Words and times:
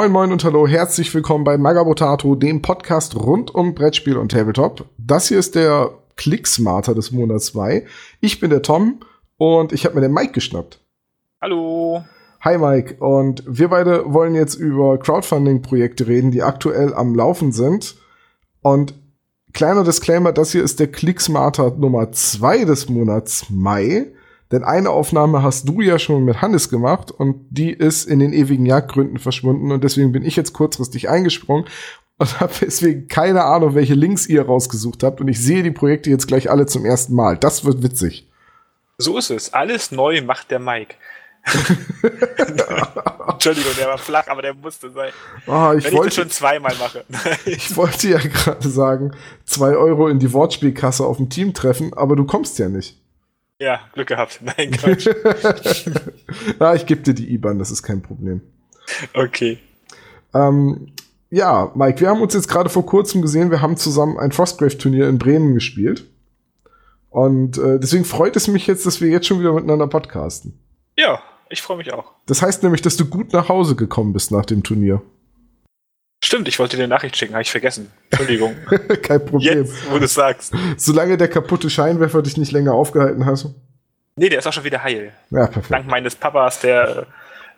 Moin 0.00 0.12
Moin 0.12 0.32
und 0.32 0.42
Hallo, 0.44 0.66
herzlich 0.66 1.14
willkommen 1.14 1.44
bei 1.44 1.58
Magabotato, 1.58 2.34
dem 2.34 2.62
Podcast 2.62 3.16
rund 3.16 3.54
um 3.54 3.74
Brettspiel 3.74 4.16
und 4.16 4.32
Tabletop. 4.32 4.86
Das 4.96 5.28
hier 5.28 5.38
ist 5.38 5.54
der 5.54 5.90
Clicksmarter 6.16 6.94
des 6.94 7.12
Monats 7.12 7.48
2. 7.48 7.84
Ich 8.20 8.40
bin 8.40 8.48
der 8.48 8.62
Tom 8.62 9.00
und 9.36 9.74
ich 9.74 9.84
habe 9.84 9.96
mir 9.96 10.00
den 10.00 10.14
Mike 10.14 10.32
geschnappt. 10.32 10.80
Hallo. 11.42 12.02
Hi 12.40 12.56
Mike 12.56 12.94
und 13.04 13.44
wir 13.46 13.68
beide 13.68 14.10
wollen 14.10 14.34
jetzt 14.34 14.54
über 14.54 14.96
Crowdfunding-Projekte 14.96 16.06
reden, 16.06 16.30
die 16.30 16.42
aktuell 16.42 16.94
am 16.94 17.14
Laufen 17.14 17.52
sind. 17.52 17.96
Und 18.62 18.94
kleiner 19.52 19.84
Disclaimer, 19.84 20.32
das 20.32 20.52
hier 20.52 20.64
ist 20.64 20.80
der 20.80 20.90
Clicksmarter 20.90 21.72
Nummer 21.76 22.10
2 22.10 22.64
des 22.64 22.88
Monats 22.88 23.50
Mai. 23.50 24.06
Denn 24.52 24.64
eine 24.64 24.90
Aufnahme 24.90 25.42
hast 25.42 25.68
du 25.68 25.80
ja 25.80 25.98
schon 25.98 26.24
mit 26.24 26.42
Hannes 26.42 26.70
gemacht 26.70 27.12
und 27.12 27.46
die 27.50 27.70
ist 27.70 28.08
in 28.08 28.18
den 28.18 28.32
ewigen 28.32 28.66
Jagdgründen 28.66 29.18
verschwunden 29.18 29.70
und 29.70 29.84
deswegen 29.84 30.10
bin 30.10 30.24
ich 30.24 30.34
jetzt 30.34 30.52
kurzfristig 30.52 31.08
eingesprungen 31.08 31.66
und 32.18 32.40
habe 32.40 32.52
deswegen 32.60 33.06
keine 33.06 33.44
Ahnung, 33.44 33.74
welche 33.74 33.94
Links 33.94 34.26
ihr 34.26 34.42
rausgesucht 34.42 35.02
habt 35.02 35.20
und 35.20 35.28
ich 35.28 35.40
sehe 35.40 35.62
die 35.62 35.70
Projekte 35.70 36.10
jetzt 36.10 36.26
gleich 36.26 36.50
alle 36.50 36.66
zum 36.66 36.84
ersten 36.84 37.14
Mal. 37.14 37.36
Das 37.36 37.64
wird 37.64 37.82
witzig. 37.82 38.28
So 38.98 39.16
ist 39.16 39.30
es. 39.30 39.54
Alles 39.54 39.92
neu 39.92 40.20
macht 40.22 40.50
der 40.50 40.58
Mike. 40.58 40.94
Entschuldigung, 43.28 43.72
der 43.78 43.86
war 43.88 43.98
flach, 43.98 44.26
aber 44.28 44.42
der 44.42 44.52
musste 44.52 44.90
sein. 44.90 45.10
Oh, 45.46 45.72
ich 45.76 45.84
Wenn 45.84 45.94
wollte, 45.94 46.08
ich 46.08 46.14
das 46.14 46.14
schon 46.14 46.30
zweimal 46.30 46.74
mache. 46.78 47.04
ich 47.46 47.74
wollte 47.76 48.08
ja 48.08 48.18
gerade 48.18 48.68
sagen, 48.68 49.12
zwei 49.46 49.70
Euro 49.70 50.08
in 50.08 50.18
die 50.18 50.32
Wortspielkasse 50.32 51.06
auf 51.06 51.16
dem 51.16 51.30
Team 51.30 51.54
treffen, 51.54 51.94
aber 51.94 52.16
du 52.16 52.26
kommst 52.26 52.58
ja 52.58 52.68
nicht. 52.68 53.00
Ja, 53.60 53.80
Glück 53.92 54.08
gehabt. 54.08 54.40
Nein, 54.56 54.72
Quatsch. 54.72 55.06
ja, 56.60 56.74
ich 56.74 56.86
gebe 56.86 57.02
dir 57.02 57.14
die 57.14 57.32
IBAN, 57.34 57.58
das 57.58 57.70
ist 57.70 57.82
kein 57.82 58.02
Problem. 58.02 58.40
Okay. 59.14 59.58
Ähm, 60.34 60.88
ja, 61.30 61.70
Mike, 61.74 62.00
wir 62.00 62.08
haben 62.08 62.22
uns 62.22 62.34
jetzt 62.34 62.48
gerade 62.48 62.70
vor 62.70 62.84
kurzem 62.84 63.22
gesehen, 63.22 63.50
wir 63.50 63.62
haben 63.62 63.76
zusammen 63.76 64.18
ein 64.18 64.32
Frostgrave-Turnier 64.32 65.08
in 65.08 65.18
Bremen 65.18 65.54
gespielt. 65.54 66.06
Und 67.10 67.58
äh, 67.58 67.78
deswegen 67.78 68.04
freut 68.04 68.36
es 68.36 68.48
mich 68.48 68.66
jetzt, 68.66 68.86
dass 68.86 69.00
wir 69.00 69.08
jetzt 69.08 69.26
schon 69.26 69.40
wieder 69.40 69.52
miteinander 69.52 69.86
podcasten. 69.86 70.58
Ja, 70.96 71.20
ich 71.48 71.62
freue 71.62 71.76
mich 71.76 71.92
auch. 71.92 72.12
Das 72.26 72.42
heißt 72.42 72.62
nämlich, 72.62 72.82
dass 72.82 72.96
du 72.96 73.04
gut 73.04 73.32
nach 73.32 73.48
Hause 73.48 73.74
gekommen 73.74 74.12
bist 74.12 74.30
nach 74.30 74.46
dem 74.46 74.62
Turnier. 74.62 75.02
Stimmt, 76.22 76.48
ich 76.48 76.58
wollte 76.58 76.76
dir 76.76 76.84
eine 76.84 76.94
Nachricht 76.94 77.16
schicken, 77.16 77.32
habe 77.32 77.42
ich 77.42 77.50
vergessen. 77.50 77.90
Entschuldigung. 78.10 78.54
Kein 79.02 79.24
Problem. 79.24 79.64
Jetzt, 79.64 79.90
wo 79.90 79.98
du 79.98 80.06
sagst. 80.06 80.52
Solange 80.76 81.16
der 81.16 81.28
kaputte 81.28 81.70
Scheinwerfer 81.70 82.22
dich 82.22 82.36
nicht 82.36 82.52
länger 82.52 82.74
aufgehalten 82.74 83.24
hat. 83.24 83.46
Nee, 84.16 84.28
der 84.28 84.40
ist 84.40 84.46
auch 84.46 84.52
schon 84.52 84.64
wieder 84.64 84.82
heil. 84.82 85.12
Ja, 85.30 85.46
perfekt. 85.46 85.70
Dank 85.70 85.86
meines 85.86 86.14
Papas, 86.14 86.60
der 86.60 87.06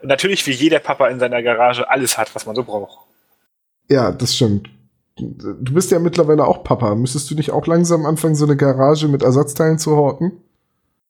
äh, 0.03 0.07
natürlich 0.07 0.47
wie 0.47 0.53
jeder 0.53 0.79
Papa 0.79 1.09
in 1.09 1.19
seiner 1.19 1.43
Garage 1.43 1.91
alles 1.91 2.17
hat, 2.17 2.33
was 2.35 2.47
man 2.47 2.55
so 2.55 2.63
braucht. 2.63 2.99
Ja, 3.89 4.13
das 4.13 4.37
stimmt. 4.37 4.71
Du 5.17 5.75
bist 5.75 5.91
ja 5.91 5.99
mittlerweile 5.99 6.47
auch 6.47 6.63
Papa. 6.63 6.95
Müsstest 6.95 7.31
du 7.31 7.35
nicht 7.35 7.51
auch 7.51 7.67
langsam 7.67 8.07
anfangen, 8.07 8.37
so 8.37 8.45
eine 8.45 8.57
Garage 8.57 9.09
mit 9.09 9.23
Ersatzteilen 9.23 9.79
zu 9.79 9.97
horten? 9.97 10.41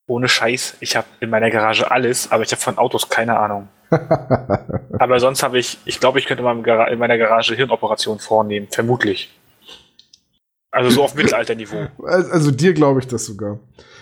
Ohne 0.07 0.29
Scheiß, 0.29 0.79
ich 0.81 0.97
habe 0.97 1.07
in 1.21 1.31
meiner 1.31 1.51
Garage 1.51 1.91
alles, 1.91 2.33
aber 2.33 2.43
ich 2.43 2.51
habe 2.51 2.61
von 2.61 2.79
Autos 2.79 3.09
keine 3.09 3.39
Ahnung. 3.39 3.69
aber 4.99 5.21
sonst 5.21 5.43
habe 5.43 5.59
ich, 5.59 5.79
ich 5.85 6.01
glaube, 6.01 6.19
ich 6.19 6.27
könnte 6.27 6.43
mal 6.43 6.57
in 6.89 6.99
meiner 6.99 7.19
Garage 7.19 7.55
Hirnoperation 7.55 8.19
vornehmen, 8.19 8.69
vermutlich. 8.71 9.31
Also 10.71 10.91
so 10.91 11.05
auf 11.05 11.15
Mittelalterniveau. 11.15 11.89
Also 12.03 12.51
dir 12.51 12.73
glaube 12.73 13.01
ich 13.01 13.07
das 13.07 13.27
sogar. 13.27 13.59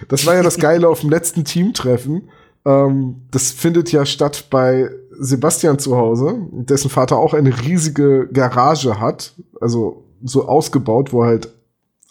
Das 0.08 0.24
war 0.24 0.34
ja 0.34 0.42
das 0.42 0.58
Geile 0.58 0.88
auf 0.88 1.00
dem 1.00 1.10
letzten 1.10 1.44
Teamtreffen. 1.44 2.30
Ähm, 2.64 3.22
das 3.30 3.50
findet 3.50 3.90
ja 3.90 4.06
statt 4.06 4.46
bei 4.50 4.90
Sebastian 5.10 5.78
zu 5.78 5.96
Hause, 5.96 6.46
dessen 6.52 6.88
Vater 6.88 7.16
auch 7.16 7.34
eine 7.34 7.60
riesige 7.60 8.28
Garage 8.32 9.00
hat, 9.00 9.34
also 9.60 10.04
so 10.22 10.46
ausgebaut, 10.46 11.12
wo 11.12 11.24
halt 11.24 11.48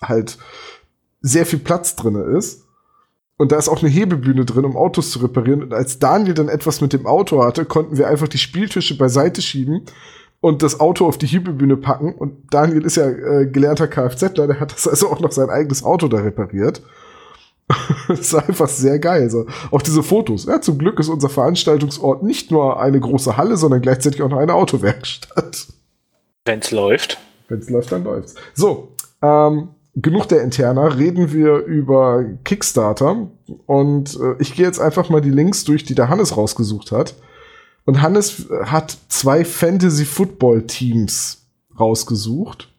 halt 0.01 0.37
sehr 1.21 1.45
viel 1.45 1.59
Platz 1.59 1.95
drinne 1.95 2.23
ist. 2.37 2.65
Und 3.39 3.53
da 3.53 3.57
ist 3.57 3.69
auch 3.69 3.81
eine 3.81 3.89
Hebebühne 3.89 4.43
drin, 4.43 4.65
um 4.65 4.75
Autos 4.75 5.11
zu 5.11 5.19
reparieren. 5.19 5.63
Und 5.63 5.73
als 5.73 5.97
Daniel 5.97 6.33
dann 6.33 6.49
etwas 6.49 6.81
mit 6.81 6.91
dem 6.91 7.05
Auto 7.05 7.41
hatte, 7.41 7.63
konnten 7.63 7.97
wir 7.97 8.09
einfach 8.09 8.27
die 8.27 8.37
Spieltische 8.37 8.97
beiseite 8.97 9.41
schieben 9.41 9.85
und 10.41 10.61
das 10.61 10.81
Auto 10.81 11.07
auf 11.07 11.17
die 11.17 11.25
Hebebühne 11.25 11.77
packen. 11.77 12.13
Und 12.13 12.53
Daniel 12.53 12.83
ist 12.83 12.97
ja 12.97 13.07
äh, 13.07 13.47
gelernter 13.47 13.87
Kfzler, 13.87 14.45
der 14.45 14.59
hat 14.59 14.73
das 14.73 14.89
also 14.89 15.09
auch 15.09 15.21
noch 15.21 15.31
sein 15.31 15.49
eigenes 15.49 15.85
Auto 15.85 16.09
da 16.09 16.17
repariert. 16.17 16.81
das 18.09 18.33
war 18.33 18.45
einfach 18.45 18.67
sehr 18.67 18.99
geil. 18.99 19.29
So. 19.29 19.45
Auch 19.71 19.81
diese 19.81 20.03
Fotos. 20.03 20.43
Ja, 20.43 20.59
zum 20.59 20.77
Glück 20.77 20.99
ist 20.99 21.07
unser 21.07 21.29
Veranstaltungsort 21.29 22.23
nicht 22.23 22.51
nur 22.51 22.81
eine 22.81 22.99
große 22.99 23.37
Halle, 23.37 23.55
sondern 23.55 23.81
gleichzeitig 23.81 24.21
auch 24.21 24.29
noch 24.29 24.39
eine 24.39 24.53
Autowerkstatt. 24.53 25.67
Wenn's 26.43 26.71
läuft. 26.71 27.17
Wenn 27.47 27.59
es 27.59 27.69
läuft, 27.69 27.93
dann 27.93 28.03
läuft's. 28.03 28.35
So, 28.53 28.89
ähm, 29.21 29.69
genug 29.95 30.27
der 30.27 30.41
Interna, 30.41 30.87
reden 30.87 31.33
wir 31.33 31.57
über 31.57 32.25
Kickstarter. 32.43 33.27
Und 33.65 34.15
äh, 34.15 34.35
ich 34.39 34.55
gehe 34.55 34.65
jetzt 34.65 34.79
einfach 34.79 35.09
mal 35.09 35.21
die 35.21 35.29
Links 35.29 35.63
durch, 35.63 35.83
die 35.83 35.95
der 35.95 36.09
Hannes 36.09 36.37
rausgesucht 36.37 36.91
hat. 36.91 37.15
Und 37.85 38.01
Hannes 38.01 38.47
hat 38.65 38.97
zwei 39.07 39.43
Fantasy-Football-Teams 39.43 41.47
rausgesucht. 41.79 42.69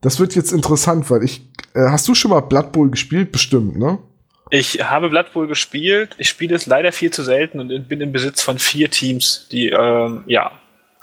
Das 0.00 0.20
wird 0.20 0.36
jetzt 0.36 0.52
interessant, 0.52 1.10
weil 1.10 1.24
ich. 1.24 1.42
Äh, 1.74 1.90
hast 1.90 2.08
du 2.08 2.14
schon 2.14 2.30
mal 2.30 2.40
Blood 2.40 2.72
Bowl 2.72 2.90
gespielt? 2.90 3.32
Bestimmt, 3.32 3.76
ne? 3.76 3.98
Ich 4.50 4.88
habe 4.88 5.10
Blood 5.10 5.32
Bowl 5.32 5.46
gespielt. 5.46 6.14
Ich 6.18 6.28
spiele 6.28 6.54
es 6.54 6.66
leider 6.66 6.92
viel 6.92 7.10
zu 7.10 7.22
selten 7.22 7.60
und 7.60 7.88
bin 7.88 8.00
im 8.00 8.12
Besitz 8.12 8.42
von 8.42 8.58
vier 8.58 8.90
Teams, 8.90 9.46
die, 9.50 9.68
ähm, 9.68 10.24
ja. 10.26 10.52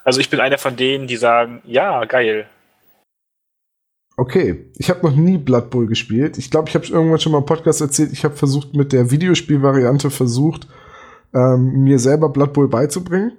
Also 0.04 0.20
ich 0.20 0.30
bin 0.30 0.40
einer 0.40 0.58
von 0.58 0.76
denen, 0.76 1.08
die 1.08 1.18
sagen, 1.18 1.62
ja, 1.66 2.06
geil. 2.06 2.48
Okay, 4.18 4.66
ich 4.78 4.90
habe 4.90 5.06
noch 5.06 5.16
nie 5.16 5.38
Blood 5.38 5.70
Bowl 5.70 5.88
gespielt. 5.88 6.38
Ich 6.38 6.50
glaube, 6.50 6.70
ich 6.70 6.76
habe 6.76 6.86
irgendwann 6.86 7.20
schon 7.20 7.34
mal 7.34 7.40
im 7.40 7.46
Podcast 7.46 7.82
erzählt, 7.82 8.14
ich 8.14 8.24
habe 8.24 8.36
versucht, 8.36 8.74
mit 8.74 8.94
der 8.94 9.12
Videospielvariante 9.12 10.10
versucht, 10.10 10.68
ähm, 11.34 11.84
mir 11.84 12.00
selber 12.00 12.30
Blood 12.30 12.54
Bowl 12.54 12.68
beizubringen. 12.68 13.34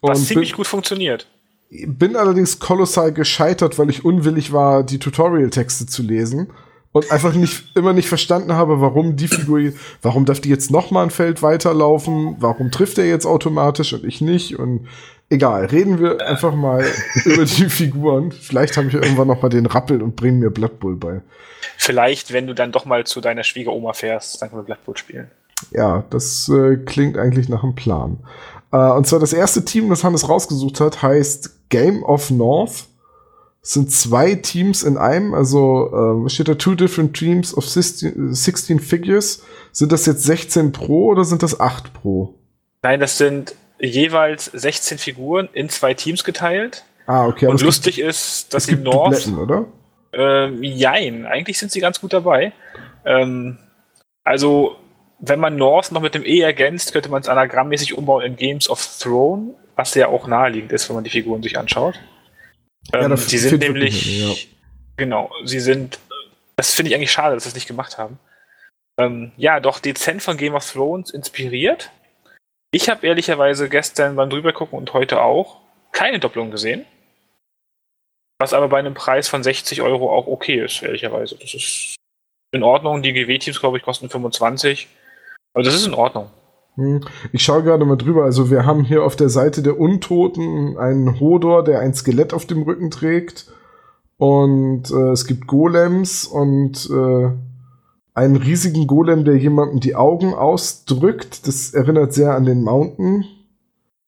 Was 0.00 0.24
ziemlich 0.24 0.50
bin, 0.50 0.56
gut 0.56 0.66
funktioniert. 0.66 1.28
bin 1.70 2.16
allerdings 2.16 2.58
kolossal 2.58 3.12
gescheitert, 3.12 3.78
weil 3.78 3.90
ich 3.90 4.04
unwillig 4.04 4.52
war, 4.52 4.82
die 4.82 4.98
Tutorial-Texte 4.98 5.86
zu 5.86 6.02
lesen 6.02 6.48
und 6.92 7.12
einfach 7.12 7.34
nicht 7.34 7.76
immer 7.76 7.92
nicht 7.92 8.08
verstanden 8.08 8.54
habe, 8.54 8.80
warum 8.80 9.16
die 9.16 9.28
Figur, 9.28 9.60
warum 10.02 10.24
darf 10.24 10.40
die 10.40 10.48
jetzt 10.48 10.70
noch 10.70 10.90
mal 10.90 11.04
ein 11.04 11.10
Feld 11.10 11.42
weiterlaufen, 11.42 12.36
warum 12.40 12.70
trifft 12.72 12.98
er 12.98 13.06
jetzt 13.06 13.26
automatisch 13.26 13.92
und 13.92 14.04
ich 14.04 14.20
nicht 14.20 14.58
und 14.58 14.88
egal, 15.30 15.66
reden 15.66 15.98
wir 15.98 16.26
einfach 16.26 16.54
mal 16.54 16.84
über 17.24 17.44
die 17.44 17.70
Figuren. 17.70 18.32
Vielleicht 18.32 18.76
habe 18.76 18.88
ich 18.88 18.94
irgendwann 18.94 19.28
noch 19.28 19.40
mal 19.40 19.48
den 19.48 19.66
Rappel 19.66 20.02
und 20.02 20.16
bringe 20.16 20.38
mir 20.38 20.50
Blood 20.50 20.78
Bowl 20.80 20.96
bei. 20.96 21.22
Vielleicht, 21.78 22.32
wenn 22.32 22.46
du 22.46 22.54
dann 22.54 22.72
doch 22.72 22.84
mal 22.84 23.06
zu 23.06 23.20
deiner 23.20 23.44
Schwiegeroma 23.44 23.94
fährst, 23.94 24.42
dann 24.42 24.50
können 24.50 24.62
wir 24.62 24.66
Blood 24.66 24.84
Bowl 24.84 24.96
spielen. 24.96 25.30
Ja, 25.72 26.04
das 26.10 26.48
äh, 26.48 26.76
klingt 26.76 27.16
eigentlich 27.16 27.48
nach 27.48 27.62
einem 27.62 27.74
Plan. 27.74 28.18
Äh, 28.72 28.76
und 28.76 29.06
zwar 29.06 29.18
das 29.18 29.32
erste 29.32 29.64
Team, 29.64 29.88
das 29.88 30.04
Hannes 30.04 30.28
rausgesucht 30.28 30.80
hat, 30.80 31.02
heißt 31.02 31.68
Game 31.70 32.02
of 32.02 32.30
North. 32.30 32.86
Es 33.62 33.74
sind 33.74 33.92
zwei 33.92 34.36
Teams 34.36 34.82
in 34.82 34.96
einem, 34.96 35.34
also 35.34 36.24
äh, 36.26 36.30
steht 36.30 36.48
da? 36.48 36.54
Two 36.54 36.74
different 36.74 37.14
teams 37.14 37.54
of 37.54 37.68
16, 37.68 38.32
16 38.34 38.80
figures. 38.80 39.42
Sind 39.72 39.92
das 39.92 40.06
jetzt 40.06 40.22
16 40.24 40.72
Pro 40.72 41.08
oder 41.08 41.24
sind 41.24 41.42
das 41.42 41.60
8 41.60 41.92
Pro? 41.92 42.34
Nein, 42.82 43.00
das 43.00 43.18
sind 43.18 43.54
jeweils 43.80 44.46
16 44.46 44.98
Figuren 44.98 45.48
in 45.52 45.68
zwei 45.68 45.94
Teams 45.94 46.24
geteilt. 46.24 46.84
Ah, 47.06 47.26
okay. 47.26 47.46
Und 47.46 47.56
es 47.56 47.62
lustig 47.62 47.98
ist, 47.98 48.42
gibt, 48.42 48.54
dass 48.54 48.62
es 48.62 48.66
die 48.68 48.74
gibt 48.74 48.84
North, 48.84 49.26
Dubletten, 49.26 49.38
oder? 49.38 49.66
ähm, 50.12 50.62
jein, 50.62 51.26
eigentlich 51.26 51.58
sind 51.58 51.72
sie 51.72 51.80
ganz 51.80 52.00
gut 52.00 52.12
dabei. 52.12 52.52
Ähm, 53.04 53.58
also, 54.24 54.76
wenn 55.18 55.40
man 55.40 55.56
North 55.56 55.92
noch 55.92 56.02
mit 56.02 56.14
dem 56.14 56.24
E 56.24 56.40
ergänzt, 56.40 56.92
könnte 56.92 57.08
man 57.08 57.22
es 57.22 57.28
anagrammmäßig 57.28 57.96
umbauen 57.96 58.24
in 58.24 58.36
Games 58.36 58.68
of 58.68 58.98
Throne, 59.00 59.54
was 59.76 59.94
ja 59.94 60.08
auch 60.08 60.26
naheliegend 60.26 60.72
ist, 60.72 60.88
wenn 60.88 60.94
man 60.94 61.04
die 61.04 61.10
Figuren 61.10 61.42
sich 61.42 61.58
anschaut. 61.58 61.98
Ja, 62.92 63.02
Ähm, 63.02 63.10
da 63.10 63.16
sie 63.16 63.38
sind 63.38 63.60
nämlich, 63.60 64.06
eine, 64.06 64.32
ja. 64.32 64.36
genau, 64.96 65.30
sie 65.44 65.60
sind, 65.60 65.98
das 66.56 66.72
finde 66.72 66.90
ich 66.90 66.96
eigentlich 66.96 67.12
schade, 67.12 67.34
dass 67.34 67.44
sie 67.44 67.50
das 67.50 67.54
nicht 67.54 67.68
gemacht 67.68 67.98
haben. 67.98 68.18
Ähm, 68.98 69.32
ja, 69.36 69.60
doch 69.60 69.78
dezent 69.78 70.22
von 70.22 70.36
Game 70.36 70.54
of 70.54 70.70
Thrones 70.70 71.10
inspiriert. 71.10 71.90
Ich 72.72 72.88
habe 72.88 73.06
ehrlicherweise 73.06 73.68
gestern 73.68 74.16
beim 74.16 74.30
drübergucken 74.30 74.78
und 74.78 74.92
heute 74.92 75.22
auch 75.22 75.56
keine 75.92 76.20
Doppelung 76.20 76.50
gesehen. 76.50 76.84
Was 78.38 78.54
aber 78.54 78.68
bei 78.68 78.78
einem 78.78 78.94
Preis 78.94 79.28
von 79.28 79.42
60 79.42 79.82
Euro 79.82 80.10
auch 80.10 80.26
okay 80.26 80.64
ist, 80.64 80.82
ehrlicherweise. 80.82 81.36
Das 81.36 81.52
ist 81.52 81.96
in 82.52 82.62
Ordnung. 82.62 83.02
Die 83.02 83.12
GW-Teams, 83.12 83.60
glaube 83.60 83.76
ich, 83.76 83.82
kosten 83.82 84.08
25. 84.08 84.88
Aber 85.52 85.64
das 85.64 85.74
ist 85.74 85.86
in 85.86 85.94
Ordnung. 85.94 86.30
Hm, 86.76 87.04
Ich 87.32 87.42
schaue 87.42 87.62
gerade 87.62 87.84
mal 87.84 87.96
drüber. 87.96 88.24
Also 88.24 88.50
wir 88.50 88.64
haben 88.64 88.84
hier 88.84 89.04
auf 89.04 89.16
der 89.16 89.28
Seite 89.28 89.62
der 89.62 89.78
Untoten 89.78 90.78
einen 90.78 91.20
Hodor, 91.20 91.64
der 91.64 91.80
ein 91.80 91.92
Skelett 91.92 92.32
auf 92.32 92.46
dem 92.46 92.62
Rücken 92.62 92.90
trägt. 92.90 93.46
Und 94.16 94.90
äh, 94.90 95.10
es 95.10 95.26
gibt 95.26 95.46
Golems 95.46 96.24
und 96.26 96.88
äh, 96.90 97.30
einen 98.20 98.36
riesigen 98.36 98.86
Golem, 98.86 99.24
der 99.24 99.36
jemandem 99.36 99.80
die 99.80 99.96
Augen 99.96 100.34
ausdrückt. 100.34 101.46
Das 101.46 101.72
erinnert 101.72 102.12
sehr 102.12 102.34
an 102.34 102.44
den 102.44 102.62
Mountain. 102.62 103.24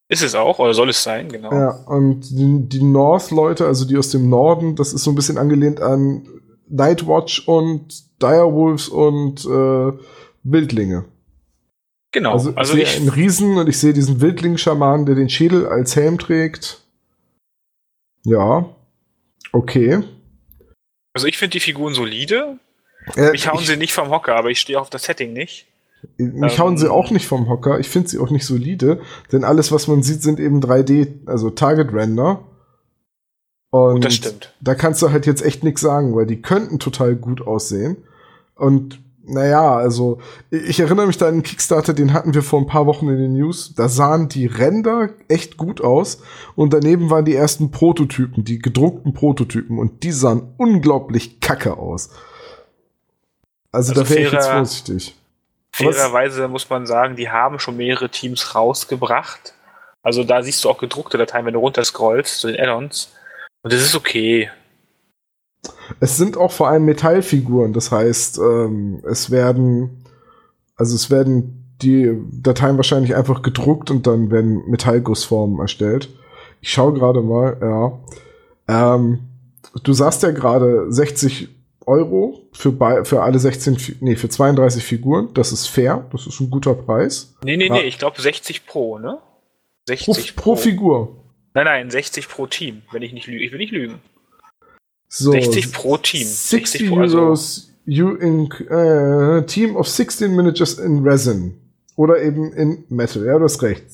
Ist 0.09 0.23
es 0.23 0.35
auch, 0.35 0.59
oder 0.59 0.75
soll 0.75 0.91
es 0.91 1.03
sein, 1.03 1.31
genau. 1.31 1.51
Ja, 1.51 1.71
und 1.87 2.29
die, 2.31 2.69
die 2.69 2.83
North-Leute, 2.83 3.67
also 3.67 3.87
die 3.87 3.97
aus 3.97 4.11
dem 4.11 4.29
Norden, 4.29 4.77
das 4.77 4.93
ist 4.93 5.05
so 5.05 5.11
ein 5.11 5.15
bisschen 5.15 5.39
angelehnt 5.39 5.81
an 5.81 6.29
Nightwatch 6.69 7.49
und 7.49 8.05
Direwolves 8.21 8.89
und 8.89 9.45
äh, 9.47 9.93
Wildlinge. 10.43 11.07
Genau. 12.13 12.33
Also, 12.33 12.53
also 12.55 12.77
ich 12.77 12.91
sehe 12.91 13.01
einen 13.01 13.09
Riesen 13.09 13.57
und 13.57 13.69
ich 13.71 13.79
sehe 13.79 13.95
diesen 13.95 14.21
Wildling-Schaman, 14.21 15.07
der 15.07 15.15
den 15.15 15.31
Schädel 15.31 15.67
als 15.67 15.97
Helm 15.97 16.19
trägt. 16.19 16.85
Ja. 18.25 18.69
Okay. 19.53 20.03
Also 21.15 21.27
ich 21.27 21.39
finde 21.39 21.53
die 21.53 21.61
Figuren 21.61 21.95
solide. 21.95 22.59
Äh, 23.17 23.31
mich 23.31 23.49
hauen 23.49 23.61
ich, 23.61 23.67
sie 23.67 23.77
nicht 23.77 23.93
vom 23.93 24.11
Hocker, 24.11 24.37
aber 24.37 24.51
ich 24.51 24.61
stehe 24.61 24.81
auf 24.81 24.91
das 24.91 25.05
Setting 25.05 25.33
nicht. 25.33 25.67
Mich 26.17 26.55
ähm, 26.55 26.59
hauen 26.59 26.79
sie 26.79 26.91
auch 26.91 27.11
nicht 27.11 27.27
vom 27.27 27.49
Hocker. 27.49 27.79
Ich 27.79 27.89
finde 27.89 28.09
sie 28.09 28.19
auch 28.19 28.31
nicht 28.31 28.47
solide, 28.47 29.01
denn 29.31 29.45
alles, 29.45 29.73
was 29.73 29.89
man 29.89 30.03
sieht, 30.03 30.23
sind 30.23 30.41
eben 30.41 30.61
3D, 30.61 31.27
also 31.27 31.51
Target 31.51 31.93
Render. 31.93 32.45
Und 33.71 34.05
das 34.05 34.15
stimmt. 34.15 34.53
Da 34.61 34.75
kannst 34.75 35.01
du 35.01 35.11
halt 35.11 35.27
jetzt 35.27 35.45
echt 35.45 35.65
nichts 35.65 35.81
sagen, 35.81 36.15
weil 36.15 36.27
die 36.27 36.43
könnten 36.43 36.79
total 36.79 37.17
gut 37.17 37.47
aussehen. 37.47 37.97
Und 38.55 39.01
naja, 39.25 39.77
also 39.77 40.19
ich 40.51 40.81
erinnere 40.81 41.07
mich 41.07 41.17
da 41.17 41.27
an 41.27 41.35
einen 41.35 41.43
Kickstarter, 41.43 41.95
den 41.95 42.13
hatten 42.13 42.35
wir 42.35 42.43
vor 42.43 42.61
ein 42.61 42.67
paar 42.67 42.87
Wochen 42.87 43.09
in 43.09 43.19
den 43.19 43.35
News. 43.35 43.75
Da 43.75 43.89
sahen 43.89 44.29
die 44.29 44.47
Ränder 44.47 45.11
echt 45.29 45.57
gut 45.57 45.81
aus 45.81 46.19
und 46.57 46.73
daneben 46.73 47.09
waren 47.09 47.25
die 47.25 47.35
ersten 47.35 47.71
Prototypen, 47.71 48.45
die 48.45 48.59
gedruckten 48.59 49.15
Prototypen 49.15 49.79
und 49.79 50.03
die 50.03 50.13
sahen 50.13 50.55
unglaublich 50.57 51.41
kacke 51.41 51.79
aus. 51.79 52.11
Also, 53.73 53.93
also 53.93 54.03
da 54.03 54.11
wäre 54.11 54.21
ich 54.21 54.33
jetzt 54.33 54.49
vorsichtig. 54.49 55.17
Fairerweise 55.75 56.49
muss 56.49 56.69
man 56.69 56.87
sagen, 56.87 57.17
die 57.17 57.31
haben 57.31 57.59
schon 57.59 57.79
mehrere 57.79 58.11
Teams 58.11 58.55
rausgebracht. 58.55 59.55
Also 60.03 60.25
da 60.25 60.43
siehst 60.43 60.65
du 60.65 60.69
auch 60.69 60.79
gedruckte 60.79 61.17
Dateien, 61.17 61.47
wenn 61.47 61.55
du 61.55 61.61
runterscrollst 61.61 62.41
zu 62.41 62.49
den 62.49 62.61
Add-ons. 62.61 63.13
Und 63.63 63.73
das 63.73 63.81
ist 63.81 63.95
okay. 63.95 64.51
Es 66.01 66.17
sind 66.17 66.37
auch 66.37 66.53
vor 66.53 66.69
allem 66.69 66.85
Metallfiguren, 66.85 67.73
das 67.73 67.93
heißt, 67.93 68.39
ähm, 68.39 69.01
es 69.09 69.31
werden, 69.31 70.05
also 70.77 70.97
es 70.97 71.09
werden 71.09 71.77
die 71.81 72.13
Dateien 72.33 72.77
wahrscheinlich 72.77 73.15
einfach 73.15 73.43
gedruckt 73.43 73.91
und 73.91 74.07
dann 74.07 74.31
werden 74.31 74.69
Metallgussformen 74.69 75.61
erstellt. 75.61 76.09
Ich 76.61 76.73
schaue 76.73 76.95
gerade 76.95 77.23
mal, 77.23 77.57
ja. 78.69 78.93
Ähm, 78.93 79.21
du 79.83 79.93
sagst 79.93 80.23
ja 80.23 80.33
gerade 80.33 80.93
60 80.93 81.49
Euro 81.87 82.49
für, 82.53 82.73
für 83.05 83.23
alle 83.23 83.39
16, 83.39 83.99
nee, 84.01 84.17
für 84.17 84.29
32 84.29 84.83
Figuren. 84.83 85.29
Das 85.35 85.53
ist 85.53 85.67
fair, 85.67 86.07
das 86.13 86.27
ist 86.27 86.41
ein 86.41 86.51
guter 86.51 86.75
Preis. 86.75 87.35
Nee, 87.45 87.57
nee, 87.57 87.69
nee, 87.69 87.83
ich 87.83 87.99
glaube 87.99 88.21
60 88.21 88.67
pro, 88.67 88.99
ne? 88.99 89.19
60 89.89 90.37
pro, 90.37 90.43
pro, 90.43 90.57
Figur. 90.57 91.17
Nein, 91.55 91.65
nein, 91.65 91.91
60 91.91 92.29
pro 92.29 92.47
Team, 92.47 92.83
wenn 92.93 93.03
ich 93.03 93.13
nicht 93.13 93.27
lüge. 93.27 93.45
Ich 93.45 93.53
will 93.53 93.59
nicht 93.59 93.73
lügen. 93.73 94.01
So, 95.09 95.33
60 95.33 95.73
pro 95.73 95.97
Team. 95.99 96.27
60 96.27 96.89
pro, 96.89 97.01
also 97.01 97.35
you 97.85 98.15
in, 98.15 98.51
äh, 98.71 99.45
Team 99.47 99.77
of 99.77 99.89
16 99.89 100.35
Managers 100.35 100.79
in 100.79 101.03
Resin. 101.03 101.59
Oder 101.97 102.23
eben 102.23 102.53
in 102.53 102.85
Metal, 102.89 103.25
ja, 103.25 103.39
du 103.39 103.45
hast 103.45 103.63
recht. 103.63 103.85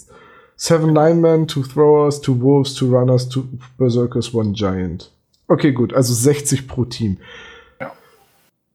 Seven 0.56 0.94
Linemen, 0.94 1.46
two 1.46 1.62
Throwers, 1.62 2.20
two 2.20 2.40
Wolves, 2.40 2.74
two 2.74 2.90
Runners, 2.90 3.28
two 3.28 3.44
Berserkers, 3.76 4.34
one 4.34 4.52
Giant. 4.52 5.10
Okay, 5.48 5.72
gut, 5.72 5.94
also 5.94 6.12
60 6.12 6.68
pro 6.68 6.84
Team. 6.84 7.18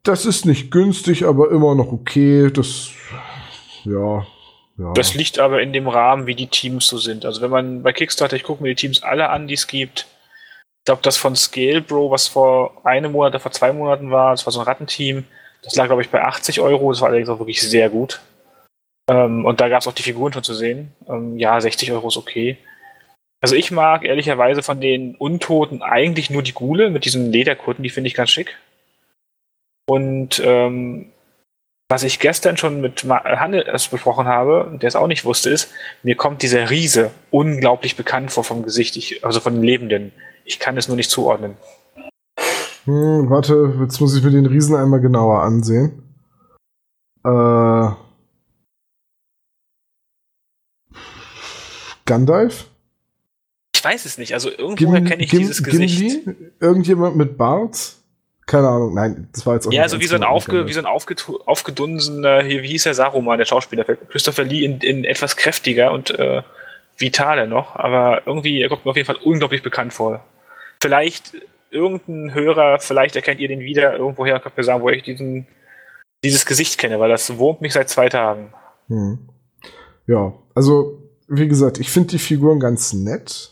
Das 0.04 0.26
ist 0.26 0.46
nicht 0.46 0.70
günstig, 0.70 1.26
aber 1.26 1.52
immer 1.52 1.76
noch 1.76 1.92
okay. 1.92 2.52
Das, 2.52 2.92
ja, 3.86 4.26
ja. 4.78 4.94
Das 4.94 5.16
liegt 5.16 5.40
aber 5.40 5.62
in 5.62 5.72
dem 5.72 5.88
Rahmen, 5.88 6.28
wie 6.28 6.36
die 6.36 6.48
Teams 6.48 6.88
so 6.88 6.98
sind. 6.98 7.26
Also 7.26 7.42
wenn 7.42 7.52
man 7.52 7.84
bei 7.84 7.94
Kickstarter, 7.94 8.36
ich 8.36 8.44
gucke 8.44 8.62
mir 8.62 8.70
die 8.70 8.76
Teams 8.76 9.04
alle 9.04 9.30
an, 9.30 9.48
die 9.48 9.54
es 9.54 9.68
gibt, 9.68 10.08
ich 10.80 10.86
glaube, 10.86 11.02
das 11.02 11.16
von 11.16 11.36
Scale 11.38 11.82
Bro, 11.82 12.12
was 12.12 12.28
vor 12.28 12.86
einem 12.86 13.14
Monat, 13.14 13.42
vor 13.42 13.52
zwei 13.52 13.72
Monaten 13.72 14.12
war, 14.12 14.32
das 14.32 14.46
war 14.46 14.52
so 14.52 14.60
ein 14.60 14.66
Rattenteam, 14.66 15.24
das 15.64 15.76
lag, 15.76 15.86
glaube 15.86 16.02
ich, 16.02 16.10
bei 16.10 16.22
80 16.22 16.60
Euro. 16.60 16.92
Das 16.92 17.00
war 17.00 17.08
allerdings 17.08 17.30
auch 17.30 17.40
wirklich 17.40 17.62
sehr 17.62 17.90
gut. 17.90 18.20
Ähm, 19.10 19.46
und 19.46 19.62
da 19.62 19.70
gab 19.70 19.82
es 19.82 19.88
auch 19.88 19.94
die 19.94 20.04
Figuren 20.04 20.34
schon 20.34 20.44
zu 20.44 20.54
sehen. 20.54 20.92
Ähm, 21.08 21.38
ja, 21.38 21.60
60 21.60 21.92
Euro 21.94 22.10
ist 22.10 22.18
okay. 22.18 22.58
Also 23.42 23.56
ich 23.56 23.72
mag 23.72 24.04
ehrlicherweise 24.04 24.64
von 24.64 24.82
den 24.82 25.16
Untoten 25.16 25.82
eigentlich 25.82 26.30
nur 26.30 26.44
die 26.44 26.54
Gule 26.54 26.90
mit 26.90 27.06
diesen 27.06 27.32
Lederkutten, 27.32 27.84
die 27.84 27.90
finde 27.90 28.10
ich 28.10 28.14
ganz 28.14 28.30
schick. 28.30 28.58
Und 29.86 30.42
ähm, 30.44 31.12
was 31.90 32.04
ich 32.04 32.20
gestern 32.20 32.58
schon 32.58 32.82
mit 32.82 33.04
Hannes 33.04 33.88
besprochen 33.88 34.26
habe, 34.26 34.78
der 34.82 34.88
es 34.88 34.96
auch 34.96 35.08
nicht 35.08 35.26
wusste, 35.26 35.50
ist, 35.50 35.72
mir 36.02 36.16
kommt 36.16 36.42
dieser 36.42 36.70
Riese 36.70 37.12
unglaublich 37.30 37.96
bekannt 37.96 38.32
vor 38.32 38.44
vom 38.44 38.64
Gesicht, 38.64 38.96
ich, 38.96 39.24
also 39.26 39.40
von 39.40 39.54
den 39.54 39.64
Lebenden. 39.64 40.12
Ich 40.46 40.60
kann 40.60 40.78
es 40.78 40.88
nur 40.88 40.98
nicht 40.98 41.12
zuordnen. 41.12 41.56
Hm, 42.86 43.30
warte, 43.30 43.76
jetzt 43.82 44.00
muss 44.02 44.16
ich 44.18 44.24
mir 44.24 44.32
den 44.32 44.46
Riesen 44.46 44.76
einmal 44.76 45.02
genauer 45.02 45.42
ansehen. 45.44 46.04
Äh. 47.24 47.90
Gandalf? 52.06 52.70
Ich 53.76 53.84
weiß 53.84 54.06
es 54.06 54.18
nicht. 54.18 54.34
Also 54.34 54.50
irgendwoher 54.50 55.02
kenne 55.02 55.24
ich 55.24 55.30
Gim 55.30 55.40
dieses 55.40 55.64
Gesicht. 55.64 56.00
Gimli? 56.26 56.52
Irgendjemand 56.60 57.16
mit 57.16 57.38
Bart? 57.38 57.98
Keine 58.46 58.68
Ahnung, 58.68 58.94
nein, 58.94 59.30
das 59.32 59.46
war 59.46 59.56
jetzt 59.56 59.68
auch 59.68 59.72
Ja, 59.72 59.88
so 59.88 60.00
wie 60.00 60.06
so 60.06 60.16
ein, 60.16 60.24
aufge, 60.24 60.68
wie 60.68 60.74
so 60.74 60.80
ein 60.80 60.86
aufge, 60.86 61.16
aufgedunsener, 61.46 62.44
hier, 62.44 62.62
wie 62.62 62.68
hieß 62.70 62.84
der 62.84 62.94
Saruman, 62.94 63.38
der 63.38 63.46
Schauspieler, 63.46 63.86
Christopher 63.86 64.44
Lee 64.44 64.66
in, 64.66 64.80
in 64.82 65.06
etwas 65.06 65.38
kräftiger 65.38 65.92
und 65.92 66.12
äh, 66.20 66.42
vitaler 66.98 67.48
noch, 67.48 67.76
aber 67.76 68.24
irgendwie, 68.26 68.62
er 68.62 68.70
kommt 68.70 68.86
mir 68.86 68.92
auf 68.92 68.98
jeden 68.98 69.08
Fall 69.08 69.18
unglaublich 69.24 69.64
bekannt 69.64 69.94
vor 69.94 70.24
vielleicht 70.84 71.34
irgendein 71.72 72.34
Hörer, 72.34 72.78
vielleicht 72.80 73.16
erkennt 73.16 73.40
ihr 73.40 73.48
den 73.48 73.62
wieder 73.62 73.98
irgendwoher, 73.98 74.40
könnt 74.40 74.58
mir 74.58 74.64
sagen, 74.64 74.84
wo 74.84 74.90
ich 74.90 75.02
diesen, 75.02 75.48
dieses 76.24 76.46
Gesicht 76.46 76.78
kenne, 76.78 77.00
weil 77.00 77.10
das 77.10 77.38
wurmt 77.38 77.62
mich 77.62 77.74
seit 77.74 77.90
zwei 77.90 78.10
Tagen. 78.10 78.54
Hm. 78.90 79.20
Ja, 80.06 80.34
also 80.54 81.00
wie 81.30 81.48
gesagt, 81.48 81.80
ich 81.80 81.90
finde 81.90 82.10
die 82.10 82.20
Figuren 82.20 82.60
ganz 82.60 82.92
nett. 82.92 83.52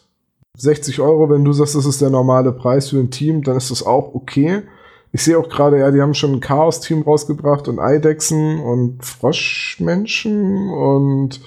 60 0.58 1.00
Euro, 1.00 1.30
wenn 1.30 1.46
du 1.46 1.54
sagst, 1.54 1.76
das 1.76 1.86
ist 1.86 2.02
der 2.02 2.10
normale 2.10 2.52
Preis 2.52 2.90
für 2.90 3.00
ein 3.00 3.10
Team, 3.10 3.44
dann 3.44 3.56
ist 3.56 3.72
das 3.72 3.82
auch 3.82 4.14
okay. 4.14 4.64
Ich 5.12 5.24
sehe 5.24 5.38
auch 5.38 5.50
gerade, 5.50 5.80
ja, 5.80 5.92
die 5.92 6.02
haben 6.02 6.14
schon 6.14 6.34
ein 6.34 6.40
Chaos-Team 6.40 7.02
rausgebracht 7.02 7.68
und 7.68 7.80
Eidechsen 7.80 8.60
und 8.60 9.04
Froschmenschen 9.04 10.70
und 10.70 11.42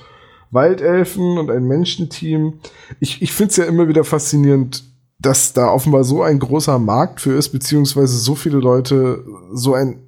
Waldelfen 0.51 1.39
und 1.39 1.51
ein 1.51 1.65
Menschenteam. 1.65 2.61
Ich, 3.01 3.23
ich 3.23 3.33
finde 3.33 3.51
es 3.51 3.57
ja 3.57 3.65
immer 3.65 3.89
wieder 3.89 4.05
faszinierend, 4.05 4.85
dass 5.19 5.55
da 5.55 5.71
offenbar 5.71 6.05
so 6.05 6.23
ein 6.23 6.39
großer 6.39 6.79
Markt 6.79 7.21
für 7.21 7.33
ist, 7.33 7.51
beziehungsweise 7.51 8.17
so 8.19 8.35
viele 8.35 8.59
Leute 8.59 9.25
so 9.53 9.75
ein 9.75 10.07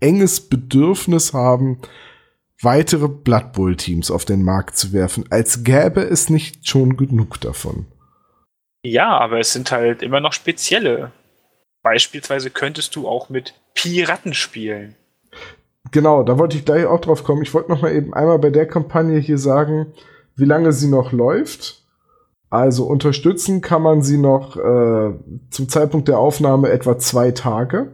enges 0.00 0.40
Bedürfnis 0.40 1.32
haben, 1.32 1.78
weitere 2.60 3.08
Blood 3.08 3.52
Bowl 3.52 3.76
Teams 3.76 4.10
auf 4.10 4.24
den 4.24 4.42
Markt 4.44 4.76
zu 4.76 4.92
werfen, 4.92 5.24
als 5.30 5.64
gäbe 5.64 6.00
es 6.00 6.28
nicht 6.28 6.68
schon 6.68 6.96
genug 6.96 7.40
davon. 7.40 7.86
Ja, 8.84 9.16
aber 9.18 9.38
es 9.38 9.52
sind 9.52 9.70
halt 9.70 10.02
immer 10.02 10.20
noch 10.20 10.32
spezielle. 10.32 11.12
Beispielsweise 11.82 12.50
könntest 12.50 12.94
du 12.96 13.08
auch 13.08 13.28
mit 13.28 13.54
Piraten 13.74 14.34
spielen. 14.34 14.94
Genau, 15.90 16.22
da 16.22 16.38
wollte 16.38 16.56
ich 16.56 16.64
gleich 16.64 16.86
auch 16.86 17.00
drauf 17.00 17.24
kommen. 17.24 17.42
Ich 17.42 17.52
wollte 17.52 17.70
noch 17.70 17.82
mal 17.82 17.94
eben 17.94 18.14
einmal 18.14 18.38
bei 18.38 18.50
der 18.50 18.66
Kampagne 18.66 19.18
hier 19.18 19.38
sagen, 19.38 19.86
wie 20.36 20.44
lange 20.44 20.72
sie 20.72 20.88
noch 20.88 21.12
läuft. 21.12 21.82
Also 22.50 22.84
unterstützen 22.84 23.62
kann 23.62 23.82
man 23.82 24.02
sie 24.02 24.18
noch 24.18 24.56
äh, 24.56 25.14
zum 25.50 25.68
Zeitpunkt 25.68 26.08
der 26.08 26.18
Aufnahme 26.18 26.68
etwa 26.68 26.98
zwei 26.98 27.30
Tage. 27.30 27.92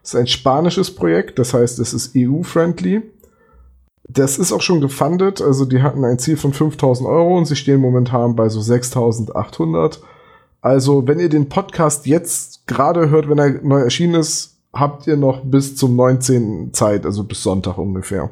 Das 0.00 0.14
ist 0.14 0.20
ein 0.20 0.26
spanisches 0.26 0.94
Projekt, 0.94 1.38
das 1.38 1.54
heißt, 1.54 1.78
es 1.78 1.92
ist 1.92 2.12
EU-friendly. 2.16 3.02
Das 4.08 4.38
ist 4.38 4.52
auch 4.52 4.60
schon 4.60 4.80
gefundet, 4.80 5.40
also 5.40 5.64
die 5.64 5.82
hatten 5.82 6.04
ein 6.04 6.18
Ziel 6.18 6.36
von 6.36 6.52
5000 6.52 7.08
Euro 7.08 7.36
und 7.36 7.44
sie 7.44 7.54
stehen 7.54 7.80
momentan 7.80 8.34
bei 8.34 8.48
so 8.48 8.60
6800. 8.60 10.00
Also, 10.60 11.06
wenn 11.06 11.18
ihr 11.18 11.28
den 11.28 11.48
Podcast 11.48 12.06
jetzt 12.06 12.61
gerade 12.66 13.10
hört, 13.10 13.28
wenn 13.28 13.38
er 13.38 13.62
neu 13.62 13.80
erschienen 13.80 14.14
ist, 14.14 14.58
habt 14.72 15.06
ihr 15.06 15.16
noch 15.16 15.42
bis 15.44 15.76
zum 15.76 15.96
19. 15.96 16.72
Zeit, 16.72 17.04
also 17.04 17.24
bis 17.24 17.42
Sonntag 17.42 17.78
ungefähr. 17.78 18.30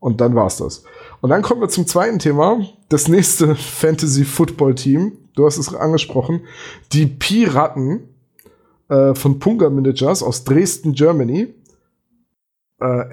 Und 0.00 0.20
dann 0.20 0.34
war's 0.34 0.58
das. 0.58 0.84
Und 1.20 1.30
dann 1.30 1.42
kommen 1.42 1.60
wir 1.60 1.68
zum 1.68 1.86
zweiten 1.86 2.18
Thema. 2.18 2.60
Das 2.88 3.08
nächste 3.08 3.54
Fantasy 3.56 4.24
Football 4.24 4.74
Team. 4.74 5.12
Du 5.34 5.44
hast 5.44 5.58
es 5.58 5.74
angesprochen. 5.74 6.42
Die 6.92 7.06
Piraten 7.06 8.08
äh, 8.88 9.14
von 9.14 9.38
Punga 9.38 9.70
Managers 9.70 10.22
aus 10.22 10.44
Dresden, 10.44 10.92
Germany. 10.92 11.54
Äh, 12.80 13.04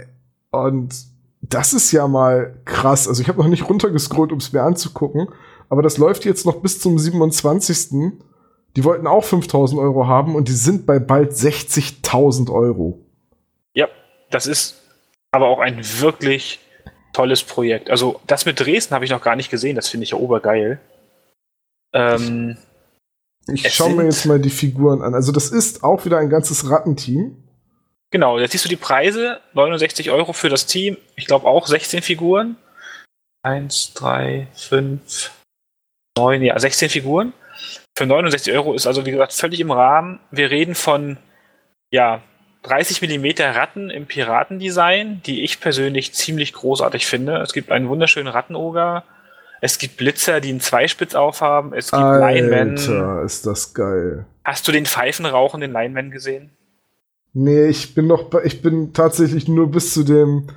und 0.51 0.95
das 1.41 1.73
ist 1.73 1.91
ja 1.91 2.07
mal 2.07 2.55
krass. 2.65 3.07
Also 3.07 3.21
ich 3.21 3.27
habe 3.27 3.41
noch 3.41 3.49
nicht 3.49 3.67
runtergescrollt, 3.67 4.31
um 4.31 4.37
es 4.37 4.53
mir 4.53 4.61
anzugucken. 4.61 5.27
Aber 5.69 5.81
das 5.81 5.97
läuft 5.97 6.25
jetzt 6.25 6.45
noch 6.45 6.61
bis 6.61 6.79
zum 6.79 6.99
27. 6.99 8.13
Die 8.75 8.83
wollten 8.83 9.07
auch 9.07 9.23
5000 9.23 9.79
Euro 9.79 10.07
haben 10.07 10.35
und 10.35 10.47
die 10.47 10.53
sind 10.53 10.85
bei 10.85 10.99
bald 10.99 11.31
60.000 11.31 12.51
Euro. 12.51 12.99
Ja, 13.73 13.87
das 14.29 14.47
ist 14.47 14.81
aber 15.31 15.47
auch 15.47 15.59
ein 15.59 15.79
wirklich 15.99 16.59
tolles 17.13 17.43
Projekt. 17.43 17.89
Also 17.89 18.19
das 18.27 18.45
mit 18.45 18.59
Dresden 18.59 18.93
habe 18.93 19.05
ich 19.05 19.11
noch 19.11 19.21
gar 19.21 19.35
nicht 19.35 19.49
gesehen, 19.49 19.75
das 19.75 19.87
finde 19.87 20.03
ich 20.03 20.11
ja 20.11 20.17
obergeil. 20.17 20.79
Ähm, 21.93 22.57
ich 23.47 23.73
schaue 23.73 23.93
mir 23.93 24.03
jetzt 24.03 24.25
mal 24.25 24.39
die 24.39 24.49
Figuren 24.49 25.01
an. 25.01 25.13
Also 25.13 25.31
das 25.31 25.49
ist 25.49 25.83
auch 25.83 26.03
wieder 26.05 26.17
ein 26.17 26.29
ganzes 26.29 26.69
Rattenteam. 26.69 27.37
Genau, 28.11 28.39
jetzt 28.39 28.51
siehst 28.51 28.65
du 28.65 28.69
die 28.69 28.75
Preise. 28.75 29.39
69 29.53 30.11
Euro 30.11 30.33
für 30.33 30.49
das 30.49 30.65
Team. 30.65 30.97
Ich 31.15 31.25
glaube 31.25 31.47
auch 31.47 31.67
16 31.67 32.01
Figuren. 32.01 32.57
1, 33.43 33.93
3, 33.93 34.47
5, 34.53 35.31
9, 36.17 36.41
ja, 36.41 36.57
16 36.57 36.89
Figuren. 36.89 37.33
Für 37.95 38.05
69 38.05 38.53
Euro 38.53 38.73
ist 38.73 38.87
also, 38.87 39.05
wie 39.05 39.11
gesagt, 39.11 39.33
völlig 39.33 39.59
im 39.61 39.71
Rahmen. 39.71 40.19
Wir 40.31 40.49
reden 40.51 40.75
von, 40.75 41.17
ja, 41.91 42.21
30 42.63 43.01
mm 43.01 43.25
Ratten 43.41 43.89
im 43.89 44.05
Piratendesign, 44.05 45.21
die 45.25 45.43
ich 45.43 45.59
persönlich 45.61 46.13
ziemlich 46.13 46.51
großartig 46.53 47.05
finde. 47.05 47.37
Es 47.37 47.53
gibt 47.53 47.71
einen 47.71 47.87
wunderschönen 47.89 48.27
Rattenoger. 48.27 49.03
Es 49.61 49.77
gibt 49.77 49.97
Blitzer, 49.97 50.41
die 50.41 50.49
einen 50.49 50.59
Zweispitz 50.59 51.15
aufhaben. 51.15 51.73
Es 51.73 51.91
gibt 51.91 52.03
Alter, 52.03 52.31
Linemen. 52.31 52.75
ist 53.25 53.45
das 53.45 53.73
geil. 53.73 54.25
Hast 54.43 54.67
du 54.67 54.71
den 54.71 54.85
Pfeifenrauchenden 54.85 55.71
Lineman 55.71 56.11
gesehen? 56.11 56.51
Nee, 57.33 57.67
ich 57.67 57.95
bin 57.95 58.07
noch, 58.07 58.33
ich 58.43 58.61
bin 58.61 58.93
tatsächlich 58.93 59.47
nur 59.47 59.71
bis 59.71 59.93
zu 59.93 60.03
dem 60.03 60.47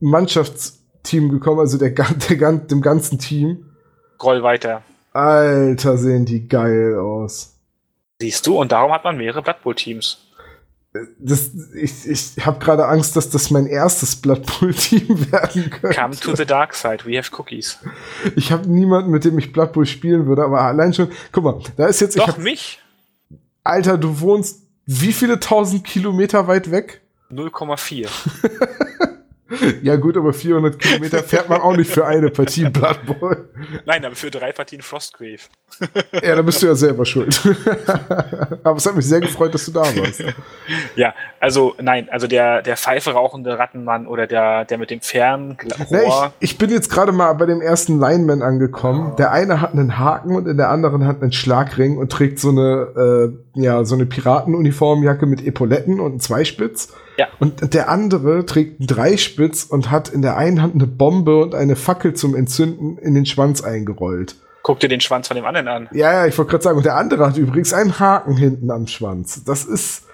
Mannschaftsteam 0.00 1.30
gekommen, 1.30 1.60
also 1.60 1.78
der, 1.78 1.90
der, 1.90 2.36
gan- 2.36 2.66
dem 2.66 2.80
ganzen 2.82 3.18
Team. 3.18 3.64
Groll 4.18 4.42
weiter. 4.42 4.82
Alter, 5.12 5.98
sehen 5.98 6.24
die 6.24 6.46
geil 6.46 6.98
aus. 6.98 7.56
Siehst 8.20 8.46
du, 8.46 8.60
und 8.60 8.72
darum 8.72 8.92
hat 8.92 9.04
man 9.04 9.16
mehrere 9.16 9.42
Blood 9.42 9.62
Bowl 9.62 9.74
Teams. 9.74 10.26
Das, 11.18 11.52
ich 11.74 12.08
ich 12.08 12.44
habe 12.44 12.58
gerade 12.58 12.86
Angst, 12.86 13.14
dass 13.14 13.30
das 13.30 13.50
mein 13.50 13.66
erstes 13.66 14.16
Blood 14.16 14.44
Bowl 14.46 14.74
Team 14.74 15.08
werden 15.32 15.70
könnte. 15.70 16.00
Come 16.00 16.16
to 16.16 16.34
the 16.34 16.44
dark 16.44 16.74
side, 16.74 17.04
we 17.06 17.16
have 17.16 17.30
cookies. 17.38 17.78
Ich 18.36 18.50
habe 18.50 18.68
niemanden, 18.68 19.10
mit 19.10 19.24
dem 19.24 19.38
ich 19.38 19.52
Blood 19.52 19.72
Bowl 19.72 19.86
spielen 19.86 20.26
würde, 20.26 20.44
aber 20.44 20.62
allein 20.62 20.92
schon, 20.92 21.10
guck 21.32 21.44
mal, 21.44 21.60
da 21.76 21.86
ist 21.86 22.00
jetzt, 22.00 22.16
ich 22.16 22.22
Doch, 22.22 22.28
hab, 22.28 22.38
mich? 22.38 22.80
Alter, 23.62 23.98
du 23.98 24.20
wohnst 24.20 24.62
wie 24.86 25.12
viele 25.12 25.38
tausend 25.38 25.84
Kilometer 25.84 26.48
weit 26.48 26.72
weg? 26.72 27.00
0,4. 27.30 28.08
Ja 29.82 29.96
gut, 29.96 30.16
aber 30.16 30.32
400 30.32 30.78
Kilometer 30.78 31.18
fährt 31.24 31.48
man 31.48 31.60
auch 31.60 31.76
nicht 31.76 31.90
für 31.90 32.06
eine 32.06 32.30
Partie 32.30 32.68
Blood 32.68 33.04
Bowl. 33.06 33.48
Nein, 33.84 34.04
aber 34.04 34.14
für 34.14 34.30
drei 34.30 34.52
Partien 34.52 34.82
Frostgrave. 34.82 35.40
Ja, 36.22 36.34
da 36.34 36.42
bist 36.42 36.62
du 36.62 36.66
ja 36.66 36.74
selber 36.74 37.04
schuld. 37.04 37.40
aber 38.64 38.76
es 38.76 38.86
hat 38.86 38.96
mich 38.96 39.06
sehr 39.06 39.20
gefreut, 39.20 39.54
dass 39.54 39.64
du 39.64 39.72
da 39.72 39.80
warst. 39.80 40.22
Ja, 40.94 41.14
also 41.38 41.74
nein, 41.80 42.08
also 42.10 42.26
der, 42.26 42.62
der 42.62 42.76
Pfeife 42.76 43.12
rauchende 43.12 43.58
Rattenmann 43.58 44.06
oder 44.06 44.26
der, 44.26 44.64
der 44.64 44.78
mit 44.78 44.90
dem 44.90 45.00
Fernrohr. 45.00 46.32
ich, 46.40 46.50
ich 46.50 46.58
bin 46.58 46.70
jetzt 46.70 46.90
gerade 46.90 47.12
mal 47.12 47.32
bei 47.34 47.46
dem 47.46 47.60
ersten 47.60 47.98
Lineman 47.98 48.42
angekommen. 48.42 49.16
Der 49.16 49.32
eine 49.32 49.60
hat 49.60 49.72
einen 49.72 49.98
Haken 49.98 50.34
und 50.34 50.46
in 50.46 50.56
der 50.56 50.68
anderen 50.68 51.06
hat 51.06 51.22
einen 51.22 51.32
Schlagring 51.32 51.96
und 51.96 52.12
trägt 52.12 52.38
so 52.38 52.50
eine, 52.50 53.32
äh, 53.54 53.60
ja, 53.60 53.84
so 53.84 53.94
eine 53.94 54.06
Piratenuniformjacke 54.06 55.26
mit 55.26 55.46
Epauletten 55.46 56.00
und 56.00 56.10
einen 56.10 56.20
Zweispitz. 56.20 56.92
Ja. 57.16 57.28
Und 57.38 57.74
der 57.74 57.88
andere 57.88 58.46
trägt 58.46 58.80
einen 58.80 58.86
Dreispitz 58.86 59.64
und 59.64 59.90
hat 59.90 60.08
in 60.08 60.22
der 60.22 60.36
einen 60.36 60.62
Hand 60.62 60.74
eine 60.74 60.86
Bombe 60.86 61.42
und 61.42 61.54
eine 61.54 61.76
Fackel 61.76 62.14
zum 62.14 62.34
Entzünden 62.34 62.98
in 62.98 63.14
den 63.14 63.26
Schwanz 63.26 63.62
eingerollt. 63.62 64.36
Guck 64.62 64.80
dir 64.80 64.88
den 64.88 65.00
Schwanz 65.00 65.28
von 65.28 65.36
dem 65.36 65.44
anderen 65.44 65.68
an. 65.68 65.88
Ja, 65.92 66.12
ja, 66.12 66.26
ich 66.26 66.36
wollte 66.36 66.50
gerade 66.50 66.64
sagen, 66.64 66.76
und 66.76 66.84
der 66.84 66.96
andere 66.96 67.26
hat 67.26 67.36
übrigens 67.36 67.72
einen 67.72 67.98
Haken 67.98 68.36
hinten 68.36 68.70
am 68.70 68.86
Schwanz. 68.86 69.44
Das 69.44 69.64
ist 69.64 70.04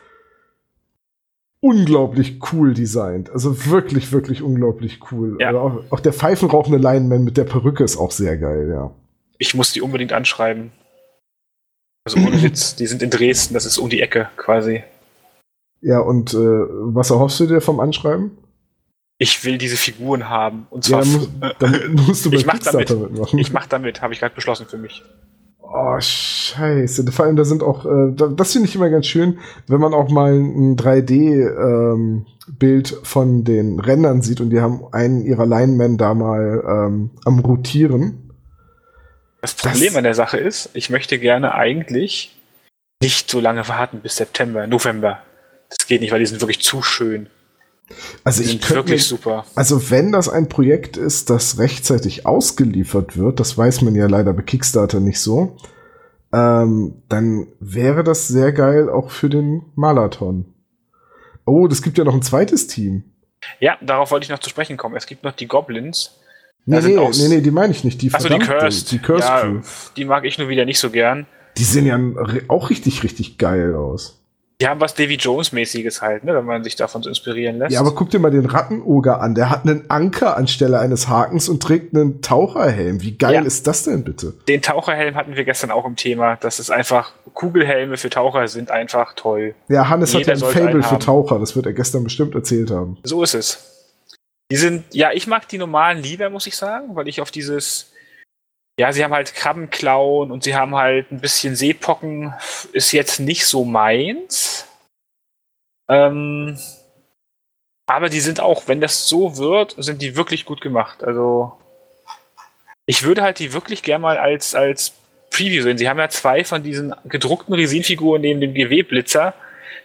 unglaublich 1.60 2.38
cool 2.52 2.74
designt. 2.74 3.30
Also 3.30 3.66
wirklich, 3.66 4.12
wirklich 4.12 4.42
unglaublich 4.42 5.00
cool. 5.10 5.36
Ja. 5.40 5.48
Also 5.48 5.60
auch, 5.60 5.82
auch 5.90 6.00
der 6.00 6.12
pfeifenrauchende 6.12 6.78
Lineman 6.78 7.24
mit 7.24 7.36
der 7.36 7.44
Perücke 7.44 7.82
ist 7.82 7.96
auch 7.96 8.12
sehr 8.12 8.36
geil, 8.36 8.70
ja. 8.72 8.92
Ich 9.38 9.54
muss 9.54 9.72
die 9.72 9.82
unbedingt 9.82 10.12
anschreiben. 10.12 10.72
Also 12.04 12.20
ohne 12.20 12.40
Witz, 12.40 12.76
die 12.76 12.86
sind 12.86 13.02
in 13.02 13.10
Dresden, 13.10 13.54
das 13.54 13.66
ist 13.66 13.78
um 13.78 13.90
die 13.90 14.00
Ecke 14.00 14.28
quasi. 14.36 14.84
Ja, 15.80 16.00
und 16.00 16.32
äh, 16.34 16.36
was 16.38 17.10
erhoffst 17.10 17.38
du 17.40 17.46
dir 17.46 17.60
vom 17.60 17.80
Anschreiben? 17.80 18.32
Ich 19.18 19.44
will 19.44 19.56
diese 19.58 19.76
Figuren 19.76 20.28
haben. 20.28 20.66
Und 20.70 20.86
Ja, 20.88 21.00
zwar, 21.02 21.02
dann, 21.02 21.12
musst, 21.20 21.30
dann 21.58 21.94
musst 22.06 22.26
du 22.26 22.30
bei 22.30 22.36
Ich 22.36 22.46
mach 22.46 22.54
Kickstarter 22.54 22.84
damit. 22.94 23.10
mitmachen. 23.12 23.38
ich 23.38 23.52
mach 23.52 23.66
damit, 23.66 24.02
habe 24.02 24.12
ich 24.14 24.20
gerade 24.20 24.34
beschlossen 24.34 24.66
für 24.68 24.78
mich. 24.78 25.02
Oh, 25.60 25.96
scheiße. 25.98 27.10
Vor 27.12 27.24
allem, 27.24 27.36
da 27.36 27.44
sind 27.44 27.62
auch, 27.62 27.84
äh, 27.86 28.12
da- 28.14 28.28
das 28.28 28.52
finde 28.52 28.68
ich 28.68 28.74
immer 28.76 28.88
ganz 28.90 29.06
schön, 29.06 29.38
wenn 29.66 29.80
man 29.80 29.94
auch 29.94 30.10
mal 30.10 30.32
ein 30.34 30.76
3D-Bild 31.66 32.88
von 33.02 33.44
den 33.44 33.80
Rändern 33.80 34.22
sieht 34.22 34.40
und 34.40 34.50
die 34.50 34.60
haben 34.60 34.82
einen 34.92 35.24
ihrer 35.24 35.46
Linemen 35.46 35.98
da 35.98 36.14
mal 36.14 36.62
ähm, 36.66 37.10
am 37.24 37.38
Rotieren. 37.40 38.30
Das 39.40 39.54
Problem 39.54 39.96
an 39.96 40.04
der 40.04 40.14
Sache 40.14 40.38
ist, 40.38 40.70
ich 40.74 40.90
möchte 40.90 41.18
gerne 41.18 41.54
eigentlich 41.54 42.36
nicht 43.02 43.30
so 43.30 43.40
lange 43.40 43.68
warten 43.68 44.00
bis 44.00 44.16
September, 44.16 44.66
November. 44.66 45.20
Das 45.68 45.86
geht 45.86 46.00
nicht, 46.00 46.12
weil 46.12 46.20
die 46.20 46.26
sind 46.26 46.40
wirklich 46.40 46.60
zu 46.60 46.82
schön. 46.82 47.28
Also 48.24 48.42
Die 48.42 48.46
ich 48.46 48.52
sind 48.52 48.70
wirklich 48.70 49.02
mir, 49.02 49.16
super. 49.16 49.44
also 49.54 49.90
wenn 49.90 50.10
das 50.10 50.28
ein 50.28 50.48
Projekt 50.48 50.96
ist, 50.96 51.30
das 51.30 51.58
rechtzeitig 51.58 52.26
ausgeliefert 52.26 53.16
wird, 53.16 53.38
das 53.38 53.56
weiß 53.56 53.82
man 53.82 53.94
ja 53.94 54.06
leider 54.06 54.32
bei 54.32 54.42
Kickstarter 54.42 54.98
nicht 54.98 55.20
so, 55.20 55.56
ähm, 56.32 57.02
dann 57.08 57.46
wäre 57.60 58.02
das 58.02 58.26
sehr 58.26 58.52
geil 58.52 58.90
auch 58.90 59.10
für 59.10 59.28
den 59.28 59.62
Marathon. 59.76 60.46
Oh, 61.44 61.68
das 61.68 61.80
gibt 61.80 61.96
ja 61.96 62.04
noch 62.04 62.14
ein 62.14 62.22
zweites 62.22 62.66
Team. 62.66 63.04
Ja, 63.60 63.78
darauf 63.80 64.10
wollte 64.10 64.24
ich 64.24 64.30
noch 64.30 64.40
zu 64.40 64.50
sprechen 64.50 64.76
kommen. 64.76 64.96
Es 64.96 65.06
gibt 65.06 65.22
noch 65.22 65.32
die 65.32 65.46
Goblins. 65.46 66.18
Nee, 66.64 66.80
nee, 66.80 66.96
nee, 66.96 67.28
nee, 67.28 67.40
die 67.40 67.52
meine 67.52 67.72
ich 67.72 67.84
nicht. 67.84 68.02
Die 68.02 68.12
Achso, 68.12 68.28
die 68.28 68.40
Cursed. 68.40 68.90
Die 68.90 68.98
Cursed 68.98 69.28
ja, 69.28 69.40
Crew. 69.42 69.60
die 69.96 70.04
mag 70.04 70.24
ich 70.24 70.36
nur 70.38 70.48
wieder 70.48 70.64
nicht 70.64 70.80
so 70.80 70.90
gern. 70.90 71.26
Die 71.56 71.62
sehen 71.62 71.86
ja 71.86 71.98
auch 72.48 72.70
richtig, 72.70 73.04
richtig 73.04 73.38
geil 73.38 73.76
aus. 73.76 74.20
Die 74.58 74.66
haben 74.66 74.80
was 74.80 74.94
Davy 74.94 75.16
Jones-mäßiges 75.16 76.00
halt, 76.00 76.24
ne, 76.24 76.34
wenn 76.34 76.46
man 76.46 76.64
sich 76.64 76.76
davon 76.76 77.02
so 77.02 77.10
inspirieren 77.10 77.58
lässt. 77.58 77.72
Ja, 77.72 77.80
aber 77.80 77.94
guck 77.94 78.08
dir 78.08 78.18
mal 78.18 78.30
den 78.30 78.46
Rattenoger 78.46 79.20
an. 79.20 79.34
Der 79.34 79.50
hat 79.50 79.64
einen 79.64 79.90
Anker 79.90 80.34
anstelle 80.38 80.78
eines 80.78 81.08
Hakens 81.08 81.50
und 81.50 81.62
trägt 81.62 81.94
einen 81.94 82.22
Taucherhelm. 82.22 83.02
Wie 83.02 83.18
geil 83.18 83.34
Ja. 83.34 83.42
ist 83.42 83.66
das 83.66 83.82
denn 83.82 84.02
bitte? 84.02 84.32
Den 84.48 84.62
Taucherhelm 84.62 85.14
hatten 85.14 85.36
wir 85.36 85.44
gestern 85.44 85.70
auch 85.70 85.84
im 85.84 85.96
Thema. 85.96 86.36
Das 86.36 86.58
ist 86.58 86.70
einfach, 86.70 87.12
Kugelhelme 87.34 87.98
für 87.98 88.08
Taucher 88.08 88.48
sind 88.48 88.70
einfach 88.70 89.12
toll. 89.14 89.54
Ja, 89.68 89.90
Hannes 89.90 90.14
hat 90.14 90.20
Jeder 90.20 90.34
ja 90.34 90.46
ein 90.46 90.52
Fable 90.54 90.82
für. 90.82 90.98
Taucher. 91.00 91.38
Das 91.38 91.54
wird 91.54 91.66
er 91.66 91.74
gestern 91.74 92.04
bestimmt 92.04 92.34
erzählt 92.34 92.70
haben. 92.70 92.96
So 93.04 93.22
ist 93.22 93.34
es. 93.34 93.58
Die 94.50 94.56
sind, 94.56 94.84
ja, 94.94 95.10
ich 95.12 95.26
mag 95.26 95.46
die 95.48 95.58
normalen 95.58 96.02
lieber, 96.02 96.30
muss 96.30 96.46
ich 96.46 96.56
sagen, 96.56 96.94
weil 96.96 97.08
ich 97.08 97.20
auf 97.20 97.30
dieses, 97.30 97.92
ja, 98.78 98.92
sie 98.92 99.02
haben 99.02 99.14
halt 99.14 99.34
Krabbenklauen 99.34 100.30
und 100.30 100.44
sie 100.44 100.54
haben 100.54 100.74
halt 100.74 101.10
ein 101.10 101.20
bisschen 101.20 101.56
Seepocken, 101.56 102.34
ist 102.72 102.92
jetzt 102.92 103.20
nicht 103.20 103.46
so 103.46 103.64
meins. 103.64 104.66
Ähm, 105.88 106.58
aber 107.86 108.08
die 108.08 108.20
sind 108.20 108.40
auch, 108.40 108.68
wenn 108.68 108.80
das 108.80 109.08
so 109.08 109.38
wird, 109.38 109.76
sind 109.78 110.02
die 110.02 110.16
wirklich 110.16 110.44
gut 110.44 110.60
gemacht. 110.60 111.04
Also, 111.04 111.52
ich 112.84 113.04
würde 113.04 113.22
halt 113.22 113.38
die 113.38 113.52
wirklich 113.52 113.82
gern 113.82 114.02
mal 114.02 114.18
als, 114.18 114.54
als 114.54 114.92
Preview 115.30 115.62
sehen. 115.62 115.78
Sie 115.78 115.88
haben 115.88 115.98
ja 115.98 116.08
zwei 116.08 116.44
von 116.44 116.62
diesen 116.62 116.94
gedruckten 117.04 117.54
Resinfiguren 117.54 118.20
neben 118.20 118.40
dem 118.40 118.54
GW-Blitzer. 118.54 119.34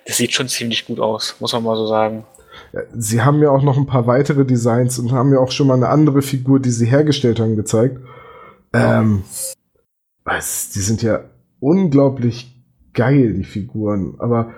Das 0.05 0.17
sieht 0.17 0.33
schon 0.33 0.48
ziemlich 0.48 0.86
gut 0.86 1.00
aus, 1.00 1.36
muss 1.39 1.53
man 1.53 1.63
mal 1.63 1.77
so 1.77 1.88
sagen. 1.88 2.25
Sie 2.98 3.21
haben 3.21 3.41
ja 3.41 3.50
auch 3.50 3.62
noch 3.62 3.77
ein 3.77 3.86
paar 3.86 4.07
weitere 4.07 4.45
Designs 4.45 5.00
und 5.00 5.12
haben 5.12 5.31
ja 5.31 5.39
auch 5.39 5.51
schon 5.51 5.67
mal 5.67 5.75
eine 5.75 5.89
andere 5.89 6.21
Figur, 6.21 6.60
die 6.60 6.71
sie 6.71 6.88
hergestellt 6.88 7.39
haben, 7.39 7.55
gezeigt. 7.55 7.98
Ähm, 8.74 9.24
was, 10.24 10.70
die 10.70 10.80
sind 10.80 11.01
ja 11.01 11.22
unglaublich 11.60 12.56
geil, 12.94 13.34
die 13.34 13.44
Figuren. 13.44 14.16
Aber, 14.20 14.51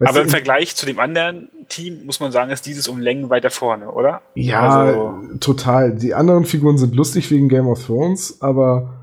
Aber 0.00 0.22
im 0.22 0.28
Vergleich 0.28 0.74
zu 0.76 0.86
dem 0.86 0.98
anderen 0.98 1.48
Team 1.68 2.04
muss 2.04 2.20
man 2.20 2.32
sagen, 2.32 2.50
ist 2.50 2.66
dieses 2.66 2.88
um 2.88 2.98
Längen 2.98 3.30
weiter 3.30 3.50
vorne, 3.50 3.90
oder? 3.90 4.22
Ja, 4.34 4.68
Also- 4.82 5.14
total. 5.40 5.94
Die 5.94 6.14
anderen 6.14 6.44
Figuren 6.44 6.78
sind 6.78 6.94
lustig 6.94 7.30
wegen 7.30 7.48
Game 7.48 7.66
of 7.66 7.84
Thrones, 7.86 8.40
aber, 8.42 8.94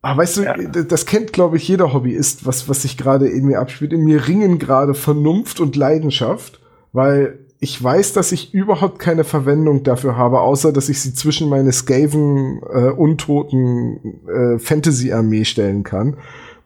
aber 0.00 0.22
weißt 0.22 0.36
du, 0.38 0.42
Ja. 0.44 0.56
das 0.56 1.06
kennt, 1.06 1.32
glaube 1.32 1.56
ich, 1.56 1.66
jeder 1.68 1.92
Hobbyist, 1.92 2.46
was, 2.46 2.68
was 2.68 2.82
sich 2.82 2.96
gerade 2.96 3.28
in 3.28 3.44
mir 3.46 3.60
abspielt. 3.60 3.92
In 3.92 4.04
mir 4.04 4.26
ringen 4.28 4.58
gerade 4.58 4.94
Vernunft 4.94 5.60
und 5.60 5.76
Leidenschaft, 5.76 6.60
weil 6.92 7.38
ich 7.62 7.80
weiß, 7.80 8.12
dass 8.12 8.32
ich 8.32 8.52
überhaupt 8.52 8.98
keine 8.98 9.22
Verwendung 9.22 9.84
dafür 9.84 10.16
habe, 10.16 10.40
außer 10.40 10.72
dass 10.72 10.88
ich 10.88 11.00
sie 11.00 11.14
zwischen 11.14 11.48
meine 11.48 11.70
Skaven 11.70 12.60
äh, 12.68 12.90
untoten 12.90 14.18
äh, 14.26 14.58
Fantasy-Armee 14.58 15.44
stellen 15.44 15.84
kann, 15.84 16.16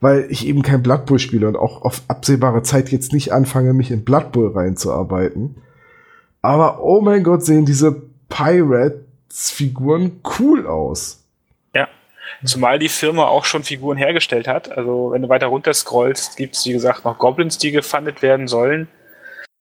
weil 0.00 0.26
ich 0.30 0.46
eben 0.46 0.62
kein 0.62 0.82
Blood 0.82 1.04
Bowl 1.04 1.18
spiele 1.18 1.48
und 1.48 1.56
auch 1.56 1.82
auf 1.82 2.00
absehbare 2.08 2.62
Zeit 2.62 2.88
jetzt 2.88 3.12
nicht 3.12 3.30
anfange, 3.30 3.74
mich 3.74 3.90
in 3.90 4.06
Blood 4.06 4.32
Bowl 4.32 4.52
reinzuarbeiten. 4.52 5.56
Aber 6.40 6.82
oh 6.82 7.02
mein 7.02 7.24
Gott, 7.24 7.44
sehen 7.44 7.66
diese 7.66 8.04
Pirates-Figuren 8.30 10.22
cool 10.38 10.66
aus. 10.66 11.26
Ja. 11.74 11.88
Zumal 12.42 12.78
die 12.78 12.88
Firma 12.88 13.26
auch 13.26 13.44
schon 13.44 13.64
Figuren 13.64 13.98
hergestellt 13.98 14.48
hat. 14.48 14.74
Also, 14.74 15.10
wenn 15.12 15.20
du 15.20 15.28
weiter 15.28 15.48
runter 15.48 15.74
scrollst, 15.74 16.38
gibt 16.38 16.56
es, 16.56 16.64
wie 16.64 16.72
gesagt, 16.72 17.04
noch 17.04 17.18
Goblins, 17.18 17.58
die 17.58 17.70
gefundet 17.70 18.22
werden 18.22 18.48
sollen. 18.48 18.88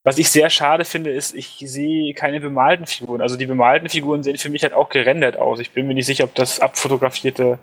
Was 0.06 0.20
ich 0.20 0.30
sehr 0.30 0.52
schade 0.52 0.86
finde, 0.86 1.10
ist, 1.10 1.34
ich 1.34 1.64
sehe 1.66 2.14
keine 2.14 2.40
bemalten 2.40 2.86
Figuren. 2.86 3.22
Also 3.22 3.38
die 3.38 3.48
bemalten 3.48 3.90
Figuren 3.90 4.22
sehen 4.22 4.38
für 4.38 4.52
mich 4.52 4.62
halt 4.62 4.74
auch 4.74 4.90
gerendert 4.90 5.36
aus. 5.36 5.60
Ich 5.60 5.72
bin 5.72 5.88
mir 5.88 5.96
nicht 5.96 6.06
sicher, 6.06 6.26
ob 6.26 6.36
das 6.36 6.60
abfotografierte 6.60 7.58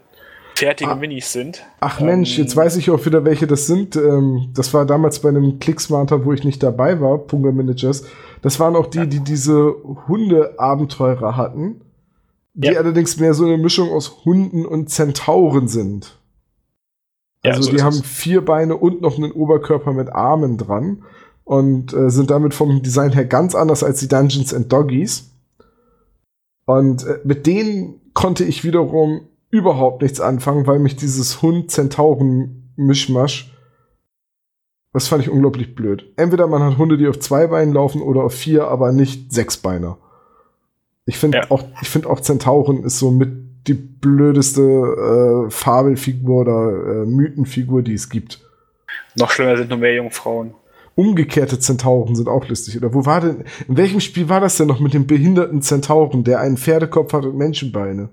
fertige 0.57 0.91
ah, 0.91 0.97
Minis 0.97 1.33
sind. 1.33 1.65
Ach 1.79 2.01
Mensch, 2.01 2.37
ähm, 2.37 2.43
jetzt 2.43 2.57
weiß 2.57 2.77
ich 2.79 2.91
auch 2.91 3.07
wieder, 3.07 3.25
welche 3.25 3.47
das 3.47 3.69
sind. 3.69 3.95
Ähm, 3.95 4.51
das 4.57 4.75
war 4.75 4.85
damals 4.87 5.21
bei 5.21 5.29
einem 5.29 5.61
Clicksmarter, 5.61 6.25
wo 6.25 6.33
ich 6.33 6.43
nicht 6.43 6.61
dabei 6.65 7.01
war, 7.01 7.19
Punga 7.19 7.53
Managers. 7.53 8.07
Das 8.43 8.59
waren 8.59 8.75
auch 8.75 8.89
die, 8.89 9.07
die 9.07 9.21
diese 9.21 9.77
Hunde-Abenteurer 10.09 11.37
hatten, 11.37 11.83
die 12.55 12.73
ja. 12.73 12.81
allerdings 12.81 13.21
mehr 13.21 13.35
so 13.35 13.45
eine 13.45 13.57
Mischung 13.57 13.93
aus 13.93 14.25
Hunden 14.25 14.67
und 14.67 14.91
Zentauren 14.91 15.69
sind. 15.69 16.19
Also 17.45 17.61
ja, 17.61 17.63
so 17.63 17.71
die 17.71 17.83
haben 17.83 18.03
vier 18.03 18.45
Beine 18.45 18.77
und 18.77 19.01
noch 19.01 19.17
einen 19.17 19.31
Oberkörper 19.31 19.93
mit 19.93 20.11
Armen 20.11 20.59
dran 20.59 21.05
und 21.45 21.93
äh, 21.93 22.11
sind 22.11 22.31
damit 22.31 22.55
vom 22.55 22.83
Design 22.83 23.13
her 23.13 23.25
ganz 23.25 23.55
anders 23.55 23.83
als 23.83 24.01
die 24.01 24.09
Dungeons 24.09 24.55
and 24.55 24.73
Doggies. 24.73 25.31
Und 26.65 27.05
äh, 27.05 27.19
mit 27.25 27.47
denen 27.47 28.01
konnte 28.15 28.45
ich 28.45 28.65
wiederum 28.65 29.23
überhaupt 29.51 30.03
nichts 30.03 30.21
anfangen, 30.21 30.67
weil 30.67 30.79
mich 30.79 30.97
dieses 30.97 31.43
Hund-Zentauren-Mischmasch, 31.43 33.55
das 34.93 35.09
fand 35.09 35.23
ich 35.23 35.31
unglaublich 35.31 35.75
blöd. 35.75 36.13
Entweder 36.17 36.47
man 36.47 36.63
hat 36.63 36.79
Hunde, 36.79 36.99
die 36.99 37.09
auf 37.09 37.19
zwei 37.19 37.47
Beinen 37.47 37.75
laufen 37.75 38.03
oder 38.03 38.25
auf 38.25 38.35
vier, 38.35 38.69
aber 38.69 38.93
nicht 38.93 39.33
sechs 39.33 39.57
Beine. 39.57 39.97
Ich 41.05 41.19
finde 41.19 41.39
ja. 41.39 41.51
auch, 41.51 41.65
ich 41.81 41.89
finde 41.89 42.09
auch 42.09 42.21
Zentauren 42.21 42.85
ist 42.85 42.99
so 42.99 43.11
mit 43.11 43.67
die 43.67 43.75
blödeste 43.75 45.47
äh, 45.47 45.51
Fabelfigur 45.51 46.43
oder 46.43 47.03
äh, 47.03 47.07
Mythenfigur, 47.07 47.83
die 47.83 47.95
es 47.95 48.09
gibt. 48.09 48.41
Noch 49.17 49.31
schlimmer 49.31 49.57
sind 49.57 49.71
nur 49.71 49.79
mehr 49.79 49.95
Jungfrauen. 49.95 50.55
Umgekehrte 50.95 51.59
Zentauren 51.59 52.15
sind 52.15 52.29
auch 52.29 52.47
lustig. 52.49 52.77
Oder 52.77 52.93
wo 52.93 53.07
war 53.07 53.21
denn, 53.21 53.45
in 53.69 53.77
welchem 53.77 54.01
Spiel 54.01 54.29
war 54.29 54.41
das 54.41 54.57
denn 54.57 54.69
noch 54.69 54.81
mit 54.81 54.95
dem 54.95 55.07
behinderten 55.07 55.63
Zentauren, 55.63 56.25
der 56.25 56.41
einen 56.41 56.57
Pferdekopf 56.57 57.13
hat 57.13 57.25
und 57.25 57.37
Menschenbeine? 57.37 58.11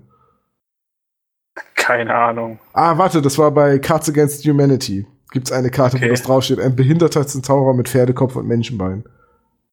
Keine 1.74 2.14
Ahnung. 2.14 2.58
Ah, 2.72 2.96
warte, 2.98 3.20
das 3.20 3.36
war 3.38 3.50
bei 3.50 3.78
Cards 3.78 4.08
Against 4.08 4.46
Humanity. 4.46 5.06
Gibt's 5.32 5.52
eine 5.52 5.70
Karte, 5.70 5.96
okay. 5.96 6.06
wo 6.06 6.10
das 6.10 6.22
draufsteht. 6.22 6.60
Ein 6.60 6.76
behinderter 6.76 7.26
Zentaurer 7.26 7.74
mit 7.74 7.88
Pferdekopf 7.88 8.36
und 8.36 8.46
Menschenbein. 8.46 9.04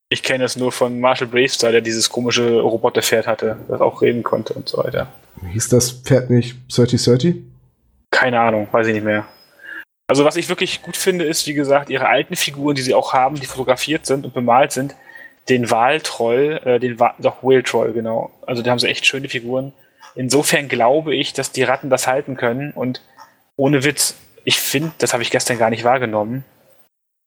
Ich 0.09 0.23
kenne 0.23 0.45
es 0.45 0.55
nur 0.55 0.71
von 0.71 0.99
Marshall 0.99 1.27
Bravestar, 1.27 1.71
der 1.71 1.81
dieses 1.81 2.09
komische 2.09 2.61
Roboterpferd 2.61 3.27
hatte, 3.27 3.57
das 3.67 3.81
auch 3.81 4.01
reden 4.01 4.23
konnte 4.23 4.53
und 4.53 4.69
so 4.69 4.77
weiter. 4.77 5.07
Hieß 5.51 5.69
das 5.69 5.91
Pferd 5.91 6.29
nicht 6.29 6.57
3030? 6.73 7.35
Keine 8.09 8.39
Ahnung, 8.39 8.67
weiß 8.71 8.87
ich 8.87 8.93
nicht 8.93 9.03
mehr. 9.03 9.25
Also 10.07 10.23
was 10.23 10.37
ich 10.37 10.47
wirklich 10.47 10.81
gut 10.81 10.95
finde, 10.95 11.25
ist, 11.25 11.47
wie 11.47 11.53
gesagt, 11.53 11.89
ihre 11.89 12.07
alten 12.07 12.35
Figuren, 12.35 12.75
die 12.75 12.81
sie 12.81 12.93
auch 12.93 13.13
haben, 13.13 13.39
die 13.39 13.45
fotografiert 13.45 14.05
sind 14.05 14.25
und 14.25 14.33
bemalt 14.33 14.71
sind, 14.71 14.95
den 15.49 15.69
Wahltroll, 15.69 16.61
äh, 16.63 16.79
den 16.79 16.99
Wa 16.99 17.13
doch 17.19 17.43
Whale 17.43 17.63
Troll, 17.63 17.93
genau. 17.93 18.31
Also 18.45 18.61
da 18.61 18.71
haben 18.71 18.79
sie 18.79 18.87
echt 18.87 19.05
schöne 19.05 19.29
Figuren. 19.29 19.73
Insofern 20.15 20.67
glaube 20.69 21.15
ich, 21.15 21.33
dass 21.33 21.51
die 21.51 21.63
Ratten 21.63 21.89
das 21.89 22.07
halten 22.07 22.37
können 22.37 22.71
und 22.71 23.01
ohne 23.57 23.83
Witz, 23.83 24.15
ich 24.45 24.59
finde, 24.59 24.91
das 24.97 25.13
habe 25.13 25.23
ich 25.23 25.29
gestern 25.29 25.57
gar 25.57 25.69
nicht 25.69 25.83
wahrgenommen, 25.83 26.45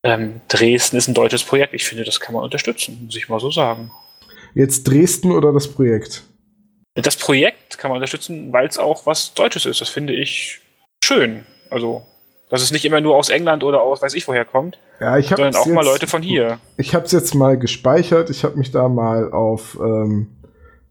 ähm, 0.03 0.41
Dresden 0.49 0.97
ist 0.97 1.09
ein 1.09 1.15
deutsches 1.15 1.45
Projekt. 1.45 1.75
Ich 1.75 1.85
finde, 1.85 2.05
das 2.05 2.21
kann 2.21 2.35
man 2.35 2.43
unterstützen, 2.43 3.05
muss 3.05 3.17
ich 3.17 3.29
mal 3.29 3.41
so 3.41 3.51
sagen. 3.51 3.91
Jetzt 4.55 4.85
Dresden 4.85 5.33
oder 5.33 5.53
das 5.53 5.69
Projekt? 5.69 6.23
Das 6.95 7.17
Projekt 7.17 7.79
kann 7.79 7.91
man 7.91 7.97
unterstützen, 7.97 8.53
weil 8.53 8.67
es 8.67 8.79
auch 8.79 9.07
was 9.07 9.35
Deutsches 9.35 9.67
ist. 9.67 9.81
Das 9.81 9.89
finde 9.89 10.15
ich 10.15 10.61
schön. 11.05 11.47
Also, 11.69 12.07
dass 12.51 12.63
es 12.63 12.73
nicht 12.73 12.85
immer 12.85 13.01
nur 13.01 13.17
aus 13.17 13.31
England 13.31 13.65
oder 13.65 13.81
aus 13.81 14.03
weiß 14.03 14.15
ich 14.15 14.29
woher 14.29 14.45
kommt, 14.45 14.79
ja, 15.01 15.17
ich 15.17 15.29
sondern 15.29 15.55
auch 15.55 15.67
jetzt, 15.67 15.75
mal 15.75 15.85
Leute 15.85 16.07
von 16.07 16.21
hier. 16.21 16.59
Ich 16.77 16.95
habe 16.95 17.07
es 17.07 17.13
jetzt 17.13 17.35
mal 17.35 17.57
gespeichert. 17.57 18.29
Ich 18.29 18.45
habe 18.45 18.59
mich 18.59 18.71
da 18.71 18.89
mal 18.89 19.33
auf 19.33 19.79
ähm, 19.83 20.27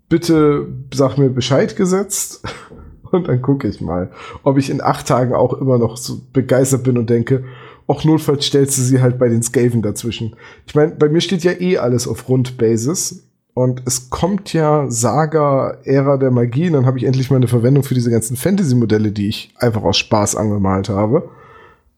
Bitte 0.07 0.67
sag 0.91 1.17
mir 1.17 1.29
Bescheid 1.29 1.75
gesetzt. 1.75 2.43
Und 3.11 3.27
dann 3.27 3.41
gucke 3.41 3.67
ich 3.67 3.81
mal, 3.81 4.11
ob 4.43 4.57
ich 4.57 4.69
in 4.69 4.81
acht 4.81 5.07
Tagen 5.07 5.33
auch 5.33 5.53
immer 5.53 5.77
noch 5.77 5.97
so 5.97 6.21
begeistert 6.31 6.83
bin 6.83 6.95
und 6.95 7.09
denke, 7.09 7.43
auch 7.87 8.03
notfalls 8.03 8.45
stellst 8.45 8.77
du 8.77 8.83
sie 8.83 9.01
halt 9.01 9.17
bei 9.17 9.29
den 9.29 9.41
Skaven 9.41 9.81
dazwischen. 9.81 10.35
Ich 10.67 10.75
meine, 10.75 10.91
bei 10.91 11.09
mir 11.09 11.19
steht 11.19 11.43
ja 11.43 11.53
eh 11.53 11.79
alles 11.79 12.07
auf 12.07 12.29
Rundbasis. 12.29 13.27
Und 13.55 13.81
es 13.87 14.11
kommt 14.11 14.53
ja 14.53 14.85
Saga, 14.89 15.79
Ära 15.85 16.17
der 16.17 16.29
Magie, 16.29 16.67
und 16.67 16.73
dann 16.73 16.85
habe 16.85 16.99
ich 16.99 17.03
endlich 17.03 17.31
mal 17.31 17.37
eine 17.37 17.47
Verwendung 17.47 17.83
für 17.83 17.95
diese 17.95 18.11
ganzen 18.11 18.37
Fantasy-Modelle, 18.37 19.11
die 19.11 19.27
ich 19.27 19.53
einfach 19.57 19.81
aus 19.81 19.97
Spaß 19.97 20.35
angemalt 20.35 20.89
habe. 20.89 21.29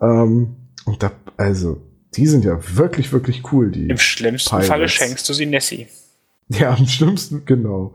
Ähm, 0.01 0.55
und 0.85 1.03
da, 1.03 1.11
also, 1.37 1.81
die 2.15 2.27
sind 2.27 2.43
ja 2.43 2.57
wirklich, 2.75 3.13
wirklich 3.13 3.51
cool. 3.51 3.71
Die 3.71 3.87
Im 3.87 3.97
schlimmsten 3.97 4.49
Pirates. 4.49 4.67
Falle 4.67 4.89
schenkst 4.89 5.29
du 5.29 5.33
sie 5.33 5.45
Nessie. 5.45 5.87
Ja, 6.49 6.71
am 6.73 6.87
schlimmsten, 6.87 7.45
genau. 7.45 7.93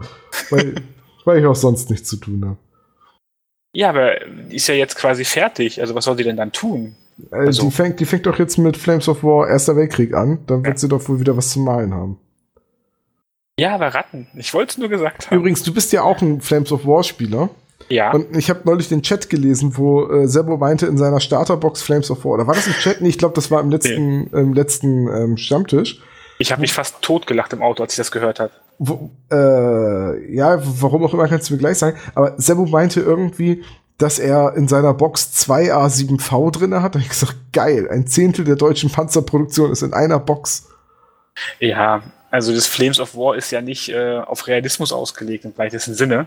weil, 0.51 0.77
weil 1.25 1.41
ich 1.41 1.47
auch 1.47 1.57
sonst 1.57 1.91
nichts 1.91 2.09
zu 2.09 2.17
tun 2.17 2.45
habe. 2.45 2.59
Ja, 3.75 3.91
aber 3.91 4.15
die 4.49 4.57
ist 4.57 4.69
ja 4.69 4.75
jetzt 4.75 4.97
quasi 4.97 5.25
fertig. 5.25 5.81
Also 5.81 5.95
was 5.95 6.05
soll 6.05 6.17
sie 6.17 6.25
denn 6.25 6.39
dann 6.39 6.53
tun? 6.53 6.97
Äh, 7.31 7.37
also, 7.37 7.65
die, 7.65 7.71
fängt, 7.71 8.01
die 8.01 8.07
fängt 8.07 8.25
doch 8.25 8.39
jetzt 8.39 8.57
mit 8.57 8.77
Flames 8.77 9.09
of 9.09 9.23
War 9.23 9.49
Erster 9.49 9.77
Weltkrieg 9.77 10.15
an. 10.15 10.39
Dann 10.47 10.65
wird 10.65 10.77
ja. 10.77 10.79
sie 10.79 10.89
doch 10.89 11.07
wohl 11.09 11.21
wieder 11.21 11.37
was 11.37 11.51
zu 11.51 11.61
malen 11.61 11.93
haben. 11.93 12.19
Ja, 13.59 13.75
aber 13.75 13.89
Ratten. 13.89 14.29
Ich 14.35 14.53
wollte 14.55 14.71
es 14.71 14.79
nur 14.79 14.89
gesagt 14.89 15.31
haben. 15.31 15.39
Übrigens, 15.39 15.63
du 15.63 15.75
bist 15.75 15.93
ja 15.93 16.03
auch 16.03 16.21
ein 16.23 16.41
Flames 16.41 16.73
of 16.73 16.87
War 16.87 17.03
Spieler. 17.03 17.51
Ja. 17.89 18.13
Und 18.13 18.37
ich 18.37 18.51
habe 18.51 18.61
neulich 18.65 18.89
den 18.89 19.03
Chat 19.03 19.31
gelesen, 19.31 19.77
wo 19.77 20.09
äh, 20.09 20.27
Sebo 20.27 20.57
meinte 20.57 20.87
in 20.87 20.99
seiner 20.99 21.21
Starterbox 21.21 21.83
Flames 21.83 22.11
of 22.11 22.25
War. 22.25 22.33
Oder 22.33 22.47
war 22.47 22.55
das 22.55 22.67
im 22.67 22.73
Chat? 22.75 23.01
Nee, 23.01 23.11
ich 23.11 23.19
glaube, 23.19 23.35
das 23.35 23.51
war 23.51 23.61
im 23.61 23.71
letzten, 23.71 24.23
nee. 24.23 24.29
im 24.33 24.55
letzten 24.55 25.09
ähm, 25.09 25.37
Stammtisch. 25.37 26.01
Ich 26.39 26.53
habe 26.53 26.61
mich 26.61 26.73
fast 26.73 27.01
totgelacht 27.03 27.53
im 27.53 27.63
Auto, 27.63 27.83
als 27.83 27.93
ich 27.95 27.97
das 27.97 28.11
gehört 28.11 28.41
habe. 28.41 28.53
Wo, 28.79 29.11
äh, 29.33 30.35
ja, 30.35 30.61
warum 30.63 31.05
auch 31.05 31.15
immer, 31.15 31.29
kannst 31.29 31.49
du 31.49 31.55
mir 31.55 31.61
gleich 31.61 31.79
sagen. 31.79 31.97
Aber 32.15 32.35
Sebo 32.37 32.67
meinte 32.67 33.01
irgendwie, 33.01 33.63
dass 33.99 34.19
er 34.19 34.55
in 34.57 34.69
seiner 34.69 34.93
Box 34.93 35.33
zwei 35.33 35.73
A7V 35.73 36.51
drin 36.51 36.75
hat. 36.75 36.95
Da 36.95 36.99
habe 36.99 37.01
ich 37.01 37.09
gesagt, 37.09 37.37
geil, 37.53 37.89
ein 37.91 38.07
Zehntel 38.07 38.45
der 38.45 38.57
deutschen 38.57 38.91
Panzerproduktion 38.91 39.73
ist 39.73 39.83
in 39.83 39.95
einer 39.95 40.19
Box. 40.19 40.69
Ja, 41.59 42.03
also 42.31 42.55
das 42.55 42.67
Flames 42.67 43.01
of 43.01 43.17
War 43.17 43.37
ist 43.37 43.51
ja 43.51 43.61
nicht 43.61 43.89
äh, 43.89 44.19
auf 44.19 44.47
Realismus 44.47 44.93
ausgelegt 44.93 45.45
im 45.45 45.57
weitesten 45.57 45.95
Sinne. 45.95 46.27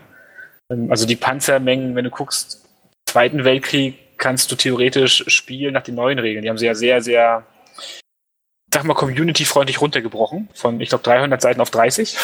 Ähm, 0.70 0.90
also 0.90 1.06
die 1.06 1.16
Panzermengen, 1.16 1.94
wenn 1.94 2.04
du 2.04 2.10
guckst, 2.10 2.66
Zweiten 3.06 3.44
Weltkrieg 3.44 3.98
kannst 4.18 4.52
du 4.52 4.56
theoretisch 4.56 5.24
spielen 5.26 5.74
nach 5.74 5.82
den 5.82 5.96
neuen 5.96 6.20
Regeln. 6.20 6.42
Die 6.42 6.48
haben 6.48 6.58
sie 6.58 6.66
ja 6.66 6.74
sehr, 6.74 7.02
sehr, 7.02 7.44
sag 8.72 8.84
mal, 8.84 8.94
community-freundlich 8.94 9.80
runtergebrochen. 9.80 10.48
Von, 10.54 10.80
ich 10.80 10.90
glaube, 10.90 11.02
300 11.02 11.40
Seiten 11.42 11.60
auf 11.60 11.70
30. 11.70 12.16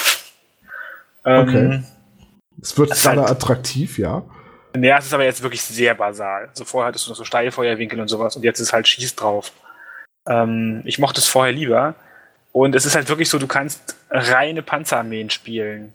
Okay. 1.24 1.56
Ähm, 1.59 1.87
es 2.62 2.78
wird 2.78 2.90
gerade 2.90 3.22
halt, 3.22 3.30
attraktiv, 3.30 3.98
ja. 3.98 4.22
Ja, 4.80 4.98
es 4.98 5.06
ist 5.06 5.14
aber 5.14 5.24
jetzt 5.24 5.42
wirklich 5.42 5.62
sehr 5.62 5.94
basal. 5.94 6.48
Also 6.48 6.64
vorher 6.64 6.88
hattest 6.88 7.06
du 7.06 7.11
noch 7.11 7.16
so 7.16 7.24
Steilfeuerwinkel 7.24 7.98
und 7.98 8.09
sowas 8.09 8.37
und 8.37 8.44
jetzt 8.44 8.61
ist 8.61 8.72
halt 8.72 8.87
Schieß 8.87 9.16
drauf. 9.16 9.52
Ähm, 10.28 10.82
ich 10.85 10.98
mochte 10.98 11.20
es 11.20 11.26
vorher 11.26 11.52
lieber. 11.52 11.94
Und 12.52 12.74
es 12.74 12.87
ist 12.87 12.94
halt 12.94 13.09
wirklich 13.09 13.28
so, 13.28 13.38
du 13.38 13.48
kannst 13.48 13.96
reine 14.09 14.62
Panzerarmeen 14.62 15.30
spielen. 15.30 15.92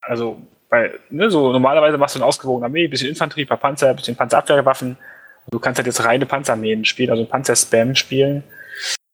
Also, 0.00 0.42
weil, 0.76 1.00
ne, 1.08 1.30
so 1.30 1.52
normalerweise 1.52 1.96
machst 1.96 2.14
du 2.14 2.18
eine 2.18 2.26
ausgewogene 2.26 2.66
Armee, 2.66 2.86
bisschen 2.86 3.08
Infanterie, 3.08 3.46
paar 3.46 3.56
Panzer, 3.56 3.94
bisschen 3.94 4.16
Panzerabwehrwaffen. 4.16 4.98
Du 5.50 5.58
kannst 5.58 5.78
halt 5.78 5.86
jetzt 5.86 6.04
reine 6.04 6.26
Panzerarmeen 6.26 6.84
spielen, 6.84 7.10
also 7.10 7.24
Panzer-Spam 7.24 7.94
spielen. 7.94 8.42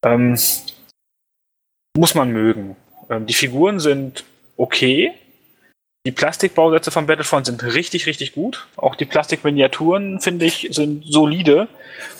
Ähm, 0.03 0.37
muss 1.95 2.15
man 2.15 2.31
mögen. 2.31 2.75
Ähm, 3.09 3.25
die 3.27 3.33
Figuren 3.33 3.79
sind 3.79 4.25
okay. 4.57 5.13
Die 6.05 6.11
Plastikbausätze 6.11 6.91
von 6.91 7.05
Battlefront 7.05 7.45
sind 7.45 7.63
richtig, 7.63 8.07
richtig 8.07 8.33
gut. 8.33 8.67
Auch 8.75 8.95
die 8.95 9.05
Plastikminiaturen, 9.05 10.19
finde 10.19 10.45
ich, 10.45 10.67
sind 10.71 11.05
solide. 11.05 11.69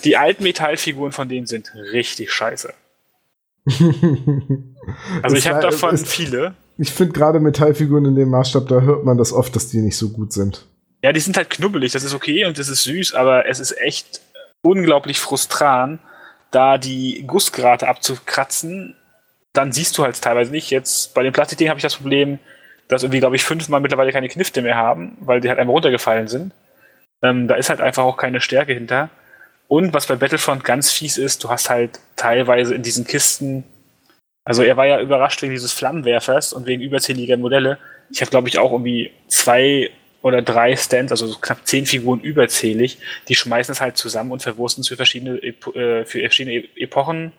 Die 0.04 0.16
alten 0.16 0.42
Metallfiguren 0.44 1.12
von 1.12 1.28
denen 1.28 1.46
sind 1.46 1.74
richtig 1.92 2.32
scheiße. 2.32 2.72
also 5.22 5.36
ich 5.36 5.46
habe 5.48 5.60
davon 5.60 5.94
ist, 5.94 6.08
viele. 6.08 6.54
Ich 6.76 6.92
finde 6.92 7.12
gerade 7.12 7.40
Metallfiguren 7.40 8.04
in 8.04 8.16
dem 8.16 8.30
Maßstab, 8.30 8.68
da 8.68 8.80
hört 8.80 9.04
man 9.04 9.16
das 9.16 9.32
oft, 9.32 9.54
dass 9.54 9.68
die 9.68 9.80
nicht 9.80 9.96
so 9.96 10.10
gut 10.10 10.32
sind. 10.32 10.66
Ja, 11.02 11.12
die 11.12 11.20
sind 11.20 11.36
halt 11.36 11.50
knubbelig, 11.50 11.92
das 11.92 12.02
ist 12.02 12.14
okay 12.14 12.46
und 12.46 12.58
das 12.58 12.68
ist 12.68 12.84
süß, 12.84 13.14
aber 13.14 13.46
es 13.46 13.60
ist 13.60 13.78
echt 13.78 14.20
unglaublich 14.62 15.20
frustrant, 15.20 16.00
da 16.50 16.78
die 16.78 17.24
Gussgrate 17.26 17.86
abzukratzen. 17.86 18.96
Dann 19.52 19.70
siehst 19.70 19.96
du 19.98 20.02
halt 20.02 20.20
teilweise 20.20 20.50
nicht. 20.50 20.70
Jetzt 20.70 21.14
bei 21.14 21.22
den 21.22 21.32
Plastikdingen 21.32 21.70
habe 21.70 21.78
ich 21.78 21.82
das 21.82 21.96
Problem, 21.96 22.38
dass 22.88 23.02
irgendwie, 23.02 23.20
glaube 23.20 23.36
ich, 23.36 23.44
fünfmal 23.44 23.80
mittlerweile 23.80 24.12
keine 24.12 24.28
Knifte 24.28 24.62
mehr 24.62 24.76
haben, 24.76 25.16
weil 25.20 25.40
die 25.40 25.48
halt 25.48 25.58
einfach 25.58 25.72
runtergefallen 25.72 26.26
sind. 26.26 26.52
Ähm, 27.22 27.48
da 27.48 27.54
ist 27.54 27.70
halt 27.70 27.80
einfach 27.80 28.04
auch 28.04 28.16
keine 28.16 28.40
Stärke 28.40 28.72
hinter. 28.72 29.10
Und 29.68 29.94
was 29.94 30.06
bei 30.06 30.16
Battlefront 30.16 30.64
ganz 30.64 30.90
fies 30.90 31.18
ist, 31.18 31.44
du 31.44 31.50
hast 31.50 31.70
halt 31.70 32.00
teilweise 32.16 32.74
in 32.74 32.82
diesen 32.82 33.06
Kisten, 33.06 33.64
also 34.44 34.62
er 34.62 34.76
war 34.76 34.86
ja 34.86 35.00
überrascht 35.00 35.42
wegen 35.42 35.52
dieses 35.52 35.72
Flammenwerfers 35.72 36.52
und 36.52 36.66
wegen 36.66 36.82
überzähliger 36.82 37.36
Modelle. 37.36 37.78
Ich 38.10 38.20
habe, 38.20 38.30
glaube 38.30 38.48
ich, 38.48 38.58
auch 38.58 38.72
irgendwie 38.72 39.10
zwei 39.28 39.90
oder 40.20 40.42
drei 40.42 40.76
Stands, 40.76 41.12
also 41.12 41.26
so 41.26 41.38
knapp 41.38 41.66
zehn 41.66 41.86
Figuren 41.86 42.20
überzählig, 42.20 42.98
die 43.28 43.34
schmeißen 43.34 43.72
es 43.72 43.80
halt 43.80 43.96
zusammen 43.96 44.32
und 44.32 44.42
verwursten 44.42 44.82
es 44.82 44.88
für 44.88 44.96
verschiedene, 44.96 45.36
äh, 45.42 46.04
für 46.04 46.20
verschiedene 46.20 46.64
Epochen 46.76 47.32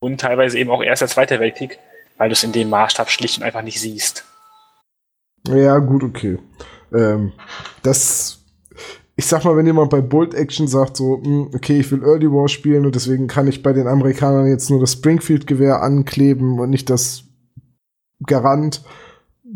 und 0.00 0.20
teilweise 0.20 0.58
eben 0.58 0.70
auch 0.70 0.82
Erster, 0.82 1.06
Zweiter 1.06 1.40
Weltkrieg, 1.40 1.78
weil 2.16 2.28
du 2.28 2.32
es 2.32 2.42
in 2.42 2.52
dem 2.52 2.68
Maßstab 2.70 3.10
schlicht 3.10 3.38
und 3.38 3.44
einfach 3.44 3.62
nicht 3.62 3.80
siehst. 3.80 4.24
Ja, 5.46 5.78
gut, 5.78 6.02
okay. 6.02 6.38
Ähm, 6.92 7.32
das, 7.82 8.35
ich 9.18 9.26
sag 9.26 9.44
mal, 9.44 9.56
wenn 9.56 9.66
jemand 9.66 9.90
bei 9.90 10.02
Bolt 10.02 10.34
Action 10.34 10.68
sagt, 10.68 10.98
so, 10.98 11.16
mh, 11.16 11.24
hm, 11.24 11.50
okay, 11.54 11.80
ich 11.80 11.90
will 11.90 12.02
Early 12.02 12.30
War 12.30 12.48
spielen 12.48 12.84
und 12.84 12.94
deswegen 12.94 13.26
kann 13.26 13.48
ich 13.48 13.62
bei 13.62 13.72
den 13.72 13.86
Amerikanern 13.86 14.46
jetzt 14.46 14.68
nur 14.70 14.78
das 14.78 14.92
Springfield-Gewehr 14.92 15.82
ankleben 15.82 16.58
und 16.58 16.70
nicht 16.70 16.90
das 16.90 17.24
Garant, 18.26 18.84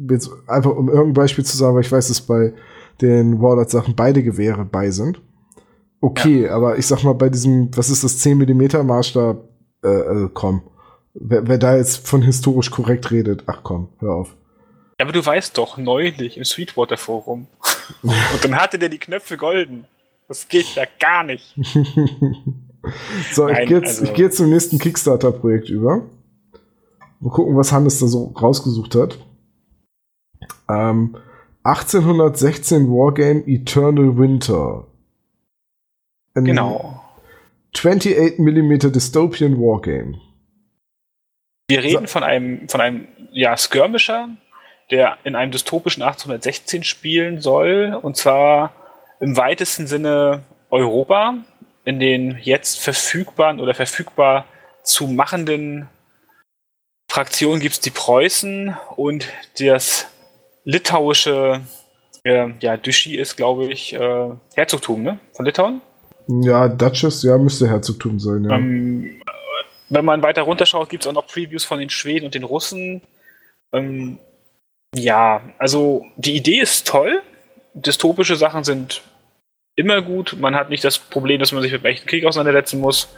jetzt 0.09 0.31
einfach 0.47 0.75
um 0.75 0.89
irgendein 0.89 1.15
Beispiel 1.15 1.45
zu 1.45 1.57
sagen, 1.57 1.75
weil 1.75 1.83
ich 1.83 1.93
weiß, 1.93 2.09
dass 2.09 2.23
bei 2.23 2.55
den 3.03 3.41
Warlord-Sachen 3.41 3.95
beide 3.95 4.23
Gewehre 4.23 4.65
bei 4.65 4.91
sind. 4.91 5.21
Okay, 6.01 6.45
ja. 6.45 6.55
aber 6.55 6.79
ich 6.79 6.87
sag 6.87 7.05
mal, 7.05 7.13
bei 7.13 7.29
diesem, 7.29 7.71
was 7.77 7.91
ist 7.91 8.03
das, 8.03 8.19
10 8.19 8.39
mm 8.39 8.87
Maßstab, 8.87 9.47
äh, 9.85 9.89
äh, 9.89 10.29
komm. 10.33 10.63
Wer, 11.13 11.47
wer 11.49 11.59
da 11.59 11.77
jetzt 11.77 12.07
von 12.07 12.23
historisch 12.23 12.71
korrekt 12.71 13.11
redet, 13.11 13.45
ach 13.47 13.61
komm, 13.63 13.89
hör 13.99 14.15
auf. 14.15 14.37
Ja, 15.01 15.07
aber 15.07 15.15
du 15.15 15.25
weißt 15.25 15.57
doch, 15.57 15.79
neulich 15.79 16.37
im 16.37 16.45
Sweetwater 16.45 16.99
Forum. 16.99 17.47
Und 18.03 18.45
dann 18.45 18.61
hatte 18.61 18.79
der 18.79 18.91
die 18.91 18.99
Knöpfe 18.99 19.39
golden. 19.39 19.87
Das 20.29 20.47
geht 20.47 20.75
ja 20.75 20.85
gar 20.99 21.25
nicht. 21.25 21.55
so, 23.33 23.47
Nein, 23.47 23.63
ich 23.63 23.69
gehe 23.71 23.79
jetzt, 23.79 24.01
also, 24.03 24.13
geh 24.13 24.29
zum 24.29 24.51
nächsten 24.51 24.79
Kickstarter-Projekt 24.79 25.71
über. 25.71 26.03
Mal 27.19 27.31
gucken, 27.31 27.57
was 27.57 27.73
Hannes 27.73 27.99
da 27.99 28.09
so 28.09 28.35
rausgesucht 28.39 28.95
hat. 28.95 29.19
Ähm, 30.69 31.17
1816 31.63 32.91
Wargame 32.91 33.43
Eternal 33.47 34.19
Winter. 34.19 34.87
Ein 36.35 36.45
genau. 36.45 37.03
28mm 37.75 38.91
Dystopian 38.91 39.59
Wargame. 39.59 40.21
Wir 41.69 41.83
reden 41.83 42.07
so. 42.07 42.13
von 42.13 42.23
einem, 42.23 42.69
von 42.69 42.83
einem 42.83 43.09
ja, 43.33 43.57
Skirmisher, 43.57 44.29
der 44.91 45.19
in 45.25 45.37
einem 45.37 45.53
dystopischen 45.53 46.03
1816 46.03 46.85
spielen 46.85 47.41
soll, 47.41 47.99
und 48.01 48.17
zwar 48.17 48.73
im 49.21 49.37
weitesten 49.37 49.87
Sinne 49.87 50.43
Europa, 50.71 51.35
in 51.85 52.01
den 52.01 52.39
jetzt 52.43 52.81
verfügbaren 52.81 53.61
oder 53.61 53.75
verfügbar 53.75 54.47
zu 54.83 55.07
machenden 55.07 55.89
Fraktionen 57.11 57.61
gibt 57.61 57.75
es 57.75 57.81
die 57.81 57.91
Preußen 57.91 58.77
und 58.97 59.27
das 59.59 60.07
litauische, 60.65 61.61
äh, 62.23 62.51
ja, 62.61 62.77
Duchy 62.77 63.17
ist, 63.17 63.37
glaube 63.37 63.67
ich, 63.67 63.93
äh, 63.95 64.31
Herzogtum, 64.55 65.03
ne? 65.03 65.19
Von 65.33 65.45
Litauen? 65.45 65.81
Ja, 66.29 66.69
Duchess, 66.69 67.25
ja, 67.25 67.37
müsste 67.39 67.69
Herzogtum 67.69 68.21
sein, 68.21 68.45
ja. 68.45 68.57
Ähm, 68.57 69.21
wenn 69.89 70.05
man 70.05 70.23
weiter 70.23 70.43
runterschaut, 70.43 70.89
gibt 70.89 71.03
es 71.03 71.09
auch 71.09 71.13
noch 71.13 71.27
Previews 71.27 71.65
von 71.65 71.81
den 71.81 71.91
Schweden 71.91 72.27
und 72.27 72.35
den 72.35 72.45
Russen. 72.45 73.03
Ähm, 73.73 74.21
ja, 74.95 75.43
also 75.59 76.07
die 76.17 76.37
Idee 76.37 76.61
ist 76.61 76.87
toll. 76.87 77.23
Dystopische 77.75 78.37
Sachen 78.37 78.65
sind 78.65 79.03
immer 79.77 80.03
gut. 80.03 80.37
Man 80.39 80.55
hat 80.55 80.71
nicht 80.71 80.85
das 80.85 80.99
Problem, 80.99 81.39
dass 81.39 81.53
man 81.53 81.63
sich 81.63 81.73
mit 81.73 81.85
echten 81.85 82.09
Krieg 82.09 82.25
auseinandersetzen 82.25 82.81
muss. 82.81 83.09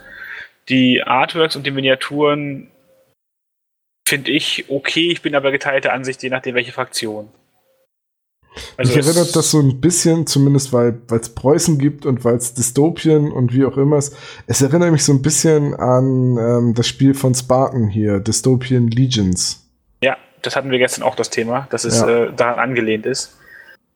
Die 0.69 1.03
Artworks 1.03 1.55
und 1.55 1.65
die 1.65 1.71
Miniaturen 1.71 2.69
finde 4.07 4.31
ich 4.31 4.65
okay. 4.69 5.11
Ich 5.11 5.21
bin 5.21 5.35
aber 5.35 5.51
geteilte 5.51 5.91
Ansicht, 5.91 6.21
je 6.23 6.29
nachdem, 6.29 6.55
welche 6.55 6.71
Fraktion. 6.71 7.29
Also 8.77 8.95
Mich 8.95 9.07
erinnert 9.07 9.35
das 9.35 9.49
so 9.49 9.59
ein 9.59 9.81
bisschen, 9.81 10.27
zumindest 10.27 10.73
weil 10.73 11.01
es 11.11 11.33
Preußen 11.33 11.79
gibt 11.79 12.05
und 12.05 12.23
weil 12.23 12.35
es 12.35 12.53
Dystopien 12.53 13.31
und 13.31 13.53
wie 13.53 13.65
auch 13.65 13.77
immer 13.77 13.97
ist. 13.97 14.15
Es 14.45 14.61
erinnert 14.61 14.91
mich 14.91 15.03
so 15.03 15.11
ein 15.11 15.23
bisschen 15.23 15.73
an 15.73 16.37
ähm, 16.37 16.73
das 16.75 16.87
Spiel 16.87 17.15
von 17.15 17.33
Spartan 17.33 17.87
hier, 17.87 18.19
Dystopian 18.19 18.89
Legions. 18.89 19.62
Das 20.45 20.55
hatten 20.55 20.71
wir 20.71 20.79
gestern 20.79 21.03
auch 21.03 21.15
das 21.15 21.29
Thema, 21.29 21.67
dass 21.71 21.83
es 21.83 22.01
ja. 22.01 22.25
äh, 22.25 22.33
daran 22.33 22.59
angelehnt 22.59 23.05
ist. 23.05 23.37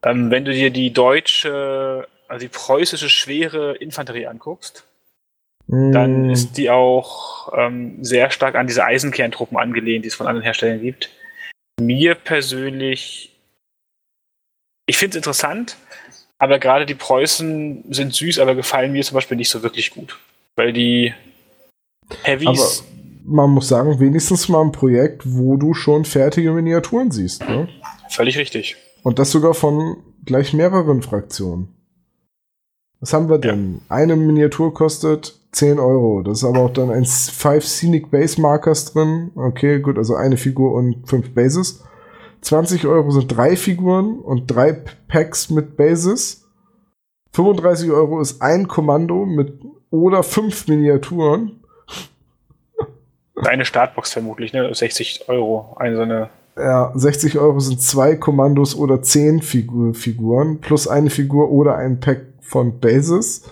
Ähm, 0.03 0.31
wenn 0.31 0.45
du 0.45 0.51
dir 0.51 0.69
die 0.69 0.91
deutsche, 0.91 2.07
also 2.27 2.45
die 2.45 2.51
preußische 2.51 3.09
schwere 3.09 3.75
Infanterie 3.75 4.27
anguckst, 4.27 4.85
mm. 5.67 5.91
dann 5.91 6.29
ist 6.29 6.57
die 6.57 6.69
auch 6.69 7.51
ähm, 7.57 8.03
sehr 8.03 8.31
stark 8.31 8.55
an 8.55 8.67
diese 8.67 8.83
Eisenkerntruppen 8.83 9.57
angelehnt, 9.57 10.05
die 10.05 10.09
es 10.09 10.15
von 10.15 10.27
anderen 10.27 10.43
Herstellern 10.43 10.81
gibt. 10.81 11.09
Mir 11.79 12.15
persönlich 12.15 13.37
ich 14.87 14.97
finde 14.97 15.11
es 15.11 15.17
interessant, 15.17 15.77
aber 16.39 16.59
gerade 16.59 16.85
die 16.85 16.95
Preußen 16.95 17.83
sind 17.89 18.13
süß, 18.13 18.39
aber 18.39 18.55
gefallen 18.55 18.93
mir 18.93 19.03
zum 19.03 19.15
Beispiel 19.15 19.37
nicht 19.37 19.49
so 19.49 19.61
wirklich 19.61 19.91
gut. 19.91 20.17
Weil 20.55 20.73
die 20.73 21.13
Heavies. 22.23 22.79
Aber 22.79 22.96
man 23.27 23.51
muss 23.51 23.67
sagen, 23.67 23.99
wenigstens 23.99 24.49
mal 24.49 24.61
ein 24.61 24.71
Projekt, 24.71 25.23
wo 25.25 25.57
du 25.57 25.73
schon 25.73 26.05
fertige 26.05 26.51
Miniaturen 26.51 27.11
siehst. 27.11 27.47
Ne? 27.47 27.67
Völlig 28.09 28.37
richtig. 28.37 28.77
Und 29.03 29.19
das 29.19 29.31
sogar 29.31 29.53
von 29.53 29.97
gleich 30.25 30.53
mehreren 30.53 31.01
Fraktionen. 31.01 31.69
Was 32.99 33.13
haben 33.13 33.29
wir 33.29 33.37
denn? 33.37 33.81
Ja. 33.89 33.95
Eine 33.95 34.15
Miniatur 34.15 34.73
kostet 34.73 35.39
10 35.51 35.77
Euro. 35.77 36.23
Das 36.23 36.39
ist 36.39 36.43
aber 36.43 36.59
auch 36.59 36.73
dann 36.73 36.89
ein 36.89 37.05
5 37.05 37.63
Scenic 37.63 38.09
Base 38.09 38.41
Markers 38.41 38.85
drin. 38.93 39.31
Okay, 39.35 39.79
gut, 39.79 39.97
also 39.97 40.15
eine 40.15 40.37
Figur 40.37 40.73
und 40.73 41.07
5 41.07 41.33
Bases. 41.35 41.83
20 42.41 42.87
Euro 42.87 43.11
sind 43.11 43.35
drei 43.35 43.55
Figuren 43.55 44.19
und 44.19 44.47
drei 44.47 44.71
Packs 45.07 45.49
mit 45.49 45.75
Bases. 45.75 46.45
35 47.33 47.91
Euro 47.91 48.19
ist 48.21 48.41
ein 48.41 48.67
Kommando 48.67 49.25
mit 49.25 49.59
oder 49.89 50.23
fünf 50.23 50.67
Miniaturen. 50.67 51.63
Eine 53.45 53.65
Startbox 53.65 54.13
vermutlich, 54.13 54.53
ne? 54.53 54.73
60 54.73 55.29
Euro. 55.29 55.75
Eine 55.77 55.95
so 55.95 56.01
eine. 56.01 56.29
Ja, 56.55 56.91
60 56.95 57.37
Euro 57.37 57.59
sind 57.59 57.81
zwei 57.81 58.15
Kommandos 58.15 58.75
oder 58.75 59.01
zehn 59.03 59.41
Figur 59.41 59.93
Figuren 59.93 60.59
plus 60.59 60.87
eine 60.87 61.11
Figur 61.11 61.51
oder 61.51 61.75
ein 61.75 61.99
Pack 61.99 62.21
von 62.41 62.79
Bases. 62.79 63.43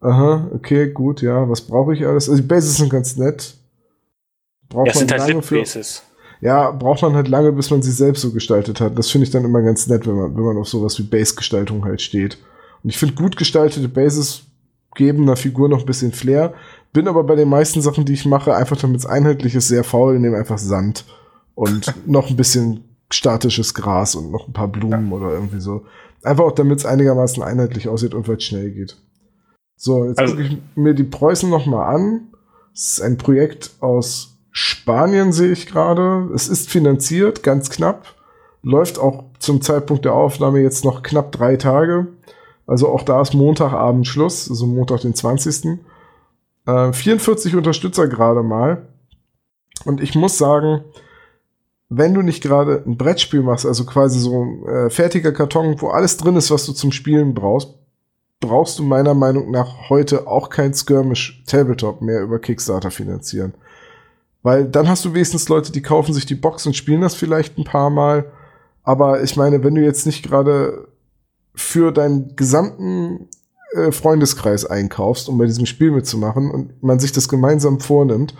Aha, 0.00 0.50
okay, 0.54 0.90
gut, 0.90 1.22
ja. 1.22 1.48
Was 1.48 1.60
brauche 1.60 1.94
ich 1.94 2.06
alles? 2.06 2.28
Also 2.28 2.42
die 2.42 2.48
Bases 2.48 2.76
sind 2.76 2.90
ganz 2.90 3.16
nett. 3.16 3.54
Braucht 4.68 4.88
ja, 4.88 4.94
man 4.94 5.08
sind 5.08 5.12
halt 5.12 5.50
Bases 5.50 6.02
ja, 6.40 6.70
braucht 6.70 7.02
man 7.02 7.14
halt 7.14 7.28
lange, 7.28 7.52
bis 7.52 7.70
man 7.70 7.82
sie 7.82 7.92
selbst 7.92 8.22
so 8.22 8.32
gestaltet 8.32 8.80
hat. 8.80 8.98
Das 8.98 9.10
finde 9.10 9.24
ich 9.24 9.30
dann 9.30 9.44
immer 9.44 9.62
ganz 9.62 9.86
nett, 9.86 10.06
wenn 10.06 10.14
man, 10.14 10.34
wenn 10.34 10.42
man 10.42 10.56
auf 10.56 10.68
sowas 10.68 10.98
wie 10.98 11.02
Base-Gestaltung 11.02 11.84
halt 11.84 12.00
steht. 12.00 12.38
Und 12.82 12.90
ich 12.90 12.98
finde, 12.98 13.14
gut 13.14 13.36
gestaltete 13.36 13.88
Bases 13.88 14.44
geben 14.94 15.24
einer 15.24 15.36
Figur 15.36 15.68
noch 15.68 15.80
ein 15.80 15.86
bisschen 15.86 16.12
Flair. 16.12 16.54
Bin 16.92 17.08
aber 17.08 17.24
bei 17.24 17.36
den 17.36 17.48
meisten 17.48 17.80
Sachen, 17.80 18.04
die 18.04 18.14
ich 18.14 18.26
mache, 18.26 18.54
einfach 18.54 18.76
damit 18.76 18.98
es 18.98 19.06
einheitlich 19.06 19.54
ist, 19.54 19.68
sehr 19.68 19.84
faul, 19.84 20.18
nehme 20.18 20.36
einfach 20.36 20.58
Sand 20.58 21.04
und 21.54 21.94
noch 22.06 22.30
ein 22.30 22.36
bisschen 22.36 22.84
statisches 23.10 23.74
Gras 23.74 24.14
und 24.14 24.30
noch 24.30 24.48
ein 24.48 24.52
paar 24.52 24.68
Blumen 24.68 25.10
ja. 25.10 25.16
oder 25.16 25.32
irgendwie 25.32 25.60
so. 25.60 25.84
Einfach 26.22 26.44
auch, 26.44 26.52
damit 26.52 26.78
es 26.78 26.86
einigermaßen 26.86 27.42
einheitlich 27.42 27.88
aussieht 27.88 28.14
und 28.14 28.28
weil 28.28 28.36
es 28.36 28.44
schnell 28.44 28.70
geht. 28.70 28.96
So, 29.76 30.04
jetzt 30.04 30.18
also, 30.18 30.34
gucke 30.34 30.46
ich 30.46 30.58
mir 30.74 30.94
die 30.94 31.04
Preußen 31.04 31.48
noch 31.48 31.66
mal 31.66 31.86
an. 31.86 32.28
Es 32.74 32.92
ist 32.92 33.02
ein 33.02 33.16
Projekt 33.16 33.70
aus 33.80 34.38
Spanien 34.52 35.32
sehe 35.32 35.52
ich 35.52 35.66
gerade. 35.66 36.28
Es 36.34 36.48
ist 36.48 36.68
finanziert, 36.68 37.42
ganz 37.42 37.70
knapp. 37.70 38.14
Läuft 38.62 38.98
auch 38.98 39.24
zum 39.38 39.62
Zeitpunkt 39.62 40.04
der 40.04 40.14
Aufnahme 40.14 40.60
jetzt 40.60 40.84
noch 40.84 41.02
knapp 41.02 41.32
drei 41.32 41.56
Tage. 41.56 42.08
Also 42.66 42.88
auch 42.88 43.02
da 43.02 43.22
ist 43.22 43.34
Montagabend 43.34 44.06
Schluss, 44.06 44.50
also 44.50 44.66
Montag 44.66 45.00
den 45.00 45.14
20. 45.14 45.78
Äh, 46.66 46.92
44 46.92 47.56
Unterstützer 47.56 48.08
gerade 48.08 48.42
mal. 48.42 48.88
Und 49.84 50.00
ich 50.00 50.14
muss 50.14 50.38
sagen, 50.38 50.84
wenn 51.88 52.14
du 52.14 52.22
nicht 52.22 52.42
gerade 52.42 52.82
ein 52.86 52.96
Brettspiel 52.96 53.42
machst, 53.42 53.66
also 53.66 53.84
quasi 53.84 54.20
so 54.20 54.44
ein 54.44 54.66
äh, 54.66 54.90
fertiger 54.90 55.32
Karton, 55.32 55.80
wo 55.80 55.88
alles 55.88 56.16
drin 56.16 56.36
ist, 56.36 56.50
was 56.50 56.64
du 56.66 56.72
zum 56.72 56.92
Spielen 56.92 57.34
brauchst, 57.34 57.74
brauchst 58.38 58.78
du 58.78 58.82
meiner 58.82 59.14
Meinung 59.14 59.50
nach 59.50 59.90
heute 59.90 60.26
auch 60.26 60.48
kein 60.48 60.72
Skirmish 60.72 61.42
Tabletop 61.46 62.00
mehr 62.00 62.22
über 62.22 62.38
Kickstarter 62.38 62.90
finanzieren. 62.90 63.54
Weil 64.42 64.66
dann 64.66 64.88
hast 64.88 65.04
du 65.04 65.12
wenigstens 65.12 65.48
Leute, 65.48 65.72
die 65.72 65.82
kaufen 65.82 66.14
sich 66.14 66.24
die 66.26 66.34
Box 66.34 66.64
und 66.64 66.76
spielen 66.76 67.02
das 67.02 67.14
vielleicht 67.14 67.58
ein 67.58 67.64
paar 67.64 67.90
Mal. 67.90 68.30
Aber 68.82 69.22
ich 69.22 69.36
meine, 69.36 69.62
wenn 69.62 69.74
du 69.74 69.82
jetzt 69.82 70.06
nicht 70.06 70.22
gerade 70.22 70.88
für 71.54 71.92
deinen 71.92 72.36
gesamten 72.36 73.28
äh, 73.74 73.92
Freundeskreis 73.92 74.64
einkaufst, 74.64 75.28
um 75.28 75.38
bei 75.38 75.46
diesem 75.46 75.66
Spiel 75.66 75.90
mitzumachen 75.90 76.50
und 76.50 76.82
man 76.82 76.98
sich 76.98 77.12
das 77.12 77.28
gemeinsam 77.28 77.80
vornimmt, 77.80 78.34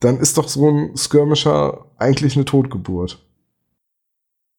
dann 0.00 0.18
ist 0.18 0.38
doch 0.38 0.48
so 0.48 0.68
ein 0.68 0.96
Skirmisher 0.96 1.86
eigentlich 1.98 2.36
eine 2.36 2.44
Totgeburt. 2.44 3.24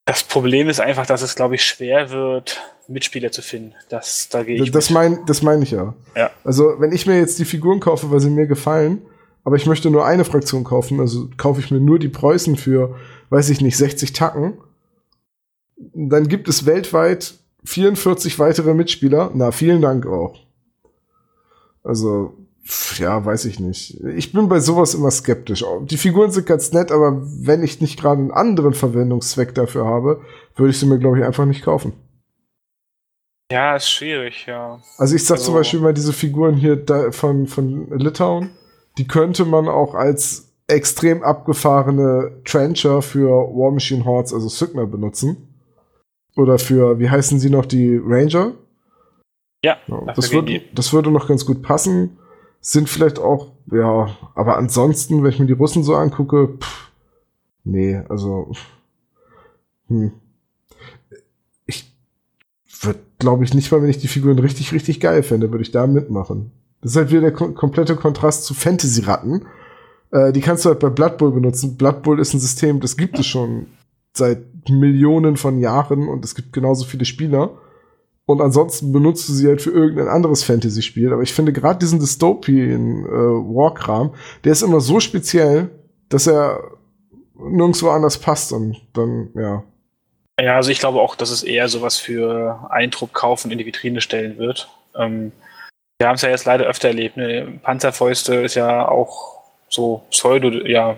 Das 0.06 0.22
Problem 0.22 0.68
ist 0.68 0.80
einfach, 0.80 1.06
dass 1.06 1.22
es, 1.22 1.34
glaube 1.34 1.54
ich, 1.54 1.64
schwer 1.64 2.10
wird, 2.10 2.60
Mitspieler 2.88 3.32
zu 3.32 3.42
finden. 3.42 3.74
Das, 3.88 4.28
da 4.28 4.42
gehe 4.42 4.62
ich. 4.62 4.70
Das 4.70 4.90
meine 4.90 5.20
das 5.26 5.42
mein 5.42 5.62
ich 5.62 5.70
ja. 5.70 5.94
ja. 6.14 6.30
Also, 6.44 6.74
wenn 6.78 6.92
ich 6.92 7.06
mir 7.06 7.18
jetzt 7.18 7.38
die 7.38 7.44
Figuren 7.44 7.80
kaufe, 7.80 8.10
weil 8.10 8.20
sie 8.20 8.30
mir 8.30 8.46
gefallen, 8.46 9.02
aber 9.44 9.56
ich 9.56 9.66
möchte 9.66 9.90
nur 9.90 10.06
eine 10.06 10.24
Fraktion 10.24 10.64
kaufen, 10.64 11.00
also 11.00 11.28
kaufe 11.36 11.60
ich 11.60 11.70
mir 11.70 11.80
nur 11.80 11.98
die 11.98 12.08
Preußen 12.08 12.56
für, 12.56 12.96
weiß 13.30 13.50
ich 13.50 13.60
nicht, 13.60 13.76
60 13.76 14.12
Tacken. 14.12 14.58
Dann 15.76 16.28
gibt 16.28 16.48
es 16.48 16.66
weltweit 16.66 17.34
44 17.64 18.38
weitere 18.38 18.74
Mitspieler. 18.74 19.30
Na, 19.34 19.50
vielen 19.50 19.80
Dank 19.80 20.06
auch. 20.06 20.38
Also, 21.82 22.34
ja, 22.98 23.24
weiß 23.24 23.44
ich 23.44 23.60
nicht. 23.60 24.00
Ich 24.16 24.32
bin 24.32 24.48
bei 24.48 24.60
sowas 24.60 24.94
immer 24.94 25.10
skeptisch. 25.10 25.64
Die 25.82 25.96
Figuren 25.96 26.30
sind 26.30 26.46
ganz 26.46 26.72
nett, 26.72 26.90
aber 26.90 27.20
wenn 27.22 27.62
ich 27.62 27.80
nicht 27.80 28.00
gerade 28.00 28.20
einen 28.20 28.30
anderen 28.30 28.74
Verwendungszweck 28.74 29.54
dafür 29.54 29.84
habe, 29.84 30.22
würde 30.56 30.70
ich 30.70 30.78
sie 30.78 30.86
mir, 30.86 30.98
glaube 30.98 31.18
ich, 31.18 31.24
einfach 31.24 31.44
nicht 31.44 31.62
kaufen. 31.62 31.92
Ja, 33.50 33.76
ist 33.76 33.90
schwierig, 33.90 34.46
ja. 34.46 34.80
Also 34.96 35.14
ich 35.14 35.24
sag 35.24 35.36
also, 35.36 35.46
zum 35.46 35.54
Beispiel 35.54 35.80
mal 35.80 35.92
diese 35.92 36.14
Figuren 36.14 36.54
hier 36.54 36.82
von, 37.12 37.46
von 37.46 37.98
Litauen, 37.98 38.50
die 38.96 39.06
könnte 39.06 39.44
man 39.44 39.68
auch 39.68 39.94
als 39.94 40.54
extrem 40.66 41.22
abgefahrene 41.22 42.40
Trencher 42.44 43.02
für 43.02 43.28
War 43.28 43.70
Machine 43.70 44.04
Hordes, 44.04 44.32
also 44.32 44.48
Sigma, 44.48 44.86
benutzen. 44.86 45.53
Oder 46.36 46.58
für, 46.58 46.98
wie 46.98 47.10
heißen 47.10 47.38
sie 47.38 47.50
noch, 47.50 47.66
die 47.66 47.96
Ranger? 47.96 48.52
Ja, 49.62 49.78
das, 50.14 50.32
würde, 50.32 50.60
das 50.74 50.92
würde 50.92 51.10
noch 51.10 51.28
ganz 51.28 51.46
gut 51.46 51.62
passen. 51.62 52.18
Sind 52.60 52.88
vielleicht 52.88 53.18
auch, 53.18 53.52
ja, 53.70 54.16
aber 54.34 54.56
ansonsten, 54.56 55.22
wenn 55.22 55.30
ich 55.30 55.38
mir 55.38 55.46
die 55.46 55.52
Russen 55.52 55.82
so 55.82 55.94
angucke, 55.94 56.56
pff, 56.58 56.90
nee, 57.64 57.96
also, 58.08 58.52
hm. 59.88 60.12
Ich 61.66 61.92
würde, 62.80 63.00
glaube 63.18 63.44
ich, 63.44 63.54
nicht 63.54 63.70
mal, 63.70 63.82
wenn 63.82 63.90
ich 63.90 63.98
die 63.98 64.08
Figuren 64.08 64.38
richtig, 64.38 64.72
richtig 64.72 65.00
geil 65.00 65.22
fände, 65.22 65.50
würde 65.50 65.62
ich 65.62 65.70
da 65.70 65.86
mitmachen. 65.86 66.52
Das 66.80 66.92
ist 66.92 66.96
halt 66.96 67.10
wieder 67.10 67.22
der 67.22 67.32
kom 67.32 67.54
komplette 67.54 67.96
Kontrast 67.96 68.44
zu 68.44 68.54
Fantasy-Ratten. 68.54 69.46
Äh, 70.10 70.32
die 70.32 70.40
kannst 70.40 70.64
du 70.64 70.70
halt 70.70 70.80
bei 70.80 70.90
Blood 70.90 71.16
Bowl 71.18 71.32
benutzen. 71.32 71.76
Blood 71.76 72.02
Bowl 72.02 72.20
ist 72.20 72.34
ein 72.34 72.40
System, 72.40 72.80
das 72.80 72.96
gibt 72.96 73.18
es 73.18 73.26
schon 73.26 73.66
seit 74.16 74.38
Millionen 74.68 75.36
von 75.36 75.58
Jahren 75.58 76.08
und 76.08 76.24
es 76.24 76.34
gibt 76.34 76.52
genauso 76.52 76.84
viele 76.84 77.04
Spieler. 77.04 77.58
Und 78.26 78.40
ansonsten 78.40 78.92
benutzt 78.92 79.28
du 79.28 79.34
sie 79.34 79.46
halt 79.48 79.60
für 79.60 79.70
irgendein 79.70 80.08
anderes 80.08 80.44
Fantasy-Spiel. 80.44 81.12
Aber 81.12 81.22
ich 81.22 81.34
finde 81.34 81.52
gerade 81.52 81.78
diesen 81.78 82.00
Dystopian 82.00 83.04
äh, 83.04 83.08
Warkram, 83.08 84.14
der 84.44 84.52
ist 84.52 84.62
immer 84.62 84.80
so 84.80 84.98
speziell, 84.98 85.68
dass 86.08 86.26
er 86.26 86.70
nirgendwo 87.34 87.90
anders 87.90 88.18
passt 88.18 88.52
und 88.52 88.80
dann, 88.94 89.30
ja. 89.34 89.62
Ja, 90.40 90.56
also 90.56 90.70
ich 90.70 90.78
glaube 90.78 91.00
auch, 91.00 91.16
dass 91.16 91.30
es 91.30 91.42
eher 91.42 91.68
sowas 91.68 91.98
für 91.98 92.66
Eindruck 92.70 93.12
kaufen 93.12 93.50
in 93.50 93.58
die 93.58 93.66
Vitrine 93.66 94.00
stellen 94.00 94.38
wird. 94.38 94.68
Ähm, 94.96 95.32
wir 95.98 96.08
haben 96.08 96.14
es 96.16 96.22
ja 96.22 96.30
jetzt 96.30 96.46
leider 96.46 96.64
öfter 96.64 96.88
erlebt. 96.88 97.16
Ne? 97.16 97.60
Panzerfäuste 97.62 98.36
ist 98.36 98.54
ja 98.54 98.88
auch 98.88 99.42
so 99.68 100.02
Pseudo, 100.10 100.48
ja, 100.50 100.96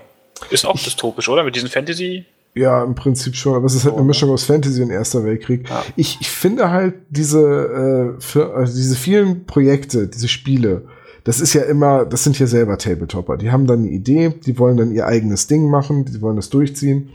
ist 0.50 0.64
auch 0.64 0.79
dystopisch, 0.79 1.29
oder? 1.29 1.42
Mit 1.42 1.57
diesen 1.57 1.68
Fantasy- 1.68 2.24
ja, 2.56 2.82
im 2.82 2.94
Prinzip 2.94 3.36
schon, 3.36 3.54
aber 3.54 3.66
es 3.66 3.74
ist 3.74 3.84
halt 3.84 3.94
eine 3.94 4.04
Mischung 4.04 4.30
aus 4.30 4.44
Fantasy 4.44 4.82
und 4.82 4.90
Erster 4.90 5.24
Weltkrieg. 5.24 5.68
Ja. 5.68 5.84
Ich, 5.94 6.16
ich 6.20 6.30
finde 6.30 6.70
halt 6.70 6.94
diese, 7.10 8.16
äh, 8.16 8.20
für, 8.20 8.54
also 8.54 8.74
diese 8.74 8.96
vielen 8.96 9.44
Projekte, 9.44 10.08
diese 10.08 10.26
Spiele, 10.26 10.88
das 11.24 11.40
ist 11.40 11.52
ja 11.52 11.62
immer, 11.62 12.06
das 12.06 12.24
sind 12.24 12.38
ja 12.38 12.46
selber 12.46 12.78
Tabletopper. 12.78 13.36
Die 13.36 13.50
haben 13.50 13.66
dann 13.66 13.80
eine 13.80 13.90
Idee, 13.90 14.30
die 14.30 14.58
wollen 14.58 14.78
dann 14.78 14.90
ihr 14.90 15.06
eigenes 15.06 15.48
Ding 15.48 15.68
machen, 15.68 16.06
die 16.06 16.22
wollen 16.22 16.36
das 16.36 16.48
durchziehen. 16.48 17.10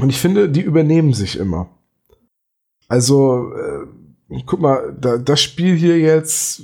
Und 0.00 0.08
ich 0.08 0.18
finde, 0.18 0.48
die 0.48 0.62
übernehmen 0.62 1.12
sich 1.12 1.38
immer. 1.38 1.68
Also, 2.88 3.52
äh, 3.52 4.42
guck 4.46 4.60
mal, 4.60 4.96
da, 4.98 5.18
das 5.18 5.42
Spiel 5.42 5.76
hier 5.76 5.98
jetzt 5.98 6.62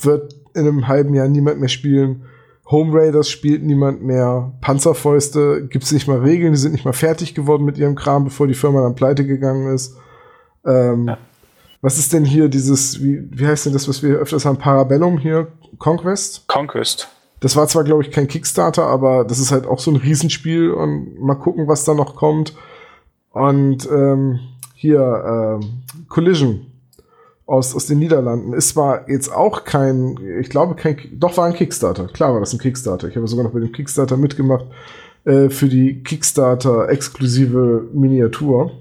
wird 0.00 0.34
in 0.54 0.66
einem 0.66 0.88
halben 0.88 1.14
Jahr 1.14 1.28
niemand 1.28 1.58
mehr 1.58 1.68
spielen 1.68 2.24
Home 2.70 2.92
Raiders 2.92 3.28
spielt 3.28 3.62
niemand 3.62 4.02
mehr. 4.02 4.52
Panzerfäuste 4.60 5.68
gibt's 5.68 5.92
nicht 5.92 6.08
mal 6.08 6.18
Regeln, 6.18 6.52
die 6.52 6.58
sind 6.58 6.72
nicht 6.72 6.84
mal 6.84 6.92
fertig 6.92 7.34
geworden 7.34 7.64
mit 7.64 7.78
ihrem 7.78 7.94
Kram, 7.94 8.24
bevor 8.24 8.48
die 8.48 8.54
Firma 8.54 8.82
dann 8.82 8.96
pleite 8.96 9.24
gegangen 9.24 9.72
ist. 9.72 9.96
Ähm, 10.64 11.08
ja. 11.08 11.18
Was 11.80 11.98
ist 11.98 12.12
denn 12.12 12.24
hier 12.24 12.48
dieses, 12.48 13.02
wie, 13.02 13.28
wie 13.30 13.46
heißt 13.46 13.66
denn 13.66 13.72
das, 13.72 13.88
was 13.88 14.02
wir 14.02 14.16
öfters 14.16 14.44
haben, 14.44 14.58
Parabellum 14.58 15.18
hier? 15.18 15.46
Conquest? 15.78 16.48
Conquest. 16.48 17.08
Das 17.40 17.54
war 17.54 17.68
zwar, 17.68 17.84
glaube 17.84 18.02
ich, 18.02 18.10
kein 18.10 18.26
Kickstarter, 18.26 18.84
aber 18.86 19.24
das 19.24 19.38
ist 19.38 19.52
halt 19.52 19.66
auch 19.66 19.78
so 19.78 19.92
ein 19.92 19.96
Riesenspiel 19.96 20.70
und 20.70 21.20
mal 21.20 21.34
gucken, 21.34 21.68
was 21.68 21.84
da 21.84 21.94
noch 21.94 22.16
kommt. 22.16 22.54
Und 23.30 23.88
ähm, 23.88 24.40
hier, 24.74 25.60
ähm, 25.60 25.82
Collision 26.08 26.66
aus, 27.46 27.74
aus 27.74 27.86
den 27.86 28.00
Niederlanden. 28.00 28.52
Ist 28.52 28.70
zwar 28.70 29.08
jetzt 29.08 29.32
auch 29.32 29.64
kein, 29.64 30.18
ich 30.40 30.50
glaube 30.50 30.74
kein, 30.74 30.98
doch 31.12 31.36
war 31.36 31.46
ein 31.46 31.54
Kickstarter. 31.54 32.08
Klar 32.08 32.32
war 32.32 32.40
das 32.40 32.52
ein 32.52 32.58
Kickstarter. 32.58 33.08
Ich 33.08 33.16
habe 33.16 33.28
sogar 33.28 33.44
noch 33.44 33.52
bei 33.52 33.60
dem 33.60 33.72
Kickstarter 33.72 34.16
mitgemacht 34.16 34.66
äh, 35.24 35.48
für 35.48 35.68
die 35.68 36.02
Kickstarter 36.02 36.88
exklusive 36.88 37.88
Miniatur. 37.92 38.72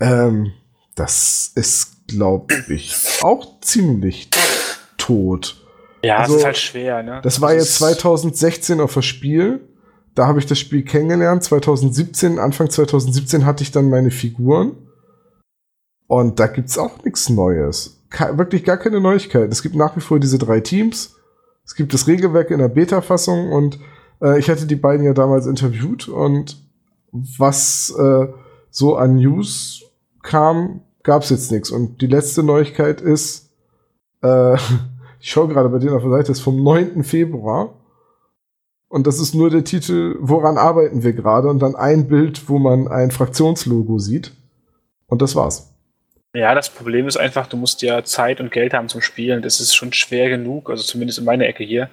Ähm, 0.00 0.52
das 0.94 1.52
ist, 1.54 2.06
glaube 2.06 2.54
ich, 2.68 2.94
auch 3.22 3.60
ziemlich 3.60 4.30
tot. 4.96 5.64
Ja, 6.04 6.18
also, 6.18 6.34
das 6.34 6.40
ist 6.40 6.46
halt 6.46 6.58
schwer, 6.58 7.02
ne? 7.02 7.20
Das 7.22 7.40
war 7.40 7.54
jetzt 7.54 7.76
2016 7.76 8.80
auf 8.80 8.94
das 8.94 9.04
Spiel. 9.04 9.60
Da 10.14 10.26
habe 10.26 10.38
ich 10.38 10.46
das 10.46 10.58
Spiel 10.58 10.82
kennengelernt. 10.82 11.42
2017, 11.44 12.38
Anfang 12.38 12.70
2017 12.70 13.44
hatte 13.44 13.62
ich 13.62 13.72
dann 13.72 13.90
meine 13.90 14.10
Figuren. 14.10 14.76
Und 16.08 16.40
da 16.40 16.48
gibt's 16.48 16.78
auch 16.78 17.04
nichts 17.04 17.28
Neues. 17.28 18.00
Ke 18.10 18.36
wirklich 18.38 18.64
gar 18.64 18.78
keine 18.78 19.00
Neuigkeiten. 19.00 19.52
Es 19.52 19.62
gibt 19.62 19.76
nach 19.76 19.94
wie 19.94 20.00
vor 20.00 20.18
diese 20.18 20.38
drei 20.38 20.60
Teams. 20.60 21.14
Es 21.64 21.74
gibt 21.74 21.92
das 21.94 22.06
Regelwerk 22.08 22.50
in 22.50 22.58
der 22.58 22.68
Beta-Fassung 22.68 23.52
und 23.52 23.78
äh, 24.22 24.38
ich 24.38 24.48
hatte 24.48 24.66
die 24.66 24.74
beiden 24.74 25.04
ja 25.04 25.12
damals 25.12 25.46
interviewt 25.46 26.08
und 26.08 26.56
was 27.12 27.94
äh, 27.98 28.26
so 28.70 28.96
an 28.96 29.16
News 29.16 29.84
kam, 30.22 30.80
gab's 31.02 31.28
jetzt 31.28 31.52
nichts. 31.52 31.70
Und 31.70 32.00
die 32.00 32.06
letzte 32.06 32.42
Neuigkeit 32.42 33.02
ist, 33.02 33.50
äh, 34.22 34.54
ich 35.20 35.30
schaue 35.30 35.48
gerade 35.48 35.68
bei 35.68 35.78
denen 35.78 35.94
auf 35.94 36.02
der 36.02 36.10
Seite, 36.10 36.32
ist 36.32 36.40
vom 36.40 36.62
9. 36.62 37.04
Februar. 37.04 37.74
Und 38.88 39.06
das 39.06 39.20
ist 39.20 39.34
nur 39.34 39.50
der 39.50 39.64
Titel, 39.64 40.16
woran 40.20 40.56
arbeiten 40.56 41.02
wir 41.02 41.12
gerade? 41.12 41.48
Und 41.48 41.58
dann 41.60 41.76
ein 41.76 42.08
Bild, 42.08 42.48
wo 42.48 42.58
man 42.58 42.88
ein 42.88 43.10
Fraktionslogo 43.10 43.98
sieht. 43.98 44.34
Und 45.06 45.20
das 45.20 45.36
war's. 45.36 45.67
Ja, 46.38 46.54
das 46.54 46.70
Problem 46.70 47.08
ist 47.08 47.16
einfach, 47.16 47.48
du 47.48 47.56
musst 47.56 47.82
ja 47.82 48.04
Zeit 48.04 48.38
und 48.38 48.52
Geld 48.52 48.72
haben 48.72 48.88
zum 48.88 49.00
Spielen. 49.02 49.42
Das 49.42 49.58
ist 49.58 49.74
schon 49.74 49.92
schwer 49.92 50.28
genug, 50.28 50.70
also 50.70 50.84
zumindest 50.84 51.18
in 51.18 51.24
meiner 51.24 51.46
Ecke 51.46 51.64
hier, 51.64 51.90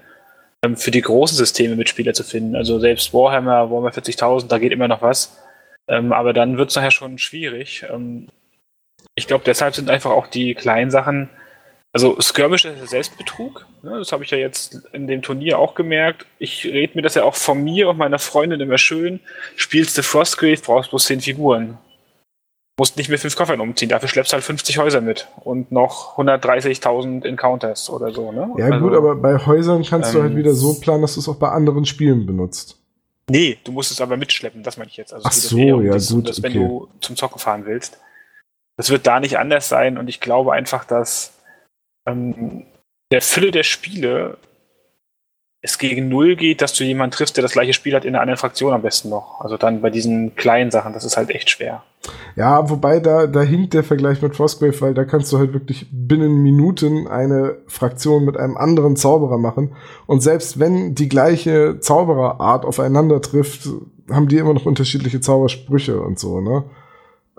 ähm, 0.64 0.78
für 0.78 0.92
die 0.92 1.02
großen 1.02 1.36
Systeme 1.36 1.76
Mitspieler 1.76 2.14
zu 2.14 2.24
finden. 2.24 2.56
Also 2.56 2.78
selbst 2.78 3.12
Warhammer, 3.12 3.72
Warhammer 3.72 3.90
40.000, 3.90 4.48
da 4.48 4.60
geht 4.60 4.72
immer 4.72 4.88
noch 4.88 5.02
was. 5.02 5.36
Ähm, 5.88 6.14
aber 6.14 6.32
dann 6.32 6.60
wird 6.60 6.70
es 6.70 6.76
nachher 6.76 6.92
schon 6.92 7.18
schwierig. 7.18 7.86
Ähm, 7.92 8.28
ich 9.16 9.26
glaube, 9.26 9.44
deshalb 9.48 9.74
sind 9.74 9.90
einfach 9.90 10.12
auch 10.12 10.28
die 10.28 10.54
kleinen 10.54 10.92
Sachen, 10.92 11.28
also 11.92 12.16
Skirmish 12.22 12.66
ist 12.66 12.90
Selbstbetrug. 12.90 13.66
Ne? 13.82 13.98
Das 13.98 14.12
habe 14.12 14.24
ich 14.24 14.30
ja 14.30 14.38
jetzt 14.38 14.80
in 14.94 15.08
dem 15.08 15.24
Turnier 15.24 15.58
auch 15.58 15.74
gemerkt. 15.74 16.28
Ich 16.38 16.66
rede 16.66 16.94
mir 16.96 17.02
das 17.02 17.16
ja 17.16 17.24
auch 17.24 17.36
von 17.36 17.64
mir 17.64 17.90
und 17.90 17.98
meiner 17.98 18.20
Freundin 18.20 18.62
immer 18.62 18.78
schön. 18.78 19.22
Spielst 19.56 19.98
du 19.98 20.04
Frostgrave, 20.04 20.62
brauchst 20.62 20.92
bloß 20.92 21.06
10 21.06 21.22
Figuren 21.22 21.80
musst 22.78 22.98
nicht 22.98 23.10
mit 23.10 23.20
fünf 23.20 23.36
Koffern 23.36 23.60
umziehen, 23.62 23.90
dafür 23.90 24.10
schleppst 24.10 24.32
du 24.32 24.36
halt 24.36 24.44
50 24.44 24.78
Häuser 24.78 25.02
mit 25.02 25.28
und 25.42 25.72
noch 25.72 26.18
130.000 26.18 27.26
Encounters 27.26 27.90
oder 27.90 28.12
so. 28.12 28.32
Ne? 28.32 28.54
Ja 28.58 28.66
also, 28.66 28.80
gut, 28.80 28.94
aber 28.96 29.16
bei 29.16 29.38
Häusern 29.38 29.84
kannst 29.84 30.10
ähm, 30.10 30.16
du 30.16 30.22
halt 30.24 30.32
ähm, 30.34 30.38
wieder 30.38 30.54
so 30.54 30.80
planen, 30.80 31.02
dass 31.02 31.14
du 31.14 31.22
es 31.22 31.30
auch 31.30 31.38
bei 31.38 31.50
anderen 31.50 31.86
Spielen 31.86 32.26
benutzt. 32.26 32.78
Nee, 33.30 33.58
du 33.64 33.72
musst 33.72 33.92
es 33.92 34.02
aber 34.02 34.18
mitschleppen, 34.18 34.62
das 34.62 34.78
meine 34.78 34.90
ich 34.90 34.98
jetzt. 34.98 35.14
Also 35.14 35.26
Ach 35.28 35.32
so, 35.32 35.82
ja 35.82 35.94
das, 35.94 36.12
gut. 36.12 36.28
Dass, 36.30 36.40
okay. 36.40 36.54
Wenn 36.54 36.68
du 36.68 36.90
zum 37.00 37.16
Zocken 37.16 37.40
fahren 37.40 37.66
willst. 37.66 38.00
Das 38.78 38.90
wird 38.90 39.08
da 39.08 39.22
nicht 39.22 39.38
anders 39.38 39.70
sein 39.70 39.98
und 39.98 40.10
ich 40.10 40.20
glaube 40.20 40.52
einfach, 40.52 40.84
dass 40.84 41.34
ähm, 42.06 42.66
der 43.12 43.22
Fülle 43.22 43.52
der 43.52 43.64
Spiele 43.64 44.38
es 45.66 45.78
gegen 45.80 46.08
Null 46.10 46.36
geht, 46.36 46.62
dass 46.62 46.74
du 46.74 46.84
jemanden 46.84 47.16
triffst, 47.16 47.36
der 47.36 47.42
das 47.42 47.54
gleiche 47.54 47.74
Spiel 47.74 47.96
hat 47.96 48.06
in 48.06 48.16
einer 48.16 48.22
anderen 48.22 48.38
Fraktion 48.38 48.74
am 48.74 48.82
besten 48.82 49.10
noch. 49.10 49.42
Also 49.42 49.58
dann 49.58 49.82
bei 49.82 49.90
diesen 49.90 50.36
kleinen 50.36 50.72
Sachen, 50.72 50.94
das 50.94 51.04
ist 51.04 51.18
halt 51.18 51.32
echt 51.32 51.50
schwer. 51.50 51.84
Ja, 52.36 52.70
wobei 52.70 53.00
da, 53.00 53.26
da 53.26 53.42
hinkt 53.42 53.74
der 53.74 53.84
Vergleich 53.84 54.22
mit 54.22 54.36
Frostgrave, 54.36 54.80
weil 54.82 54.94
da 54.94 55.06
kannst 55.06 55.34
du 55.34 55.40
halt 55.40 55.54
wirklich 55.54 55.88
binnen 55.92 56.44
Minuten 56.44 57.08
eine 57.08 57.58
Fraktion 57.68 58.26
mit 58.26 58.38
einem 58.38 58.58
anderen 58.58 58.96
Zauberer 58.96 59.40
machen. 59.40 59.76
Und 60.06 60.22
selbst 60.22 60.60
wenn 60.60 60.94
die 60.94 61.10
gleiche 61.10 61.80
Zaubererart 61.80 62.64
aufeinander 62.64 63.22
trifft, 63.22 63.68
haben 64.12 64.28
die 64.28 64.38
immer 64.38 64.54
noch 64.54 64.66
unterschiedliche 64.66 65.20
Zaubersprüche 65.20 66.00
und 66.00 66.20
so, 66.20 66.42
ne? 66.42 66.64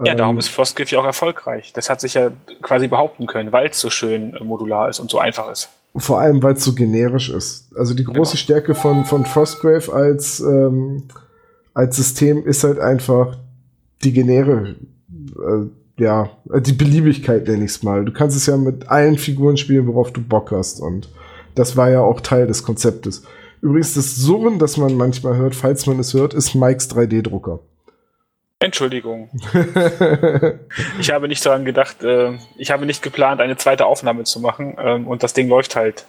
Ja, 0.04 0.14
darum 0.14 0.34
ähm, 0.34 0.40
ist 0.40 0.48
Frostgrave 0.48 0.90
ja 0.90 0.98
auch 0.98 1.06
erfolgreich. 1.06 1.72
Das 1.72 1.88
hat 1.88 2.02
sich 2.02 2.14
ja 2.14 2.30
quasi 2.60 2.86
behaupten 2.86 3.26
können, 3.26 3.52
weil 3.52 3.68
es 3.68 3.80
so 3.80 3.88
schön 3.88 4.36
modular 4.42 4.90
ist 4.90 5.00
und 5.00 5.10
so 5.10 5.18
einfach 5.18 5.50
ist. 5.50 5.70
Vor 5.98 6.20
allem, 6.20 6.42
weil 6.42 6.54
es 6.54 6.64
so 6.64 6.74
generisch 6.74 7.30
ist. 7.30 7.74
Also 7.76 7.94
die 7.94 8.04
große 8.04 8.32
genau. 8.32 8.42
Stärke 8.42 8.74
von, 8.74 9.04
von 9.04 9.24
Frostgrave 9.24 9.92
als, 9.92 10.40
ähm, 10.40 11.04
als 11.74 11.96
System 11.96 12.44
ist 12.44 12.64
halt 12.64 12.78
einfach 12.78 13.38
die 14.04 14.12
Genere, 14.12 14.76
äh, 15.08 16.02
ja, 16.02 16.30
die 16.60 16.72
Beliebigkeit 16.72 17.48
nenne 17.48 17.64
ich 17.64 17.70
es 17.70 17.82
mal. 17.82 18.04
Du 18.04 18.12
kannst 18.12 18.36
es 18.36 18.46
ja 18.46 18.56
mit 18.56 18.88
allen 18.90 19.16
Figuren 19.16 19.56
spielen, 19.56 19.86
worauf 19.86 20.12
du 20.12 20.22
Bock 20.22 20.52
hast. 20.52 20.80
Und 20.80 21.08
das 21.54 21.76
war 21.76 21.90
ja 21.90 22.00
auch 22.00 22.20
Teil 22.20 22.46
des 22.46 22.62
Konzeptes. 22.62 23.22
Übrigens, 23.62 23.94
das 23.94 24.16
Surren, 24.16 24.58
das 24.58 24.76
man 24.76 24.94
manchmal 24.94 25.36
hört, 25.36 25.54
falls 25.54 25.86
man 25.86 25.98
es 25.98 26.12
hört, 26.12 26.34
ist 26.34 26.54
Mikes 26.54 26.90
3D-Drucker. 26.90 27.60
Entschuldigung. 28.58 29.30
ich 30.98 31.10
habe 31.10 31.28
nicht 31.28 31.44
daran 31.44 31.64
gedacht, 31.64 32.02
äh, 32.02 32.38
ich 32.56 32.70
habe 32.70 32.86
nicht 32.86 33.02
geplant, 33.02 33.40
eine 33.40 33.56
zweite 33.56 33.84
Aufnahme 33.84 34.24
zu 34.24 34.40
machen 34.40 34.76
ähm, 34.78 35.06
und 35.06 35.22
das 35.22 35.34
Ding 35.34 35.48
läuft 35.48 35.76
halt 35.76 36.06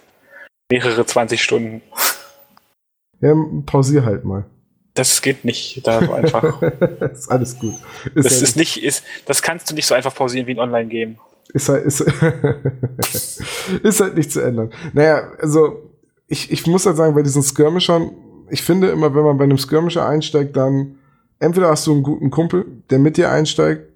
mehrere 0.70 1.04
20 1.04 1.42
Stunden. 1.42 1.82
Ja, 3.20 3.34
pausier 3.66 4.04
halt 4.04 4.24
mal. 4.24 4.46
Das 4.94 5.22
geht 5.22 5.44
nicht, 5.44 5.86
da 5.86 6.02
so 6.04 6.12
einfach. 6.12 6.62
ist 7.12 7.30
alles 7.30 7.58
gut. 7.58 7.74
Ist 8.14 8.24
das 8.24 8.42
ist 8.42 8.56
nicht, 8.56 8.82
ist, 8.82 9.04
das 9.26 9.42
kannst 9.42 9.70
du 9.70 9.74
nicht 9.74 9.86
so 9.86 9.94
einfach 9.94 10.14
pausieren 10.14 10.46
wie 10.46 10.52
ein 10.52 10.58
Online-Game. 10.58 11.18
Ist 11.52 11.68
halt, 11.68 11.84
ist, 11.84 12.00
ist 13.82 14.00
halt 14.00 14.16
nicht 14.16 14.32
zu 14.32 14.40
ändern. 14.40 14.72
Naja, 14.92 15.32
also 15.40 15.90
ich, 16.26 16.50
ich 16.50 16.66
muss 16.66 16.84
halt 16.84 16.96
sagen, 16.96 17.14
bei 17.14 17.22
diesen 17.22 17.42
Skirmishern, 17.42 18.10
ich 18.50 18.62
finde 18.62 18.88
immer, 18.88 19.14
wenn 19.14 19.22
man 19.22 19.38
bei 19.38 19.44
einem 19.44 19.58
Skirmisher 19.58 20.06
einsteigt, 20.06 20.56
dann 20.56 20.97
entweder 21.38 21.68
hast 21.68 21.86
du 21.86 21.92
einen 21.92 22.02
guten 22.02 22.30
Kumpel, 22.30 22.66
der 22.90 22.98
mit 22.98 23.16
dir 23.16 23.30
einsteigt, 23.30 23.88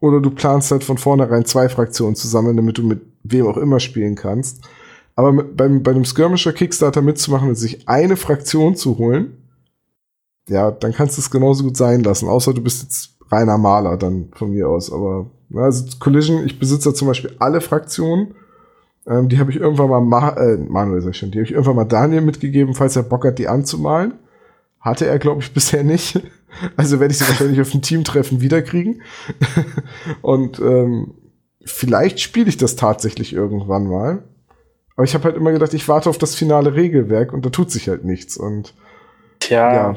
oder 0.00 0.20
du 0.20 0.30
planst 0.30 0.70
halt 0.70 0.84
von 0.84 0.98
vornherein 0.98 1.46
zwei 1.46 1.68
Fraktionen 1.68 2.14
zusammen, 2.14 2.56
damit 2.56 2.76
du 2.76 2.82
mit 2.82 3.00
wem 3.22 3.46
auch 3.46 3.56
immer 3.56 3.80
spielen 3.80 4.16
kannst. 4.16 4.62
Aber 5.16 5.32
mit, 5.32 5.56
beim, 5.56 5.82
bei 5.82 5.92
einem 5.92 6.04
Skirmisher 6.04 6.52
Kickstarter 6.52 7.00
mitzumachen 7.00 7.48
und 7.48 7.54
sich 7.54 7.88
eine 7.88 8.16
Fraktion 8.16 8.76
zu 8.76 8.98
holen, 8.98 9.38
ja, 10.48 10.70
dann 10.70 10.92
kannst 10.92 11.16
du 11.16 11.22
es 11.22 11.30
genauso 11.30 11.64
gut 11.64 11.76
sein 11.76 12.02
lassen, 12.02 12.28
außer 12.28 12.52
du 12.52 12.62
bist 12.62 12.82
jetzt 12.82 13.16
reiner 13.30 13.56
Maler 13.56 13.96
dann 13.96 14.28
von 14.34 14.50
mir 14.50 14.68
aus. 14.68 14.92
Aber 14.92 15.30
also 15.54 15.84
Collision, 15.98 16.44
ich 16.44 16.58
besitze 16.58 16.92
zum 16.92 17.08
Beispiel 17.08 17.34
alle 17.38 17.60
Fraktionen. 17.60 18.34
Ähm, 19.06 19.28
die 19.28 19.38
habe 19.38 19.50
ich 19.50 19.56
irgendwann 19.58 19.90
mal 19.90 20.00
Ma 20.00 20.30
äh, 20.30 20.56
Manuel 20.56 21.00
sag 21.00 21.10
ich 21.10 21.16
schon, 21.16 21.30
die 21.30 21.38
habe 21.38 21.46
ich 21.46 21.52
irgendwann 21.52 21.76
mal 21.76 21.84
Daniel 21.84 22.22
mitgegeben, 22.22 22.74
falls 22.74 22.96
er 22.96 23.02
Bock 23.02 23.24
hat, 23.24 23.38
die 23.38 23.48
anzumalen. 23.48 24.14
Hatte 24.84 25.06
er, 25.06 25.18
glaube 25.18 25.42
ich, 25.42 25.52
bisher 25.54 25.82
nicht. 25.82 26.20
Also 26.76 27.00
werde 27.00 27.12
ich 27.12 27.18
sie 27.18 27.26
wahrscheinlich 27.26 27.60
auf 27.60 27.70
dem 27.70 27.82
Teamtreffen 27.82 28.40
wiederkriegen. 28.40 29.02
Und 30.22 30.60
ähm, 30.60 31.14
vielleicht 31.64 32.20
spiele 32.20 32.48
ich 32.48 32.58
das 32.58 32.76
tatsächlich 32.76 33.32
irgendwann 33.32 33.88
mal. 33.88 34.22
Aber 34.94 35.04
ich 35.04 35.14
habe 35.14 35.24
halt 35.24 35.36
immer 35.36 35.50
gedacht, 35.50 35.74
ich 35.74 35.88
warte 35.88 36.08
auf 36.08 36.18
das 36.18 36.36
finale 36.36 36.74
Regelwerk 36.74 37.32
und 37.32 37.44
da 37.44 37.50
tut 37.50 37.68
sich 37.72 37.88
halt 37.88 38.04
nichts. 38.04 38.36
Und 38.36 38.74
Tja. 39.40 39.74
Ja. 39.74 39.96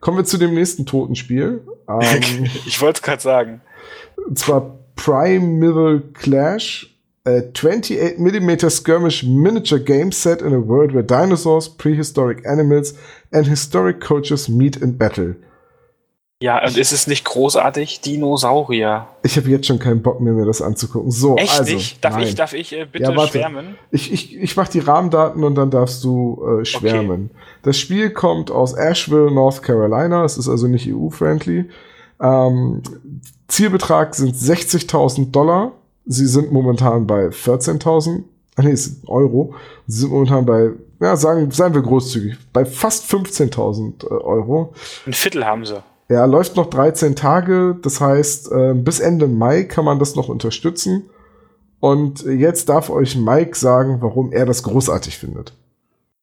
Kommen 0.00 0.16
wir 0.16 0.24
zu 0.24 0.38
dem 0.38 0.54
nächsten 0.54 0.86
Totenspiel. 0.86 1.62
Ähm, 1.90 2.44
ich 2.66 2.80
wollte 2.80 2.98
es 2.98 3.02
gerade 3.02 3.20
sagen. 3.20 3.62
Und 4.28 4.38
zwar 4.38 4.78
Primeval 4.94 6.02
Clash. 6.12 6.89
A 7.26 7.42
28mm 7.52 8.70
skirmish 8.70 9.24
miniature 9.24 9.80
game 9.80 10.10
set 10.10 10.40
in 10.40 10.54
a 10.54 10.58
world 10.58 10.94
where 10.94 11.02
dinosaurs, 11.02 11.68
prehistoric 11.68 12.46
animals 12.46 12.94
and 13.30 13.46
historic 13.46 14.00
cultures 14.00 14.48
meet 14.48 14.76
in 14.76 14.96
battle. 14.96 15.36
Ja, 16.42 16.64
und 16.64 16.78
ist 16.78 16.92
es 16.92 17.06
nicht 17.06 17.26
großartig? 17.26 18.00
Dinosaurier. 18.00 19.08
Ich 19.22 19.36
habe 19.36 19.50
jetzt 19.50 19.66
schon 19.66 19.78
keinen 19.78 20.00
Bock 20.00 20.22
mehr, 20.22 20.32
mir 20.32 20.46
das 20.46 20.62
anzugucken. 20.62 21.10
So, 21.10 21.36
Echt 21.36 21.58
also, 21.58 21.74
nicht? 21.74 22.02
Darf 22.02 22.14
nein. 22.14 22.26
ich, 22.26 22.34
darf 22.34 22.54
ich 22.54 22.72
äh, 22.72 22.86
bitte 22.90 23.10
Ja, 23.10 23.16
warte. 23.16 23.32
schwärmen? 23.32 23.76
Ich, 23.90 24.10
ich, 24.10 24.38
ich 24.38 24.56
mach 24.56 24.68
die 24.68 24.78
Rahmendaten 24.78 25.44
und 25.44 25.54
dann 25.54 25.70
darfst 25.70 26.02
du 26.02 26.42
äh, 26.60 26.64
schwärmen. 26.64 27.30
Das 27.62 27.78
Spiel 27.78 28.08
kommt 28.08 28.50
aus 28.50 28.72
Asheville, 28.72 29.30
North 29.30 29.62
Carolina. 29.62 30.24
Es 30.24 30.38
ist 30.38 30.48
also 30.48 30.66
nicht 30.66 30.90
EU-friendly. 30.90 31.68
Ähm, 32.22 32.82
Zielbetrag 33.48 34.14
sind 34.14 34.34
60.000 34.34 35.32
Dollar. 35.32 35.72
Sie 36.06 36.26
sind 36.26 36.52
momentan 36.52 37.06
bei 37.06 37.28
14.000. 37.28 38.24
Ah, 38.56 38.62
nee, 38.62 38.76
Euro. 39.06 39.54
Sie 39.86 40.00
sind 40.00 40.10
momentan 40.10 40.44
bei, 40.44 40.70
ja, 41.00 41.16
sagen, 41.16 41.50
seien 41.50 41.74
wir 41.74 41.82
großzügig, 41.82 42.36
bei 42.52 42.64
fast 42.64 43.10
15.000 43.10 44.04
äh, 44.04 44.08
Euro. 44.08 44.74
Ein 45.06 45.12
Viertel 45.12 45.46
haben 45.46 45.64
sie. 45.64 45.82
Ja, 46.08 46.24
läuft 46.24 46.56
noch 46.56 46.68
13 46.68 47.14
Tage. 47.14 47.76
Das 47.82 48.00
heißt, 48.00 48.50
äh, 48.50 48.74
bis 48.74 49.00
Ende 49.00 49.28
Mai 49.28 49.64
kann 49.64 49.84
man 49.84 49.98
das 49.98 50.16
noch 50.16 50.28
unterstützen. 50.28 51.08
Und 51.78 52.22
jetzt 52.24 52.68
darf 52.68 52.90
euch 52.90 53.16
Mike 53.16 53.56
sagen, 53.56 54.02
warum 54.02 54.32
er 54.32 54.44
das 54.44 54.62
großartig 54.62 55.16
findet. 55.16 55.54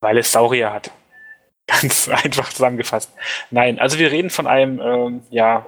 Weil 0.01 0.17
es 0.17 0.31
Saurier 0.31 0.71
hat. 0.71 0.91
Ganz 1.67 2.07
einfach 2.09 2.49
zusammengefasst. 2.49 3.11
Nein, 3.49 3.79
also 3.79 3.97
wir 3.97 4.11
reden 4.11 4.29
von 4.29 4.47
einem, 4.47 4.79
ähm, 4.79 5.21
ja, 5.29 5.65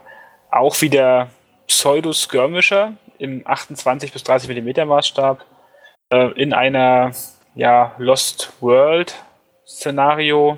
auch 0.52 0.82
wieder 0.82 1.30
Pseudo-Skirmisher 1.68 2.94
im 3.20 3.46
28 3.46 4.12
bis 4.12 4.24
30 4.24 4.48
Millimeter 4.48 4.86
Maßstab 4.86 5.46
äh, 6.12 6.32
in 6.42 6.54
einer, 6.54 7.12
ja, 7.56 7.96
Lost 7.98 8.54
World 8.62 9.16
Szenario 9.66 10.58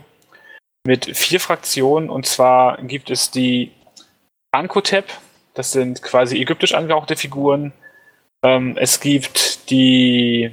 mit 0.86 1.18
vier 1.18 1.40
Fraktionen 1.40 2.10
und 2.10 2.26
zwar 2.26 2.82
gibt 2.82 3.10
es 3.10 3.30
die 3.30 3.72
Ankotep, 4.52 5.06
das 5.54 5.72
sind 5.72 6.02
quasi 6.02 6.38
ägyptisch 6.42 6.74
angehauchte 6.74 7.16
Figuren. 7.16 7.74
Ähm, 8.44 8.78
es 8.78 9.00
gibt 9.00 9.70
die 9.70 10.52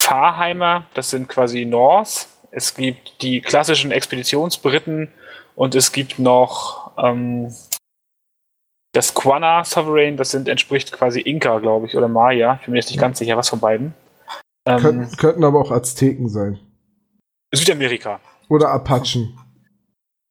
Fahrheimer, 0.00 0.86
das 0.94 1.10
sind 1.10 1.28
quasi 1.28 1.64
North. 1.64 2.26
Es 2.50 2.74
gibt 2.74 3.22
die 3.22 3.40
klassischen 3.40 3.92
Expeditionsbriten 3.92 5.12
und 5.54 5.74
es 5.74 5.92
gibt 5.92 6.18
noch 6.18 6.92
ähm, 6.98 7.54
das 8.92 9.14
Quana 9.14 9.64
Sovereign, 9.64 10.16
das 10.16 10.30
sind 10.30 10.48
entspricht 10.48 10.92
quasi 10.92 11.20
Inka, 11.20 11.58
glaube 11.58 11.86
ich, 11.86 11.96
oder 11.96 12.08
Maya. 12.08 12.56
Ich 12.60 12.66
bin 12.66 12.72
mir 12.72 12.78
jetzt 12.78 12.90
nicht 12.90 13.00
ganz 13.00 13.18
sicher, 13.18 13.36
was 13.36 13.48
von 13.48 13.60
beiden. 13.60 13.94
Ähm, 14.66 14.78
Könnten, 14.78 15.16
könnten 15.16 15.44
aber 15.44 15.60
auch 15.60 15.72
Azteken 15.72 16.28
sein. 16.28 16.60
Südamerika. 17.52 18.20
Oder 18.48 18.68
Apachen. 18.68 19.38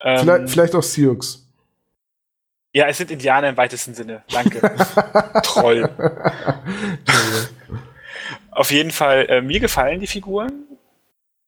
Ähm, 0.02 0.20
vielleicht, 0.20 0.50
vielleicht 0.50 0.76
auch 0.76 0.84
Sioux. 0.84 1.20
Ja, 2.74 2.88
es 2.88 2.98
sind 2.98 3.12
Indianer 3.12 3.50
im 3.50 3.58
weitesten 3.58 3.94
Sinne. 3.94 4.24
Danke. 4.32 4.62
Troll. 5.44 5.90
Auf 8.52 8.72
jeden 8.72 8.92
Fall, 8.92 9.26
äh, 9.28 9.42
mir 9.42 9.60
gefallen 9.60 10.00
die 10.00 10.08
Figuren. 10.08 10.68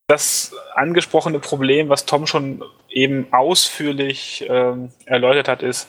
Das 0.08 0.54
angesprochene 0.76 1.40
Problem, 1.40 1.88
was 1.90 2.06
Tom 2.06 2.28
schon 2.28 2.64
eben 2.90 3.32
ausführlich 3.32 4.46
ähm, 4.50 4.92
erläutert 5.06 5.48
hat, 5.48 5.64
ist, 5.64 5.88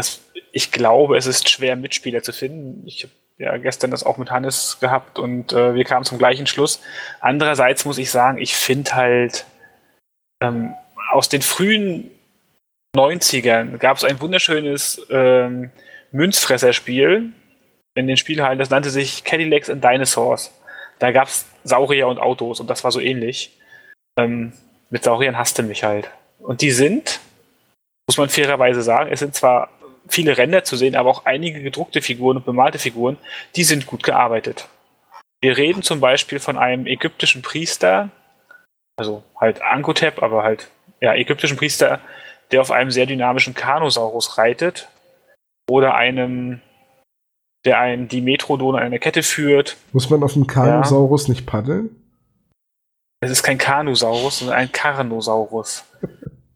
dass 0.00 0.22
ich 0.50 0.72
glaube, 0.72 1.18
es 1.18 1.26
ist 1.26 1.50
schwer, 1.50 1.76
Mitspieler 1.76 2.22
zu 2.22 2.32
finden. 2.32 2.86
Ich 2.86 3.02
habe 3.02 3.12
ja 3.36 3.56
gestern 3.58 3.90
das 3.90 4.02
auch 4.02 4.16
mit 4.16 4.30
Hannes 4.30 4.78
gehabt 4.80 5.18
und 5.18 5.52
äh, 5.52 5.74
wir 5.74 5.84
kamen 5.84 6.06
zum 6.06 6.16
gleichen 6.16 6.46
Schluss. 6.46 6.80
Andererseits 7.20 7.84
muss 7.84 7.98
ich 7.98 8.10
sagen, 8.10 8.38
ich 8.38 8.54
finde 8.54 8.94
halt 8.94 9.44
ähm, 10.42 10.74
aus 11.12 11.28
den 11.28 11.42
frühen 11.42 12.10
90ern 12.96 13.76
gab 13.76 13.98
es 13.98 14.04
ein 14.04 14.20
wunderschönes 14.22 15.06
ähm, 15.10 15.70
Münzfresserspiel 16.12 17.32
in 17.94 18.06
den 18.06 18.16
Spielhallen, 18.16 18.58
das 18.58 18.70
nannte 18.70 18.88
sich 18.88 19.22
Cadillacs 19.24 19.68
and 19.68 19.84
Dinosaurs. 19.84 20.50
Da 20.98 21.12
gab 21.12 21.28
es 21.28 21.46
Saurier 21.64 22.08
und 22.08 22.18
Autos 22.18 22.58
und 22.58 22.70
das 22.70 22.84
war 22.84 22.90
so 22.90 23.00
ähnlich. 23.00 23.58
Ähm, 24.18 24.54
mit 24.88 25.04
Sauriern 25.04 25.36
hasste 25.36 25.62
mich 25.62 25.84
halt. 25.84 26.10
Und 26.38 26.62
die 26.62 26.70
sind, 26.70 27.20
muss 28.08 28.16
man 28.16 28.30
fairerweise 28.30 28.82
sagen, 28.82 29.10
es 29.12 29.20
sind 29.20 29.34
zwar 29.34 29.68
viele 30.10 30.36
Ränder 30.36 30.64
zu 30.64 30.76
sehen, 30.76 30.96
aber 30.96 31.10
auch 31.10 31.24
einige 31.24 31.62
gedruckte 31.62 32.02
Figuren 32.02 32.36
und 32.36 32.44
bemalte 32.44 32.78
Figuren, 32.78 33.16
die 33.56 33.64
sind 33.64 33.86
gut 33.86 34.02
gearbeitet. 34.02 34.68
Wir 35.40 35.56
reden 35.56 35.82
zum 35.82 36.00
Beispiel 36.00 36.38
von 36.38 36.58
einem 36.58 36.86
ägyptischen 36.86 37.42
Priester, 37.42 38.10
also 38.96 39.22
halt 39.38 39.62
Ankotep, 39.62 40.22
aber 40.22 40.42
halt 40.42 40.68
ja, 41.00 41.14
ägyptischen 41.14 41.56
Priester, 41.56 42.00
der 42.50 42.60
auf 42.60 42.70
einem 42.70 42.90
sehr 42.90 43.06
dynamischen 43.06 43.54
Kanosaurus 43.54 44.36
reitet 44.36 44.88
oder 45.68 45.94
einem, 45.94 46.60
der 47.64 47.78
einen 47.78 48.08
Dimetrodon 48.08 48.76
an 48.76 48.82
einer 48.82 48.98
Kette 48.98 49.22
führt. 49.22 49.76
Muss 49.92 50.10
man 50.10 50.22
auf 50.22 50.34
dem 50.34 50.46
Kanosaurus 50.46 51.28
nicht 51.28 51.46
paddeln? 51.46 51.96
Es 53.22 53.30
ist 53.30 53.42
kein 53.42 53.58
Kanusaurus, 53.58 54.38
sondern 54.38 54.58
ein 54.58 54.72
Carnosaurus. 54.72 55.84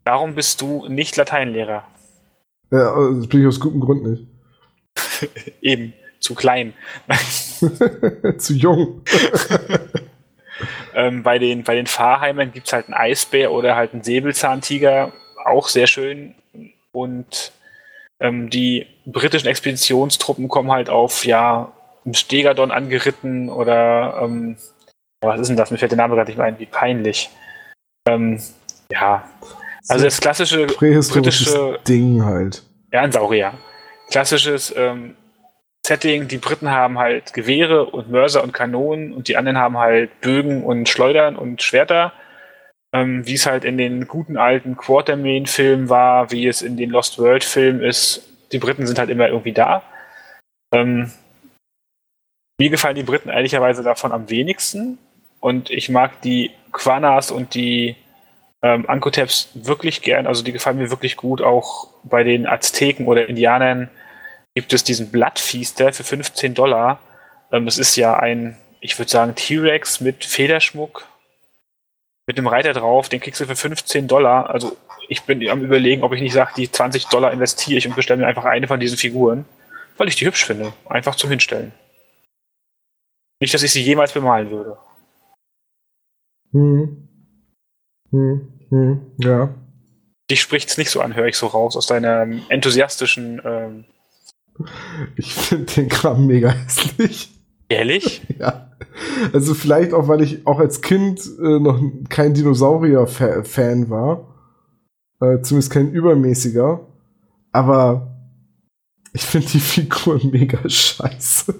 Darum 0.04 0.34
bist 0.34 0.60
du 0.60 0.86
nicht 0.88 1.16
Lateinlehrer. 1.16 1.84
Ja, 2.74 2.92
also 2.92 3.20
das 3.20 3.28
bin 3.28 3.40
ich 3.40 3.46
aus 3.46 3.60
gutem 3.60 3.80
Grund 3.80 4.04
nicht. 4.04 4.26
Eben, 5.60 5.92
zu 6.18 6.34
klein. 6.34 6.74
Zu 8.38 8.54
jung. 8.54 9.02
ähm, 10.94 11.22
bei, 11.22 11.38
den, 11.38 11.62
bei 11.62 11.76
den 11.76 11.86
Fahrheimern 11.86 12.50
gibt 12.50 12.66
es 12.66 12.72
halt 12.72 12.86
einen 12.86 12.94
Eisbär 12.94 13.52
oder 13.52 13.76
halt 13.76 13.92
einen 13.92 14.02
Säbelzahntiger, 14.02 15.12
auch 15.44 15.68
sehr 15.68 15.86
schön. 15.86 16.34
Und 16.90 17.52
ähm, 18.18 18.50
die 18.50 18.88
britischen 19.06 19.46
Expeditionstruppen 19.46 20.48
kommen 20.48 20.72
halt 20.72 20.90
auf, 20.90 21.24
ja, 21.24 21.72
einen 22.04 22.14
Stegadon 22.14 22.72
angeritten 22.72 23.48
oder, 23.50 24.20
ähm, 24.20 24.56
was 25.20 25.40
ist 25.40 25.46
denn 25.46 25.56
das? 25.56 25.70
Mir 25.70 25.78
fällt 25.78 25.92
der 25.92 25.98
Name 25.98 26.16
gerade 26.16 26.28
nicht 26.28 26.38
mehr 26.38 26.46
ein, 26.46 26.58
wie 26.58 26.66
peinlich. 26.66 27.30
Ähm, 28.08 28.40
ja, 28.90 29.28
also 29.88 30.04
das 30.04 30.20
klassische 30.20 30.66
britische 30.66 31.78
Ding 31.86 32.24
halt. 32.24 32.62
Ja, 32.92 33.02
ein 33.02 33.12
Saurier. 33.12 33.54
Klassisches 34.10 34.74
ähm, 34.76 35.16
Setting. 35.86 36.28
Die 36.28 36.38
Briten 36.38 36.70
haben 36.70 36.98
halt 36.98 37.34
Gewehre 37.34 37.86
und 37.86 38.10
Mörser 38.10 38.42
und 38.42 38.52
Kanonen 38.52 39.12
und 39.12 39.28
die 39.28 39.36
anderen 39.36 39.58
haben 39.58 39.78
halt 39.78 40.20
Bögen 40.20 40.64
und 40.64 40.88
Schleudern 40.88 41.36
und 41.36 41.62
Schwerter. 41.62 42.12
ähm, 42.94 43.26
wie 43.26 43.34
es 43.34 43.44
halt 43.44 43.64
in 43.64 43.76
den 43.76 44.06
guten 44.06 44.36
alten 44.36 44.76
Quartermain-Filmen 44.76 45.88
war, 45.88 46.30
wie 46.30 46.46
es 46.46 46.62
in 46.62 46.76
den 46.76 46.90
Lost 46.90 47.18
World-Filmen 47.18 47.82
ist. 47.82 48.22
Die 48.52 48.58
Briten 48.58 48.86
sind 48.86 49.00
halt 49.00 49.10
immer 49.10 49.26
irgendwie 49.26 49.52
da. 49.52 49.82
Ähm, 50.72 51.10
mir 52.56 52.70
gefallen 52.70 52.94
die 52.94 53.02
Briten 53.02 53.30
ehrlicherweise 53.30 53.82
davon 53.82 54.12
am 54.12 54.30
wenigsten. 54.30 54.98
Und 55.40 55.70
ich 55.70 55.88
mag 55.88 56.22
die 56.22 56.52
Quanas 56.70 57.32
und 57.32 57.54
die 57.54 57.96
ähm, 58.64 58.88
Ankoteps 58.88 59.50
wirklich 59.52 60.00
gern. 60.00 60.26
Also 60.26 60.42
die 60.42 60.52
gefallen 60.52 60.78
mir 60.78 60.88
wirklich 60.88 61.16
gut. 61.18 61.42
Auch 61.42 61.88
bei 62.02 62.24
den 62.24 62.46
Azteken 62.46 63.06
oder 63.06 63.28
Indianern 63.28 63.90
gibt 64.54 64.72
es 64.72 64.82
diesen 64.82 65.10
Blattfiester 65.10 65.92
für 65.92 66.02
15 66.02 66.54
Dollar. 66.54 66.98
Ähm, 67.52 67.66
das 67.66 67.76
ist 67.76 67.94
ja 67.96 68.18
ein, 68.18 68.56
ich 68.80 68.98
würde 68.98 69.10
sagen, 69.10 69.34
T-Rex 69.34 70.00
mit 70.00 70.24
Federschmuck, 70.24 71.06
mit 72.26 72.38
einem 72.38 72.46
Reiter 72.46 72.72
drauf. 72.72 73.10
Den 73.10 73.20
kriegst 73.20 73.42
du 73.42 73.44
für 73.44 73.54
15 73.54 74.08
Dollar. 74.08 74.48
Also 74.48 74.74
ich 75.10 75.24
bin 75.24 75.46
am 75.50 75.62
überlegen, 75.62 76.02
ob 76.02 76.14
ich 76.14 76.22
nicht 76.22 76.32
sage, 76.32 76.52
die 76.56 76.72
20 76.72 77.08
Dollar 77.08 77.32
investiere 77.32 77.76
ich 77.76 77.86
und 77.86 77.96
bestelle 77.96 78.22
mir 78.22 78.26
einfach 78.26 78.46
eine 78.46 78.66
von 78.66 78.80
diesen 78.80 78.96
Figuren, 78.96 79.44
weil 79.98 80.08
ich 80.08 80.16
die 80.16 80.24
hübsch 80.24 80.46
finde. 80.46 80.72
Einfach 80.88 81.16
zum 81.16 81.28
Hinstellen. 81.28 81.72
Nicht, 83.40 83.52
dass 83.52 83.62
ich 83.62 83.72
sie 83.72 83.82
jemals 83.82 84.12
bemalen 84.12 84.50
würde. 84.50 84.78
Hm. 86.52 87.08
Hm. 88.10 88.53
Hm. 88.74 89.00
Ja. 89.18 89.54
Dich 90.28 90.40
spricht's 90.40 90.78
nicht 90.78 90.90
so 90.90 91.00
an, 91.00 91.14
höre 91.14 91.28
ich 91.28 91.36
so 91.36 91.46
raus 91.46 91.76
aus 91.76 91.86
deinem 91.86 92.42
enthusiastischen. 92.48 93.40
Ähm 93.44 93.84
ich 95.16 95.32
finde 95.32 95.72
den 95.72 95.88
Kram 95.88 96.26
mega 96.26 96.50
hässlich. 96.50 97.30
Ehrlich? 97.68 98.22
ja. 98.38 98.72
Also 99.32 99.54
vielleicht 99.54 99.92
auch, 99.92 100.08
weil 100.08 100.22
ich 100.22 100.44
auch 100.46 100.58
als 100.58 100.80
Kind 100.80 101.20
äh, 101.20 101.60
noch 101.60 101.80
kein 102.08 102.34
Dinosaurier-Fan 102.34 103.90
war. 103.90 104.34
Äh, 105.20 105.40
zumindest 105.42 105.72
kein 105.72 105.92
übermäßiger. 105.92 106.86
Aber 107.52 108.16
ich 109.12 109.22
finde 109.22 109.46
die 109.48 109.60
Figur 109.60 110.20
mega 110.24 110.68
scheiße. 110.68 111.54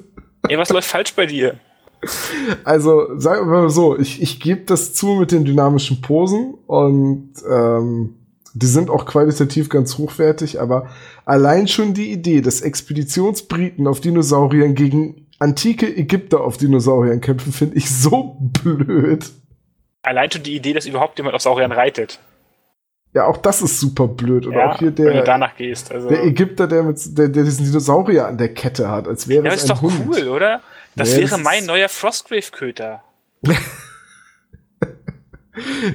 Ey, 0.49 0.59
was 0.59 0.71
läuft 0.71 0.89
falsch 0.89 1.15
bei 1.15 1.27
dir? 1.27 1.61
Also, 2.65 3.19
sagen 3.19 3.51
wir 3.51 3.63
mal 3.63 3.71
so, 3.71 3.99
ich, 3.99 4.23
ich 4.23 4.41
gebe 4.41 4.63
das 4.63 4.95
zu 4.95 5.15
mit 5.15 5.33
den 5.33 5.45
dynamischen 5.45 6.01
Posen 6.01 6.55
und 6.67 7.31
ähm, 7.51 8.15
die 8.55 8.67
sind 8.67 8.89
auch 8.89 9.05
qualitativ 9.05 9.69
ganz 9.69 9.99
hochwertig, 9.99 10.61
aber 10.61 10.89
allein 11.25 11.67
schon 11.67 11.93
die 11.93 12.13
Idee, 12.13 12.41
dass 12.41 12.61
Expeditionsbriten 12.61 13.87
auf 13.87 14.01
Dinosauriern 14.01 14.75
gegen 14.75 15.27
antike 15.41 15.87
Ägypter 15.97 16.41
auf 16.41 16.57
Dinosauriern 16.57 17.21
kämpfen, 17.21 17.53
finde 17.53 17.77
ich 17.77 17.91
so 17.91 18.37
blöd. 18.41 19.31
Allein 20.03 20.31
schon 20.31 20.43
die 20.43 20.55
Idee, 20.55 20.73
dass 20.73 20.87
überhaupt 20.87 21.19
jemand 21.19 21.35
auf 21.35 21.43
Sauriern 21.43 21.73
reitet. 21.73 22.21
Ja, 23.15 23.27
auch 23.27 23.37
das 23.37 23.63
ist 23.63 23.81
super 23.81 24.09
blöd. 24.09 24.47
Oder 24.47 24.59
ja, 24.59 24.73
auch 24.73 24.79
hier 24.79 24.91
der, 24.91 25.07
wenn 25.07 25.17
du 25.19 25.25
danach 25.25 25.57
gehst. 25.57 25.93
Also 25.93 26.09
der 26.09 26.25
Ägypter, 26.25 26.67
der, 26.67 26.83
mit, 26.83 26.99
der, 27.17 27.29
der 27.29 27.45
diesen 27.45 27.65
Dinosaurier 27.65 28.27
an 28.27 28.39
der 28.39 28.53
Kette 28.53 28.91
hat, 28.91 29.07
als 29.07 29.29
wäre 29.29 29.45
ja, 29.45 29.53
es 29.53 29.67
das 29.67 29.71
ein 29.71 29.77
ist 29.77 29.83
doch 29.83 30.07
Hund. 30.07 30.17
cool, 30.17 30.29
oder? 30.29 30.61
Das 30.97 31.11
Nee, 31.11 31.19
wäre 31.19 31.31
das 31.31 31.41
mein 31.41 31.67
neuer 31.67 31.89
Frostgrave-Köter. 31.89 33.03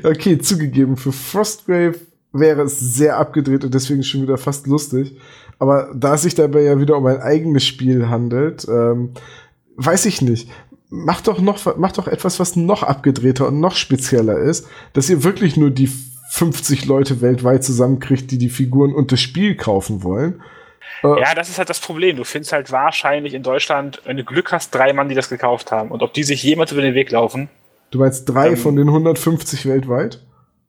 Okay, 0.03 0.37
zugegeben, 0.39 0.97
für 0.97 1.11
Frostgrave 1.11 1.99
wäre 2.31 2.61
es 2.61 2.79
sehr 2.79 3.17
abgedreht 3.17 3.63
und 3.63 3.73
deswegen 3.73 4.03
schon 4.03 4.21
wieder 4.21 4.37
fast 4.37 4.67
lustig. 4.67 5.17
Aber 5.57 5.91
da 5.93 6.13
es 6.13 6.21
sich 6.21 6.35
dabei 6.35 6.61
ja 6.61 6.79
wieder 6.79 6.97
um 6.97 7.05
ein 7.05 7.19
eigenes 7.19 7.65
Spiel 7.65 8.07
handelt, 8.07 8.65
ähm, 8.69 9.11
weiß 9.75 10.05
ich 10.05 10.21
nicht. 10.21 10.49
Macht 10.89 11.27
doch 11.27 11.41
noch, 11.41 11.77
macht 11.77 11.97
doch 11.97 12.07
etwas, 12.07 12.39
was 12.39 12.55
noch 12.55 12.83
abgedrehter 12.83 13.47
und 13.47 13.59
noch 13.59 13.75
spezieller 13.75 14.37
ist, 14.39 14.65
dass 14.93 15.09
ihr 15.09 15.23
wirklich 15.23 15.57
nur 15.57 15.69
die 15.69 15.91
50 16.31 16.85
Leute 16.85 17.21
weltweit 17.21 17.63
zusammenkriegt, 17.63 18.31
die 18.31 18.37
die 18.37 18.49
Figuren 18.49 18.93
und 18.93 19.11
das 19.11 19.19
Spiel 19.19 19.55
kaufen 19.55 20.03
wollen. 20.03 20.41
Äh, 21.03 21.19
Ja, 21.21 21.35
das 21.35 21.49
ist 21.49 21.57
halt 21.57 21.69
das 21.69 21.79
Problem. 21.79 22.15
Du 22.17 22.23
findest 22.23 22.51
halt 22.53 22.71
wahrscheinlich 22.71 23.33
in 23.33 23.43
Deutschland, 23.43 24.01
wenn 24.05 24.17
du 24.17 24.23
Glück 24.23 24.51
hast, 24.51 24.73
drei 24.73 24.93
Mann, 24.93 25.09
die 25.09 25.15
das 25.15 25.29
gekauft 25.29 25.71
haben. 25.71 25.91
Und 25.91 26.01
ob 26.03 26.13
die 26.13 26.23
sich 26.23 26.43
jemals 26.43 26.71
über 26.71 26.81
den 26.81 26.93
Weg 26.95 27.11
laufen, 27.11 27.49
Du 27.91 27.97
meinst 27.97 28.29
drei 28.29 28.49
Ähm, 28.49 28.57
von 28.57 28.75
den 28.75 28.87
150 28.87 29.65
weltweit? 29.65 30.21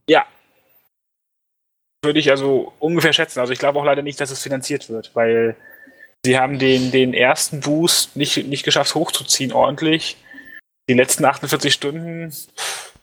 ja. 0.08 0.24
Würde 2.02 2.18
ich 2.18 2.30
also 2.30 2.72
ungefähr 2.78 3.12
schätzen. 3.12 3.40
Also 3.40 3.52
ich 3.52 3.58
glaube 3.58 3.78
auch 3.78 3.84
leider 3.84 4.00
nicht, 4.02 4.18
dass 4.20 4.30
es 4.30 4.42
finanziert 4.42 4.88
wird, 4.88 5.10
weil 5.14 5.54
sie 6.24 6.38
haben 6.38 6.58
den, 6.58 6.90
den 6.90 7.12
ersten 7.12 7.60
Boost 7.60 8.16
nicht, 8.16 8.46
nicht 8.48 8.64
geschafft 8.64 8.94
hochzuziehen 8.94 9.52
ordentlich. 9.52 10.16
Die 10.88 10.94
letzten 10.94 11.24
48 11.26 11.74
Stunden, 11.74 12.32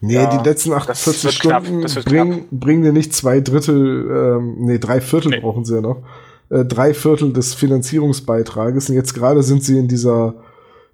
Nee, 0.00 0.14
Ja, 0.14 0.26
die 0.26 0.48
letzten 0.48 0.70
das 0.70 0.88
48 0.88 1.24
wird 1.24 1.40
knapp, 1.40 1.64
Stunden 1.64 2.04
bringen, 2.04 2.48
bringen 2.50 2.82
dir 2.82 2.92
nicht 2.92 3.14
zwei 3.14 3.40
Drittel, 3.40 4.36
ähm, 4.36 4.56
nee, 4.66 4.78
drei 4.78 5.00
Viertel 5.00 5.30
Nee. 5.30 5.40
brauchen 5.40 5.64
sie 5.64 5.76
ja 5.76 5.80
noch. 5.80 6.02
Äh, 6.50 6.64
drei 6.64 6.94
Viertel 6.94 7.32
des 7.32 7.54
Finanzierungsbeitrages. 7.54 8.88
Und 8.88 8.94
jetzt 8.94 9.14
gerade 9.14 9.42
sind 9.42 9.62
sie 9.62 9.78
in 9.78 9.88
dieser 9.88 10.34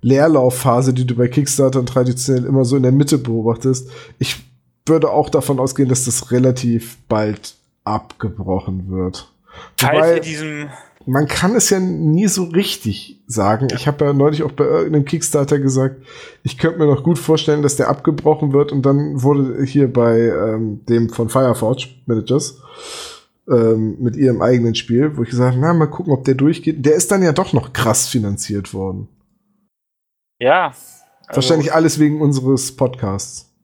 Leerlaufphase, 0.00 0.92
die 0.92 1.06
du 1.06 1.14
bei 1.14 1.28
Kickstarter 1.28 1.84
traditionell 1.84 2.44
immer 2.44 2.64
so 2.64 2.76
in 2.76 2.82
der 2.82 2.92
Mitte 2.92 3.18
beobachtest. 3.18 3.88
Ich 4.18 4.42
würde 4.86 5.10
auch 5.10 5.30
davon 5.30 5.58
ausgehen, 5.58 5.88
dass 5.88 6.04
das 6.04 6.30
relativ 6.30 6.98
bald 7.08 7.54
abgebrochen 7.84 8.90
wird. 8.90 9.30
Wobei- 9.78 10.20
man 11.06 11.28
kann 11.28 11.54
es 11.54 11.70
ja 11.70 11.80
nie 11.80 12.28
so 12.28 12.44
richtig 12.44 13.20
sagen. 13.26 13.68
Ich 13.74 13.86
habe 13.86 14.06
ja 14.06 14.12
neulich 14.12 14.42
auch 14.42 14.52
bei 14.52 14.64
irgendeinem 14.64 15.04
Kickstarter 15.04 15.58
gesagt, 15.58 15.96
ich 16.42 16.56
könnte 16.58 16.78
mir 16.78 16.86
noch 16.86 17.02
gut 17.02 17.18
vorstellen, 17.18 17.62
dass 17.62 17.76
der 17.76 17.88
abgebrochen 17.88 18.52
wird 18.52 18.72
und 18.72 18.86
dann 18.86 19.22
wurde 19.22 19.62
hier 19.64 19.92
bei 19.92 20.18
ähm, 20.18 20.80
dem 20.88 21.10
von 21.10 21.28
Fireforge 21.28 21.88
Managers 22.06 22.58
ähm, 23.48 23.96
mit 24.00 24.16
ihrem 24.16 24.42
eigenen 24.42 24.74
Spiel, 24.74 25.16
wo 25.16 25.22
ich 25.22 25.30
gesagt 25.30 25.52
habe, 25.52 25.60
na, 25.60 25.74
mal 25.74 25.86
gucken, 25.86 26.12
ob 26.12 26.24
der 26.24 26.34
durchgeht. 26.34 26.84
Der 26.84 26.94
ist 26.94 27.10
dann 27.10 27.22
ja 27.22 27.32
doch 27.32 27.52
noch 27.52 27.72
krass 27.72 28.08
finanziert 28.08 28.72
worden. 28.72 29.08
Ja. 30.38 30.74
Also, 31.26 31.36
Wahrscheinlich 31.36 31.72
alles 31.72 31.98
wegen 31.98 32.20
unseres 32.20 32.74
Podcasts. 32.76 33.54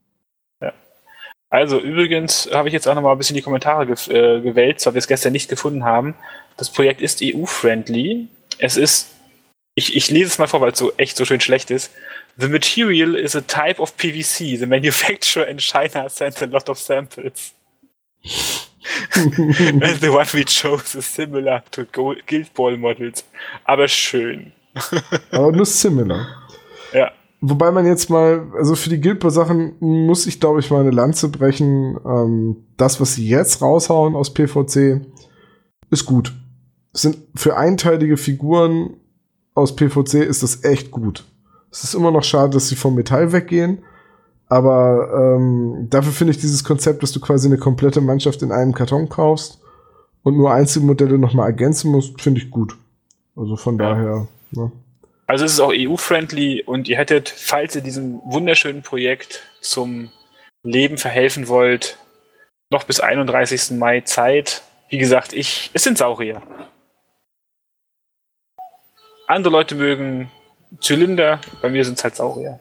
Also 1.51 1.81
übrigens 1.81 2.49
habe 2.53 2.69
ich 2.69 2.73
jetzt 2.73 2.87
auch 2.87 2.95
noch 2.95 3.01
mal 3.01 3.11
ein 3.11 3.17
bisschen 3.17 3.35
die 3.35 3.41
Kommentare 3.41 3.85
ge 3.85 3.95
äh, 4.07 4.39
gewälzt, 4.39 4.85
weil 4.85 4.93
wir 4.93 4.99
es 4.99 5.07
gestern 5.07 5.33
nicht 5.33 5.49
gefunden 5.49 5.83
haben. 5.83 6.15
Das 6.55 6.71
Projekt 6.71 7.01
ist 7.01 7.19
EU-friendly. 7.21 8.29
Es 8.57 8.77
ist, 8.77 9.09
ich, 9.75 9.97
ich 9.97 10.09
lese 10.09 10.27
es 10.27 10.39
mal 10.39 10.47
vor, 10.47 10.61
weil 10.61 10.71
es 10.71 10.79
so 10.79 10.93
echt 10.95 11.17
so 11.17 11.25
schön 11.25 11.41
schlecht 11.41 11.69
ist. 11.69 11.91
The 12.37 12.47
material 12.47 13.15
is 13.15 13.35
a 13.35 13.41
type 13.41 13.81
of 13.81 13.97
PVC. 13.97 14.59
The 14.59 14.65
manufacturer 14.65 15.45
in 15.45 15.59
China 15.59 16.07
sent 16.07 16.41
a 16.41 16.45
lot 16.45 16.69
of 16.69 16.79
samples. 16.79 17.53
And 19.15 20.01
the 20.01 20.09
one 20.09 20.25
we 20.33 20.45
chose 20.45 20.97
is 20.97 21.05
similar 21.05 21.63
to 21.71 21.85
Guild 21.85 22.53
Ball 22.53 22.77
models. 22.77 23.25
Aber 23.65 23.87
schön. 23.87 24.53
Aber 25.31 25.51
nur 25.51 25.65
similar. 25.65 26.27
Ja. 26.93 27.11
Wobei 27.41 27.71
man 27.71 27.87
jetzt 27.87 28.09
mal, 28.09 28.47
also 28.55 28.75
für 28.75 28.89
die 28.89 29.01
Guildball-Sachen 29.01 29.77
muss 29.79 30.27
ich, 30.27 30.39
glaube 30.39 30.59
ich, 30.59 30.69
mal 30.69 30.81
eine 30.81 30.91
Lanze 30.91 31.29
brechen. 31.29 31.99
Ähm, 32.05 32.67
das, 32.77 33.01
was 33.01 33.15
sie 33.15 33.27
jetzt 33.27 33.61
raushauen 33.61 34.15
aus 34.15 34.33
PVC, 34.33 35.01
ist 35.89 36.05
gut. 36.05 36.33
Es 36.93 37.01
sind 37.01 37.17
für 37.35 37.57
einteilige 37.57 38.17
Figuren 38.17 38.97
aus 39.53 39.75
PVC 39.75 40.15
ist 40.15 40.43
das 40.43 40.63
echt 40.63 40.91
gut. 40.91 41.25
Es 41.71 41.83
ist 41.83 41.93
immer 41.93 42.11
noch 42.11 42.23
schade, 42.23 42.51
dass 42.51 42.69
sie 42.69 42.75
vom 42.75 42.95
Metall 42.95 43.31
weggehen. 43.31 43.79
Aber 44.51 45.37
ähm, 45.37 45.87
dafür 45.89 46.11
finde 46.11 46.31
ich 46.31 46.37
dieses 46.37 46.65
Konzept, 46.65 47.01
dass 47.03 47.13
du 47.13 47.21
quasi 47.21 47.47
eine 47.47 47.57
komplette 47.57 48.01
Mannschaft 48.01 48.41
in 48.41 48.51
einem 48.51 48.73
Karton 48.73 49.07
kaufst 49.07 49.61
und 50.23 50.35
nur 50.35 50.51
Einzelmodelle 50.51 51.17
nochmal 51.17 51.47
ergänzen 51.47 51.89
musst, 51.89 52.21
finde 52.21 52.41
ich 52.41 52.51
gut. 52.51 52.75
Also 53.37 53.55
von 53.55 53.79
Ja. 53.79 53.89
daher. 53.91 54.27
Ne? 54.51 54.69
Also 55.25 55.45
es 55.45 55.53
ist 55.53 55.61
auch 55.61 55.71
EU-friendly 55.73 56.63
und 56.65 56.89
ihr 56.89 56.97
hättet, 56.97 57.29
falls 57.29 57.77
ihr 57.77 57.81
diesem 57.81 58.19
wunderschönen 58.25 58.81
Projekt 58.81 59.41
zum 59.61 60.11
Leben 60.63 60.97
verhelfen 60.97 61.47
wollt, 61.47 61.97
noch 62.69 62.83
bis 62.83 62.99
31. 62.99 63.77
Mai 63.79 64.01
Zeit. 64.01 64.63
Wie 64.89 64.97
gesagt, 64.97 65.31
ich, 65.31 65.71
es 65.73 65.83
sind 65.85 65.97
Saurier. 65.97 66.41
Andere 69.27 69.53
Leute 69.53 69.75
mögen 69.75 70.29
Zylinder, 70.81 71.39
bei 71.61 71.69
mir 71.69 71.85
sind 71.85 71.97
es 71.97 72.03
halt 72.03 72.17
Saurier. 72.17 72.59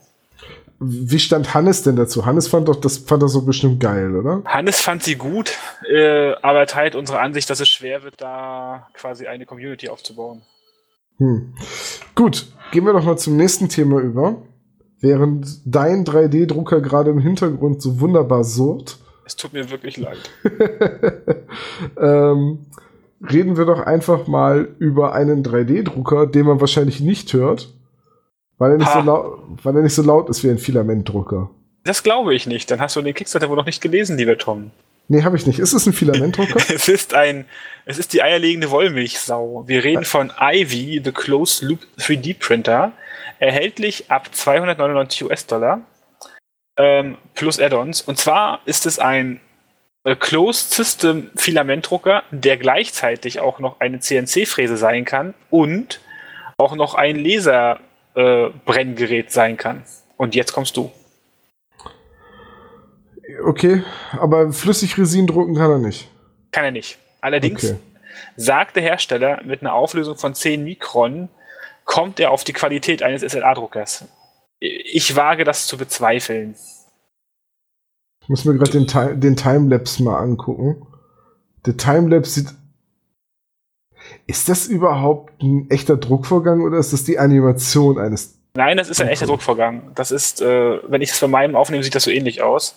Wie 0.83 1.19
stand 1.19 1.53
Hannes 1.53 1.83
denn 1.83 1.97
dazu? 1.97 2.25
Hannes 2.25 2.49
fand 2.49 2.67
doch, 2.67 2.77
das 2.77 2.97
fand 2.97 3.23
er 3.23 3.29
so 3.29 3.43
bestimmt 3.43 3.81
geil, 3.81 4.17
oder? 4.17 4.43
Hannes 4.47 4.81
fand 4.81 5.03
sie 5.03 5.17
gut, 5.17 5.53
äh, 5.87 6.33
aber 6.41 6.67
teilt 6.67 6.95
unsere 6.95 7.21
Ansicht, 7.21 7.51
dass 7.51 7.61
es 7.61 7.69
schwer 7.69 8.03
wird, 8.03 8.15
da 8.23 8.89
quasi 8.95 9.27
eine 9.27 9.45
Community 9.45 9.91
aufzubauen. 9.91 10.41
Hm. 11.19 11.55
Gut, 12.15 12.47
gehen 12.73 12.87
wir 12.87 12.95
doch 12.95 13.05
mal 13.05 13.19
zum 13.19 13.37
nächsten 13.37 13.69
Thema 13.69 14.01
über. 14.01 14.43
Während 15.01 15.61
dein 15.67 16.05
3D-Drucker 16.05 16.81
gerade 16.81 17.11
im 17.11 17.19
Hintergrund 17.19 17.83
so 17.83 18.01
wunderbar 18.01 18.43
surrt, 18.43 18.99
Es 19.27 19.37
tut 19.37 19.53
mir 19.53 19.71
wirklich 19.71 19.99
leid. 19.99 20.31
ähm, 21.99 22.67
reden 23.21 23.59
wir 23.59 23.67
doch 23.67 23.81
einfach 23.81 24.27
mal 24.27 24.75
über 24.79 25.13
einen 25.13 25.43
3D-Drucker, 25.45 26.27
den 26.27 26.47
man 26.47 26.61
wahrscheinlich 26.61 27.01
nicht 27.01 27.35
hört, 27.35 27.75
weil 28.61 28.73
er 28.73 28.77
nicht, 28.77 28.93
so 28.93 29.01
laut, 29.01 29.41
weil 29.63 29.75
er 29.75 29.83
nicht 29.83 29.95
so 29.95 30.03
laut 30.03 30.29
ist 30.29 30.45
wie 30.45 30.51
ein 30.51 30.59
Filamentdrucker. 30.59 31.49
Das 31.85 32.03
glaube 32.03 32.35
ich 32.35 32.47
nicht. 32.47 32.71
Dann 32.71 32.79
hast 32.79 32.95
du 32.95 33.01
den 33.01 33.15
Kickstarter 33.15 33.49
wohl 33.49 33.57
noch 33.57 33.65
nicht 33.65 33.81
gelesen, 33.81 34.19
lieber 34.19 34.37
Tom. 34.37 34.71
Nee, 35.09 35.25
habe 35.25 35.37
ich 35.39 35.47
nicht. 35.47 35.59
Ist 35.59 35.73
es 35.73 35.87
ein 35.87 35.95
Filamentdrucker? 35.95 36.57
es 36.75 36.87
ist 36.87 37.15
ein, 37.15 37.47
es 37.87 37.99
ist 37.99 38.13
die 38.13 38.23
eierlegende 38.23 38.71
Wollmilchsau. 38.71 39.65
Wir 39.67 39.83
reden 39.83 40.05
von 40.05 40.31
Ivy, 40.39 41.01
the 41.03 41.11
Closed 41.11 41.63
Loop 41.63 41.81
3D 41.99 42.39
Printer. 42.39 42.93
Erhältlich 43.39 44.11
ab 44.11 44.29
299 44.31 45.25
US-Dollar 45.25 45.81
ähm, 46.77 47.17
plus 47.35 47.59
Add-ons. 47.59 48.03
Und 48.03 48.19
zwar 48.19 48.61
ist 48.67 48.85
es 48.85 48.99
ein 48.99 49.41
äh, 50.05 50.15
Closed 50.15 50.71
System 50.71 51.31
Filamentdrucker, 51.35 52.25
der 52.31 52.59
gleichzeitig 52.59 53.41
auch 53.41 53.59
noch 53.59 53.81
eine 53.81 54.01
CNC-Fräse 54.01 54.77
sein 54.77 55.07
kann 55.07 55.33
und 55.49 56.01
auch 56.59 56.77
noch 56.77 56.95
ein 56.95 57.17
Laserbrenngerät 57.17 57.90
äh, 58.15 58.51
sein 59.29 59.57
kann. 59.57 59.83
Und 60.17 60.35
jetzt 60.35 60.53
kommst 60.53 60.77
du. 60.77 60.91
Okay, 63.45 63.83
aber 64.13 64.53
Flüssigresin 64.53 65.27
drucken 65.27 65.55
kann 65.55 65.71
er 65.71 65.79
nicht. 65.79 66.11
Kann 66.51 66.65
er 66.65 66.73
nicht. 66.73 66.99
Allerdings 67.21 67.65
okay. 67.65 67.77
sagt 68.37 68.77
der 68.77 68.83
Hersteller, 68.83 69.43
mit 69.45 69.61
einer 69.61 69.73
Auflösung 69.73 70.17
von 70.17 70.35
10 70.35 70.65
Mikron 70.65 71.29
kommt 71.85 72.21
er 72.21 72.31
auf 72.31 72.45
die 72.45 72.53
Qualität 72.53 73.03
eines 73.03 73.23
SLA-Druckers. 73.23 74.05
Ich 74.59 75.17
wage 75.17 75.45
das 75.45 75.67
zu 75.67 75.79
bezweifeln. 75.79 76.55
Ich 78.23 78.29
muss 78.29 78.45
mir 78.45 78.57
gerade 78.57 78.71
den, 78.71 79.21
den 79.21 79.37
Timelapse 79.37 80.03
mal 80.03 80.19
angucken. 80.19 80.87
Der 81.67 81.77
Timelapse 81.77 82.41
sieht. 82.41 82.60
Ist 84.27 84.49
das 84.49 84.67
überhaupt 84.67 85.43
ein 85.43 85.69
echter 85.71 85.97
Druckvorgang 85.97 86.63
oder 86.63 86.79
ist 86.79 86.93
das 86.93 87.05
die 87.05 87.19
Animation 87.19 87.99
eines? 87.99 88.39
Nein, 88.55 88.77
das 88.77 88.89
ist 88.89 89.01
ein 89.01 89.09
echter 89.09 89.27
Druckvorgang. 89.27 89.93
Das 89.95 90.11
ist, 90.11 90.43
äh, 90.43 90.81
wenn 90.91 91.03
ich 91.03 91.11
es 91.11 91.19
von 91.19 91.31
meinem 91.31 91.55
aufnehme, 91.55 91.83
sieht 91.85 91.95
das 91.95 92.05
so 92.05 92.11
ähnlich 92.11 92.43
aus. 92.43 92.75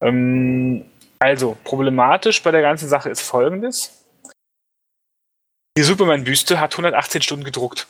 Ähm, 0.00 0.84
also, 1.18 1.56
problematisch 1.64 2.42
bei 2.42 2.50
der 2.50 2.62
ganzen 2.62 2.88
Sache 2.88 3.08
ist 3.08 3.20
folgendes. 3.20 4.04
Die 5.76 5.82
Superman-Büste 5.82 6.60
hat 6.60 6.74
118 6.74 7.22
Stunden 7.22 7.44
gedruckt. 7.44 7.86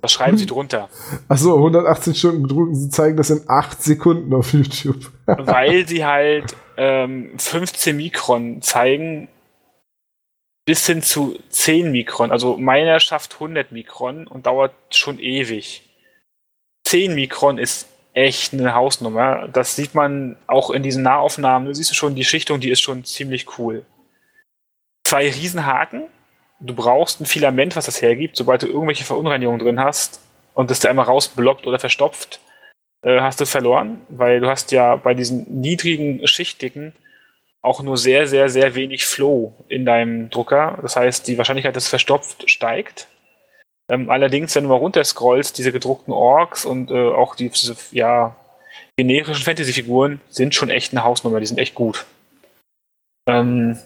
Was 0.00 0.12
schreiben 0.12 0.36
Sie 0.36 0.46
drunter? 0.46 0.88
Achso, 1.28 1.54
118 1.54 2.14
Stunden 2.14 2.42
gedruckt. 2.42 2.74
Sie 2.74 2.88
zeigen 2.88 3.16
das 3.16 3.30
in 3.30 3.42
8 3.46 3.82
Sekunden 3.82 4.34
auf 4.34 4.52
YouTube. 4.52 5.10
Weil 5.26 5.86
sie 5.88 6.04
halt 6.04 6.56
ähm, 6.76 7.38
15 7.38 7.96
Mikron 7.96 8.62
zeigen 8.62 9.28
bis 10.64 10.86
hin 10.86 11.02
zu 11.02 11.38
10 11.48 11.90
Mikron. 11.90 12.30
Also 12.30 12.56
meiner 12.56 13.00
schafft 13.00 13.34
100 13.34 13.72
Mikron 13.72 14.26
und 14.26 14.46
dauert 14.46 14.74
schon 14.90 15.18
ewig. 15.18 15.82
10 16.84 17.14
Mikron 17.14 17.58
ist 17.58 17.88
echt 18.12 18.52
eine 18.52 18.74
Hausnummer. 18.74 19.48
Das 19.48 19.76
sieht 19.76 19.94
man 19.94 20.36
auch 20.46 20.70
in 20.70 20.82
diesen 20.82 21.02
Nahaufnahmen. 21.02 21.66
Du 21.66 21.74
siehst 21.74 21.94
schon, 21.94 22.14
die 22.14 22.24
Schichtung, 22.24 22.60
die 22.60 22.70
ist 22.70 22.80
schon 22.80 23.04
ziemlich 23.04 23.58
cool. 23.58 23.84
Zwei 25.04 25.24
Riesenhaken. 25.30 26.04
Du 26.60 26.74
brauchst 26.74 27.20
ein 27.20 27.26
Filament, 27.26 27.74
was 27.74 27.86
das 27.86 28.02
hergibt. 28.02 28.36
Sobald 28.36 28.62
du 28.62 28.66
irgendwelche 28.66 29.04
Verunreinigungen 29.04 29.60
drin 29.60 29.80
hast 29.80 30.20
und 30.54 30.70
das 30.70 30.80
da 30.80 30.90
einmal 30.90 31.06
rausblockt 31.06 31.66
oder 31.66 31.78
verstopft, 31.78 32.40
äh, 33.02 33.20
hast 33.20 33.40
du 33.40 33.46
verloren, 33.46 34.00
weil 34.08 34.40
du 34.40 34.48
hast 34.48 34.70
ja 34.70 34.94
bei 34.96 35.14
diesen 35.14 35.60
niedrigen 35.60 36.24
Schichtdicken 36.26 36.92
auch 37.62 37.82
nur 37.82 37.96
sehr, 37.96 38.26
sehr, 38.26 38.48
sehr 38.48 38.74
wenig 38.74 39.06
Flow 39.06 39.54
in 39.68 39.86
deinem 39.86 40.28
Drucker. 40.30 40.78
Das 40.82 40.96
heißt, 40.96 41.28
die 41.28 41.38
Wahrscheinlichkeit, 41.38 41.76
dass 41.76 41.84
es 41.84 41.90
verstopft, 41.90 42.50
steigt. 42.50 43.06
Ähm, 43.88 44.10
allerdings, 44.10 44.54
wenn 44.54 44.64
du 44.64 44.70
mal 44.70 44.76
runterscrollst, 44.76 45.56
diese 45.58 45.72
gedruckten 45.72 46.12
Orks 46.12 46.64
und 46.64 46.90
äh, 46.90 47.08
auch 47.08 47.36
die 47.36 47.50
ja, 47.92 48.36
generischen 48.96 49.44
Fantasy-Figuren 49.44 50.20
sind 50.28 50.54
schon 50.54 50.70
echt 50.70 50.92
eine 50.92 51.04
Hausnummer, 51.04 51.40
die 51.40 51.46
sind 51.46 51.58
echt 51.58 51.74
gut. 51.74 52.04
Ähm, 53.28 53.78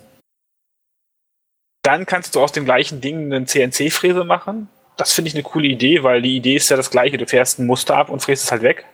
dann 1.83 2.07
kannst 2.07 2.35
du 2.35 2.41
aus 2.41 2.53
dem 2.53 2.65
gleichen 2.65 3.01
Ding 3.01 3.33
eine 3.33 3.45
CNC-Fräse 3.45 4.25
machen. 4.25 4.69
Das 4.97 5.13
finde 5.13 5.29
ich 5.29 5.35
eine 5.35 5.43
coole 5.43 5.69
Idee, 5.69 6.03
weil 6.03 6.23
die 6.23 6.37
Idee 6.37 6.57
ist 6.57 6.71
ja 6.71 6.77
das 6.77 6.91
gleiche. 6.91 7.19
Du 7.19 7.27
fährst 7.27 7.59
ein 7.59 7.67
Muster 7.67 7.97
ab 7.97 8.09
und 8.09 8.21
fräst 8.21 8.45
es 8.45 8.51
halt 8.51 8.63
weg. 8.63 8.87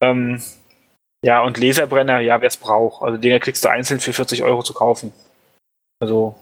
Ähm, 0.00 0.42
ja, 1.24 1.42
und 1.42 1.58
Laserbrenner, 1.58 2.20
ja, 2.20 2.40
wer 2.40 2.48
es 2.48 2.56
braucht. 2.56 3.02
Also 3.02 3.16
Dinger 3.16 3.38
kriegst 3.38 3.64
du 3.64 3.68
einzeln 3.68 4.00
für 4.00 4.12
40 4.12 4.42
Euro 4.42 4.62
zu 4.62 4.74
kaufen. 4.74 5.12
Also 6.00 6.36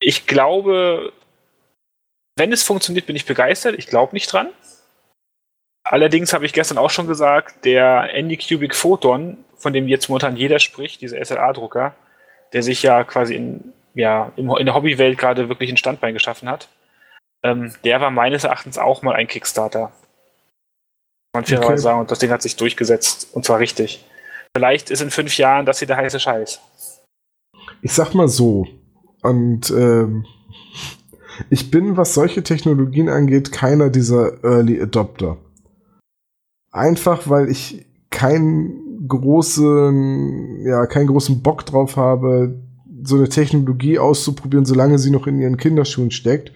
ich 0.00 0.26
glaube, 0.26 1.12
wenn 2.36 2.52
es 2.52 2.62
funktioniert, 2.62 3.06
bin 3.06 3.16
ich 3.16 3.26
begeistert. 3.26 3.76
Ich 3.78 3.86
glaube 3.86 4.14
nicht 4.14 4.32
dran. 4.32 4.50
Allerdings 5.84 6.32
habe 6.32 6.46
ich 6.46 6.52
gestern 6.52 6.78
auch 6.78 6.90
schon 6.90 7.06
gesagt, 7.06 7.64
der 7.64 8.08
Anycubic 8.14 8.74
Photon, 8.74 9.44
von 9.56 9.72
dem 9.72 9.88
jetzt 9.88 10.08
momentan 10.08 10.36
jeder 10.36 10.58
spricht, 10.58 11.00
dieser 11.00 11.22
SLA-Drucker, 11.22 11.94
der 12.52 12.62
sich 12.62 12.82
ja 12.82 13.04
quasi 13.04 13.34
in, 13.34 13.72
ja, 13.94 14.32
in 14.36 14.46
der 14.46 14.74
Hobbywelt 14.74 15.18
gerade 15.18 15.48
wirklich 15.48 15.70
ein 15.70 15.76
Standbein 15.76 16.14
geschaffen 16.14 16.48
hat, 16.48 16.68
ähm, 17.42 17.74
der 17.84 18.00
war 18.00 18.10
meines 18.10 18.44
Erachtens 18.44 18.78
auch 18.78 19.02
mal 19.02 19.14
ein 19.14 19.26
Kickstarter. 19.26 19.92
Man 21.34 21.44
fairerweise 21.44 21.72
okay. 21.72 21.82
sagen, 21.82 22.00
und 22.00 22.10
das 22.10 22.20
Ding 22.20 22.30
hat 22.30 22.42
sich 22.42 22.56
durchgesetzt 22.56 23.28
und 23.32 23.44
zwar 23.44 23.58
richtig. 23.58 24.04
Vielleicht 24.56 24.90
ist 24.90 25.02
in 25.02 25.10
fünf 25.10 25.36
Jahren 25.36 25.66
das 25.66 25.80
hier 25.80 25.88
der 25.88 25.96
heiße 25.96 26.20
Scheiß. 26.20 26.60
Ich 27.82 27.92
sag 27.92 28.14
mal 28.14 28.28
so, 28.28 28.66
und 29.22 29.70
ähm, 29.70 30.26
ich 31.50 31.70
bin, 31.70 31.96
was 31.96 32.14
solche 32.14 32.42
Technologien 32.42 33.08
angeht, 33.08 33.52
keiner 33.52 33.90
dieser 33.90 34.44
Early 34.44 34.80
Adopter. 34.80 35.38
Einfach 36.70 37.28
weil 37.28 37.50
ich 37.50 37.84
keinen 38.10 39.08
großen, 39.08 40.64
ja, 40.66 40.86
keinen 40.86 41.08
großen 41.08 41.42
Bock 41.42 41.66
drauf 41.66 41.96
habe, 41.96 42.62
so 43.02 43.16
eine 43.16 43.28
Technologie 43.28 43.98
auszuprobieren, 43.98 44.64
solange 44.64 44.98
sie 44.98 45.10
noch 45.10 45.26
in 45.26 45.40
ihren 45.40 45.56
Kinderschuhen 45.56 46.10
steckt. 46.10 46.52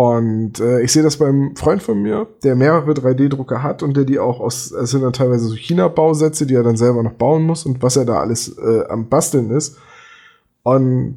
Und 0.00 0.60
äh, 0.60 0.80
ich 0.80 0.92
sehe 0.92 1.02
das 1.02 1.18
beim 1.18 1.54
Freund 1.56 1.82
von 1.82 2.00
mir, 2.00 2.26
der 2.42 2.56
mehrere 2.56 2.92
3D-Drucker 2.92 3.62
hat 3.62 3.82
und 3.82 3.98
der 3.98 4.04
die 4.04 4.18
auch 4.18 4.40
aus, 4.40 4.70
es 4.70 4.92
sind 4.92 5.02
dann 5.02 5.12
teilweise 5.12 5.44
so 5.44 5.54
China-Bausätze, 5.54 6.46
die 6.46 6.54
er 6.54 6.62
dann 6.62 6.78
selber 6.78 7.02
noch 7.02 7.12
bauen 7.12 7.42
muss 7.42 7.66
und 7.66 7.82
was 7.82 7.96
er 7.96 8.06
da 8.06 8.18
alles 8.18 8.56
äh, 8.56 8.84
am 8.88 9.10
Basteln 9.10 9.50
ist. 9.50 9.76
Und 10.62 11.16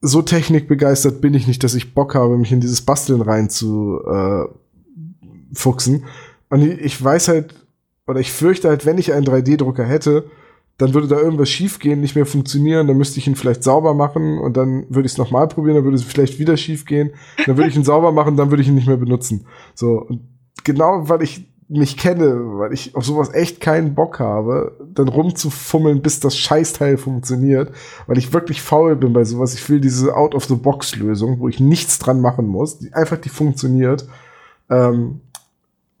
so 0.00 0.22
technikbegeistert 0.22 1.20
bin 1.20 1.34
ich 1.34 1.48
nicht, 1.48 1.64
dass 1.64 1.74
ich 1.74 1.94
Bock 1.94 2.14
habe, 2.14 2.38
mich 2.38 2.52
in 2.52 2.60
dieses 2.60 2.80
Basteln 2.80 3.22
rein 3.22 3.50
zu 3.50 4.00
äh, 4.06 4.44
fuchsen. 5.52 6.04
Und 6.48 6.62
ich 6.62 7.02
weiß 7.02 7.26
halt, 7.26 7.54
oder 8.06 8.20
ich 8.20 8.32
fürchte 8.32 8.68
halt, 8.68 8.86
wenn 8.86 8.98
ich 8.98 9.14
einen 9.14 9.26
3D-Drucker 9.26 9.84
hätte, 9.84 10.30
dann 10.78 10.92
würde 10.92 11.08
da 11.08 11.16
irgendwas 11.18 11.48
schiefgehen, 11.48 12.00
nicht 12.00 12.16
mehr 12.16 12.26
funktionieren, 12.26 12.86
dann 12.86 12.98
müsste 12.98 13.18
ich 13.18 13.26
ihn 13.26 13.36
vielleicht 13.36 13.64
sauber 13.64 13.94
machen 13.94 14.38
und 14.38 14.56
dann 14.56 14.84
würde 14.88 15.06
ich 15.06 15.12
es 15.12 15.18
nochmal 15.18 15.48
probieren, 15.48 15.76
dann 15.76 15.84
würde 15.84 15.96
es 15.96 16.04
vielleicht 16.04 16.38
wieder 16.38 16.56
schiefgehen, 16.56 17.12
dann 17.46 17.56
würde 17.56 17.70
ich 17.70 17.76
ihn 17.76 17.84
sauber 17.84 18.12
machen, 18.12 18.36
dann 18.36 18.50
würde 18.50 18.62
ich 18.62 18.68
ihn 18.68 18.74
nicht 18.74 18.88
mehr 18.88 18.98
benutzen. 18.98 19.46
So, 19.74 20.00
und 20.00 20.20
genau 20.64 21.08
weil 21.08 21.22
ich 21.22 21.46
mich 21.68 21.96
kenne, 21.96 22.58
weil 22.58 22.72
ich 22.72 22.94
auf 22.94 23.04
sowas 23.04 23.34
echt 23.34 23.60
keinen 23.60 23.94
Bock 23.94 24.20
habe, 24.20 24.76
dann 24.94 25.08
rumzufummeln, 25.08 26.00
bis 26.00 26.20
das 26.20 26.36
Scheißteil 26.36 26.96
funktioniert, 26.96 27.72
weil 28.06 28.18
ich 28.18 28.32
wirklich 28.32 28.62
faul 28.62 28.94
bin 28.94 29.12
bei 29.12 29.24
sowas. 29.24 29.54
Ich 29.54 29.68
will 29.68 29.80
diese 29.80 30.16
Out-of-the-Box-Lösung, 30.16 31.40
wo 31.40 31.48
ich 31.48 31.58
nichts 31.58 31.98
dran 31.98 32.20
machen 32.20 32.46
muss, 32.46 32.78
die 32.78 32.92
einfach 32.92 33.16
die 33.16 33.30
funktioniert. 33.30 34.06
Ähm, 34.70 35.22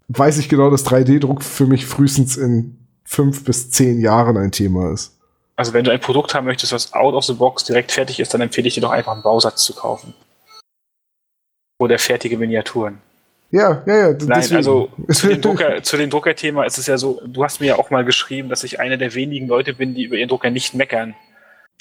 weiß 0.08 0.38
ich 0.38 0.48
genau, 0.48 0.70
dass 0.70 0.86
3D-Druck 0.86 1.42
für 1.42 1.66
mich 1.66 1.86
frühestens 1.86 2.36
in 2.36 2.85
fünf 3.06 3.44
bis 3.44 3.70
zehn 3.70 4.00
Jahren 4.00 4.36
ein 4.36 4.52
Thema 4.52 4.92
ist. 4.92 5.16
Also 5.54 5.72
wenn 5.72 5.84
du 5.84 5.90
ein 5.90 6.00
Produkt 6.00 6.34
haben 6.34 6.44
möchtest, 6.44 6.72
was 6.72 6.92
out 6.92 7.14
of 7.14 7.24
the 7.24 7.32
box 7.32 7.64
direkt 7.64 7.92
fertig 7.92 8.20
ist, 8.20 8.34
dann 8.34 8.42
empfehle 8.42 8.68
ich 8.68 8.74
dir 8.74 8.82
doch 8.82 8.90
einfach 8.90 9.12
einen 9.12 9.22
Bausatz 9.22 9.64
zu 9.64 9.74
kaufen. 9.74 10.12
Oder 11.78 11.98
fertige 11.98 12.36
Miniaturen. 12.36 12.98
Ja, 13.50 13.82
ja, 13.86 13.96
ja. 13.96 14.08
Nein, 14.08 14.18
deswegen. 14.18 14.56
also 14.56 14.90
zu 15.08 15.28
dem, 15.28 15.40
Drucker, 15.40 15.82
zu 15.82 15.96
dem 15.96 16.10
Druckerthema 16.10 16.64
ist 16.64 16.78
es 16.78 16.86
ja 16.86 16.98
so, 16.98 17.22
du 17.24 17.44
hast 17.44 17.60
mir 17.60 17.66
ja 17.66 17.78
auch 17.78 17.90
mal 17.90 18.04
geschrieben, 18.04 18.48
dass 18.48 18.64
ich 18.64 18.80
einer 18.80 18.96
der 18.96 19.14
wenigen 19.14 19.46
Leute 19.46 19.72
bin, 19.72 19.94
die 19.94 20.04
über 20.04 20.16
ihren 20.16 20.28
Drucker 20.28 20.50
nicht 20.50 20.74
meckern. 20.74 21.14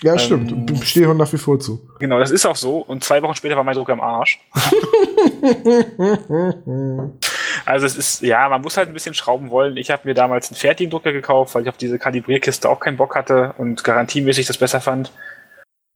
Ja, 0.04 0.14
ähm, 0.14 0.20
stimmt. 0.20 0.86
Stehe 0.86 1.14
nach 1.16 1.32
wie 1.34 1.38
vor 1.38 1.60
zu. 1.60 1.90
Genau, 2.00 2.20
das 2.20 2.32
ist 2.32 2.46
auch 2.46 2.56
so. 2.56 2.78
Und 2.78 3.04
zwei 3.04 3.22
Wochen 3.22 3.36
später 3.36 3.56
war 3.56 3.64
mein 3.64 3.76
Drucker 3.76 3.94
am 3.94 4.02
Arsch. 4.02 4.40
also 7.66 7.86
es 7.86 7.96
ist, 7.96 8.22
ja, 8.22 8.48
man 8.50 8.62
muss 8.62 8.78
halt 8.78 8.90
ein 8.90 8.94
bisschen 8.94 9.14
schrauben 9.14 9.50
wollen. 9.50 9.78
Ich 9.78 9.92
habe 9.92 10.08
mir 10.08 10.14
damals 10.14 10.50
einen 10.50 10.58
fertigen 10.58 10.92
Drucker 10.92 11.12
gekauft, 11.12 11.56
weil 11.56 11.64
ich 11.64 11.70
auf 11.70 11.78
diese 11.78 12.00
Kalibrierkiste 12.00 12.70
auch 12.70 12.80
keinen 12.80 12.98
Bock 12.98 13.16
hatte 13.16 13.54
und 13.58 13.84
garantiemäßig 13.84 14.48
das 14.48 14.58
besser 14.58 14.82
fand. 14.82 15.12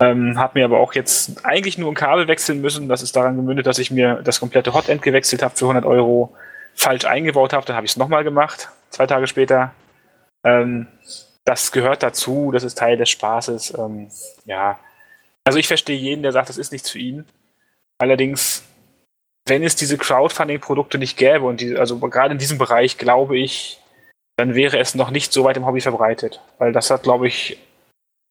Ähm, 0.01 0.39
habe 0.39 0.57
mir 0.57 0.65
aber 0.65 0.79
auch 0.79 0.93
jetzt 0.93 1.45
eigentlich 1.45 1.77
nur 1.77 1.91
ein 1.91 1.95
Kabel 1.95 2.27
wechseln 2.27 2.61
müssen. 2.61 2.87
Das 2.87 3.01
ist 3.01 3.15
daran 3.15 3.35
gemündet, 3.35 3.67
dass 3.67 3.79
ich 3.79 3.91
mir 3.91 4.21
das 4.23 4.39
komplette 4.39 4.73
Hotend 4.73 5.01
gewechselt 5.01 5.43
habe 5.43 5.55
für 5.55 5.65
100 5.65 5.85
Euro, 5.85 6.35
falsch 6.73 7.05
eingebaut 7.05 7.53
habe. 7.53 7.65
Dann 7.65 7.75
habe 7.75 7.85
ich 7.85 7.91
es 7.91 7.97
nochmal 7.97 8.23
gemacht, 8.23 8.69
zwei 8.89 9.07
Tage 9.07 9.27
später. 9.27 9.73
Ähm, 10.43 10.87
das 11.43 11.71
gehört 11.71 12.03
dazu, 12.03 12.51
das 12.51 12.63
ist 12.63 12.77
Teil 12.77 12.97
des 12.97 13.09
Spaßes. 13.09 13.77
Ähm, 13.77 14.09
ja, 14.45 14.79
also 15.43 15.59
ich 15.59 15.67
verstehe 15.67 15.97
jeden, 15.97 16.23
der 16.23 16.31
sagt, 16.31 16.49
das 16.49 16.57
ist 16.57 16.71
nichts 16.71 16.89
für 16.89 16.99
ihn. 16.99 17.25
Allerdings, 17.97 18.63
wenn 19.49 19.63
es 19.63 19.75
diese 19.75 19.97
Crowdfunding-Produkte 19.97 20.97
nicht 20.97 21.17
gäbe 21.17 21.45
und 21.45 21.61
die, 21.61 21.75
also 21.75 21.97
gerade 21.97 22.33
in 22.33 22.37
diesem 22.37 22.57
Bereich 22.57 22.97
glaube 22.97 23.37
ich, 23.37 23.79
dann 24.37 24.55
wäre 24.55 24.79
es 24.79 24.95
noch 24.95 25.11
nicht 25.11 25.33
so 25.33 25.43
weit 25.43 25.57
im 25.57 25.65
Hobby 25.65 25.81
verbreitet. 25.81 26.41
Weil 26.59 26.71
das 26.71 26.89
hat, 26.89 27.03
glaube 27.03 27.27
ich, 27.27 27.57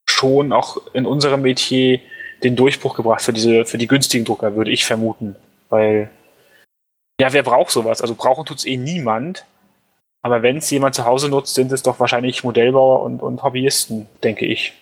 schon 0.09 0.53
auch 0.53 0.79
in 0.95 1.05
unserem 1.05 1.43
Metier 1.43 2.01
den 2.43 2.57
Durchbruch 2.57 2.97
gebracht 2.97 3.21
für 3.21 3.33
diese, 3.33 3.66
für 3.66 3.79
die 3.79 3.87
günstigen 3.87 4.25
Drucker, 4.25 4.57
würde 4.57 4.71
ich 4.71 4.87
vermuten. 4.87 5.37
Weil, 5.69 6.11
ja, 7.21 7.33
wer 7.33 7.43
braucht 7.43 7.71
sowas? 7.71 8.01
Also 8.01 8.14
brauchen 8.14 8.47
tut 8.47 8.59
es 8.59 8.64
eh 8.64 8.77
niemand. 8.77 9.45
Aber 10.23 10.43
wenn 10.43 10.57
es 10.57 10.71
jemand 10.71 10.95
zu 10.95 11.05
Hause 11.05 11.29
nutzt, 11.29 11.55
sind 11.55 11.71
es 11.73 11.83
doch 11.83 12.01
wahrscheinlich 12.01 12.43
Modellbauer 12.43 13.03
und, 13.03 13.23
und 13.23 13.43
Hobbyisten, 13.43 14.07
denke 14.25 14.47
ich. 14.47 14.73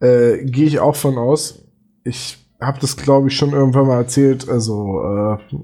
Äh, 0.00 0.44
Gehe 0.44 0.66
ich 0.66 0.80
auch 0.80 0.96
von 0.96 1.18
aus. 1.18 1.62
Ich 2.04 2.36
habe 2.60 2.80
das, 2.80 2.96
glaube 2.96 3.28
ich, 3.28 3.36
schon 3.36 3.52
irgendwann 3.52 3.86
mal 3.86 3.98
erzählt. 3.98 4.48
Also 4.48 5.38
äh, 5.52 5.56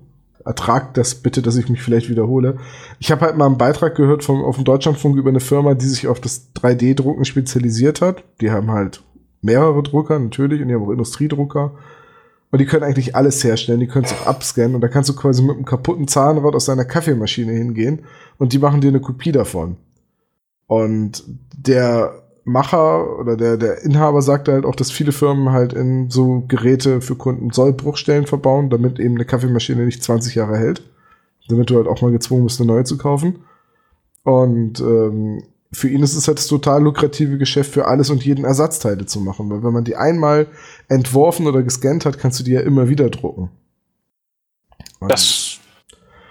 ertragt 0.44 0.96
das 0.96 1.16
bitte, 1.16 1.42
dass 1.42 1.56
ich 1.56 1.68
mich 1.68 1.82
vielleicht 1.82 2.08
wiederhole. 2.08 2.58
Ich 2.98 3.10
habe 3.10 3.22
halt 3.22 3.36
mal 3.36 3.46
einen 3.46 3.58
Beitrag 3.58 3.94
gehört 3.94 4.24
vom, 4.24 4.42
auf 4.42 4.56
dem 4.56 4.64
Deutschlandfunk 4.64 5.16
über 5.16 5.30
eine 5.30 5.40
Firma, 5.40 5.74
die 5.74 5.86
sich 5.86 6.06
auf 6.08 6.20
das 6.20 6.50
3D-Drucken 6.54 7.24
spezialisiert 7.24 8.00
hat. 8.00 8.24
Die 8.40 8.50
haben 8.50 8.70
halt 8.70 9.02
mehrere 9.42 9.82
Drucker 9.82 10.18
natürlich 10.18 10.60
und 10.62 10.68
die 10.68 10.74
haben 10.74 10.84
auch 10.84 10.90
Industriedrucker. 10.90 11.72
Und 12.50 12.58
die 12.58 12.66
können 12.66 12.82
eigentlich 12.82 13.14
alles 13.14 13.44
herstellen, 13.44 13.78
die 13.78 13.86
können 13.86 14.06
es 14.06 14.12
auch 14.12 14.26
abscannen 14.26 14.74
und 14.74 14.80
da 14.80 14.88
kannst 14.88 15.08
du 15.08 15.14
quasi 15.14 15.40
mit 15.42 15.54
einem 15.54 15.64
kaputten 15.64 16.08
Zahnrad 16.08 16.54
aus 16.54 16.64
deiner 16.64 16.84
Kaffeemaschine 16.84 17.52
hingehen 17.52 18.02
und 18.38 18.52
die 18.52 18.58
machen 18.58 18.80
dir 18.80 18.88
eine 18.88 19.00
Kopie 19.00 19.30
davon. 19.30 19.76
Und 20.66 21.22
der 21.56 22.19
Macher 22.50 23.18
oder 23.18 23.36
der, 23.36 23.56
der 23.56 23.82
Inhaber 23.82 24.22
sagte 24.22 24.52
halt 24.52 24.64
auch, 24.64 24.74
dass 24.74 24.90
viele 24.90 25.12
Firmen 25.12 25.52
halt 25.52 25.72
in 25.72 26.10
so 26.10 26.44
Geräte 26.48 27.00
für 27.00 27.16
Kunden 27.16 27.50
Sollbruchstellen 27.50 28.26
verbauen, 28.26 28.70
damit 28.70 28.98
eben 28.98 29.14
eine 29.14 29.24
Kaffeemaschine 29.24 29.84
nicht 29.84 30.02
20 30.02 30.34
Jahre 30.34 30.58
hält. 30.58 30.82
Damit 31.48 31.70
du 31.70 31.76
halt 31.76 31.88
auch 31.88 32.02
mal 32.02 32.12
gezwungen 32.12 32.44
bist, 32.44 32.60
eine 32.60 32.70
neue 32.72 32.84
zu 32.84 32.96
kaufen. 32.96 33.40
Und 34.22 34.80
ähm, 34.80 35.42
für 35.72 35.88
ihn 35.88 36.02
ist 36.02 36.14
es 36.14 36.28
halt 36.28 36.38
das 36.38 36.46
total 36.46 36.82
lukrative 36.82 37.38
Geschäft, 37.38 37.72
für 37.72 37.86
alles 37.86 38.10
und 38.10 38.24
jeden 38.24 38.44
Ersatzteile 38.44 39.06
zu 39.06 39.20
machen. 39.20 39.50
Weil 39.50 39.62
wenn 39.62 39.72
man 39.72 39.84
die 39.84 39.96
einmal 39.96 40.46
entworfen 40.88 41.46
oder 41.46 41.62
gescannt 41.62 42.04
hat, 42.04 42.18
kannst 42.18 42.40
du 42.40 42.44
die 42.44 42.52
ja 42.52 42.60
immer 42.60 42.88
wieder 42.88 43.08
drucken. 43.10 43.50
Und 44.98 45.10
das, 45.10 45.49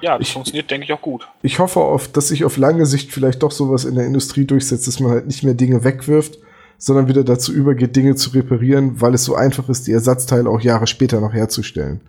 ja, 0.02 0.18
das 0.18 0.28
ich, 0.28 0.34
funktioniert, 0.34 0.70
denke 0.72 0.86
ich, 0.86 0.94
auch 0.94 1.02
gut. 1.02 1.28
Ich 1.42 1.60
hoffe, 1.60 1.80
auf, 1.80 2.08
dass 2.08 2.30
sich 2.30 2.46
auf 2.46 2.58
lange 2.58 2.86
Sicht 2.86 3.12
vielleicht 3.12 3.44
doch 3.44 3.52
sowas 3.52 3.86
in 3.86 3.96
der 3.96 4.06
Industrie 4.06 4.46
durchsetzt, 4.46 4.88
dass 4.88 5.00
man 5.00 5.12
halt 5.12 5.28
nicht 5.28 5.44
mehr 5.44 5.54
Dinge 5.54 5.84
wegwirft, 5.84 6.40
sondern 6.78 7.08
wieder 7.08 7.24
dazu 7.24 7.52
übergeht, 7.54 7.96
Dinge 7.96 8.16
zu 8.16 8.32
reparieren, 8.32 9.02
weil 9.02 9.14
es 9.14 9.26
so 9.26 9.36
einfach 9.36 9.68
ist, 9.70 9.88
die 9.88 9.92
Ersatzteile 9.92 10.50
auch 10.50 10.62
Jahre 10.62 10.88
später 10.88 11.20
noch 11.20 11.34
herzustellen. 11.34 12.02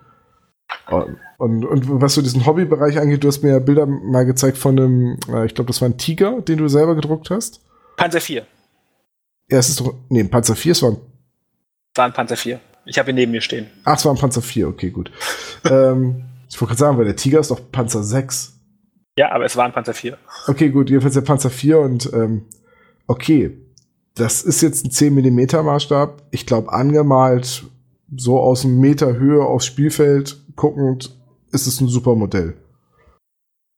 Und, 0.89 1.17
und, 1.39 1.65
und, 1.65 2.01
was 2.01 2.15
so 2.15 2.23
diesen 2.23 2.47
Hobbybereich 2.47 2.99
angeht, 2.99 3.25
du 3.25 3.29
hast 3.29 3.43
mir 3.43 3.51
ja 3.51 3.59
Bilder 3.59 3.87
mal 3.87 4.25
gezeigt 4.25 4.57
von 4.57 4.79
einem, 4.79 5.19
äh, 5.33 5.47
ich 5.47 5.55
glaube, 5.55 5.69
das 5.69 5.81
war 5.81 5.89
ein 5.89 5.99
Tiger, 5.99 6.41
den 6.43 6.59
du 6.59 6.69
selber 6.69 6.95
gedruckt 6.95 7.31
hast. 7.31 7.61
Panzer 7.97 8.21
4. 8.21 8.47
Ja, 9.51 9.59
es 9.59 9.69
ist 9.69 9.81
doch, 9.81 9.95
nee, 10.09 10.21
ein 10.21 10.31
Panzer 10.31 10.55
4, 10.55 10.73
es 10.73 10.83
war 10.83 10.93
ein 10.93 10.97
war 11.95 12.07
ein 12.07 12.13
Panzer 12.13 12.37
4. 12.37 12.61
Ich 12.87 12.99
habe 12.99 13.11
ihn 13.11 13.17
neben 13.17 13.33
mir 13.33 13.41
stehen. 13.41 13.67
Ach, 13.85 13.97
es 13.97 14.05
war 14.05 14.13
ein 14.15 14.19
Panzer 14.19 14.43
4, 14.43 14.69
okay, 14.69 14.91
gut. 14.91 15.11
ähm, 15.65 16.25
ich 16.51 16.61
wollte 16.61 16.71
gerade 16.71 16.79
sagen, 16.79 16.99
weil 16.99 17.05
der 17.05 17.17
Tiger 17.17 17.41
ist 17.41 17.51
doch 17.51 17.61
Panzer 17.71 18.03
6. 18.03 18.59
Ja, 19.17 19.33
aber 19.33 19.45
es 19.45 19.57
war 19.57 19.65
ein 19.65 19.73
Panzer 19.73 19.95
4. 19.95 20.19
Okay, 20.47 20.71
gut, 20.71 20.91
jedenfalls 20.91 21.15
der 21.15 21.21
Panzer 21.21 21.51
4 21.51 21.79
und 21.79 22.11
ähm, 22.13 22.47
okay, 23.07 23.57
das 24.15 24.43
ist 24.43 24.61
jetzt 24.61 24.85
ein 24.85 24.91
10 24.91 25.15
mm 25.15 25.65
Maßstab. 25.65 26.23
Ich 26.31 26.47
glaube, 26.47 26.73
angemalt 26.73 27.65
so 28.17 28.41
aus 28.41 28.65
einem 28.65 28.81
Meter 28.81 29.15
Höhe 29.15 29.45
aufs 29.45 29.67
Spielfeld 29.67 30.37
guckend, 30.57 31.17
ist 31.53 31.67
es 31.67 31.81
ein 31.81 31.89
super 31.89 32.15
Modell. 32.17 32.55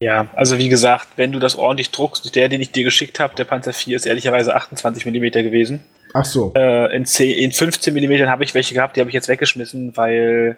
Ja, 0.01 0.29
also 0.35 0.59
wie 0.59 0.69
gesagt, 0.69 1.09
wenn 1.17 1.31
du 1.31 1.39
das 1.39 1.57
ordentlich 1.57 1.91
druckst, 1.91 2.35
der, 2.35 2.49
den 2.49 2.61
ich 2.61 2.73
dir 2.73 2.83
geschickt 2.83 3.21
habe, 3.21 3.37
der 3.37 3.45
Panzer 3.45 3.73
4 3.73 3.97
ist 3.97 4.07
ehrlicherweise 4.07 4.55
28 4.57 5.07
mm 5.07 5.31
gewesen. 5.31 5.85
Ach 6.13 6.25
so. 6.25 6.53
Äh, 6.57 6.95
in, 6.97 7.07
10, 7.07 7.31
in 7.31 7.53
15 7.53 7.95
mm 7.95 8.27
habe 8.27 8.43
ich 8.43 8.55
welche 8.55 8.75
gehabt, 8.75 8.97
die 8.97 9.01
habe 9.01 9.11
ich 9.11 9.15
jetzt 9.15 9.29
weggeschmissen, 9.29 9.97
weil 9.97 10.57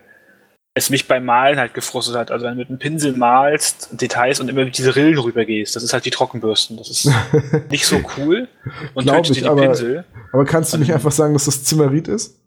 es 0.75 0.91
mich 0.91 1.07
beim 1.07 1.25
Malen 1.25 1.59
halt 1.59 1.73
gefrustet 1.73 2.17
hat. 2.17 2.33
Also 2.33 2.45
wenn 2.45 2.55
du 2.55 2.59
mit 2.59 2.69
einem 2.69 2.79
Pinsel 2.79 3.17
malst, 3.17 3.89
Details 3.93 4.41
und 4.41 4.49
immer 4.49 4.65
mit 4.65 4.77
diese 4.77 4.97
Rillen 4.97 5.19
rübergehst, 5.19 5.77
das 5.77 5.85
ist 5.85 5.93
halt 5.93 6.05
wie 6.05 6.11
Trockenbürsten. 6.11 6.77
Das 6.77 6.91
ist 6.91 7.09
nicht 7.71 7.87
so 7.87 8.01
cool 8.17 8.49
und 8.95 9.07
tötet 9.07 9.31
ich, 9.31 9.39
dir 9.39 9.43
die 9.45 9.49
aber, 9.49 9.63
Pinsel. 9.63 10.05
Aber 10.33 10.45
kannst 10.45 10.75
du 10.75 10.79
nicht 10.79 10.89
ähm, 10.89 10.97
einfach 10.97 11.13
sagen, 11.13 11.33
dass 11.33 11.45
das 11.45 11.63
Zimmerit 11.63 12.09
ist? 12.09 12.41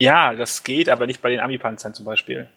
Ja, 0.00 0.34
das 0.34 0.64
geht, 0.64 0.88
aber 0.88 1.06
nicht 1.06 1.22
bei 1.22 1.30
den 1.30 1.40
Ami-Panzern 1.40 1.94
zum 1.94 2.04
Beispiel. 2.04 2.48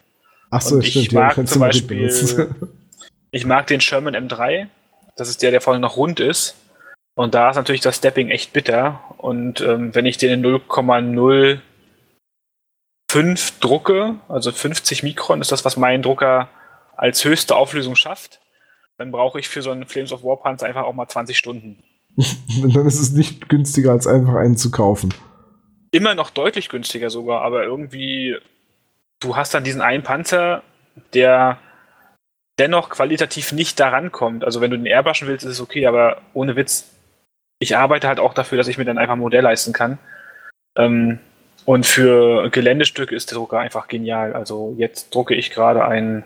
Ach 0.50 0.62
so, 0.62 0.76
und 0.76 0.84
ich 0.84 0.92
stimmt. 0.94 1.14
mag 1.14 1.48
zum 1.48 1.60
Beispiel, 1.60 2.10
ich 3.32 3.46
mag 3.46 3.68
den 3.68 3.82
Sherman 3.82 4.16
M3. 4.16 4.68
Das 5.16 5.30
ist 5.30 5.44
der, 5.44 5.52
der 5.52 5.62
vorne 5.62 5.80
noch 5.80 5.96
rund 5.96 6.20
ist. 6.20 6.56
Und 7.14 7.36
da 7.36 7.50
ist 7.50 7.56
natürlich 7.56 7.82
das 7.82 7.98
Stepping 7.98 8.30
echt 8.30 8.52
bitter. 8.52 9.02
Und 9.18 9.62
ähm, 9.62 9.94
wenn 9.94 10.06
ich 10.06 10.18
den 10.18 10.32
in 10.32 10.42
0,05 13.10 13.60
drucke, 13.60 14.16
also 14.28 14.52
50 14.52 15.04
Mikron 15.04 15.42
ist 15.42 15.52
das, 15.52 15.66
was 15.66 15.78
mein 15.78 16.02
Drucker 16.02 16.50
als 16.96 17.26
höchste 17.26 17.56
Auflösung 17.56 17.96
schafft, 17.96 18.40
dann 18.98 19.12
brauche 19.12 19.40
ich 19.40 19.50
für 19.50 19.62
so 19.62 19.72
einen 19.72 19.88
Flames 19.88 20.12
of 20.12 20.24
War 20.24 20.38
Panzer 20.38 20.68
einfach 20.68 20.84
auch 20.84 20.94
mal 20.94 21.08
20 21.08 21.38
Stunden. 21.38 21.84
Und 22.62 22.76
dann 22.76 22.86
ist 22.86 23.00
es 23.00 23.12
nicht 23.12 23.50
günstiger, 23.50 23.92
als 23.92 24.08
einfach 24.08 24.36
einen 24.36 24.58
zu 24.58 24.72
kaufen 24.72 25.14
immer 25.92 26.16
noch 26.16 26.30
deutlich 26.30 26.70
günstiger 26.70 27.10
sogar, 27.10 27.42
aber 27.42 27.64
irgendwie, 27.64 28.38
du 29.20 29.36
hast 29.36 29.54
dann 29.54 29.64
diesen 29.64 29.82
einen 29.82 30.04
Panzer, 30.04 30.64
der 31.14 31.58
dennoch 32.58 32.90
qualitativ 32.90 33.52
nicht 33.52 33.80
daran 33.80 34.12
kommt. 34.12 34.44
Also 34.44 34.62
wenn 34.62 34.72
du 34.72 34.78
den 34.78 34.86
airbrushen 34.86 35.28
willst, 35.28 35.46
ist 35.46 35.54
es 35.54 35.62
okay, 35.62 35.88
aber 35.88 36.22
ohne 36.34 36.56
Witz, 36.56 36.92
ich 37.60 37.78
arbeite 37.78 38.08
halt 38.08 38.20
auch 38.20 38.34
dafür, 38.34 38.58
dass 38.58 38.68
ich 38.68 38.78
mir 38.78 38.86
dann 38.86 38.98
einfach 38.98 39.14
ein 39.14 39.20
Modell 39.20 39.44
leisten 39.44 39.74
kann. 39.74 39.98
Ähm, 40.76 41.20
und 41.70 41.86
für 41.86 42.50
Geländestücke 42.50 43.16
ist 43.16 43.30
der 43.30 43.38
Drucker 43.38 43.60
einfach 43.60 43.88
genial. 43.88 44.34
Also 44.34 44.74
jetzt 44.80 45.14
drucke 45.14 45.36
ich 45.36 45.52
gerade 45.52 45.86
einen 45.86 46.24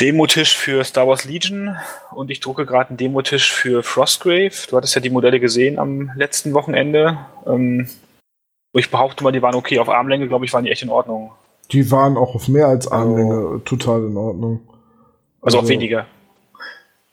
Demotisch 0.00 0.56
für 0.56 0.82
Star 0.84 1.06
Wars 1.06 1.26
Legion 1.26 1.76
und 2.10 2.30
ich 2.30 2.40
drucke 2.40 2.64
gerade 2.64 2.88
einen 2.88 2.96
Demotisch 2.96 3.52
für 3.52 3.82
Frostgrave. 3.82 4.52
Du 4.70 4.78
hattest 4.78 4.94
ja 4.94 5.02
die 5.02 5.10
Modelle 5.10 5.38
gesehen 5.38 5.78
am 5.78 6.12
letzten 6.16 6.54
Wochenende. 6.54 7.18
Ähm, 7.46 7.90
ich 8.72 8.90
behaupte 8.90 9.22
mal, 9.22 9.32
die 9.32 9.42
waren 9.42 9.54
okay. 9.54 9.78
Auf 9.78 9.90
Armlänge, 9.90 10.28
glaube 10.28 10.46
ich, 10.46 10.52
waren 10.54 10.64
die 10.64 10.70
echt 10.70 10.82
in 10.82 10.88
Ordnung. 10.88 11.32
Die 11.70 11.90
waren 11.90 12.16
auch 12.16 12.34
auf 12.34 12.48
mehr 12.48 12.68
als 12.68 12.90
Armlänge 12.90 13.34
also, 13.34 13.58
total 13.58 14.04
in 14.04 14.16
Ordnung. 14.16 14.60
Also, 15.42 15.58
also 15.58 15.66
auch 15.66 15.68
weniger. 15.68 16.06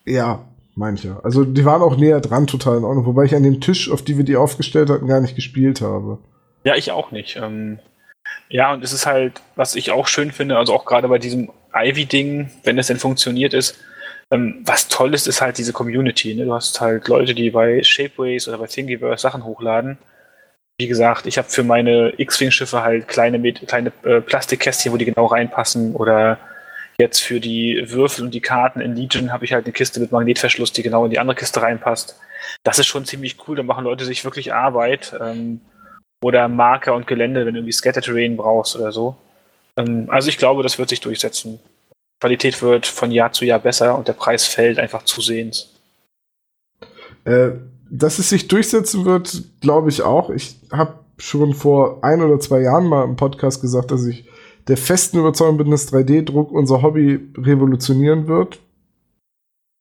Ja, 0.06 0.40
manche. 0.74 1.20
Also 1.22 1.44
die 1.44 1.66
waren 1.66 1.82
auch 1.82 1.98
näher 1.98 2.22
dran 2.22 2.48
total 2.48 2.78
in 2.78 2.86
Ordnung, 2.86 3.06
wobei 3.06 3.26
ich 3.26 3.36
an 3.36 3.44
dem 3.44 3.60
Tisch, 3.60 3.92
auf 3.92 4.04
die 4.04 4.16
wir 4.16 4.24
die 4.24 4.38
aufgestellt 4.38 4.90
hatten, 4.90 5.08
gar 5.08 5.20
nicht 5.20 5.36
gespielt 5.36 5.82
habe. 5.82 6.20
Ja, 6.68 6.76
ich 6.76 6.91
auch 6.91 7.11
nicht. 7.11 7.38
Ähm, 7.38 7.80
ja, 8.49 8.74
und 8.74 8.84
es 8.84 8.93
ist 8.93 9.05
halt, 9.05 9.41
was 9.55 9.76
ich 9.76 9.91
auch 9.91 10.07
schön 10.07 10.32
finde, 10.32 10.57
also 10.57 10.74
auch 10.74 10.86
gerade 10.86 11.07
bei 11.07 11.18
diesem 11.18 11.49
Ivy-Ding, 11.74 12.51
wenn 12.63 12.78
es 12.78 12.88
denn 12.88 12.97
funktioniert 12.97 13.53
ist, 13.53 13.80
ähm, 14.32 14.61
was 14.65 14.89
toll 14.89 15.13
ist, 15.13 15.28
ist 15.28 15.41
halt 15.41 15.57
diese 15.57 15.74
Community. 15.74 16.36
Ne? 16.36 16.45
Du 16.45 16.53
hast 16.53 16.82
halt 16.82 17.07
Leute, 17.07 17.34
die 17.34 17.51
bei 17.51 17.82
Shapeways 17.82 18.47
oder 18.47 18.57
bei 18.57 18.68
Thingiverse 18.68 19.22
Sachen 19.22 19.45
hochladen 19.45 19.97
wie 20.78 20.88
gesagt, 20.88 21.26
ich 21.26 21.38
habe 21.38 21.49
für 21.49 21.63
meine 21.63 22.13
X-Wing-Schiffe 22.18 22.84
halt 22.84 23.07
kleine, 23.07 23.41
kleine 23.53 23.91
äh, 24.03 24.22
Plastikkästchen, 24.22 24.93
wo 24.93 24.97
die 24.97 25.05
genau 25.05 25.26
reinpassen. 25.26 25.95
Oder 25.95 26.38
jetzt 26.99 27.20
für 27.22 27.39
die 27.39 27.84
Würfel 27.88 28.26
und 28.26 28.34
die 28.34 28.41
Karten 28.41 28.80
in 28.80 28.95
Legion 28.95 29.32
habe 29.32 29.43
ich 29.43 29.53
halt 29.53 29.65
eine 29.65 29.74
Kiste 29.74 29.99
mit 29.99 30.11
Magnetverschluss, 30.11 30.74
die 30.74 30.84
genau 30.84 31.05
in 31.05 31.11
die 31.11 31.20
andere 31.20 31.36
Kiste 31.36 31.63
reinpasst. 31.63 32.20
Das 32.63 32.78
ist 32.78 32.86
schon 32.86 33.05
ziemlich 33.05 33.38
cool. 33.47 33.55
Da 33.55 33.63
machen 33.63 33.86
Leute 33.86 34.05
sich 34.05 34.24
wirklich 34.24 34.53
Arbeit. 34.53 35.15
Ähm, 35.20 35.61
oder 36.24 36.47
Marker 36.47 36.95
und 36.95 37.07
Gelände, 37.07 37.45
wenn 37.45 37.53
du 37.53 37.59
irgendwie 37.59 37.74
Scatter 37.74 38.01
Terrain 38.01 38.38
brauchst 38.38 38.76
oder 38.76 38.91
so. 38.91 39.15
Ähm, 39.76 40.07
also 40.09 40.30
ich 40.30 40.38
glaube, 40.38 40.63
das 40.63 40.80
wird 40.80 40.89
sich 40.89 41.01
durchsetzen. 41.01 41.59
Qualität 42.20 42.61
wird 42.61 42.88
von 42.88 43.11
Jahr 43.11 43.32
zu 43.32 43.45
Jahr 43.45 43.59
besser 43.59 43.97
und 43.97 44.07
der 44.07 44.13
Preis 44.13 44.45
fällt 44.47 44.80
einfach 44.80 45.03
zusehends. 45.03 45.74
Äh, 47.26 47.51
dass 47.89 48.20
es 48.20 48.30
sich 48.30 48.47
durchsetzen 48.47 49.05
wird, 49.05 49.43
glaube 49.61 49.89
ich 49.89 50.01
auch. 50.01 50.30
Ich 50.30 50.57
habe 50.72 50.95
schon 51.18 51.53
vor 51.53 52.03
ein 52.03 52.22
oder 52.22 52.39
zwei 52.39 52.61
Jahren 52.61 52.88
mal 52.88 53.03
im 53.03 53.15
Podcast 53.15 53.61
gesagt, 53.61 53.91
dass 53.91 54.05
ich 54.05 54.26
der 54.68 54.78
festen 54.78 55.20
Überzeugung 55.20 55.57
bin, 55.57 55.72
dass 55.72 55.91
3D-Druck 55.91 56.51
unser 56.51 56.82
Hobby 56.82 57.20
revolutionieren 57.38 58.28
wird. 58.28 58.59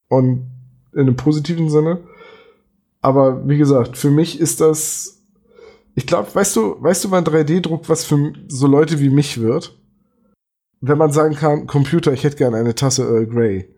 Und 0.08 0.46
in 0.92 1.00
einem 1.00 1.16
positiven 1.16 1.68
Sinne. 1.68 1.98
Aber 3.00 3.46
wie 3.48 3.58
gesagt, 3.58 3.96
für 3.96 4.10
mich 4.10 4.40
ist 4.40 4.60
das. 4.60 5.15
Ich 5.96 6.06
glaube, 6.06 6.32
weißt 6.32 6.54
du, 6.54 6.76
weißt 6.80 7.04
du, 7.04 7.10
wann 7.10 7.24
3D-Druck 7.24 7.88
was 7.88 8.04
für 8.04 8.34
so 8.48 8.66
Leute 8.66 9.00
wie 9.00 9.08
mich 9.08 9.40
wird? 9.40 9.76
Wenn 10.82 10.98
man 10.98 11.10
sagen 11.10 11.34
kann, 11.34 11.66
Computer, 11.66 12.12
ich 12.12 12.22
hätte 12.22 12.36
gerne 12.36 12.58
eine 12.58 12.74
Tasse 12.74 13.02
Earl 13.02 13.26
Grey. 13.26 13.74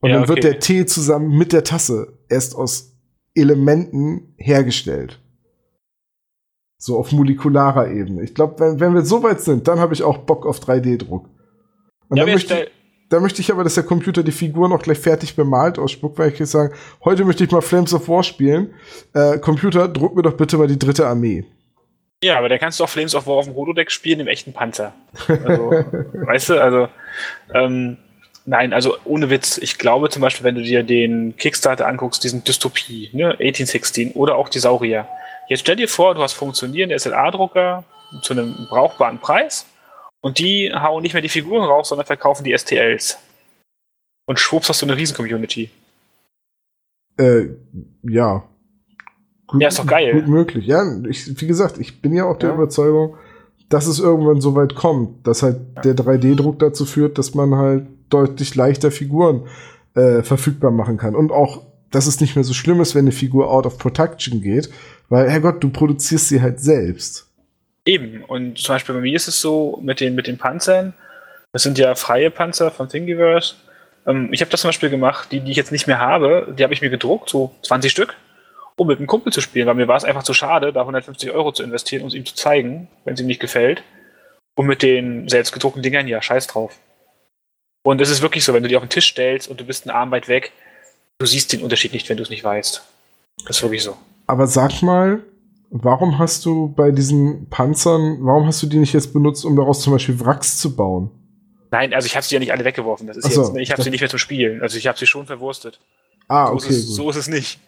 Und 0.00 0.08
ja, 0.08 0.14
dann 0.14 0.24
okay. 0.24 0.28
wird 0.30 0.44
der 0.44 0.58
Tee 0.58 0.86
zusammen 0.86 1.36
mit 1.36 1.52
der 1.52 1.64
Tasse 1.64 2.18
erst 2.30 2.56
aus 2.56 2.96
Elementen 3.34 4.34
hergestellt. 4.38 5.20
So 6.78 6.98
auf 6.98 7.12
molekularer 7.12 7.90
Ebene. 7.90 8.22
Ich 8.22 8.34
glaube, 8.34 8.58
wenn, 8.58 8.80
wenn 8.80 8.94
wir 8.94 9.02
so 9.02 9.22
weit 9.22 9.42
sind, 9.42 9.68
dann 9.68 9.78
habe 9.78 9.92
ich 9.92 10.02
auch 10.02 10.18
Bock 10.18 10.46
auf 10.46 10.60
3D-Druck. 10.60 11.28
Ja, 12.14 12.24
wer, 12.24 12.38
stell, 12.38 12.70
da 13.08 13.20
möchte 13.20 13.40
ich 13.40 13.52
aber, 13.52 13.62
dass 13.62 13.74
der 13.74 13.84
Computer 13.84 14.22
die 14.22 14.32
Figuren 14.32 14.72
auch 14.72 14.82
gleich 14.82 14.98
fertig 14.98 15.36
bemalt 15.36 15.78
ausspuckt, 15.78 16.18
weil 16.18 16.32
ich 16.32 16.38
jetzt 16.38 16.50
sagen, 16.50 16.74
heute 17.04 17.24
möchte 17.24 17.44
ich 17.44 17.50
mal 17.50 17.60
Flames 17.60 17.94
of 17.94 18.08
War 18.08 18.22
spielen. 18.22 18.74
Äh, 19.14 19.38
Computer, 19.38 19.88
druck 19.88 20.16
mir 20.16 20.22
doch 20.22 20.36
bitte 20.36 20.58
mal 20.58 20.66
die 20.66 20.78
dritte 20.78 21.06
Armee. 21.06 21.44
Ja, 22.22 22.38
aber 22.38 22.48
dann 22.48 22.58
kannst 22.58 22.80
du 22.80 22.84
auch 22.84 22.88
Flames 22.88 23.14
of 23.14 23.26
War 23.26 23.34
auf 23.34 23.44
dem 23.44 23.54
Holodeck 23.54 23.90
spielen 23.90 24.20
im 24.20 24.26
echten 24.26 24.52
Panzer. 24.52 24.92
Also, 25.28 25.70
weißt 26.26 26.48
du, 26.50 26.60
also 26.60 26.88
ähm, 27.54 27.98
nein, 28.44 28.72
also 28.72 28.96
ohne 29.04 29.30
Witz. 29.30 29.58
Ich 29.58 29.78
glaube 29.78 30.08
zum 30.08 30.22
Beispiel, 30.22 30.44
wenn 30.44 30.54
du 30.54 30.62
dir 30.62 30.82
den 30.82 31.36
Kickstarter 31.36 31.86
anguckst, 31.86 32.24
diesen 32.24 32.42
Dystopie, 32.42 33.10
ne, 33.12 33.32
1816 33.32 34.12
oder 34.12 34.36
auch 34.36 34.48
die 34.48 34.58
Saurier. 34.58 35.06
Jetzt 35.48 35.60
stell 35.60 35.76
dir 35.76 35.88
vor, 35.88 36.14
du 36.14 36.22
hast 36.22 36.32
funktionierende 36.32 36.98
SLA-Drucker 36.98 37.84
zu 38.22 38.32
einem 38.32 38.66
brauchbaren 38.68 39.18
Preis 39.18 39.66
und 40.20 40.38
die 40.38 40.72
hauen 40.72 41.02
nicht 41.02 41.12
mehr 41.12 41.22
die 41.22 41.28
Figuren 41.28 41.64
raus, 41.64 41.88
sondern 41.88 42.06
verkaufen 42.06 42.44
die 42.44 42.56
STLs. 42.56 43.18
Und 44.26 44.40
schwupps 44.40 44.68
hast 44.68 44.82
du 44.82 44.86
eine 44.86 44.96
Riesen-Community. 44.96 45.70
Äh, 47.16 47.46
ja. 48.02 48.44
Gut, 49.46 49.62
ja, 49.62 49.68
ist 49.68 49.78
doch 49.78 49.86
geil. 49.86 50.12
Gut 50.12 50.28
möglich. 50.28 50.66
Ja, 50.66 50.82
ich, 51.08 51.40
wie 51.40 51.46
gesagt, 51.46 51.78
ich 51.78 52.02
bin 52.02 52.12
ja 52.12 52.24
auch 52.24 52.38
der 52.38 52.50
ja. 52.50 52.54
Überzeugung, 52.56 53.16
dass 53.68 53.86
es 53.86 53.98
irgendwann 54.00 54.40
so 54.40 54.54
weit 54.54 54.74
kommt, 54.74 55.26
dass 55.26 55.42
halt 55.42 55.60
ja. 55.76 55.82
der 55.82 55.96
3D-Druck 55.96 56.58
dazu 56.58 56.84
führt, 56.84 57.18
dass 57.18 57.34
man 57.34 57.54
halt 57.54 57.86
deutlich 58.10 58.54
leichter 58.54 58.90
Figuren 58.90 59.48
äh, 59.94 60.22
verfügbar 60.22 60.70
machen 60.70 60.98
kann. 60.98 61.14
Und 61.14 61.32
auch, 61.32 61.62
dass 61.90 62.06
es 62.06 62.20
nicht 62.20 62.34
mehr 62.36 62.44
so 62.44 62.52
schlimm 62.52 62.80
ist, 62.80 62.94
wenn 62.94 63.04
eine 63.04 63.12
Figur 63.12 63.50
out 63.50 63.66
of 63.66 63.78
production 63.78 64.40
geht, 64.42 64.70
weil, 65.08 65.30
Herrgott, 65.30 65.62
du 65.62 65.70
produzierst 65.70 66.28
sie 66.28 66.42
halt 66.42 66.60
selbst. 66.60 67.25
Eben. 67.86 68.22
Und 68.24 68.58
zum 68.58 68.74
Beispiel 68.74 68.94
bei 68.94 69.00
mir 69.00 69.16
ist 69.16 69.28
es 69.28 69.40
so 69.40 69.78
mit 69.82 70.00
den, 70.00 70.14
mit 70.14 70.26
den 70.26 70.36
Panzern, 70.36 70.92
das 71.52 71.62
sind 71.62 71.78
ja 71.78 71.94
freie 71.94 72.30
Panzer 72.30 72.70
von 72.70 72.88
Thingiverse. 72.88 73.54
Ähm, 74.06 74.28
ich 74.32 74.42
habe 74.42 74.50
das 74.50 74.60
zum 74.60 74.68
Beispiel 74.68 74.90
gemacht, 74.90 75.32
die, 75.32 75.40
die 75.40 75.52
ich 75.52 75.56
jetzt 75.56 75.72
nicht 75.72 75.86
mehr 75.86 76.00
habe, 76.00 76.54
die 76.58 76.62
habe 76.62 76.74
ich 76.74 76.82
mir 76.82 76.90
gedruckt, 76.90 77.30
so 77.30 77.54
20 77.62 77.90
Stück 77.90 78.16
um 78.76 78.86
mit 78.86 78.98
einem 78.98 79.06
Kumpel 79.06 79.32
zu 79.32 79.40
spielen, 79.40 79.66
weil 79.66 79.74
mir 79.74 79.88
war 79.88 79.96
es 79.96 80.04
einfach 80.04 80.22
zu 80.22 80.34
schade, 80.34 80.72
da 80.72 80.80
150 80.80 81.30
Euro 81.30 81.52
zu 81.52 81.62
investieren, 81.62 82.02
um 82.02 82.08
es 82.08 82.14
ihm 82.14 82.26
zu 82.26 82.34
zeigen, 82.34 82.88
wenn 83.04 83.14
es 83.14 83.20
ihm 83.20 83.26
nicht 83.26 83.40
gefällt. 83.40 83.82
Und 84.54 84.66
mit 84.66 84.82
den 84.82 85.28
selbstgedruckten 85.28 85.82
Dingern, 85.82 86.08
ja, 86.08 86.22
scheiß 86.22 86.46
drauf. 86.46 86.78
Und 87.82 88.00
es 88.00 88.10
ist 88.10 88.22
wirklich 88.22 88.44
so, 88.44 88.52
wenn 88.52 88.62
du 88.62 88.68
die 88.68 88.76
auf 88.76 88.82
den 88.82 88.90
Tisch 88.90 89.08
stellst 89.08 89.48
und 89.48 89.60
du 89.60 89.64
bist 89.64 89.86
einen 89.86 89.96
Arm 89.96 90.10
weit 90.10 90.28
weg, 90.28 90.52
du 91.18 91.26
siehst 91.26 91.52
den 91.52 91.62
Unterschied 91.62 91.92
nicht, 91.92 92.08
wenn 92.08 92.16
du 92.16 92.22
es 92.22 92.30
nicht 92.30 92.44
weißt. 92.44 92.82
Das 93.46 93.56
ist 93.56 93.62
wirklich 93.62 93.82
so. 93.82 93.96
Aber 94.26 94.46
sag 94.46 94.82
mal, 94.82 95.22
warum 95.70 96.18
hast 96.18 96.44
du 96.44 96.68
bei 96.68 96.90
diesen 96.90 97.48
Panzern, 97.48 98.18
warum 98.20 98.46
hast 98.46 98.62
du 98.62 98.66
die 98.66 98.78
nicht 98.78 98.92
jetzt 98.92 99.12
benutzt, 99.12 99.44
um 99.44 99.56
daraus 99.56 99.82
zum 99.82 99.92
Beispiel 99.92 100.18
Wracks 100.20 100.58
zu 100.58 100.74
bauen? 100.76 101.10
Nein, 101.70 101.92
also 101.92 102.06
ich 102.06 102.16
habe 102.16 102.24
sie 102.24 102.34
ja 102.34 102.38
nicht 102.38 102.52
alle 102.52 102.64
weggeworfen. 102.64 103.06
Das 103.06 103.16
ist 103.16 103.32
so, 103.32 103.42
jetzt, 103.42 103.56
ich 103.56 103.72
habe 103.72 103.82
sie 103.82 103.90
nicht 103.90 104.00
mehr 104.00 104.10
zum 104.10 104.18
Spielen. 104.18 104.62
Also 104.62 104.78
ich 104.78 104.86
habe 104.86 104.98
sie 104.98 105.06
schon 105.06 105.26
verwurstet. 105.26 105.80
Ah, 106.28 106.50
okay. 106.50 106.60
So 106.60 106.68
ist, 106.68 106.76
es, 106.76 106.94
so 106.94 107.10
ist 107.10 107.16
es 107.16 107.28
nicht. 107.28 107.60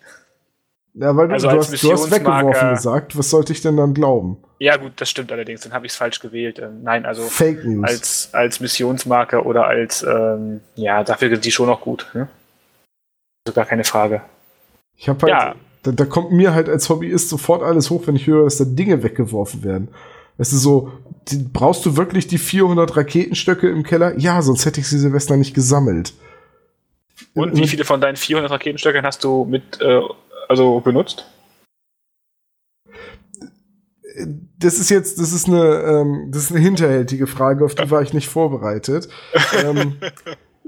Ja, 0.94 1.16
weil 1.16 1.30
also 1.30 1.48
du, 1.48 1.54
du, 1.54 1.60
hast, 1.60 1.82
du 1.82 1.92
hast 1.92 2.10
weggeworfen 2.10 2.70
gesagt. 2.70 3.16
Was 3.16 3.30
sollte 3.30 3.52
ich 3.52 3.60
denn 3.60 3.76
dann 3.76 3.94
glauben? 3.94 4.38
Ja, 4.58 4.76
gut, 4.76 4.92
das 4.96 5.10
stimmt 5.10 5.30
allerdings. 5.30 5.60
Dann 5.60 5.72
habe 5.72 5.86
ich 5.86 5.92
es 5.92 5.98
falsch 5.98 6.18
gewählt. 6.20 6.58
Ähm, 6.58 6.82
nein, 6.82 7.06
also 7.06 7.22
Fake 7.22 7.64
News. 7.64 7.88
Als, 7.88 8.28
als 8.32 8.60
Missionsmarker 8.60 9.46
oder 9.46 9.66
als, 9.66 10.02
ähm, 10.02 10.60
ja, 10.74 11.04
dafür 11.04 11.30
sind 11.30 11.44
die 11.44 11.52
schon 11.52 11.66
noch 11.66 11.80
gut. 11.80 12.06
Ne? 12.14 12.28
Also 13.46 13.54
gar 13.54 13.66
keine 13.66 13.84
Frage. 13.84 14.22
Ich 14.96 15.08
habe 15.08 15.20
halt, 15.22 15.30
ja. 15.30 15.54
Da, 15.82 15.92
da, 15.92 16.04
kommt 16.04 16.32
mir 16.32 16.54
halt 16.54 16.68
als 16.68 16.88
Hobbyist 16.88 17.28
sofort 17.28 17.62
alles 17.62 17.90
hoch, 17.90 18.02
wenn 18.06 18.16
ich 18.16 18.26
höre, 18.26 18.44
dass 18.44 18.58
da 18.58 18.64
Dinge 18.64 19.02
weggeworfen 19.02 19.62
werden. 19.62 19.88
Es 20.36 20.52
ist 20.52 20.62
so, 20.62 20.92
die, 21.28 21.38
brauchst 21.38 21.84
du 21.86 21.96
wirklich 21.96 22.26
die 22.26 22.38
400 22.38 22.96
Raketenstöcke 22.96 23.68
im 23.68 23.82
Keller? 23.82 24.18
Ja, 24.18 24.42
sonst 24.42 24.66
hätte 24.66 24.80
ich 24.80 24.88
sie 24.88 24.98
Silvester 24.98 25.36
nicht 25.36 25.54
gesammelt. 25.54 26.14
Und 27.34 27.56
wie 27.56 27.66
viele 27.66 27.84
von 27.84 28.00
deinen 28.00 28.16
400 28.16 28.50
Raketenstöcken 28.50 29.04
hast 29.04 29.24
du 29.24 29.44
mit 29.44 29.80
äh, 29.80 30.00
also 30.48 30.80
benutzt? 30.80 31.26
Das 34.58 34.78
ist 34.78 34.90
jetzt, 34.90 35.20
das 35.20 35.32
ist 35.32 35.46
eine, 35.46 35.62
ähm, 35.62 36.30
das 36.32 36.44
ist 36.44 36.52
eine 36.52 36.60
hinterhältige 36.60 37.26
Frage, 37.28 37.64
auf 37.64 37.74
die 37.74 37.90
war 37.90 38.02
ich 38.02 38.12
nicht 38.12 38.28
vorbereitet. 38.28 39.08
ähm, 39.64 39.96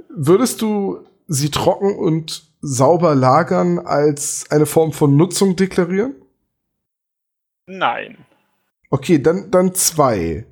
würdest 0.08 0.62
du 0.62 1.00
sie 1.26 1.50
trocken 1.50 1.96
und 1.96 2.49
sauber 2.60 3.14
lagern 3.14 3.78
als 3.78 4.50
eine 4.50 4.66
Form 4.66 4.92
von 4.92 5.16
Nutzung 5.16 5.56
deklarieren? 5.56 6.14
Nein. 7.66 8.18
Okay, 8.90 9.22
dann, 9.22 9.50
dann 9.50 9.74
zwei. 9.74 10.44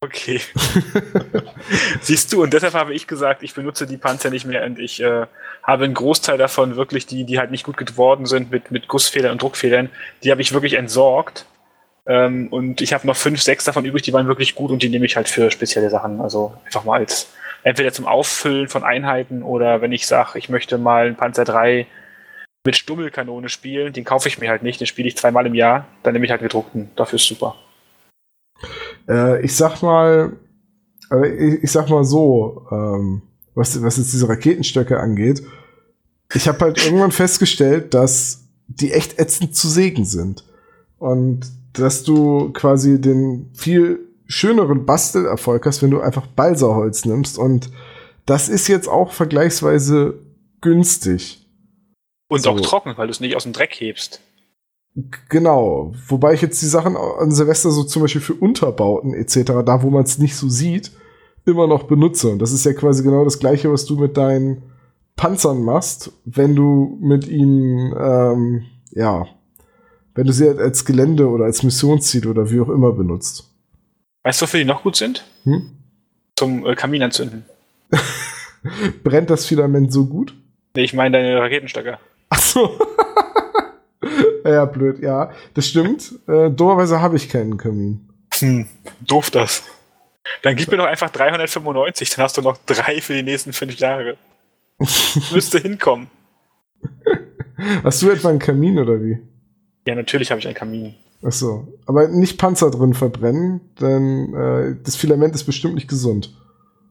Okay. 0.00 0.40
Siehst 2.00 2.32
du, 2.32 2.42
und 2.42 2.52
deshalb 2.52 2.74
habe 2.74 2.94
ich 2.94 3.08
gesagt, 3.08 3.42
ich 3.42 3.54
benutze 3.54 3.86
die 3.86 3.96
Panzer 3.96 4.30
nicht 4.30 4.46
mehr 4.46 4.64
und 4.64 4.78
ich 4.78 5.02
äh, 5.02 5.26
habe 5.64 5.84
einen 5.84 5.94
Großteil 5.94 6.38
davon 6.38 6.76
wirklich, 6.76 7.06
die, 7.06 7.24
die 7.24 7.38
halt 7.38 7.50
nicht 7.50 7.64
gut 7.64 7.76
geworden 7.76 8.24
sind 8.24 8.52
mit, 8.52 8.70
mit 8.70 8.86
Gussfedern 8.86 9.32
und 9.32 9.42
Druckfedern, 9.42 9.90
die 10.22 10.30
habe 10.30 10.40
ich 10.40 10.52
wirklich 10.52 10.74
entsorgt. 10.74 11.46
Ähm, 12.08 12.48
und 12.48 12.80
ich 12.80 12.94
habe 12.94 13.06
noch 13.06 13.16
fünf, 13.16 13.42
sechs 13.42 13.64
davon 13.64 13.84
übrig, 13.84 14.02
die 14.02 14.14
waren 14.14 14.26
wirklich 14.26 14.54
gut 14.54 14.70
und 14.70 14.82
die 14.82 14.88
nehme 14.88 15.04
ich 15.04 15.16
halt 15.16 15.28
für 15.28 15.50
spezielle 15.50 15.90
Sachen. 15.90 16.22
Also 16.22 16.54
einfach 16.64 16.84
mal 16.84 16.98
als 16.98 17.28
entweder 17.62 17.92
zum 17.92 18.06
Auffüllen 18.06 18.68
von 18.68 18.82
Einheiten 18.82 19.42
oder 19.42 19.82
wenn 19.82 19.92
ich 19.92 20.06
sage, 20.06 20.38
ich 20.38 20.48
möchte 20.48 20.78
mal 20.78 21.06
einen 21.06 21.16
Panzer 21.16 21.44
3 21.44 21.86
mit 22.64 22.76
Stummelkanone 22.76 23.50
spielen, 23.50 23.92
den 23.92 24.04
kaufe 24.04 24.28
ich 24.28 24.38
mir 24.38 24.48
halt 24.48 24.62
nicht, 24.62 24.80
den 24.80 24.86
spiele 24.86 25.06
ich 25.06 25.18
zweimal 25.18 25.46
im 25.46 25.54
Jahr, 25.54 25.86
dann 26.02 26.14
nehme 26.14 26.24
ich 26.24 26.30
halt 26.30 26.40
gedruckten. 26.40 26.90
Dafür 26.96 27.18
ist 27.18 27.26
super. 27.26 27.56
Äh, 29.06 29.42
ich 29.44 29.54
sag 29.54 29.82
mal, 29.82 30.32
äh, 31.10 31.28
ich, 31.28 31.64
ich, 31.64 31.70
sag 31.70 31.90
mal 31.90 32.04
so, 32.04 32.66
ähm, 32.70 33.22
was, 33.54 33.82
was 33.82 33.98
jetzt 33.98 34.14
diese 34.14 34.28
Raketenstöcke 34.28 34.98
angeht, 34.98 35.42
ich 36.34 36.48
habe 36.48 36.60
halt 36.60 36.84
irgendwann 36.84 37.12
festgestellt, 37.12 37.92
dass 37.92 38.44
die 38.66 38.92
echt 38.92 39.18
ätzend 39.18 39.54
zu 39.54 39.68
sägen 39.68 40.04
sind. 40.04 40.44
Und 40.98 41.57
dass 41.80 42.02
du 42.02 42.52
quasi 42.52 43.00
den 43.00 43.50
viel 43.54 44.00
schöneren 44.26 44.84
Bastelerfolg 44.84 45.66
hast, 45.66 45.82
wenn 45.82 45.90
du 45.90 46.00
einfach 46.00 46.26
Balsaholz 46.26 47.04
nimmst. 47.04 47.38
Und 47.38 47.70
das 48.26 48.48
ist 48.48 48.68
jetzt 48.68 48.88
auch 48.88 49.12
vergleichsweise 49.12 50.20
günstig. 50.60 51.46
Und 52.28 52.42
so. 52.42 52.50
auch 52.50 52.60
trocken, 52.60 52.92
weil 52.96 53.06
du 53.06 53.10
es 53.10 53.20
nicht 53.20 53.36
aus 53.36 53.44
dem 53.44 53.52
Dreck 53.52 53.74
hebst. 53.80 54.20
Genau, 55.28 55.94
wobei 56.08 56.34
ich 56.34 56.42
jetzt 56.42 56.60
die 56.60 56.66
Sachen 56.66 56.96
an 56.96 57.30
Silvester 57.30 57.70
so 57.70 57.84
zum 57.84 58.02
Beispiel 58.02 58.20
für 58.20 58.34
Unterbauten 58.34 59.14
etc., 59.14 59.42
da 59.64 59.82
wo 59.82 59.90
man 59.90 60.02
es 60.02 60.18
nicht 60.18 60.34
so 60.36 60.48
sieht, 60.48 60.90
immer 61.46 61.66
noch 61.66 61.84
benutze. 61.84 62.28
Und 62.28 62.40
das 62.40 62.52
ist 62.52 62.64
ja 62.64 62.72
quasi 62.72 63.02
genau 63.02 63.24
das 63.24 63.38
gleiche, 63.38 63.72
was 63.72 63.86
du 63.86 63.96
mit 63.96 64.16
deinen 64.16 64.62
Panzern 65.16 65.62
machst, 65.62 66.12
wenn 66.24 66.54
du 66.54 66.98
mit 67.00 67.28
ihnen, 67.28 67.94
ähm, 67.98 68.64
ja, 68.90 69.26
wenn 70.18 70.26
du 70.26 70.32
sie 70.32 70.48
als 70.48 70.84
Gelände 70.84 71.28
oder 71.28 71.44
als 71.44 71.62
Missionsziel 71.62 72.26
oder 72.26 72.50
wie 72.50 72.60
auch 72.60 72.70
immer 72.70 72.90
benutzt. 72.90 73.54
Weißt 74.24 74.40
du, 74.40 74.46
wofür 74.46 74.58
die 74.58 74.66
noch 74.66 74.82
gut 74.82 74.96
sind? 74.96 75.24
Hm? 75.44 75.70
Zum 76.34 76.66
äh, 76.66 76.74
Kamin 76.74 77.04
anzünden. 77.04 77.44
Brennt 79.04 79.30
das 79.30 79.46
Filament 79.46 79.92
so 79.92 80.06
gut? 80.06 80.34
Nee, 80.74 80.82
ich 80.82 80.92
meine 80.92 81.16
deine 81.16 81.40
Raketenstöcker. 81.40 82.00
Ach 82.30 82.40
so. 82.40 82.78
Ja, 84.44 84.64
blöd, 84.64 85.00
ja. 85.00 85.30
Das 85.52 85.68
stimmt. 85.68 86.14
Äh, 86.26 86.50
dummerweise 86.50 87.02
habe 87.02 87.16
ich 87.16 87.28
keinen 87.28 87.58
Kamin. 87.58 88.08
Hm, 88.38 88.66
doof 89.00 89.30
das. 89.30 89.62
Dann 90.42 90.56
gib 90.56 90.70
mir 90.70 90.78
doch 90.78 90.86
einfach 90.86 91.10
395, 91.10 92.10
dann 92.10 92.24
hast 92.24 92.38
du 92.38 92.42
noch 92.42 92.56
drei 92.64 93.02
für 93.02 93.12
die 93.12 93.22
nächsten 93.22 93.52
fünf 93.52 93.76
Jahre. 93.78 94.16
Müsste 95.32 95.58
hinkommen. 95.58 96.08
Hast 97.84 98.00
du 98.00 98.10
etwa 98.10 98.30
einen 98.30 98.38
Kamin 98.38 98.78
oder 98.78 99.02
wie? 99.02 99.18
Ja, 99.88 99.94
natürlich 99.94 100.30
habe 100.30 100.38
ich 100.38 100.46
einen 100.46 100.54
Kamin. 100.54 100.94
Ach 101.24 101.32
so. 101.32 101.66
Aber 101.86 102.08
nicht 102.08 102.36
Panzer 102.36 102.70
drin 102.70 102.92
verbrennen, 102.92 103.62
denn 103.80 104.34
äh, 104.34 104.76
das 104.84 104.96
Filament 104.96 105.34
ist 105.34 105.44
bestimmt 105.44 105.76
nicht 105.76 105.88
gesund. 105.88 106.30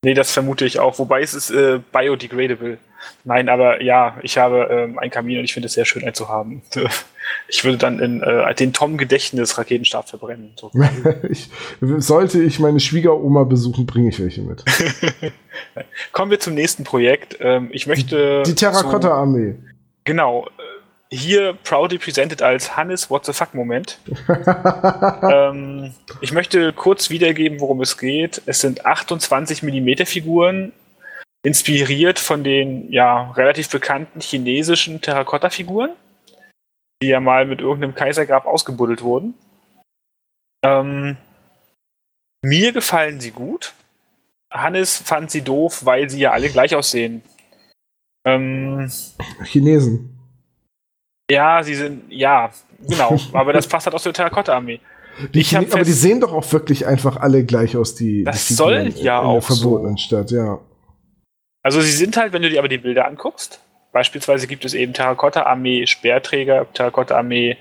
Nee, 0.02 0.16
das 0.16 0.32
vermute 0.32 0.66
ich 0.66 0.80
auch. 0.80 0.98
Wobei 0.98 1.22
es 1.22 1.36
ist 1.36 1.52
äh, 1.52 1.80
biodegradable. 1.92 2.80
Nein, 3.24 3.50
aber 3.50 3.84
ja, 3.84 4.18
ich 4.24 4.40
habe 4.40 4.68
ähm, 4.72 4.98
einen 4.98 5.12
Kamin 5.12 5.38
und 5.38 5.44
ich 5.44 5.54
finde 5.54 5.68
es 5.68 5.74
sehr 5.74 5.86
schön, 5.86 6.04
einen 6.04 6.16
zu 6.16 6.28
haben. 6.28 6.64
Ich 7.50 7.66
würde 7.66 7.78
dann 7.78 8.00
in 8.00 8.22
äh, 8.24 8.56
den 8.56 8.72
Tom-Gedächtnis 8.72 9.58
Raketenstab 9.58 10.08
verbrennen. 10.08 10.54
So. 10.56 10.72
ich, 11.30 11.50
sollte 11.98 12.42
ich 12.42 12.60
meine 12.60 12.80
Schwiegeroma 12.80 13.44
besuchen, 13.44 13.86
bringe 13.86 14.08
ich 14.08 14.20
welche 14.22 14.44
mit. 14.44 14.64
Kommen 16.14 16.32
wir 16.32 16.40
zum 16.40 16.54
nächsten 16.54 16.86
Projekt. 16.86 17.38
Ähm, 17.42 17.68
ich 17.74 17.86
möchte. 17.86 18.44
Die 18.44 18.56
Terrakotta-Armee. 18.56 19.56
Genau. 20.06 20.48
Hier 21.10 21.54
proudly 21.64 21.98
presented 21.98 22.42
als 22.42 22.76
Hannes 22.76 23.10
What 23.10 23.26
the 23.26 23.34
fuck 23.34 23.54
Moment. 23.54 24.00
ähm, 25.24 25.94
ich 26.22 26.34
möchte 26.34 26.74
kurz 26.74 27.10
wiedergeben, 27.10 27.60
worum 27.60 27.82
es 27.82 27.98
geht. 27.98 28.42
Es 28.46 28.60
sind 28.60 28.86
28 28.86 29.64
mm 29.64 30.06
Figuren, 30.06 30.74
inspiriert 31.44 32.20
von 32.20 32.44
den 32.44 32.92
ja 32.92 33.32
relativ 33.32 33.70
bekannten 33.70 34.20
chinesischen 34.20 35.00
Terrakotta-Figuren 35.02 35.92
die 37.02 37.08
ja 37.08 37.20
mal 37.20 37.46
mit 37.46 37.62
irgendeinem 37.62 37.96
Kaisergrab 37.96 38.46
ausgebuddelt 38.46 39.02
wurden. 39.02 39.36
Ähm, 40.64 41.18
mir 42.42 42.72
gefallen 42.72 43.20
sie 43.20 43.32
gut. 43.32 43.74
Hannes 44.52 44.98
fand 44.98 45.30
sie 45.30 45.42
doof, 45.42 45.86
weil 45.86 46.10
sie 46.10 46.20
ja 46.20 46.32
alle 46.32 46.50
gleich 46.50 46.74
aussehen. 46.76 47.22
Ähm, 48.26 48.90
Chinesen. 49.44 50.17
Ja, 51.30 51.62
sie 51.64 51.76
sind, 51.76 52.12
ja, 52.12 52.50
genau. 52.88 53.18
aber 53.34 53.54
das 53.54 53.68
passt 53.68 53.86
halt 53.86 53.96
aus 53.96 54.04
der 54.04 54.14
Terrakotta-Armee. 54.14 54.80
Die 55.34 55.42
Chine 55.42 55.68
aber 55.72 55.84
die 55.84 55.92
sehen 55.92 56.22
doch 56.22 56.32
auch 56.32 56.52
wirklich 56.54 56.86
einfach 56.86 57.18
alle 57.18 57.44
gleich 57.44 57.76
aus, 57.76 57.96
die, 57.96 58.24
das 58.24 58.48
die 58.48 58.54
soll 58.54 58.74
in, 58.74 58.96
ja 58.98 59.20
in 59.20 59.26
auch 59.26 59.34
der 59.34 59.56
verbotenen 59.56 59.98
so. 59.98 60.04
Stadt, 60.04 60.32
ja. 60.32 60.60
Also 61.64 61.82
sie 61.82 61.92
sind 61.92 62.16
halt, 62.18 62.34
wenn 62.34 62.44
du 62.44 62.50
dir 62.50 62.60
aber 62.60 62.68
die 62.68 62.78
Bilder 62.78 63.08
anguckst, 63.08 63.60
beispielsweise 63.92 64.48
gibt 64.48 64.64
es 64.64 64.74
eben 64.74 64.94
Terrakotta-Armee 64.94 65.88
Speerträger, 65.88 66.72
Terrakotta-Armee 66.72 67.58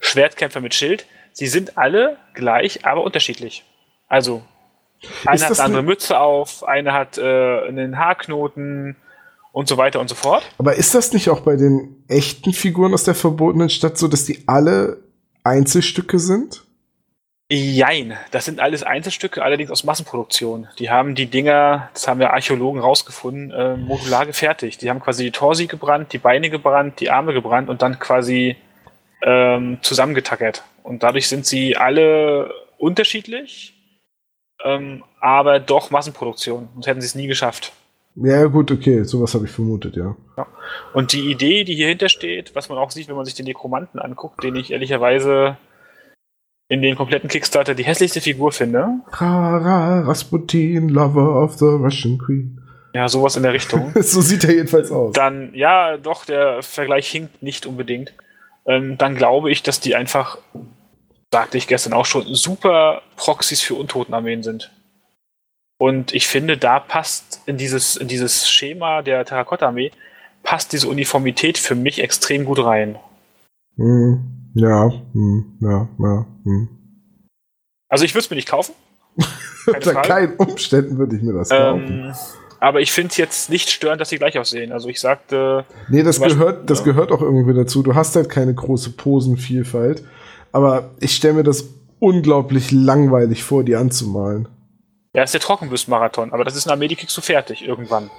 Schwertkämpfer 0.00 0.60
mit 0.60 0.74
Schild. 0.74 1.06
Sie 1.32 1.46
sind 1.46 1.78
alle 1.78 2.18
gleich, 2.34 2.84
aber 2.84 3.02
unterschiedlich. 3.02 3.64
Also, 4.08 4.42
eine 5.24 5.40
hat 5.42 5.52
eine 5.52 5.64
andere 5.64 5.82
Mütze 5.82 6.18
auf, 6.18 6.64
eine 6.64 6.92
hat 6.92 7.18
äh, 7.18 7.68
einen 7.68 7.98
Haarknoten, 7.98 8.96
und 9.56 9.68
so 9.68 9.78
weiter 9.78 10.00
und 10.00 10.08
so 10.08 10.14
fort. 10.14 10.42
Aber 10.58 10.74
ist 10.74 10.94
das 10.94 11.14
nicht 11.14 11.30
auch 11.30 11.40
bei 11.40 11.56
den 11.56 12.04
echten 12.08 12.52
Figuren 12.52 12.92
aus 12.92 13.04
der 13.04 13.14
verbotenen 13.14 13.70
Stadt 13.70 13.96
so, 13.96 14.06
dass 14.06 14.26
die 14.26 14.46
alle 14.46 14.98
Einzelstücke 15.44 16.18
sind? 16.18 16.66
Jein, 17.50 18.18
das 18.32 18.44
sind 18.44 18.60
alles 18.60 18.82
Einzelstücke, 18.82 19.42
allerdings 19.42 19.70
aus 19.70 19.82
Massenproduktion. 19.82 20.68
Die 20.78 20.90
haben 20.90 21.14
die 21.14 21.24
Dinger, 21.24 21.88
das 21.94 22.06
haben 22.06 22.20
wir 22.20 22.34
Archäologen 22.34 22.82
rausgefunden, 22.82 23.50
äh, 23.50 23.78
modular 23.78 24.26
gefertigt. 24.26 24.82
Die 24.82 24.90
haben 24.90 25.00
quasi 25.00 25.24
die 25.24 25.30
Torsi 25.30 25.68
gebrannt, 25.68 26.12
die 26.12 26.18
Beine 26.18 26.50
gebrannt, 26.50 27.00
die 27.00 27.08
Arme 27.08 27.32
gebrannt 27.32 27.70
und 27.70 27.80
dann 27.80 27.98
quasi 27.98 28.56
ähm, 29.22 29.78
zusammengetackert. 29.80 30.64
Und 30.82 31.02
dadurch 31.02 31.28
sind 31.28 31.46
sie 31.46 31.78
alle 31.78 32.52
unterschiedlich, 32.76 33.72
ähm, 34.62 35.02
aber 35.18 35.60
doch 35.60 35.90
Massenproduktion. 35.90 36.68
Sonst 36.74 36.86
hätten 36.88 37.00
sie 37.00 37.06
es 37.06 37.14
nie 37.14 37.26
geschafft. 37.26 37.72
Ja, 38.16 38.46
gut, 38.46 38.70
okay, 38.70 39.04
sowas 39.04 39.34
habe 39.34 39.44
ich 39.44 39.50
vermutet, 39.50 39.96
ja. 39.96 40.16
ja. 40.36 40.46
Und 40.94 41.12
die 41.12 41.30
Idee, 41.30 41.64
die 41.64 41.74
hier 41.74 41.88
hintersteht, 41.88 42.54
was 42.54 42.68
man 42.68 42.78
auch 42.78 42.90
sieht, 42.90 43.08
wenn 43.08 43.16
man 43.16 43.26
sich 43.26 43.34
den 43.34 43.44
Nekromanten 43.44 44.00
anguckt, 44.00 44.42
den 44.42 44.56
ich 44.56 44.72
ehrlicherweise 44.72 45.58
in 46.68 46.82
den 46.82 46.96
kompletten 46.96 47.28
Kickstarter 47.28 47.74
die 47.74 47.84
hässlichste 47.84 48.20
Figur 48.20 48.52
finde. 48.52 49.00
Rara, 49.10 50.00
Rasputin, 50.00 50.88
Lover 50.88 51.42
of 51.42 51.58
the 51.58 51.66
Russian 51.66 52.18
Queen. 52.18 52.60
Ja, 52.94 53.08
sowas 53.08 53.36
in 53.36 53.42
der 53.42 53.52
Richtung. 53.52 53.92
so 54.00 54.22
sieht 54.22 54.44
er 54.44 54.54
jedenfalls 54.54 54.90
aus. 54.90 55.12
Dann, 55.12 55.54
ja, 55.54 55.98
doch, 55.98 56.24
der 56.24 56.62
Vergleich 56.62 57.08
hinkt 57.08 57.42
nicht 57.42 57.66
unbedingt. 57.66 58.14
Ähm, 58.64 58.96
dann 58.96 59.14
glaube 59.14 59.50
ich, 59.50 59.62
dass 59.62 59.80
die 59.80 59.94
einfach, 59.94 60.38
sagte 61.30 61.58
ich 61.58 61.66
gestern 61.66 61.92
auch 61.92 62.06
schon, 62.06 62.24
super 62.34 63.02
Proxys 63.16 63.60
für 63.60 63.74
Untotenarmeen 63.74 64.42
sind. 64.42 64.72
Und 65.78 66.14
ich 66.14 66.26
finde, 66.26 66.56
da 66.56 66.80
passt 66.80 67.42
in 67.46 67.58
dieses, 67.58 67.96
in 67.96 68.08
dieses 68.08 68.48
Schema 68.48 69.02
der 69.02 69.24
Terrakotta-Armee, 69.24 69.92
passt 70.42 70.72
diese 70.72 70.88
Uniformität 70.88 71.58
für 71.58 71.74
mich 71.74 72.02
extrem 72.02 72.44
gut 72.44 72.64
rein. 72.64 72.96
Hm, 73.76 74.52
ja, 74.54 74.90
hm, 75.12 75.58
ja, 75.60 75.88
ja. 75.98 76.26
Hm. 76.44 76.68
Also 77.88 78.04
ich 78.04 78.14
würde 78.14 78.24
es 78.24 78.30
mir 78.30 78.36
nicht 78.36 78.48
kaufen. 78.48 78.74
Unter 79.66 79.94
keinen 79.94 80.36
Umständen 80.36 80.98
würde 80.98 81.16
ich 81.16 81.22
mir 81.22 81.32
das 81.32 81.50
kaufen. 81.50 81.86
Ähm, 81.86 82.14
aber 82.60 82.80
ich 82.80 82.92
finde 82.92 83.10
es 83.10 83.16
jetzt 83.16 83.50
nicht 83.50 83.70
störend, 83.70 84.00
dass 84.00 84.08
sie 84.08 84.18
gleich 84.18 84.38
aussehen. 84.38 84.72
Also 84.72 84.88
ich 84.88 85.00
sagte. 85.00 85.64
Nee, 85.88 86.02
das 86.02 86.20
gehört, 86.20 86.70
das 86.70 86.80
ja. 86.80 86.84
gehört 86.86 87.12
auch 87.12 87.20
irgendwie 87.20 87.54
dazu. 87.54 87.82
Du 87.82 87.94
hast 87.94 88.16
halt 88.16 88.30
keine 88.30 88.54
große 88.54 88.90
Posenvielfalt. 88.90 90.02
Aber 90.52 90.90
ich 91.00 91.14
stelle 91.14 91.34
mir 91.34 91.42
das 91.42 91.68
unglaublich 91.98 92.72
langweilig 92.72 93.44
vor, 93.44 93.62
die 93.62 93.76
anzumalen. 93.76 94.48
Ja, 95.16 95.22
ist 95.22 95.32
der 95.32 95.40
Trockenbürstenmarathon, 95.40 96.34
aber 96.34 96.44
das 96.44 96.56
ist 96.56 96.66
eine 96.66 96.74
Armee, 96.74 96.88
du 96.88 97.20
fertig 97.22 97.66
irgendwann. 97.66 98.10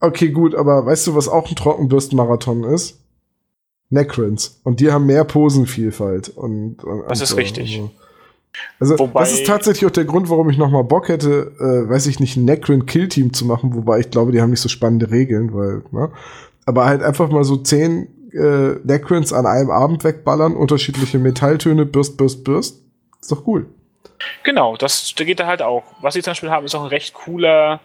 Okay, 0.00 0.30
gut, 0.30 0.56
aber 0.56 0.84
weißt 0.84 1.06
du, 1.06 1.14
was 1.14 1.28
auch 1.28 1.48
ein 1.48 1.54
Trockenbürstenmarathon 1.54 2.64
ist? 2.64 2.98
Necrons. 3.90 4.60
Und 4.64 4.80
die 4.80 4.90
haben 4.90 5.06
mehr 5.06 5.22
Posenvielfalt. 5.22 6.30
Und, 6.30 6.82
und 6.82 7.08
das 7.08 7.20
ist 7.20 7.28
so. 7.28 7.36
richtig. 7.36 7.80
Also, 8.80 8.98
wobei, 8.98 9.20
das 9.20 9.34
ist 9.34 9.46
tatsächlich 9.46 9.86
auch 9.86 9.92
der 9.92 10.04
Grund, 10.04 10.30
warum 10.30 10.50
ich 10.50 10.58
nochmal 10.58 10.82
Bock 10.82 11.08
hätte, 11.08 11.52
äh, 11.60 11.88
weiß 11.88 12.08
ich 12.08 12.18
nicht, 12.18 12.36
ein 12.36 12.44
Necron 12.44 12.86
Kill-Team 12.86 13.32
zu 13.32 13.44
machen, 13.44 13.76
wobei 13.76 14.00
ich 14.00 14.10
glaube, 14.10 14.32
die 14.32 14.40
haben 14.40 14.50
nicht 14.50 14.60
so 14.60 14.68
spannende 14.68 15.12
Regeln, 15.12 15.54
weil, 15.54 15.84
ne? 15.92 16.10
Aber 16.66 16.86
halt 16.86 17.04
einfach 17.04 17.30
mal 17.30 17.44
so 17.44 17.56
zehn 17.56 18.08
äh, 18.32 18.80
Necrons 18.82 19.32
an 19.32 19.46
einem 19.46 19.70
Abend 19.70 20.02
wegballern, 20.02 20.56
unterschiedliche 20.56 21.20
Metalltöne, 21.20 21.86
Bürst, 21.86 22.16
Bürst, 22.16 22.42
Bürst. 22.42 22.82
Ist 23.20 23.30
doch 23.30 23.46
cool. 23.46 23.66
Genau, 24.42 24.76
das 24.76 25.14
geht 25.16 25.40
da 25.40 25.46
halt 25.46 25.62
auch. 25.62 25.84
Was 26.00 26.14
sie 26.14 26.22
zum 26.22 26.32
Beispiel 26.32 26.50
haben, 26.50 26.66
ist 26.66 26.74
auch 26.74 26.82
ein 26.82 26.88
recht 26.88 27.14
cooler 27.14 27.80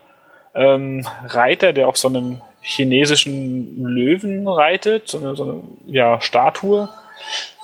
ähm, 0.55 1.07
Reiter, 1.25 1.73
der 1.73 1.87
auf 1.87 1.97
so 1.97 2.07
einem 2.07 2.41
chinesischen 2.61 3.83
Löwen 3.83 4.47
reitet, 4.47 5.07
so 5.07 5.19
eine, 5.19 5.35
so 5.35 5.43
eine 5.43 5.63
ja, 5.85 6.19
Statue. 6.19 6.89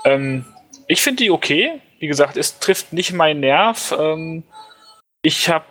Ähm, 0.06 0.46
ich 0.88 1.02
finde 1.02 1.24
die 1.24 1.32
okay. 1.32 1.82
Wie 2.00 2.08
gesagt, 2.08 2.38
es 2.38 2.60
trifft 2.60 2.94
nicht 2.94 3.14
meinen 3.14 3.40
Nerv. 3.40 3.96
Ähm, 3.98 4.44
ich 5.22 5.50
habe 5.50 5.66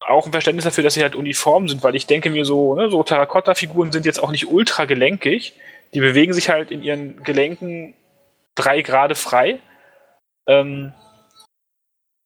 auch 0.00 0.26
ein 0.26 0.32
Verständnis 0.32 0.64
dafür, 0.64 0.84
dass 0.84 0.94
sie 0.94 1.02
halt 1.02 1.16
uniform 1.16 1.68
sind, 1.68 1.82
weil 1.82 1.96
ich 1.96 2.06
denke 2.06 2.30
mir 2.30 2.44
so, 2.44 2.74
ne, 2.74 2.90
so 2.90 3.02
Terrakotta-Figuren 3.02 3.92
sind 3.92 4.06
jetzt 4.06 4.22
auch 4.22 4.30
nicht 4.30 4.46
ultra 4.46 4.84
gelenkig. 4.84 5.54
Die 5.94 6.00
bewegen 6.00 6.32
sich 6.32 6.48
halt 6.48 6.70
in 6.70 6.82
ihren 6.82 7.22
Gelenken 7.22 7.94
drei 8.54 8.82
Grade 8.82 9.14
frei. 9.14 9.58
Ähm, 10.46 10.92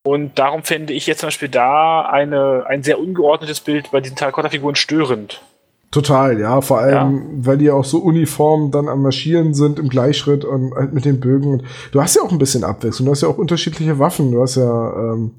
und 0.02 0.38
darum 0.38 0.62
fände 0.62 0.92
ich 0.92 1.06
jetzt 1.06 1.20
zum 1.20 1.26
Beispiel 1.26 1.48
da 1.48 2.02
eine, 2.02 2.64
ein 2.66 2.82
sehr 2.82 2.98
ungeordnetes 2.98 3.60
Bild 3.60 3.90
bei 3.90 4.00
diesen 4.00 4.16
Terrakotta-Figuren 4.16 4.76
störend. 4.76 5.42
Total, 5.90 6.38
ja. 6.38 6.60
Vor 6.60 6.78
allem, 6.78 7.16
ja. 7.16 7.46
weil 7.46 7.58
die 7.58 7.70
auch 7.70 7.84
so 7.84 7.98
uniform 7.98 8.70
dann 8.70 8.88
am 8.88 9.02
Marschieren 9.02 9.54
sind 9.54 9.78
im 9.78 9.88
Gleichschritt 9.88 10.44
und 10.44 10.72
halt 10.74 10.94
mit 10.94 11.04
den 11.04 11.20
Bögen. 11.20 11.64
Du 11.92 12.00
hast 12.00 12.16
ja 12.16 12.22
auch 12.22 12.30
ein 12.30 12.38
bisschen 12.38 12.64
Abwechslung. 12.64 13.06
Du 13.06 13.12
hast 13.12 13.22
ja 13.22 13.28
auch 13.28 13.38
unterschiedliche 13.38 13.98
Waffen. 13.98 14.30
Du 14.30 14.40
hast 14.40 14.54
ja, 14.54 15.12
ähm, 15.12 15.32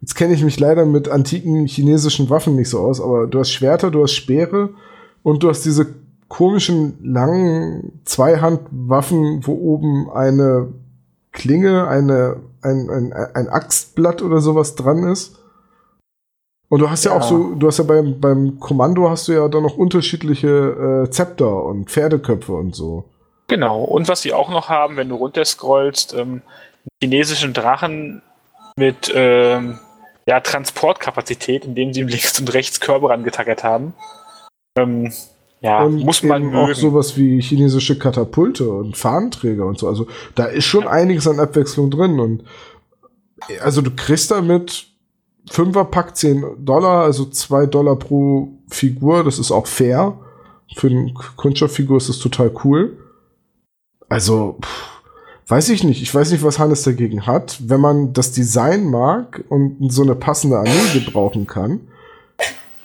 jetzt 0.00 0.14
kenne 0.14 0.32
ich 0.34 0.42
mich 0.42 0.58
leider 0.58 0.86
mit 0.86 1.08
antiken 1.08 1.66
chinesischen 1.66 2.30
Waffen 2.30 2.56
nicht 2.56 2.70
so 2.70 2.80
aus, 2.80 3.00
aber 3.00 3.26
du 3.26 3.38
hast 3.38 3.52
Schwerter, 3.52 3.90
du 3.90 4.02
hast 4.02 4.12
Speere 4.12 4.70
und 5.22 5.42
du 5.42 5.50
hast 5.50 5.64
diese 5.66 5.86
komischen 6.28 6.94
langen 7.02 8.00
Zweihandwaffen, 8.04 9.46
wo 9.46 9.52
oben 9.52 10.10
eine 10.10 10.68
Klinge, 11.32 11.86
eine 11.88 12.40
ein, 12.62 12.90
ein, 12.90 13.12
ein 13.12 13.48
Axtblatt 13.48 14.22
oder 14.22 14.40
sowas 14.40 14.74
dran 14.74 15.04
ist. 15.04 15.36
Und 16.68 16.80
du 16.80 16.90
hast 16.90 17.04
ja, 17.04 17.12
ja, 17.12 17.18
auch 17.18 17.22
so, 17.22 17.54
du 17.54 17.66
hast 17.66 17.78
ja 17.78 17.84
beim, 17.84 18.20
beim 18.20 18.60
Kommando 18.60 19.10
hast 19.10 19.26
du 19.28 19.32
ja 19.32 19.48
dann 19.48 19.64
noch 19.64 19.76
unterschiedliche 19.76 21.04
äh, 21.06 21.10
Zepter 21.10 21.64
und 21.64 21.90
Pferdeköpfe 21.90 22.52
und 22.52 22.76
so. 22.76 23.04
Genau. 23.48 23.82
Und 23.82 24.08
was 24.08 24.22
sie 24.22 24.32
auch 24.32 24.50
noch 24.50 24.68
haben, 24.68 24.96
wenn 24.96 25.08
du 25.08 25.16
runterscrollst, 25.16 26.14
ähm, 26.14 26.42
chinesischen 27.02 27.52
Drachen 27.52 28.22
mit 28.76 29.12
ähm, 29.14 29.80
ja, 30.26 30.38
Transportkapazität, 30.38 31.64
indem 31.64 31.92
sie 31.92 32.02
links 32.02 32.38
und 32.38 32.54
rechts 32.54 32.78
Körper 32.78 33.10
angetackert 33.10 33.64
haben. 33.64 33.94
Ähm, 34.78 35.12
ja, 35.60 35.82
und 35.84 36.04
muss 36.04 36.22
man 36.22 36.44
mögen. 36.44 36.56
auch 36.56 36.74
sowas 36.74 37.16
wie 37.16 37.40
chinesische 37.40 37.98
Katapulte 37.98 38.68
und 38.70 38.96
Fahnenträger 38.96 39.66
und 39.66 39.78
so. 39.78 39.88
Also 39.88 40.06
da 40.34 40.44
ist 40.46 40.64
schon 40.64 40.84
ja. 40.84 40.90
einiges 40.90 41.28
an 41.28 41.38
Abwechslung 41.38 41.90
drin 41.90 42.18
und 42.18 42.44
also 43.62 43.82
du 43.82 43.90
kriegst 43.90 44.30
damit 44.30 44.86
Fünferpack 45.50 46.16
10 46.16 46.64
Dollar, 46.64 47.04
also 47.04 47.24
2 47.24 47.66
Dollar 47.66 47.96
pro 47.96 48.48
Figur, 48.68 49.24
das 49.24 49.38
ist 49.38 49.50
auch 49.50 49.66
fair. 49.66 50.18
Für 50.76 50.86
eine 50.86 51.12
Kunststofffigur 51.36 51.96
ist 51.96 52.08
das 52.08 52.18
total 52.18 52.52
cool. 52.64 52.98
Also, 54.08 54.58
pff, 54.62 55.02
weiß 55.48 55.70
ich 55.70 55.82
nicht. 55.82 56.02
Ich 56.02 56.14
weiß 56.14 56.30
nicht, 56.30 56.44
was 56.44 56.58
Hannes 56.58 56.82
dagegen 56.82 57.26
hat. 57.26 57.58
Wenn 57.64 57.80
man 57.80 58.12
das 58.12 58.32
Design 58.32 58.88
mag 58.88 59.44
und 59.48 59.92
so 59.92 60.02
eine 60.02 60.14
passende 60.14 60.58
Armee 60.58 60.92
gebrauchen 60.94 61.46
kann, 61.46 61.80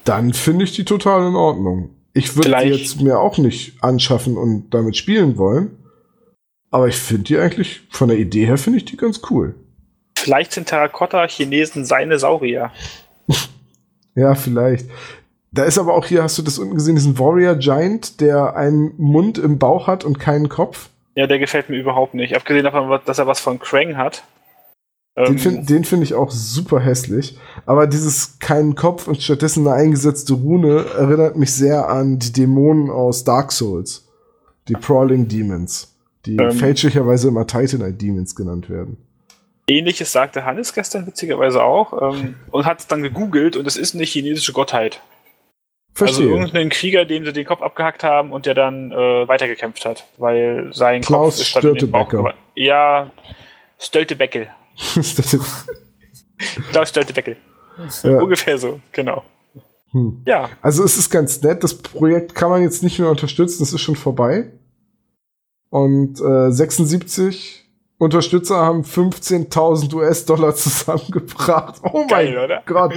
dann 0.03 0.34
finde 0.34 0.63
ich 0.65 0.73
die 0.73 0.86
total 0.86 1.28
in 1.28 1.36
Ordnung. 1.36 1.89
Ich 2.16 2.38
würde 2.38 2.57
die 2.63 2.70
jetzt 2.70 3.01
mir 3.01 3.20
auch 3.20 3.38
nicht 3.38 3.84
anschaffen 3.84 4.38
und 4.38 4.70
damit 4.70 4.95
spielen 4.95 5.38
wollen. 5.38 5.78
Aber 6.72 6.88
ich 6.88 6.95
finde 6.95 7.26
die 7.26 7.38
eigentlich, 7.38 7.82
von 7.89 8.07
der 8.07 8.18
Idee 8.18 8.45
her 8.45 8.57
finde 8.57 8.78
ich 8.78 8.86
die 8.86 8.95
ganz 8.95 9.20
cool. 9.30 9.53
Vielleicht 10.18 10.53
sind 10.53 10.70
Terrakotta-Chinesen 10.70 11.84
seine 11.84 12.18
Saurier. 12.18 12.72
ja, 14.16 14.34
vielleicht. 14.34 14.89
Da 15.51 15.66
ist 15.66 15.78
aber 15.78 15.93
auch 15.93 16.05
hier, 16.05 16.24
hast 16.24 16.38
du 16.38 16.41
das 16.41 16.57
unten 16.57 16.76
gesehen, 16.76 16.95
diesen 16.95 17.20
Warrior 17.20 17.55
Giant, 17.55 18.22
der 18.22 18.55
einen 18.55 18.93
Mund 18.97 19.38
im 19.38 19.59
Bauch 19.59 19.88
hat 19.88 20.05
und 20.05 20.18
keinen 20.18 20.47
Kopf? 20.47 20.89
Ja, 21.16 21.28
der 21.28 21.39
gefällt 21.39 21.70
mir 21.70 21.78
überhaupt 21.78 22.13
nicht. 22.13 22.34
Abgesehen 22.34 22.63
davon, 22.63 22.97
dass 23.05 23.20
er 23.20 23.28
was 23.28 23.41
von 23.41 23.59
Krang 23.59 23.97
hat. 23.97 24.24
Den 25.18 25.26
ähm, 25.28 25.39
finde 25.39 25.84
find 25.84 26.03
ich 26.03 26.13
auch 26.13 26.30
super 26.30 26.82
hässlich. 26.82 27.38
Aber 27.66 27.88
dieses 27.88 28.38
keinen 28.39 28.76
Kopf 28.76 29.07
und 29.07 29.22
stattdessen 29.22 29.66
eine 29.66 29.76
eingesetzte 29.76 30.34
Rune 30.34 30.86
erinnert 30.97 31.38
mich 31.38 31.53
sehr 31.53 31.88
an 31.88 32.20
die 32.20 32.34
Dämonen 32.34 32.89
aus 32.89 33.24
Dark 33.24 33.53
Souls. 33.53 34.09
Die 34.68 34.74
Prawling 34.74 35.28
Demons. 35.28 35.95
Die 36.26 36.36
ähm, 36.36 36.51
fälschlicherweise 36.51 37.30
immer 37.30 37.47
Titanite 37.47 37.93
Demons 37.93 38.36
genannt 38.36 38.70
werden. 38.70 38.97
Ähnliches 39.68 40.11
sagte 40.11 40.43
Hannes 40.43 40.74
gestern 40.74 41.07
witzigerweise 41.07 41.63
auch 41.63 42.13
ähm, 42.13 42.36
und 42.51 42.66
hat 42.66 42.80
es 42.80 42.88
dann 42.88 43.01
gegoogelt 43.01 43.55
und 43.55 43.66
es 43.66 43.78
ist 43.78 43.95
eine 43.95 44.03
chinesische 44.03 44.51
Gottheit. 44.51 45.01
Verstehe. 45.93 46.26
Also 46.26 46.36
irgendein 46.36 46.70
Krieger, 46.70 47.05
dem 47.05 47.24
sie 47.24 47.32
den 47.32 47.45
Kopf 47.45 47.61
abgehackt 47.61 48.03
haben 48.03 48.34
und 48.34 48.45
der 48.45 48.53
dann 48.53 48.91
äh, 48.91 49.28
weitergekämpft 49.28 49.86
hat, 49.86 50.05
weil 50.18 50.72
sein 50.74 51.01
Klaus 51.01 51.38
Kopf 51.38 51.45
ist 51.45 51.55
dann 51.55 51.68
in 51.70 51.76
den 51.76 51.91
Bauch 51.91 52.34
Ja, 52.55 53.11
Stöltebeckel. 53.80 54.49
Klaus 56.71 56.89
Stöltebeckel. 56.89 57.38
ja. 58.03 58.19
Ungefähr 58.19 58.57
so, 58.57 58.80
genau. 58.91 59.23
hm. 59.91 60.21
Ja, 60.26 60.49
Also 60.61 60.84
es 60.84 60.97
ist 60.97 61.09
ganz 61.09 61.41
nett. 61.41 61.63
Das 61.63 61.73
Projekt 61.76 62.36
kann 62.36 62.49
man 62.49 62.61
jetzt 62.61 62.84
nicht 62.84 62.99
mehr 62.99 63.09
unterstützen. 63.09 63.59
Das 63.59 63.73
ist 63.73 63.82
schon 63.82 63.95
vorbei. 63.95 64.51
Und 65.69 66.19
äh, 66.21 66.51
76 66.51 67.65
Unterstützer 67.97 68.57
haben 68.57 68.82
15.000 68.82 69.93
US-Dollar 69.93 70.55
zusammengebracht. 70.55 71.82
Oh 71.84 72.05
mein 72.09 72.34
Geil? 72.34 72.61
Gott. 72.65 72.93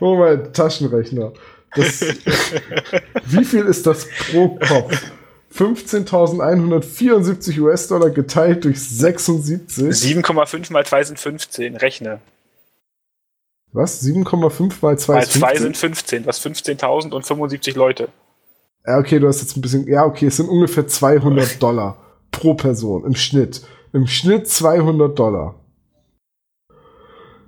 Oh 0.00 0.16
mein 0.16 0.52
Taschenrechner. 0.52 1.32
Das, 1.74 2.00
wie 3.26 3.44
viel 3.44 3.64
ist 3.66 3.86
das 3.86 4.08
pro 4.30 4.58
Kopf? 4.58 5.12
15.174 5.54 7.60
US-Dollar 7.60 8.10
geteilt 8.10 8.64
durch 8.64 8.80
76. 8.80 9.84
7,5 9.84 10.72
mal 10.72 10.86
2 10.86 11.04
sind 11.04 11.18
15, 11.18 11.76
rechne. 11.76 12.20
Was? 13.72 14.02
7,5 14.04 14.74
mal 14.80 14.98
2 14.98 15.12
Mal 15.12 15.22
ist 15.22 15.32
2 15.32 15.48
15? 15.48 15.62
sind 15.62 15.76
15, 15.76 16.26
was 16.26 16.44
15.000 16.44 17.12
und 17.12 17.26
75 17.26 17.76
Leute. 17.76 18.08
Ja, 18.86 18.98
okay, 18.98 19.18
du 19.18 19.28
hast 19.28 19.42
jetzt 19.42 19.56
ein 19.56 19.60
bisschen. 19.60 19.86
Ja, 19.86 20.04
okay, 20.04 20.26
es 20.26 20.36
sind 20.36 20.48
ungefähr 20.48 20.86
200 20.86 21.62
Dollar 21.62 21.96
pro 22.30 22.54
Person 22.54 23.04
im 23.04 23.14
Schnitt. 23.14 23.62
Im 23.92 24.06
Schnitt 24.06 24.48
200 24.48 25.18
Dollar. 25.18 25.56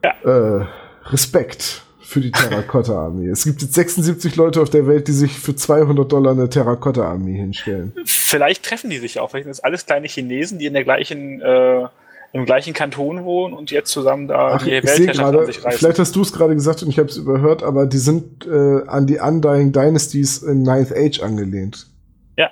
Ja. 0.05 0.15
Äh, 0.25 0.67
Respekt 1.07 1.83
für 2.13 2.21
die 2.21 2.31
Terrakotta-Armee. 2.31 3.29
es 3.29 3.45
gibt 3.45 3.63
jetzt 3.63 3.75
76 3.75 4.37
Leute 4.37 4.61
auf 4.61 4.71
der 4.71 4.87
Welt, 4.87 5.09
die 5.09 5.13
sich 5.13 5.39
für 5.39 5.57
200 5.57 6.11
Dollar 6.13 6.33
eine 6.33 6.49
Terrakotta-Armee 6.49 7.35
hinstellen. 7.37 7.93
Vielleicht 8.05 8.65
treffen 8.65 8.91
die 8.91 8.99
sich 8.99 9.19
auch. 9.19 9.31
Vielleicht 9.31 9.45
sind 9.45 9.51
das 9.51 9.65
alles 9.65 9.87
kleine 9.87 10.07
Chinesen, 10.09 10.59
die 10.59 10.67
in 10.67 10.75
der 10.75 10.85
gleichen, 10.85 11.41
äh, 11.41 11.87
im 12.33 12.45
gleichen 12.45 12.75
Kanton 12.75 13.25
wohnen 13.25 13.55
und 13.55 13.71
jetzt 13.71 13.91
zusammen 13.91 14.29
da 14.29 14.55
Ach, 14.55 14.63
die 14.63 14.71
sehe 14.71 14.83
Weltherrschaft 14.83 15.37
an 15.37 15.47
sich 15.47 15.65
reißen. 15.65 15.79
vielleicht 15.79 15.99
hast 15.99 16.15
du 16.15 16.21
es 16.23 16.33
gerade 16.33 16.55
gesagt 16.55 16.83
und 16.83 16.89
ich 16.91 16.99
habe 16.99 17.09
es 17.09 17.17
überhört, 17.17 17.63
aber 17.63 17.87
die 17.87 17.99
sind 17.99 18.47
äh, 18.47 18.87
an 18.87 19.07
die 19.07 19.19
Undying 19.19 19.73
Dynasties 19.73 20.43
in 20.43 20.63
Ninth 20.63 20.93
Age 20.95 21.21
angelehnt. 21.23 21.89
Ja. 22.37 22.51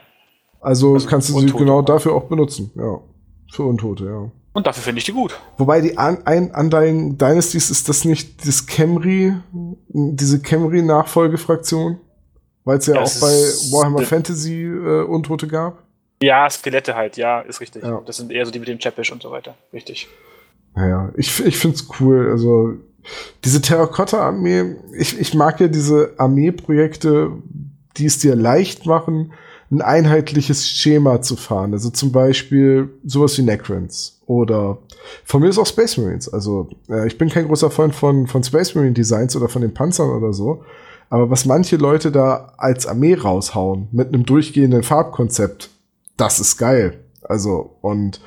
Also, 0.61 0.95
Also 0.95 1.09
kannst 1.09 1.29
du 1.29 1.39
sie 1.39 1.53
genau 1.53 1.83
dafür 1.83 2.15
auch 2.15 2.25
benutzen. 2.25 2.71
Ja. 2.77 3.01
Für 3.53 3.65
Untote, 3.65 4.05
ja. 4.05 4.31
Und 4.53 4.67
dafür 4.67 4.83
finde 4.83 4.99
ich 4.99 5.05
die 5.05 5.13
gut. 5.13 5.39
Wobei 5.59 5.81
die 5.81 5.97
Un 5.97 6.19
ein 6.25 6.51
Undying 6.51 7.17
Dynasties 7.17 7.71
ist 7.71 7.89
das 7.89 8.05
nicht 8.05 8.47
das 8.47 8.67
Camry, 8.67 9.35
diese 9.89 10.41
Camry-Nachfolgefraktion? 10.41 12.01
Weil 12.65 12.79
es 12.79 12.87
ja 12.87 12.95
Ja, 12.95 13.01
auch 13.03 13.07
es 13.07 13.21
bei 13.21 13.29
Warhammer 13.73 14.03
Fantasy 14.03 14.65
äh, 14.65 15.05
Untote 15.05 15.47
gab. 15.47 15.83
Ja, 16.23 16.51
Skelette 16.51 16.95
halt, 16.95 17.17
ja, 17.17 17.41
ist 17.41 17.61
richtig. 17.61 17.83
Ja. 17.83 18.03
Das 18.05 18.19
sind 18.19 18.31
eher 18.31 18.45
so 18.45 18.53
die 18.53 18.59
mit 18.59 18.69
dem 18.69 18.79
Chapish 18.79 19.11
und 19.11 19.23
so 19.23 19.31
weiter. 19.31 19.55
Richtig. 19.73 20.09
Naja, 20.75 21.11
ich, 21.17 21.45
ich 21.45 21.57
find's 21.57 21.89
cool. 21.99 22.29
Also, 22.31 22.75
diese 23.45 23.63
Terrakotta-Armee, 23.63 24.77
ich, 24.99 25.19
ich 25.19 25.35
mag 25.35 25.61
ja 25.61 25.69
diese 25.69 26.15
Armeeprojekte, 26.19 27.33
die 27.97 28.05
es 28.05 28.19
dir 28.19 28.37
leicht 28.37 28.85
machen, 28.85 29.33
ein 29.71 29.83
einheitliches 29.83 30.69
Schema 30.69 31.23
zu 31.23 31.37
fahren. 31.37 31.73
Also 31.73 31.91
zum 31.91 32.11
Beispiel 32.11 32.91
sowas 33.05 33.39
wie 33.39 33.43
Necrons 33.43 34.21
oder 34.27 34.79
von 35.25 35.41
mir 35.41 35.49
ist 35.49 35.59
auch 35.59 35.67
Space 35.67 35.97
Marines. 35.97 36.29
Also 36.33 36.69
äh, 36.89 37.07
ich 37.07 37.19
bin 37.19 37.29
kein 37.29 37.47
großer 37.47 37.71
Freund 37.71 37.95
von, 37.95 38.27
von 38.27 38.43
Space 38.43 38.75
Marine 38.75 38.93
Designs 38.93 39.37
oder 39.37 39.49
von 39.49 39.63
den 39.63 39.75
Panzern 39.75 40.11
oder 40.11 40.33
so. 40.33 40.65
Aber 41.09 41.31
was 41.31 41.45
manche 41.45 41.77
Leute 41.77 42.13
da 42.13 42.53
als 42.57 42.87
Armee 42.87 43.15
raushauen 43.15 43.89
mit 43.93 44.09
einem 44.09 44.25
durchgehenden 44.25 44.83
Farbkonzept, 44.83 45.71
das 46.17 46.41
ist 46.41 46.57
geil. 46.57 47.05
Also 47.23 47.77
und 47.81 48.21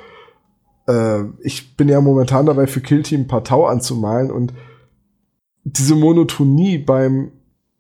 äh, 0.87 1.23
ich 1.41 1.75
bin 1.75 1.89
ja 1.89 2.01
momentan 2.01 2.45
dabei, 2.45 2.67
für 2.67 2.81
Kill 2.81 3.03
Team 3.03 3.21
ein 3.21 3.27
paar 3.27 3.43
Tau 3.43 3.65
anzumalen 3.65 4.31
und 4.31 4.53
diese 5.63 5.95
Monotonie 5.95 6.77
beim 6.77 7.31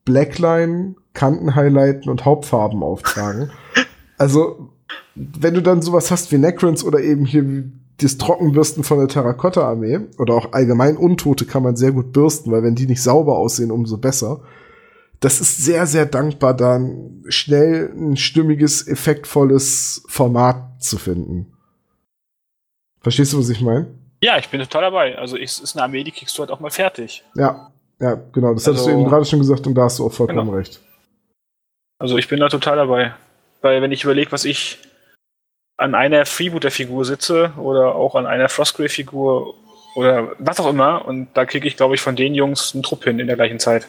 Blackline, 0.05 0.95
Kanten 1.13 1.55
highlighten 1.55 2.09
und 2.09 2.25
Hauptfarben 2.25 2.83
auftragen. 2.83 3.51
also, 4.17 4.69
wenn 5.15 5.53
du 5.53 5.61
dann 5.61 5.81
sowas 5.81 6.11
hast 6.11 6.31
wie 6.31 6.37
Necrons 6.37 6.83
oder 6.83 6.99
eben 6.99 7.25
hier 7.25 7.71
das 8.01 8.17
Trockenbürsten 8.17 8.83
von 8.83 8.99
der 8.99 9.07
Terrakotta-Armee 9.07 9.99
oder 10.17 10.33
auch 10.33 10.53
allgemein 10.53 10.97
Untote 10.97 11.45
kann 11.45 11.63
man 11.63 11.75
sehr 11.75 11.91
gut 11.91 12.11
bürsten, 12.11 12.51
weil 12.51 12.63
wenn 12.63 12.75
die 12.75 12.87
nicht 12.87 13.01
sauber 13.01 13.37
aussehen, 13.37 13.71
umso 13.71 13.97
besser. 13.97 14.41
Das 15.19 15.39
ist 15.39 15.63
sehr, 15.63 15.85
sehr 15.85 16.05
dankbar, 16.05 16.53
dann 16.53 17.23
schnell 17.29 17.93
ein 17.95 18.17
stimmiges, 18.17 18.87
effektvolles 18.87 20.03
Format 20.09 20.83
zu 20.83 20.97
finden. 20.97 21.53
Verstehst 22.99 23.33
du, 23.33 23.39
was 23.39 23.49
ich 23.49 23.61
meine? 23.61 23.93
Ja, 24.21 24.37
ich 24.37 24.49
bin 24.49 24.59
total 24.59 24.81
dabei. 24.81 25.17
Also 25.17 25.37
es 25.37 25.59
ist 25.59 25.75
eine 25.75 25.83
Armee, 25.83 26.03
die 26.03 26.11
kriegst 26.11 26.37
du 26.37 26.41
halt 26.41 26.51
auch 26.51 26.59
mal 26.59 26.71
fertig. 26.71 27.23
Ja, 27.35 27.72
ja, 27.99 28.15
genau. 28.31 28.53
Das 28.53 28.67
hattest 28.67 28.85
du 28.85 28.89
Also- 28.89 28.99
eben 29.01 29.09
gerade 29.09 29.25
schon 29.25 29.39
gesagt 29.39 29.65
und 29.67 29.75
da 29.75 29.83
hast 29.83 29.99
du 29.99 30.05
auch 30.05 30.11
vollkommen 30.13 30.45
Genau. 30.47 30.57
recht. 30.57 30.81
Also 31.99 32.17
ich 32.17 32.27
bin 32.27 32.39
da 32.39 32.49
total 32.49 32.77
dabei. 32.77 33.13
Weil 33.61 33.81
wenn 33.81 33.91
ich 33.93 34.03
überlege, 34.03 34.31
was 34.31 34.43
ich 34.45 34.77
an 35.77 35.95
einer 35.95 36.25
Freebooter-Figur 36.25 37.05
sitze 37.05 37.53
oder 37.57 37.95
auch 37.95 38.15
an 38.15 38.25
einer 38.25 38.49
Frostgrave-Figur 38.49 39.53
oder 39.95 40.31
was 40.37 40.59
auch 40.59 40.67
immer, 40.69 41.05
und 41.05 41.29
da 41.33 41.45
kriege 41.45 41.67
ich, 41.67 41.77
glaube 41.77 41.95
ich, 41.95 42.01
von 42.01 42.15
den 42.15 42.35
Jungs 42.35 42.73
einen 42.73 42.83
Trupp 42.83 43.05
hin 43.05 43.19
in 43.19 43.27
der 43.27 43.35
gleichen 43.37 43.59
Zeit. 43.59 43.87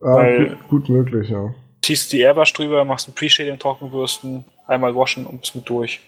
Ah, 0.00 0.16
Weil- 0.16 0.48
gut, 0.50 0.68
gut 0.68 0.88
möglich, 0.90 1.30
ja. 1.30 1.52
Ziehst 1.82 2.12
die 2.12 2.20
Airbrush 2.20 2.52
drüber, 2.52 2.84
machst 2.84 3.08
ein 3.08 3.14
Pre-Shading, 3.14 3.58
Trockenbürsten, 3.58 4.44
einmal 4.66 4.94
waschen 4.94 5.26
und 5.26 5.40
bist 5.40 5.54
mit 5.54 5.68
durch. 5.68 6.00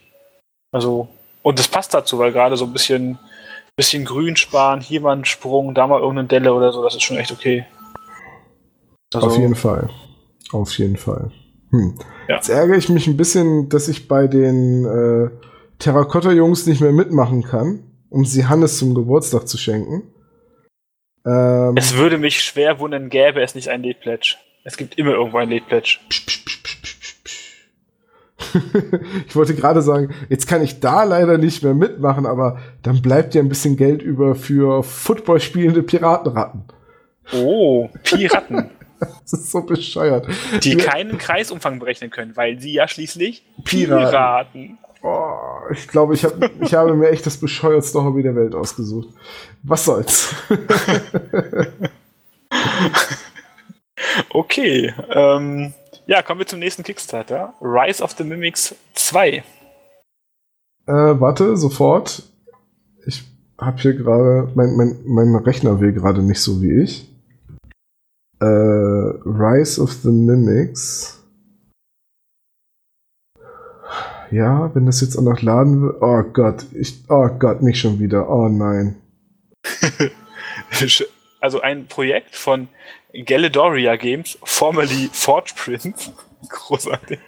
Also, 0.72 1.08
und 1.42 1.58
das 1.58 1.66
passt 1.68 1.94
dazu, 1.94 2.18
weil 2.18 2.32
gerade 2.32 2.56
so 2.56 2.66
ein 2.66 2.72
bisschen, 2.72 3.18
bisschen 3.80 4.04
Grün 4.04 4.36
sparen, 4.36 4.82
hier 4.82 5.00
mal 5.00 5.12
einen 5.12 5.24
Sprung, 5.24 5.74
da 5.74 5.86
mal 5.86 6.00
irgendeine 6.00 6.28
Delle 6.28 6.52
oder 6.52 6.70
so, 6.70 6.84
das 6.84 6.94
ist 6.94 7.02
schon 7.02 7.16
echt 7.16 7.32
okay. 7.32 7.64
Also, 9.14 9.26
Auf 9.26 9.38
jeden 9.38 9.54
Fall. 9.54 9.88
Auf 10.52 10.76
jeden 10.76 10.98
Fall. 10.98 11.30
Hm. 11.70 11.94
Ja. 12.28 12.36
Jetzt 12.36 12.50
ärgere 12.50 12.76
ich 12.76 12.90
mich 12.90 13.06
ein 13.06 13.16
bisschen, 13.16 13.70
dass 13.70 13.88
ich 13.88 14.06
bei 14.06 14.26
den 14.26 14.84
äh, 14.84 15.30
Terrakotta-Jungs 15.78 16.66
nicht 16.66 16.82
mehr 16.82 16.92
mitmachen 16.92 17.42
kann, 17.42 17.82
um 18.10 18.26
sie 18.26 18.46
Hannes 18.46 18.76
zum 18.76 18.94
Geburtstag 18.94 19.48
zu 19.48 19.56
schenken. 19.56 20.02
Ähm, 21.24 21.74
Es 21.78 21.96
würde 21.96 22.18
mich 22.18 22.42
schwer 22.42 22.80
wundern, 22.80 23.08
gäbe 23.08 23.40
es 23.40 23.54
nicht 23.54 23.68
ein 23.70 23.82
Late 23.82 23.98
Pledge. 23.98 24.36
Es 24.64 24.76
gibt 24.76 24.98
immer 24.98 25.12
irgendwo 25.12 25.38
ein 25.38 25.48
Late 25.48 25.64
Pledge. 25.66 26.00
ich 29.26 29.36
wollte 29.36 29.54
gerade 29.54 29.82
sagen, 29.82 30.10
jetzt 30.28 30.46
kann 30.48 30.62
ich 30.62 30.80
da 30.80 31.04
leider 31.04 31.38
nicht 31.38 31.62
mehr 31.62 31.74
mitmachen, 31.74 32.26
aber 32.26 32.58
dann 32.82 33.02
bleibt 33.02 33.34
ja 33.34 33.42
ein 33.42 33.48
bisschen 33.48 33.76
Geld 33.76 34.02
über 34.02 34.34
für 34.34 34.82
Football 34.82 35.40
spielende 35.40 35.82
Piratenratten. 35.82 36.64
Oh, 37.32 37.88
Piraten, 38.02 38.70
Das 39.22 39.32
ist 39.32 39.50
so 39.50 39.62
bescheuert. 39.62 40.26
die 40.62 40.76
keinen 40.76 41.16
Kreisumfang 41.16 41.78
berechnen 41.78 42.10
können, 42.10 42.36
weil 42.36 42.60
sie 42.60 42.72
ja 42.72 42.86
schließlich 42.88 43.44
Piraten. 43.64 44.08
Piraten. 44.10 44.78
Oh, 45.02 45.70
ich 45.72 45.88
glaube, 45.88 46.12
ich, 46.12 46.24
hab, 46.24 46.34
ich 46.60 46.74
habe 46.74 46.92
mir 46.94 47.08
echt 47.08 47.24
das 47.24 47.38
bescheuertste 47.38 48.04
Hobby 48.04 48.22
der 48.22 48.36
Welt 48.36 48.54
ausgesucht. 48.54 49.08
Was 49.62 49.84
soll's? 49.84 50.34
Okay, 54.30 54.94
ähm, 55.10 55.74
ja, 56.10 56.22
kommen 56.22 56.40
wir 56.40 56.46
zum 56.46 56.58
nächsten 56.58 56.82
Kickstarter. 56.82 57.54
Rise 57.60 58.02
of 58.02 58.10
the 58.18 58.24
Mimics 58.24 58.74
2. 58.94 59.28
Äh, 59.36 59.42
warte, 60.86 61.56
sofort. 61.56 62.24
Ich 63.06 63.22
habe 63.58 63.80
hier 63.80 63.94
gerade, 63.94 64.50
mein, 64.56 64.74
mein, 64.76 64.98
mein 65.06 65.36
Rechner 65.36 65.80
will 65.80 65.92
gerade 65.92 66.20
nicht 66.20 66.40
so 66.40 66.60
wie 66.60 66.82
ich. 66.82 67.08
Äh, 68.40 68.44
Rise 68.44 69.80
of 69.80 69.92
the 69.92 70.10
Mimics. 70.10 71.22
Ja, 74.32 74.74
wenn 74.74 74.86
das 74.86 75.00
jetzt 75.02 75.16
auch 75.16 75.22
noch 75.22 75.42
laden 75.42 75.80
wird. 75.80 76.02
Oh 76.02 76.24
Gott, 76.24 76.66
ich, 76.72 77.04
oh 77.08 77.28
Gott, 77.38 77.62
nicht 77.62 77.78
schon 77.78 78.00
wieder. 78.00 78.28
Oh 78.28 78.48
nein. 78.48 78.96
Also 81.42 81.62
ein 81.62 81.86
Projekt 81.86 82.36
von 82.36 82.68
Galadoria 83.12 83.96
Games, 83.96 84.38
formerly 84.44 85.10
Forge 85.12 85.52
Prince, 85.56 86.12
großartig, 86.48 87.18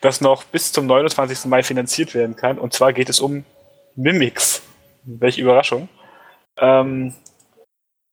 das 0.00 0.20
noch 0.20 0.44
bis 0.44 0.72
zum 0.72 0.86
29. 0.86 1.46
Mai 1.46 1.62
finanziert 1.62 2.14
werden 2.14 2.36
kann. 2.36 2.58
Und 2.58 2.72
zwar 2.72 2.92
geht 2.92 3.08
es 3.08 3.20
um 3.20 3.44
Mimics. 3.94 4.62
Welche 5.04 5.42
Überraschung. 5.42 5.88
Ähm, 6.58 7.14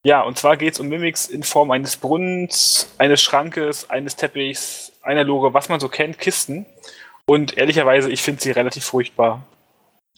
ja, 0.05 0.21
und 0.21 0.37
zwar 0.37 0.57
geht 0.57 0.73
es 0.73 0.79
um 0.79 0.89
Mimics 0.89 1.27
in 1.27 1.43
Form 1.43 1.71
eines 1.71 1.95
Brunnens, 1.95 2.93
eines 2.97 3.21
Schrankes, 3.21 3.89
eines 3.89 4.15
Teppichs, 4.15 4.91
einer 5.01 5.23
Lore, 5.23 5.53
was 5.53 5.69
man 5.69 5.79
so 5.79 5.87
kennt, 5.87 6.19
Kisten. 6.19 6.65
Und 7.25 7.57
ehrlicherweise, 7.57 8.11
ich 8.11 8.21
finde 8.21 8.41
sie 8.41 8.51
relativ 8.51 8.83
furchtbar. 8.83 9.45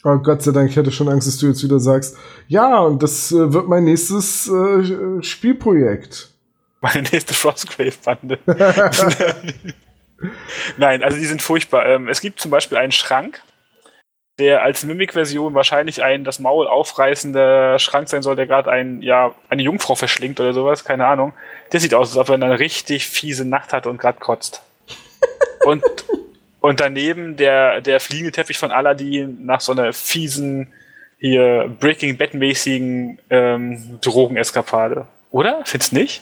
Oh 0.03 0.17
Gott 0.17 0.41
sei 0.41 0.51
Dank, 0.51 0.69
ich 0.69 0.77
hatte 0.77 0.91
schon 0.91 1.09
Angst, 1.09 1.27
dass 1.27 1.37
du 1.37 1.47
jetzt 1.47 1.63
wieder 1.63 1.79
sagst, 1.79 2.17
ja, 2.47 2.79
und 2.79 3.01
das 3.01 3.31
äh, 3.31 3.53
wird 3.53 3.67
mein 3.67 3.85
nächstes 3.85 4.47
äh, 4.47 5.21
Spielprojekt. 5.21 6.34
Meine 6.85 7.09
nächste 7.11 7.33
Frostgrave-Bande. 7.33 8.37
Nein, 10.77 11.03
also 11.03 11.17
die 11.17 11.25
sind 11.25 11.41
furchtbar. 11.41 11.87
Ähm, 11.87 12.07
es 12.07 12.21
gibt 12.21 12.39
zum 12.39 12.51
Beispiel 12.51 12.77
einen 12.77 12.91
Schrank, 12.91 13.41
der 14.37 14.61
als 14.61 14.83
Mimic-Version 14.83 15.55
wahrscheinlich 15.55 16.03
ein 16.03 16.23
das 16.23 16.37
Maul 16.37 16.67
aufreißender 16.67 17.79
Schrank 17.79 18.07
sein 18.07 18.21
soll, 18.21 18.35
der 18.35 18.45
gerade 18.45 18.69
ein, 18.69 19.01
ja, 19.01 19.33
eine 19.49 19.63
Jungfrau 19.63 19.95
verschlingt 19.95 20.39
oder 20.39 20.53
sowas, 20.53 20.85
keine 20.85 21.07
Ahnung. 21.07 21.33
Der 21.71 21.79
sieht 21.79 21.95
aus, 21.95 22.09
als 22.09 22.17
ob 22.17 22.29
er 22.29 22.35
eine 22.35 22.59
richtig 22.59 23.07
fiese 23.07 23.45
Nacht 23.45 23.73
hat 23.73 23.87
und 23.87 23.97
gerade 23.97 24.19
kotzt. 24.19 24.61
und, 25.65 25.83
und 26.59 26.79
daneben 26.81 27.35
der, 27.35 27.81
der 27.81 27.99
fliegende 27.99 28.31
Teppich 28.31 28.59
von 28.59 28.69
Aladdin 28.69 29.43
nach 29.43 29.61
so 29.61 29.71
einer 29.71 29.91
fiesen, 29.91 30.71
hier 31.17 31.67
Breaking 31.79 32.15
Bad-mäßigen 32.15 33.17
ähm, 33.31 33.99
Drogeneskapade. 34.01 35.07
Oder? 35.31 35.61
Findest 35.65 35.91
du 35.91 35.95
nicht? 35.95 36.21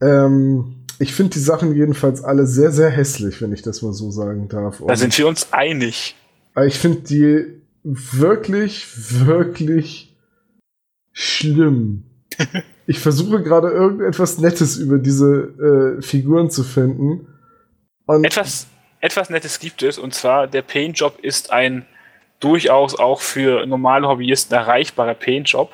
Ähm, 0.00 0.84
ich 0.98 1.14
finde 1.14 1.34
die 1.34 1.40
Sachen 1.40 1.74
jedenfalls 1.76 2.22
alle 2.22 2.46
sehr, 2.46 2.72
sehr 2.72 2.90
hässlich, 2.90 3.40
wenn 3.40 3.52
ich 3.52 3.62
das 3.62 3.82
mal 3.82 3.92
so 3.92 4.10
sagen 4.10 4.48
darf. 4.48 4.80
Und 4.80 4.88
da 4.88 4.96
sind 4.96 5.16
wir 5.16 5.28
uns 5.28 5.52
einig. 5.52 6.16
Ich 6.66 6.78
finde 6.78 7.00
die 7.02 7.62
wirklich, 7.84 8.86
wirklich 9.26 10.16
schlimm. 11.12 12.04
ich 12.86 12.98
versuche 12.98 13.42
gerade 13.42 13.70
irgendetwas 13.70 14.38
Nettes 14.38 14.76
über 14.76 14.98
diese 14.98 15.98
äh, 15.98 16.02
Figuren 16.02 16.50
zu 16.50 16.64
finden. 16.64 17.28
Und 18.06 18.24
etwas, 18.24 18.66
etwas 19.00 19.30
Nettes 19.30 19.60
gibt 19.60 19.82
es, 19.82 19.98
und 19.98 20.14
zwar 20.14 20.46
der 20.46 20.62
Paintjob 20.62 21.18
ist 21.20 21.52
ein 21.52 21.86
durchaus 22.40 22.98
auch 22.98 23.20
für 23.20 23.66
normale 23.66 24.08
Hobbyisten 24.08 24.56
erreichbarer 24.56 25.14
Paintjob. 25.14 25.70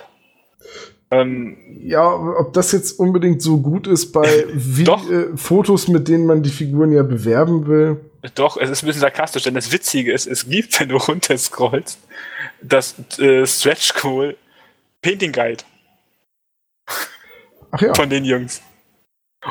Ähm, 1.21 1.57
ja, 1.81 2.13
ob 2.13 2.53
das 2.55 2.73
jetzt 2.73 2.99
unbedingt 2.99 3.43
so 3.43 3.59
gut 3.59 3.87
ist 3.87 4.13
bei 4.13 4.27
äh, 4.27 5.37
Fotos, 5.37 5.89
mit 5.89 6.09
denen 6.09 6.27
man 6.27 6.43
die 6.43 6.51
Figuren 6.51 6.93
ja 6.93 7.03
bewerben 7.03 7.67
will. 7.67 8.01
Doch, 8.35 8.57
es 8.57 8.71
ist 8.71 8.83
ein 8.83 8.87
bisschen 8.87 9.03
sarkastisch, 9.03 9.43
denn 9.43 9.55
das 9.55 9.71
Witzige 9.71 10.13
ist, 10.13 10.27
es 10.27 10.49
gibt, 10.49 10.79
wenn 10.81 10.89
du 10.89 10.97
runterscrollst, 10.97 11.99
das 12.63 12.95
äh, 13.19 13.47
Stretch 13.47 13.95
Goal 13.95 14.37
Painting 15.03 15.33
Guide. 15.33 15.63
Ach 17.71 17.81
ja. 17.81 17.95
Von 17.95 18.09
den 18.09 18.25
Jungs. 18.25 18.63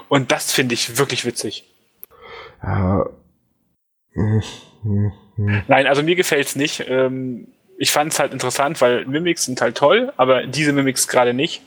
Und 0.09 0.31
das 0.31 0.51
finde 0.51 0.73
ich 0.73 0.97
wirklich 0.97 1.25
witzig. 1.25 1.65
Ja. 2.63 3.05
Nein, 5.35 5.87
also 5.87 6.01
mir 6.01 6.15
gefällt 6.15 6.47
es 6.47 6.55
nicht. 6.55 6.85
Ähm, 6.87 7.52
ich 7.77 7.91
fand 7.91 8.13
es 8.13 8.19
halt 8.19 8.33
interessant, 8.33 8.79
weil 8.81 9.05
Mimics 9.05 9.45
sind 9.45 9.61
halt 9.61 9.77
toll, 9.77 10.13
aber 10.17 10.45
diese 10.45 10.73
Mimics 10.73 11.07
gerade 11.07 11.33
nicht. 11.33 11.61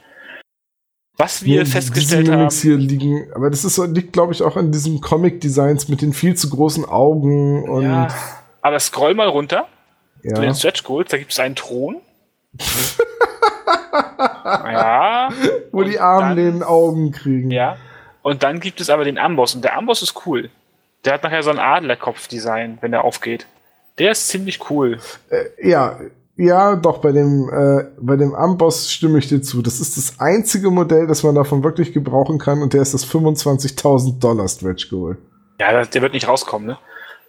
Was 1.18 1.44
wir 1.44 1.62
ja, 1.62 1.64
festgestellt 1.64 2.30
haben. 2.30 2.50
Hier 2.50 2.76
liegen, 2.76 3.32
aber 3.34 3.48
das 3.48 3.64
ist, 3.64 3.78
liegt, 3.78 4.12
glaube 4.12 4.34
ich, 4.34 4.42
auch 4.42 4.57
an 4.57 4.70
diesen 4.70 5.00
Comic-Designs 5.00 5.88
mit 5.88 6.02
den 6.02 6.12
viel 6.12 6.34
zu 6.34 6.50
großen 6.50 6.84
Augen 6.84 7.66
und. 7.68 7.84
Ja, 7.84 8.09
aber 8.61 8.78
scroll 8.80 9.14
mal 9.14 9.28
runter. 9.28 9.66
Ja. 10.22 10.34
Zu 10.34 10.40
den 10.42 10.54
Stretch 10.54 10.84
Goals, 10.84 11.11
da 11.11 11.16
gibt 11.18 11.32
es 11.32 11.38
einen 11.38 11.54
Thron. 11.54 11.96
ja. 14.44 15.30
Wo 15.72 15.82
die 15.84 15.98
Arme 16.00 16.34
den 16.34 16.62
Augen 16.62 17.12
kriegen. 17.12 17.50
Ja. 17.50 17.76
Und 18.22 18.42
dann 18.42 18.61
gibt 18.61 18.80
es 18.80 18.90
aber 18.90 19.04
den 19.04 19.18
Amboss. 19.18 19.54
Und 19.54 19.62
der 19.62 19.76
Amboss 19.76 20.02
ist 20.02 20.26
cool. 20.26 20.50
Der 21.04 21.14
hat 21.14 21.22
nachher 21.22 21.42
so 21.42 21.50
ein 21.50 21.61
Adlerkopf-Design, 21.61 22.78
wenn 22.80 22.90
der 22.90 23.04
aufgeht. 23.04 23.46
Der 23.99 24.12
ist 24.12 24.28
ziemlich 24.28 24.70
cool. 24.70 24.99
Äh, 25.30 25.68
ja, 25.68 25.99
ja, 26.36 26.76
doch, 26.76 26.99
bei 26.99 27.12
dem, 27.12 27.49
äh, 27.49 27.84
bei 27.99 28.16
dem 28.16 28.34
Amboss 28.34 28.92
stimme 28.92 29.18
ich 29.18 29.28
dir 29.28 29.40
zu. 29.40 29.62
Das 29.62 29.80
ist 29.80 29.97
das 29.97 30.20
einzige 30.20 30.70
Modell, 30.70 31.07
das 31.07 31.22
man 31.22 31.34
davon 31.34 31.64
wirklich 31.64 31.94
gebrauchen 31.94 32.38
kann 32.38 32.61
und 32.61 32.74
der 32.74 32.82
ist 32.82 32.92
das 32.92 33.07
25.000 33.07 34.18
Dollar 34.20 34.47
Stretch 34.49 34.90
Goal. 34.90 35.16
Ja, 35.59 35.84
der 35.84 36.03
wird 36.03 36.12
nicht 36.12 36.28
rauskommen, 36.28 36.68
ne? 36.68 36.78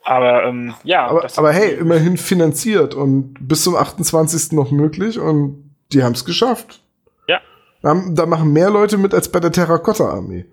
Aber, 0.04 0.44
ähm, 0.44 0.74
ja. 0.84 1.08
Aber, 1.08 1.28
aber 1.36 1.54
hey, 1.54 1.74
immerhin 1.76 2.18
finanziert 2.18 2.96
und 2.96 3.36
bis 3.40 3.64
zum 3.64 3.76
28. 3.76 4.52
noch 4.52 4.72
möglich 4.72 5.20
und 5.20 5.74
die 5.94 6.04
haben 6.04 6.14
es 6.14 6.26
geschafft. 6.26 6.82
Ja. 7.28 7.40
Da, 7.82 7.96
da 8.12 8.26
machen 8.26 8.52
mehr 8.52 8.70
Leute 8.70 8.98
mit 8.98 9.14
als 9.14 9.32
bei 9.32 9.40
der 9.40 9.54
Terrakotta-Armee. 9.54 10.46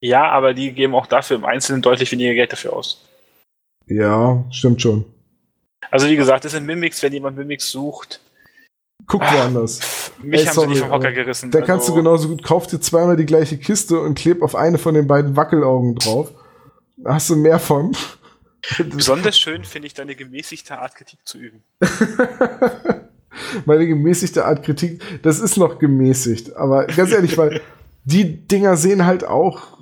Ja, 0.00 0.30
aber 0.30 0.52
die 0.52 0.72
geben 0.72 0.94
auch 0.94 1.06
dafür 1.06 1.36
im 1.36 1.46
Einzelnen 1.46 1.80
deutlich 1.80 2.12
weniger 2.12 2.34
Geld 2.34 2.52
dafür 2.52 2.74
aus. 2.74 3.06
Ja, 3.86 4.44
stimmt 4.50 4.82
schon. 4.82 5.06
Also 5.90 6.08
wie 6.08 6.16
gesagt, 6.16 6.44
das 6.44 6.52
sind 6.52 6.66
Mimics, 6.66 7.02
wenn 7.02 7.12
jemand 7.12 7.36
Mimics 7.36 7.70
sucht. 7.70 8.20
Guck 9.06 9.20
woanders. 9.20 10.12
Mich 10.22 10.40
Ey, 10.40 10.46
haben 10.46 10.54
sorry, 10.54 10.66
sie 10.68 10.72
nicht 10.74 10.82
vom 10.82 10.92
Hocker 10.92 11.12
gerissen. 11.12 11.50
Da 11.50 11.58
also 11.58 11.66
kannst 11.66 11.88
du 11.88 11.92
also 11.92 12.02
genauso 12.02 12.28
gut, 12.28 12.42
kauf 12.42 12.66
dir 12.66 12.80
zweimal 12.80 13.16
die 13.16 13.26
gleiche 13.26 13.58
Kiste 13.58 14.00
und 14.00 14.14
kleb 14.14 14.42
auf 14.42 14.54
eine 14.54 14.78
von 14.78 14.94
den 14.94 15.06
beiden 15.06 15.36
Wackelaugen 15.36 15.96
drauf. 15.96 16.32
Da 16.96 17.14
hast 17.14 17.28
du 17.30 17.36
mehr 17.36 17.58
von. 17.58 17.94
Besonders 18.78 19.38
schön 19.38 19.64
finde 19.64 19.86
ich 19.86 19.94
deine 19.94 20.14
gemäßigte 20.14 20.78
Art 20.78 20.94
Kritik 20.94 21.20
zu 21.24 21.38
üben. 21.38 21.62
Meine 23.66 23.86
gemäßigte 23.86 24.44
Art 24.44 24.64
Kritik, 24.64 25.02
das 25.22 25.40
ist 25.40 25.56
noch 25.56 25.78
gemäßigt, 25.78 26.56
aber 26.56 26.86
ganz 26.86 27.12
ehrlich, 27.12 27.36
weil 27.36 27.60
die 28.04 28.46
Dinger 28.46 28.76
sehen 28.76 29.04
halt 29.04 29.24
auch 29.24 29.73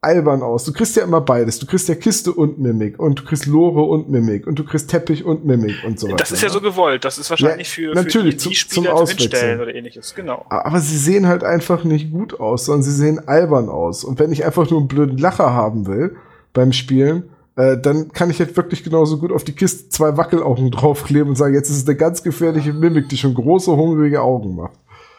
albern 0.00 0.42
aus. 0.42 0.64
Du 0.64 0.72
kriegst 0.72 0.94
ja 0.96 1.02
immer 1.02 1.20
beides. 1.20 1.58
Du 1.58 1.66
kriegst 1.66 1.88
ja 1.88 1.94
Kiste 1.94 2.32
und 2.32 2.58
Mimik 2.58 2.98
und 2.98 3.18
du 3.18 3.24
kriegst 3.24 3.46
Lore 3.46 3.82
und 3.82 4.08
Mimik 4.08 4.46
und 4.46 4.58
du 4.58 4.64
kriegst 4.64 4.90
Teppich 4.90 5.24
und 5.24 5.44
Mimik 5.44 5.82
und 5.84 5.98
so 5.98 6.06
weiter. 6.06 6.16
Das 6.16 6.32
ist 6.32 6.42
ja 6.42 6.48
so 6.48 6.60
gewollt. 6.60 7.04
Das 7.04 7.18
ist 7.18 7.28
wahrscheinlich 7.30 7.76
ja, 7.76 7.90
für, 7.90 7.94
natürlich, 7.94 8.34
für 8.34 8.42
die, 8.42 8.48
die 8.50 8.54
Spieler 8.54 8.96
zum, 8.96 9.06
zum 9.06 9.18
hinstellen 9.18 9.60
oder 9.60 9.74
ähnliches. 9.74 10.14
Genau. 10.14 10.46
Aber 10.48 10.80
sie 10.80 10.96
sehen 10.96 11.26
halt 11.26 11.44
einfach 11.44 11.84
nicht 11.84 12.12
gut 12.12 12.38
aus, 12.38 12.66
sondern 12.66 12.82
sie 12.82 12.92
sehen 12.92 13.26
albern 13.26 13.68
aus. 13.68 14.04
Und 14.04 14.18
wenn 14.18 14.30
ich 14.32 14.44
einfach 14.44 14.70
nur 14.70 14.80
einen 14.80 14.88
blöden 14.88 15.18
Lacher 15.18 15.52
haben 15.52 15.86
will 15.86 16.16
beim 16.52 16.72
Spielen, 16.72 17.30
äh, 17.56 17.76
dann 17.78 18.12
kann 18.12 18.30
ich 18.30 18.38
halt 18.38 18.56
wirklich 18.56 18.84
genauso 18.84 19.18
gut 19.18 19.32
auf 19.32 19.42
die 19.42 19.54
Kiste 19.54 19.88
zwei 19.88 20.16
Wackelaugen 20.16 20.70
draufkleben 20.70 21.30
und 21.30 21.36
sagen, 21.36 21.54
jetzt 21.54 21.70
ist 21.70 21.78
es 21.78 21.88
eine 21.88 21.96
ganz 21.96 22.22
gefährliche 22.22 22.72
Mimik, 22.72 23.08
die 23.08 23.16
schon 23.16 23.34
große, 23.34 23.74
hungrige 23.74 24.20
Augen 24.20 24.54
macht. 24.56 24.74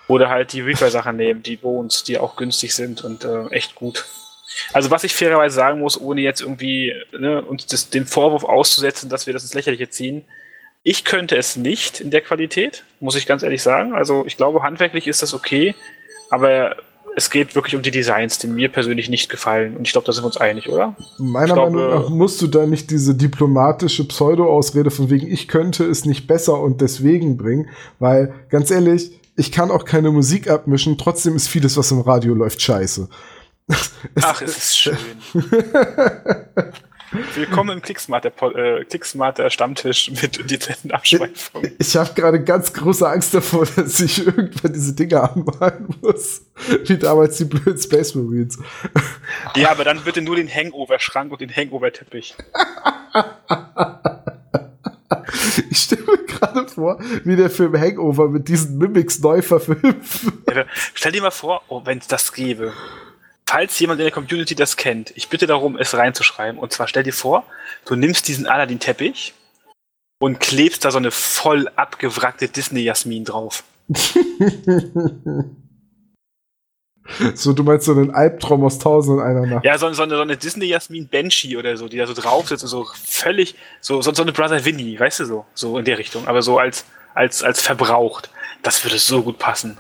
Oder 0.08 0.30
halt 0.30 0.54
die 0.54 0.62
Reaper-Sachen 0.62 1.18
nehmen, 1.18 1.44
die 1.44 1.58
Bones, 1.58 2.04
die 2.06 2.18
auch 2.18 2.38
günstig 2.38 2.74
sind 2.74 3.04
und 3.04 3.26
äh, 3.26 3.48
echt 3.48 3.76
gut. 3.76 4.06
Also 4.74 4.92
was 4.92 5.04
ich 5.04 5.16
fairerweise 5.16 5.56
sagen 5.56 5.80
muss, 5.80 6.00
ohne 6.00 6.22
jetzt 6.22 6.42
irgendwie 6.42 6.94
ne, 7.18 7.42
uns 7.42 7.66
das, 7.66 7.90
den 7.90 8.06
Vorwurf 8.06 8.44
auszusetzen, 8.44 9.10
dass 9.10 9.28
wir 9.28 9.34
das 9.34 9.44
ins 9.44 9.54
Lächerliche 9.54 9.90
ziehen, 9.90 10.26
ich 10.84 11.04
könnte 11.04 11.36
es 11.36 11.56
nicht 11.58 12.00
in 12.00 12.12
der 12.12 12.22
Qualität, 12.22 12.84
muss 13.00 13.16
ich 13.16 13.26
ganz 13.26 13.44
ehrlich 13.44 13.62
sagen. 13.62 13.94
Also 13.94 14.24
ich 14.26 14.38
glaube, 14.38 14.64
handwerklich 14.64 15.08
ist 15.08 15.22
das 15.22 15.34
okay, 15.34 15.76
aber 16.30 16.78
es 17.18 17.32
geht 17.32 17.56
wirklich 17.56 17.76
um 17.76 17.82
die 17.82 17.90
Designs, 17.90 18.38
die 18.38 18.46
mir 18.46 18.70
persönlich 18.70 19.10
nicht 19.10 19.28
gefallen. 19.28 19.76
Und 19.76 19.88
ich 19.88 19.92
glaube, 19.92 20.06
da 20.06 20.14
sind 20.14 20.24
wir 20.24 20.28
uns 20.28 20.38
einig, 20.38 20.70
oder? 20.70 20.96
Meiner 21.18 21.56
glaube, 21.56 21.72
Meinung 21.72 22.04
nach 22.04 22.10
musst 22.10 22.42
du 22.44 22.48
da 22.48 22.68
nicht 22.68 22.92
diese 22.92 23.16
diplomatische 23.16 24.08
Pseudo-Ausrede 24.08 24.92
von 24.92 25.10
wegen, 25.10 25.28
ich 25.28 25.48
könnte 25.48 25.84
es 25.84 26.06
nicht 26.06 26.28
besser 26.28 26.62
und 26.62 26.80
deswegen 26.80 27.36
bringen, 27.36 27.70
weil 27.98 28.36
ganz 28.50 28.70
ehrlich, 28.70 29.20
ich 29.36 29.52
kann 29.52 29.72
auch 29.72 29.84
keine 29.84 30.12
Musik 30.12 30.48
abmischen, 30.48 31.00
trotzdem 31.00 31.36
ist 31.36 31.48
vieles, 31.48 31.76
was 31.76 31.92
im 31.92 32.02
Radio 32.02 32.36
läuft, 32.36 32.62
scheiße. 32.62 33.10
Ach, 34.22 34.42
es 34.42 34.58
ist 34.58 34.78
schön. 34.78 34.98
Willkommen 37.36 37.78
im 37.78 37.82
Klicksmarter, 37.82 38.32
äh, 38.56 38.84
Klicksmarter 38.86 39.50
Stammtisch 39.50 40.12
mit 40.22 40.50
dezenten 40.52 40.92
Abschweifungen. 40.92 41.74
Ich 41.80 41.96
habe 41.96 42.14
gerade 42.14 42.44
ganz 42.44 42.74
große 42.74 43.08
Angst 43.08 43.34
davor, 43.34 43.66
dass 43.76 44.00
ich 44.00 44.26
irgendwann 44.26 44.74
diese 44.74 44.94
Dinge 44.94 45.22
anmalen 45.22 45.88
muss. 46.02 46.44
Wie 46.86 46.98
damals 46.98 47.38
die 47.38 47.46
blöden 47.46 47.78
Space 47.78 48.16
Marines. 48.16 48.58
Ja, 49.56 49.72
aber 49.72 49.84
dann 49.84 50.04
bitte 50.04 50.22
nur 50.22 50.36
den 50.36 50.54
Hangover-Schrank 50.54 51.32
und 51.32 51.42
den 51.42 51.54
Hangover-Teppich. 51.54 52.36
Ich 55.70 55.78
stelle 55.80 56.04
mir 56.04 56.26
gerade 56.26 56.68
vor, 56.68 57.00
wie 57.24 57.36
der 57.36 57.50
Film 57.50 57.78
Hangover 57.80 58.30
mit 58.30 58.48
diesen 58.48 58.78
Mimics 58.78 59.20
neu 59.20 59.42
verfilmt. 59.42 60.04
Ja, 60.54 60.66
stell 60.94 61.14
dir 61.14 61.22
mal 61.22 61.32
vor, 61.32 61.64
oh, 61.70 61.82
wenn 61.86 62.00
es 62.00 62.08
das 62.08 62.34
gäbe 62.34 62.74
falls 63.48 63.80
jemand 63.80 64.00
in 64.02 64.06
der 64.06 64.14
Community 64.14 64.56
das 64.56 64.76
kennt, 64.76 65.14
ich 65.16 65.30
bitte 65.30 65.48
darum, 65.48 65.78
es 65.78 65.96
reinzuschreiben. 65.96 66.60
Und 66.60 66.74
zwar 66.74 66.88
stell 66.88 67.04
dir 67.04 67.14
vor, 67.14 67.46
du 67.86 67.96
nimmst 67.96 68.28
diesen 68.28 68.46
Aladdin-Teppich 68.46 69.34
und 70.20 70.40
klebst 70.40 70.84
da 70.84 70.92
so 70.92 70.98
eine 70.98 71.12
voll 71.12 71.70
abgewrackte 71.76 72.50
Disney-Jasmin 72.50 73.24
drauf. 73.24 73.64
so, 77.36 77.54
du 77.54 77.64
meinst 77.64 77.86
so 77.86 77.94
einen 77.94 78.12
Albtraum 78.12 78.66
aus 78.66 78.80
Tausend 78.80 79.20
und 79.20 79.24
einer 79.24 79.46
Nacht. 79.46 79.64
Ja, 79.64 79.78
so, 79.78 79.94
so 79.94 80.04
eine, 80.04 80.16
so 80.16 80.22
eine 80.22 80.36
Disney-Jasmin 80.36 81.08
Banshee 81.08 81.56
oder 81.56 81.78
so, 81.78 81.88
die 81.88 81.96
da 81.98 82.06
so 82.06 82.14
drauf 82.14 82.50
sitzt 82.50 82.64
und 82.64 82.70
so 82.70 82.86
völlig, 82.96 83.56
so, 83.80 84.02
so, 84.02 84.14
so 84.14 84.24
eine 84.24 84.34
Brother 84.34 84.66
Winnie, 84.66 85.00
weißt 85.00 85.22
du 85.22 85.26
so, 85.26 85.46
so 85.54 85.78
in 85.78 85.86
der 85.86 85.98
Richtung, 86.00 86.28
aber 86.28 86.42
so 86.42 86.60
als, 86.60 86.84
als, 87.14 87.44
als 87.44 87.62
verbraucht. 87.62 88.30
Das 88.62 88.84
würde 88.84 88.98
so 88.98 89.24
gut 89.24 89.40
passen. 89.40 89.78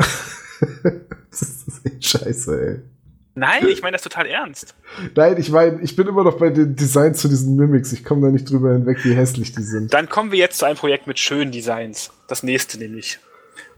das 1.30 1.41
ist 1.41 1.85
echt 1.85 2.06
scheiße, 2.06 2.61
ey. 2.61 2.96
Nein, 3.38 3.68
ich 3.68 3.84
meine 3.84 3.93
das 3.93 4.01
total 4.01 4.26
ernst. 4.26 4.73
Nein, 5.15 5.35
ich 5.38 5.51
meine, 5.51 5.80
ich 5.81 5.95
bin 5.95 6.07
immer 6.07 6.23
noch 6.23 6.39
bei 6.39 6.49
den 6.49 6.76
Designs 6.76 7.19
zu 7.19 7.27
diesen 7.27 7.55
Mimics. 7.55 7.93
Ich 7.93 8.03
komme 8.03 8.26
da 8.26 8.31
nicht 8.31 8.49
drüber 8.49 8.73
hinweg, 8.73 8.97
wie 9.03 9.14
hässlich 9.14 9.53
die 9.53 9.61
sind. 9.61 9.93
Dann 9.93 10.09
kommen 10.09 10.31
wir 10.31 10.39
jetzt 10.39 10.57
zu 10.57 10.65
einem 10.65 10.76
Projekt 10.76 11.05
mit 11.05 11.19
schönen 11.19 11.51
Designs. 11.51 12.09
Das 12.27 12.41
nächste 12.41 12.80
nämlich. 12.80 13.19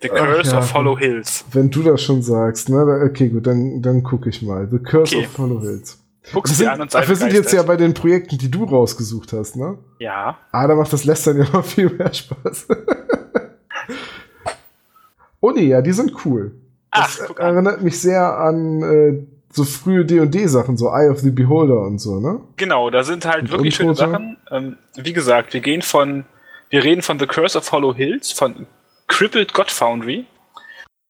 The 0.02 0.08
Curse 0.08 0.52
ja. 0.52 0.60
of 0.60 0.74
Hollow 0.74 0.98
Hills. 0.98 1.44
Wenn 1.52 1.70
du 1.70 1.84
das 1.84 2.02
schon 2.02 2.22
sagst, 2.22 2.70
ne? 2.70 3.02
Okay, 3.06 3.28
gut, 3.28 3.48
dann, 3.48 3.82
dann 3.82 4.02
gucke 4.02 4.30
ich 4.30 4.42
mal. 4.42 4.66
The 4.72 4.80
Curse 4.80 5.18
Okay. 5.18 5.26
of 5.26 5.38
Hollow 5.38 5.60
Hills. 5.60 6.00
Guckst 6.32 6.54
Wir 6.54 6.58
dir 6.58 6.64
sind, 6.66 6.70
an 6.70 6.82
und 6.82 6.92
sei 6.92 7.00
ach, 7.00 7.10
wir 7.10 7.16
sind 7.18 7.34
jetzt 7.34 7.52
ja 7.52 7.64
bei 7.64 7.76
den 7.76 7.94
Projekten, 7.94 8.38
die 8.38 8.50
du 8.50 8.64
rausgesucht 8.64 9.34
hast, 9.34 9.58
ne? 9.58 9.78
Ja. 10.00 10.38
Ah, 10.54 10.68
da 10.68 10.76
macht 10.76 10.94
das 10.94 11.04
Lästern 11.04 11.38
ja 11.38 11.50
noch 11.52 11.66
viel 11.66 11.90
mehr 11.90 12.14
Spaß. 12.14 12.68
oh 15.42 15.52
nee, 15.52 15.66
ja, 15.66 15.82
die 15.82 15.92
sind 15.92 16.14
cool. 16.26 16.54
Ach, 16.92 17.14
Das 17.18 17.28
guck 17.28 17.42
an. 17.42 17.56
erinnert 17.56 17.82
mich 17.82 18.00
sehr 18.00 18.38
an 18.38 18.82
äh, 18.84 19.39
so 19.52 19.64
frühe 19.64 20.06
D&D-Sachen, 20.06 20.78
so 20.78 20.90
Eye 20.90 21.10
of 21.10 21.20
the 21.20 21.32
Beholder 21.32 21.82
und 21.82 22.00
so, 22.00 22.20
ne? 22.20 22.40
Genau, 22.58 22.90
da 22.90 23.04
sind 23.04 23.26
halt 23.26 23.44
Und 23.44 23.52
wirklich 23.52 23.76
schöne 23.76 23.90
Untote? 23.90 24.12
Sachen. 24.12 24.38
Ähm, 24.52 24.78
wie 24.96 25.14
gesagt, 25.14 25.54
wir 25.54 25.62
gehen 25.62 25.82
von, 25.82 26.26
wir 26.70 26.84
reden 26.84 27.02
von 27.02 27.20
The 27.20 27.26
Curse 27.26 27.58
of 27.58 27.72
Hollow 27.72 27.94
Hills, 27.94 28.32
von 28.32 28.68
Crippled 29.08 29.54
God 29.54 29.72
Foundry, 29.72 30.26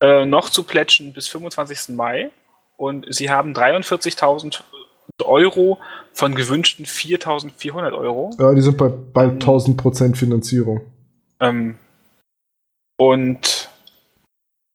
äh, 0.01 0.25
noch 0.25 0.49
zu 0.49 0.63
plätschen 0.63 1.13
bis 1.13 1.27
25. 1.27 1.95
Mai. 1.95 2.31
Und 2.77 3.05
sie 3.13 3.29
haben 3.29 3.53
43.000 3.53 4.61
Euro 5.25 5.79
von 6.13 6.33
gewünschten 6.33 6.85
4.400 6.85 7.91
Euro. 7.91 8.31
Ja, 8.39 8.53
die 8.53 8.61
sind 8.61 8.77
bei 8.77 8.87
bald 8.87 9.43
1000% 9.43 10.15
Finanzierung. 10.15 10.81
Ähm, 11.41 11.77
und. 12.97 13.69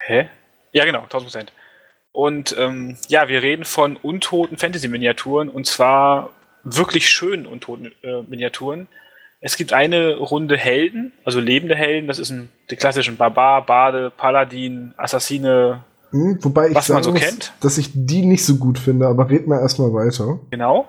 Hä? 0.02 0.28
Ja, 0.72 0.84
genau, 0.84 1.00
1000 1.04 1.24
Prozent. 1.24 1.52
Und 2.14 2.54
ähm, 2.56 2.96
ja, 3.08 3.26
wir 3.26 3.42
reden 3.42 3.64
von 3.64 3.96
untoten 3.96 4.56
Fantasy-Miniaturen 4.56 5.48
und 5.48 5.66
zwar 5.66 6.30
wirklich 6.62 7.08
schönen 7.10 7.44
untoten 7.44 7.90
äh, 8.04 8.22
Miniaturen. 8.22 8.86
Es 9.40 9.56
gibt 9.56 9.72
eine 9.72 10.14
Runde 10.14 10.56
Helden, 10.56 11.12
also 11.24 11.40
lebende 11.40 11.74
Helden, 11.74 12.06
das 12.06 12.20
ist 12.20 12.30
ein, 12.30 12.50
die 12.70 12.76
klassischen 12.76 13.16
Barbar, 13.16 13.66
Bade, 13.66 14.12
Paladin, 14.16 14.94
Assassine, 14.96 15.82
Hm, 16.12 16.38
wobei 16.42 16.68
ich 16.68 16.76
Was 16.76 16.88
man 16.88 17.02
sagen 17.02 17.04
so 17.04 17.10
muss, 17.10 17.20
kennt. 17.20 17.52
dass 17.60 17.78
ich 17.78 17.90
die 17.92 18.24
nicht 18.24 18.44
so 18.44 18.58
gut 18.58 18.78
finde, 18.78 19.08
aber 19.08 19.28
red 19.28 19.48
mal 19.48 19.58
erstmal 19.60 19.92
weiter. 19.92 20.38
genau. 20.50 20.86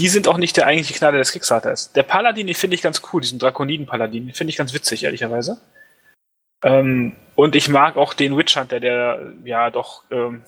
Die 0.00 0.08
sind 0.08 0.26
auch 0.26 0.38
nicht 0.38 0.56
der 0.56 0.66
eigentliche 0.66 0.94
Knaller 0.94 1.18
des 1.18 1.30
Kickstarters. 1.30 1.92
Der 1.92 2.02
Paladin, 2.02 2.48
den 2.48 2.56
finde 2.56 2.74
ich 2.74 2.82
ganz 2.82 3.00
cool, 3.12 3.20
diesen 3.20 3.38
Drakoniden-Paladin, 3.38 4.26
den 4.26 4.34
finde 4.34 4.50
ich 4.50 4.56
ganz 4.56 4.74
witzig, 4.74 5.04
ehrlicherweise. 5.04 5.58
Ähm, 6.64 7.16
und 7.34 7.54
ich 7.54 7.68
mag 7.68 7.96
auch 7.96 8.14
den 8.14 8.36
Witch 8.36 8.56
Hunter, 8.56 8.80
der 8.80 9.32
ja 9.44 9.70
doch 9.70 10.02
ähm, 10.10 10.42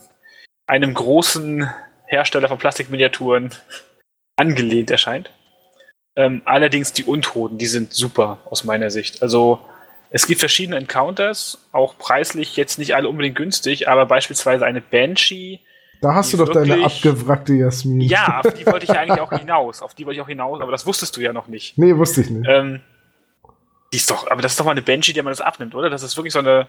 einem 0.67 0.95
großen 0.95 1.69
Hersteller 2.07 2.49
von 2.49 2.59
Plastikminiaturen 2.59 3.51
angelehnt 4.37 4.91
erscheint. 4.91 5.31
Ähm, 6.17 6.43
allerdings 6.45 6.93
die 6.93 7.05
Untoten, 7.05 7.59
die 7.59 7.67
sind 7.67 7.93
super 7.93 8.39
aus 8.47 8.65
meiner 8.65 8.91
Sicht. 8.91 9.23
Also 9.23 9.61
es 10.11 10.27
gibt 10.27 10.41
verschiedene 10.41 10.77
Encounters, 10.77 11.69
auch 11.71 11.97
preislich 11.97 12.57
jetzt 12.57 12.79
nicht 12.79 12.97
alle 12.97 13.09
unbedingt 13.09 13.37
günstig, 13.37 13.89
aber 13.89 14.07
beispielsweise 14.07 14.67
eine 14.67 14.81
Banshee. 14.81 15.61
Da 16.03 16.15
hast 16.15 16.33
du 16.33 16.39
doch 16.39 16.49
deine 16.49 16.69
wirklich- 16.69 17.05
abgewrackte 17.07 17.53
Jasmin. 17.55 18.01
Ja, 18.01 18.41
auf 18.45 18.55
die 18.55 18.67
wollte 18.67 18.87
ich 18.87 18.91
ja 18.93 19.01
eigentlich 19.01 19.21
auch 19.21 19.33
hinaus. 19.33 19.83
Auf 19.83 19.95
die 19.95 20.05
wollte 20.07 20.17
ich 20.17 20.23
auch 20.23 20.29
hinaus, 20.29 20.61
aber 20.61 20.73
das 20.73 20.85
wusstest 20.87 21.17
du 21.17 21.21
ja 21.21 21.33
noch 21.33 21.47
nicht. 21.47 21.79
Nee, 21.79 21.97
wusste 21.97 22.23
ich 22.23 22.31
nicht. 22.31 22.49
Ähm, 22.49 22.81
die 23.93 23.97
ist 23.97 24.11
doch, 24.11 24.31
aber 24.31 24.43
das 24.43 24.53
ist 24.53 24.61
doch 24.61 24.65
mal 24.65 24.71
eine 24.73 24.83
Banshee, 24.83 25.13
der 25.13 25.23
man 25.23 25.33
das 25.33 25.41
abnimmt, 25.41 25.75
oder? 25.75 25.91
Das 25.91 26.03
ist 26.03 26.17
wirklich 26.17 26.33
so 26.33 26.39
eine, 26.39 26.67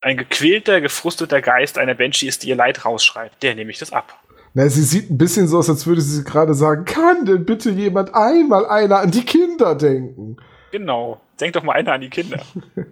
ein 0.00 0.16
gequälter, 0.16 0.80
gefrusteter 0.80 1.40
Geist 1.40 1.78
einer 1.78 1.94
Banshee 1.94 2.26
ist, 2.28 2.42
die 2.42 2.48
ihr 2.48 2.56
Leid 2.56 2.84
rausschreibt. 2.84 3.42
Der 3.42 3.54
nehme 3.54 3.70
ich 3.70 3.78
das 3.78 3.92
ab. 3.92 4.18
Na, 4.54 4.68
sie 4.68 4.82
sieht 4.82 5.10
ein 5.10 5.16
bisschen 5.16 5.48
so 5.48 5.58
aus, 5.58 5.70
als 5.70 5.86
würde 5.86 6.02
sie 6.02 6.24
gerade 6.24 6.52
sagen, 6.54 6.84
kann 6.84 7.24
denn 7.24 7.46
bitte 7.46 7.70
jemand 7.70 8.14
einmal 8.14 8.66
einer 8.66 8.98
an 8.98 9.10
die 9.10 9.24
Kinder 9.24 9.74
denken? 9.74 10.36
Genau. 10.72 11.20
Denk 11.40 11.54
doch 11.54 11.62
mal 11.62 11.72
einer 11.72 11.92
an 11.92 12.00
die 12.02 12.10
Kinder. 12.10 12.40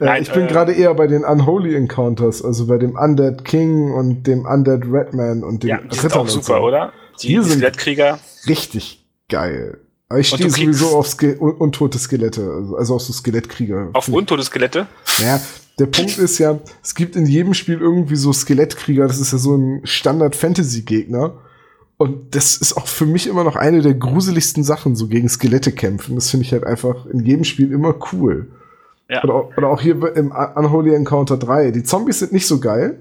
Äh, 0.00 0.04
Nein, 0.04 0.22
ich 0.22 0.32
bin 0.32 0.44
äh, 0.44 0.48
gerade 0.48 0.72
eher 0.72 0.92
bei 0.94 1.06
den 1.06 1.24
Unholy 1.24 1.74
Encounters, 1.76 2.44
also 2.44 2.66
bei 2.66 2.78
dem 2.78 2.96
Undead 2.96 3.44
King 3.44 3.92
und 3.92 4.24
dem 4.26 4.44
Undead 4.44 4.82
Redman 4.84 5.44
und 5.44 5.62
dem 5.62 5.68
Ja, 5.70 5.78
die 5.78 5.94
sind 5.94 6.06
Rittern 6.06 6.20
auch 6.22 6.28
super, 6.28 6.44
so. 6.46 6.54
oder? 6.56 6.92
Die, 7.22 7.28
Die 7.28 7.34
die 7.36 7.42
sind- 7.42 7.52
Skelettkrieger. 7.58 8.18
Richtig 8.48 9.06
geil. 9.28 9.78
Aber 10.08 10.20
ich 10.20 10.28
stehe 10.28 10.48
sowieso 10.50 10.96
auf 10.96 11.06
Ske 11.08 11.36
un 11.38 11.52
untote 11.52 11.98
Skelette, 11.98 12.40
also- 12.50 12.76
also 12.76 12.94
auf 12.94 13.02
so 13.02 13.12
Skelettkrieger. 13.12 13.90
Auf 13.92 14.08
untote 14.08 14.42
Skelette. 14.42 14.86
Ja, 15.22 15.40
der 15.78 15.86
Punkt 15.86 16.16
ist 16.18 16.38
ja, 16.38 16.58
es 16.82 16.94
gibt 16.94 17.14
in 17.14 17.26
jedem 17.26 17.52
Spiel 17.54 17.78
irgendwie 17.78 18.16
so 18.16 18.32
Skelettkrieger, 18.32 19.06
das 19.06 19.18
ist 19.20 19.32
ja 19.32 19.38
so 19.38 19.54
ein 19.56 19.80
Standard-Fantasy-Gegner. 19.84 21.34
Und 21.98 22.34
das 22.36 22.56
ist 22.56 22.76
auch 22.76 22.86
für 22.86 23.06
mich 23.06 23.26
immer 23.26 23.42
noch 23.44 23.56
eine 23.56 23.82
der 23.82 23.94
gruseligsten 23.94 24.62
Sachen, 24.62 24.94
so 24.94 25.08
gegen 25.08 25.28
Skelette 25.28 25.72
kämpfen. 25.72 26.14
Das 26.14 26.30
finde 26.30 26.46
ich 26.46 26.52
halt 26.52 26.64
einfach 26.64 27.06
in 27.06 27.24
jedem 27.24 27.44
Spiel 27.44 27.72
immer 27.72 27.94
cool. 28.12 28.48
Ja. 29.10 29.24
Oder, 29.24 29.34
auch- 29.34 29.56
oder 29.56 29.68
auch 29.68 29.80
hier 29.80 29.94
im 30.16 30.30
Unholy 30.32 30.94
Encounter 30.94 31.36
3. 31.36 31.70
Die 31.72 31.82
Zombies 31.82 32.20
sind 32.20 32.32
nicht 32.32 32.46
so 32.46 32.60
geil. 32.60 33.00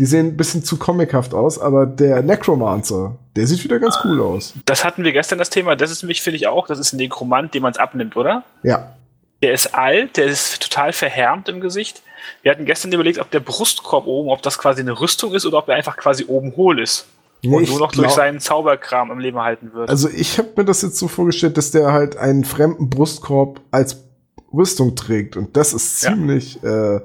Die 0.00 0.06
sehen 0.06 0.28
ein 0.28 0.36
bisschen 0.38 0.64
zu 0.64 0.78
comichaft 0.78 1.34
aus, 1.34 1.58
aber 1.58 1.84
der 1.84 2.22
Necromancer, 2.22 3.18
der 3.36 3.46
sieht 3.46 3.62
wieder 3.62 3.78
ganz 3.78 3.98
cool 4.02 4.22
aus. 4.22 4.54
Das 4.64 4.82
hatten 4.82 5.04
wir 5.04 5.12
gestern 5.12 5.38
das 5.38 5.50
Thema. 5.50 5.76
Das 5.76 5.90
ist 5.90 6.02
mich, 6.04 6.22
finde 6.22 6.38
ich 6.38 6.46
auch, 6.46 6.66
das 6.66 6.78
ist 6.78 6.94
ein 6.94 6.96
Nekromant, 6.96 7.52
dem 7.52 7.62
man 7.64 7.72
es 7.72 7.76
abnimmt, 7.78 8.16
oder? 8.16 8.42
Ja. 8.62 8.94
Der 9.42 9.52
ist 9.52 9.74
alt, 9.74 10.16
der 10.16 10.24
ist 10.24 10.62
total 10.62 10.94
verhärmt 10.94 11.50
im 11.50 11.60
Gesicht. 11.60 12.02
Wir 12.40 12.50
hatten 12.50 12.64
gestern 12.64 12.90
überlegt, 12.92 13.18
ob 13.18 13.30
der 13.30 13.40
Brustkorb 13.40 14.06
oben, 14.06 14.30
ob 14.30 14.40
das 14.40 14.56
quasi 14.56 14.80
eine 14.80 14.98
Rüstung 14.98 15.34
ist 15.34 15.44
oder 15.44 15.58
ob 15.58 15.68
er 15.68 15.74
einfach 15.76 15.98
quasi 15.98 16.24
oben 16.26 16.56
hohl 16.56 16.80
ist. 16.80 17.06
Nee, 17.42 17.54
und 17.54 17.68
nur 17.68 17.80
noch 17.80 17.92
durch 17.92 18.06
glaub- 18.06 18.16
seinen 18.16 18.40
Zauberkram 18.40 19.10
am 19.10 19.18
Leben 19.18 19.38
halten 19.38 19.74
wird. 19.74 19.90
Also 19.90 20.08
ich 20.08 20.38
habe 20.38 20.48
mir 20.56 20.64
das 20.64 20.80
jetzt 20.80 20.96
so 20.96 21.08
vorgestellt, 21.08 21.58
dass 21.58 21.72
der 21.72 21.92
halt 21.92 22.16
einen 22.16 22.44
fremden 22.44 22.88
Brustkorb 22.88 23.60
als 23.70 24.02
Rüstung 24.50 24.96
trägt. 24.96 25.36
Und 25.36 25.58
das 25.58 25.74
ist 25.74 26.02
Ja. 26.02 26.10
ziemlich 26.14 26.62
äh, 26.64 27.00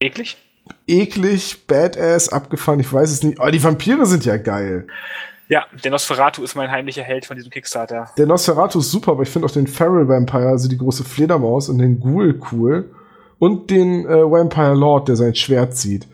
Eklig? 0.00 0.38
Eklig, 0.86 1.66
badass, 1.66 2.28
abgefahren, 2.28 2.80
ich 2.80 2.92
weiß 2.92 3.10
es 3.10 3.22
nicht. 3.22 3.40
Aber 3.40 3.50
die 3.50 3.62
Vampire 3.62 4.06
sind 4.06 4.24
ja 4.24 4.36
geil. 4.36 4.86
Ja, 5.48 5.66
der 5.84 5.90
Nosferatu 5.90 6.42
ist 6.42 6.54
mein 6.54 6.70
heimlicher 6.70 7.02
Held 7.02 7.26
von 7.26 7.36
diesem 7.36 7.50
Kickstarter. 7.50 8.08
Der 8.16 8.26
Nosferatu 8.26 8.78
ist 8.78 8.90
super, 8.90 9.12
aber 9.12 9.22
ich 9.22 9.28
finde 9.28 9.46
auch 9.46 9.52
den 9.52 9.66
Feral 9.66 10.08
Vampire, 10.08 10.48
also 10.48 10.68
die 10.68 10.78
große 10.78 11.04
Fledermaus 11.04 11.68
und 11.68 11.78
den 11.78 12.00
Ghoul 12.00 12.40
cool. 12.52 12.90
Und 13.38 13.70
den 13.70 14.06
äh, 14.06 14.30
Vampire 14.30 14.74
Lord, 14.74 15.08
der 15.08 15.16
sein 15.16 15.34
Schwert 15.34 15.76
zieht. 15.76 16.06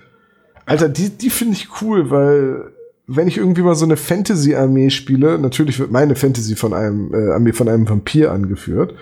Alter, 0.67 0.89
die, 0.89 1.11
die 1.11 1.31
finde 1.31 1.55
ich 1.55 1.69
cool, 1.83 2.11
weil 2.11 2.73
wenn 3.07 3.29
ich 3.29 3.39
irgendwie 3.39 3.63
mal 3.63 3.75
so 3.75 3.85
eine 3.85 3.97
Fantasy-Armee 3.97 4.91
spiele, 4.91 5.39
natürlich 5.39 5.79
wird 5.79 5.91
meine 5.91 6.15
Fantasy 6.15 6.57
von 6.57 6.75
einem 6.75 7.15
äh, 7.15 7.33
Armee 7.33 7.53
von 7.53 7.69
einem 7.69 7.89
Vampir 7.89 8.33
angeführt, 8.33 8.95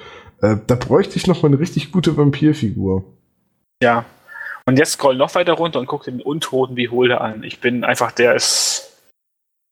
äh, 0.42 0.56
da 0.66 0.74
bräuchte 0.74 1.16
ich 1.16 1.26
noch 1.26 1.42
mal 1.42 1.48
eine 1.48 1.58
richtig 1.58 1.92
gute 1.92 2.16
Vampirfigur. 2.16 3.04
Ja. 3.82 4.04
Und 4.66 4.78
jetzt 4.78 4.92
scroll 4.92 5.16
noch 5.16 5.34
weiter 5.34 5.52
runter 5.52 5.78
und 5.78 5.86
guck 5.86 6.04
den 6.04 6.20
Untoten 6.20 6.76
wie 6.76 6.88
Holder 6.88 7.20
an. 7.20 7.44
Ich 7.44 7.60
bin 7.60 7.84
einfach, 7.84 8.10
der 8.10 8.34
ist 8.34 9.00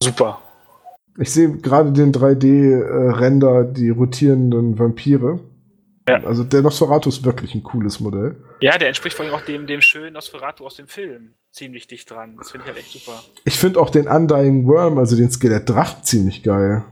super. 0.00 0.40
Ich 1.18 1.32
sehe 1.32 1.56
gerade 1.58 1.92
den 1.92 2.12
3D-Render, 2.12 3.64
die 3.64 3.90
rotierenden 3.90 4.78
Vampire. 4.78 5.40
Ja. 6.08 6.22
Also 6.24 6.44
der 6.44 6.62
Nosferatu 6.62 7.08
ist 7.08 7.24
wirklich 7.24 7.54
ein 7.54 7.62
cooles 7.62 7.98
Modell. 7.98 8.36
Ja, 8.60 8.78
der 8.78 8.88
entspricht 8.88 9.16
vor 9.16 9.24
allem 9.24 9.34
auch 9.34 9.40
dem, 9.40 9.66
dem 9.66 9.80
schönen 9.80 10.12
Nosferatu 10.12 10.64
aus 10.64 10.76
dem 10.76 10.86
Film. 10.86 11.34
Ziemlich 11.50 11.86
dicht 11.86 12.10
dran. 12.10 12.36
Das 12.36 12.50
finde 12.50 12.66
ich 12.66 12.72
halt 12.72 12.78
echt 12.78 12.92
super. 12.92 13.22
Ich 13.44 13.58
finde 13.58 13.80
auch 13.80 13.90
den 13.90 14.06
Undying 14.06 14.66
Worm, 14.66 14.98
also 14.98 15.16
den 15.16 15.30
Skelettdrachen, 15.30 16.04
ziemlich 16.04 16.42
geil. 16.42 16.84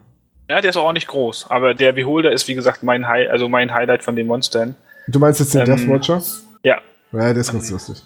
Ja, 0.48 0.60
der 0.60 0.70
ist 0.70 0.76
auch 0.76 0.92
nicht 0.92 1.08
groß, 1.08 1.46
aber 1.50 1.74
der 1.74 1.92
Beholder 1.92 2.32
ist, 2.32 2.48
wie 2.48 2.54
gesagt, 2.54 2.82
mein, 2.82 3.06
Hi 3.06 3.26
also 3.28 3.48
mein 3.48 3.72
Highlight 3.72 4.02
von 4.02 4.16
den 4.16 4.26
Monstern. 4.26 4.76
Du 5.08 5.18
meinst 5.18 5.40
jetzt 5.40 5.54
den 5.54 5.62
Ähm, 5.62 5.66
Deathwatcher? 5.66 6.22
Ja. 6.64 6.80
Ja, 7.12 7.32
der 7.32 7.36
ist 7.36 7.52
ganz 7.52 7.70
lustig. 7.70 8.02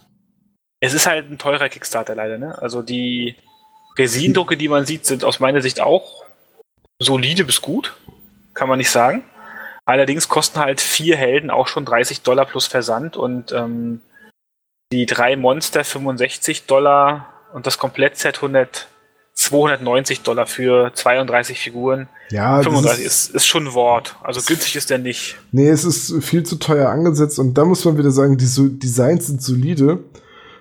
Es 0.80 0.94
ist 0.94 1.06
halt 1.06 1.30
ein 1.30 1.38
teurer 1.38 1.68
Kickstarter 1.68 2.14
leider, 2.14 2.38
ne? 2.38 2.60
Also 2.60 2.82
die 2.82 3.36
Resindrucke, 3.98 4.56
die 4.56 4.68
man 4.68 4.84
sieht, 4.84 5.06
sind 5.06 5.24
aus 5.24 5.40
meiner 5.40 5.62
Sicht 5.62 5.80
auch 5.80 6.24
solide 6.98 7.44
bis 7.44 7.62
gut. 7.62 7.96
Kann 8.54 8.68
man 8.68 8.78
nicht 8.78 8.90
sagen. 8.90 9.24
Allerdings 9.84 10.28
kosten 10.28 10.58
halt 10.58 10.80
vier 10.80 11.16
Helden 11.16 11.50
auch 11.50 11.68
schon 11.68 11.84
30 11.84 12.22
Dollar 12.22 12.44
plus 12.46 12.66
Versand 12.66 13.16
und 13.16 13.52
ähm, 13.52 14.02
die 14.92 15.06
drei 15.06 15.36
Monster 15.36 15.84
65 15.84 16.66
Dollar 16.66 17.32
und 17.52 17.66
das 17.66 17.78
Komplettset 17.78 18.36
100, 18.36 18.88
290 19.36 20.22
Dollar 20.22 20.46
für 20.46 20.92
32 20.94 21.60
Figuren. 21.60 22.08
Ja, 22.30 22.56
das 22.56 22.64
35 22.66 23.04
ist, 23.04 23.28
ist, 23.28 23.34
ist 23.36 23.46
schon 23.46 23.68
ein 23.68 23.74
Wort. 23.74 24.16
Also 24.22 24.40
günstig 24.40 24.74
ist 24.76 24.90
der 24.90 24.98
nicht. 24.98 25.36
nee, 25.52 25.68
es 25.68 25.84
ist 25.84 26.24
viel 26.24 26.42
zu 26.42 26.56
teuer 26.56 26.88
angesetzt 26.88 27.38
und 27.38 27.54
da 27.54 27.64
muss 27.64 27.84
man 27.84 27.96
wieder 27.98 28.10
sagen, 28.10 28.36
die 28.36 28.46
so 28.46 28.66
Designs 28.66 29.28
sind 29.28 29.42
solide. 29.42 30.00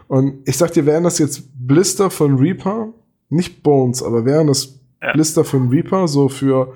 Und 0.08 0.48
ich 0.48 0.58
sag 0.58 0.74
dir, 0.74 0.86
wären 0.86 1.04
das 1.06 1.18
jetzt 1.18 1.44
Blister 1.56 2.12
von 2.12 2.38
Reaper, 2.38 2.90
nicht 3.30 3.64
Bones, 3.64 4.04
aber 4.04 4.24
wären 4.26 4.48
das 4.48 4.78
Ja. 5.02 5.14
Blister 5.14 5.44
von 5.44 5.70
Reaper 5.70 6.08
so 6.08 6.30
für, 6.30 6.74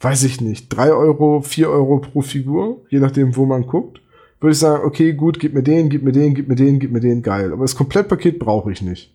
weiß 0.00 0.22
ich 0.24 0.40
nicht, 0.40 0.68
drei 0.68 0.92
Euro, 0.92 1.40
vier 1.40 1.70
Euro 1.70 1.98
pro 1.98 2.20
Figur, 2.20 2.82
je 2.90 3.00
nachdem, 3.00 3.34
wo 3.34 3.44
man 3.46 3.66
guckt, 3.66 4.00
würde 4.40 4.52
ich 4.52 4.58
sagen, 4.58 4.84
okay, 4.84 5.14
gut, 5.14 5.40
gib 5.40 5.54
mir 5.54 5.62
den, 5.62 5.88
gib 5.88 6.02
mir 6.02 6.12
den, 6.12 6.34
gib 6.34 6.48
mir 6.48 6.54
den, 6.54 6.78
gib 6.78 6.92
mir 6.92 7.00
den, 7.00 7.22
geil. 7.22 7.52
Aber 7.52 7.62
das 7.62 7.74
Komplettpaket 7.74 8.38
brauche 8.38 8.70
ich 8.70 8.82
nicht. 8.82 9.12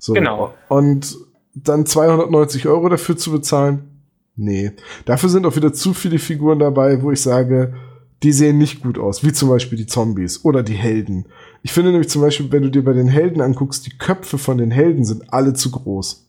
So. 0.00 0.12
Genau. 0.12 0.54
Und 0.68 1.16
dann 1.64 1.86
290 1.86 2.66
Euro 2.66 2.88
dafür 2.88 3.16
zu 3.16 3.30
bezahlen? 3.32 4.02
Nee. 4.36 4.72
Dafür 5.04 5.28
sind 5.28 5.46
auch 5.46 5.56
wieder 5.56 5.72
zu 5.72 5.94
viele 5.94 6.18
Figuren 6.18 6.58
dabei, 6.58 7.02
wo 7.02 7.10
ich 7.10 7.20
sage, 7.20 7.74
die 8.22 8.32
sehen 8.32 8.58
nicht 8.58 8.82
gut 8.82 8.98
aus, 8.98 9.24
wie 9.24 9.32
zum 9.32 9.48
Beispiel 9.48 9.78
die 9.78 9.86
Zombies 9.86 10.44
oder 10.44 10.62
die 10.62 10.74
Helden. 10.74 11.26
Ich 11.62 11.72
finde 11.72 11.90
nämlich 11.90 12.08
zum 12.08 12.22
Beispiel, 12.22 12.50
wenn 12.50 12.62
du 12.62 12.70
dir 12.70 12.84
bei 12.84 12.92
den 12.92 13.08
Helden 13.08 13.40
anguckst, 13.40 13.86
die 13.86 13.96
Köpfe 13.96 14.38
von 14.38 14.58
den 14.58 14.70
Helden 14.70 15.04
sind 15.04 15.32
alle 15.32 15.54
zu 15.54 15.70
groß. 15.70 16.24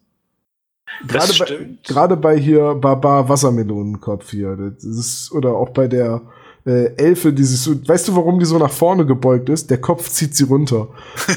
Gerade 1.08 1.34
bei, 1.38 1.70
gerade 1.86 2.18
bei 2.18 2.38
hier 2.38 2.76
Barbar 2.76 3.30
Wassermelonenkopf 3.30 4.32
hier. 4.32 4.56
Das 4.56 4.84
ist, 4.84 5.32
oder 5.32 5.56
auch 5.56 5.70
bei 5.70 5.88
der 5.88 6.22
äh, 6.66 6.96
Elfe, 6.96 7.32
die 7.32 7.44
sich 7.44 7.60
so, 7.60 7.76
weißt 7.88 8.08
du, 8.08 8.16
warum 8.16 8.40
die 8.40 8.46
so 8.46 8.58
nach 8.58 8.72
vorne 8.72 9.06
gebeugt 9.06 9.50
ist? 9.50 9.70
Der 9.70 9.80
Kopf 9.80 10.10
zieht 10.10 10.36
sie 10.36 10.44
runter. 10.44 10.90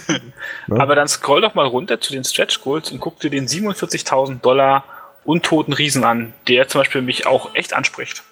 ne? 0.67 0.81
Aber 0.81 0.95
dann 0.95 1.09
scroll 1.09 1.41
doch 1.41 1.55
mal 1.55 1.67
runter 1.67 2.01
zu 2.01 2.13
den 2.13 2.25
Stretch 2.25 2.61
Goals 2.63 2.91
und 2.93 3.01
guck 3.01 3.21
dir 3.21 3.31
den 3.31 3.47
47.000 3.47 4.41
Dollar 4.41 4.85
untoten 5.25 5.73
Riesen 5.73 6.05
an, 6.05 6.33
der 6.49 6.69
zum 6.69 6.81
Beispiel 6.81 7.03
mich 7.03 7.27
auch 7.27 7.55
echt 7.55 7.75
anspricht. 7.75 8.23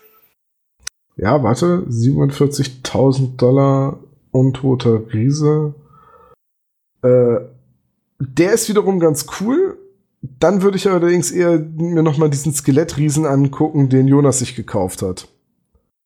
Ja, 1.17 1.43
warte, 1.43 1.85
47.000 1.89 3.37
Dollar 3.37 3.99
untoter 4.31 5.13
Riese. 5.13 5.75
Äh, 7.03 7.41
der 8.19 8.53
ist 8.53 8.69
wiederum 8.69 9.01
ganz 9.01 9.27
cool. 9.41 9.77
Dann 10.23 10.63
würde 10.63 10.77
ich 10.77 10.89
allerdings 10.89 11.31
eher 11.31 11.59
mir 11.59 12.03
noch 12.03 12.19
mal 12.19 12.29
diesen 12.29 12.53
Skelettriesen 12.53 13.25
angucken, 13.27 13.89
den 13.89 14.07
Jonas 14.07 14.41
sich 14.41 14.55
gekauft 14.55 15.03
hat. 15.03 15.29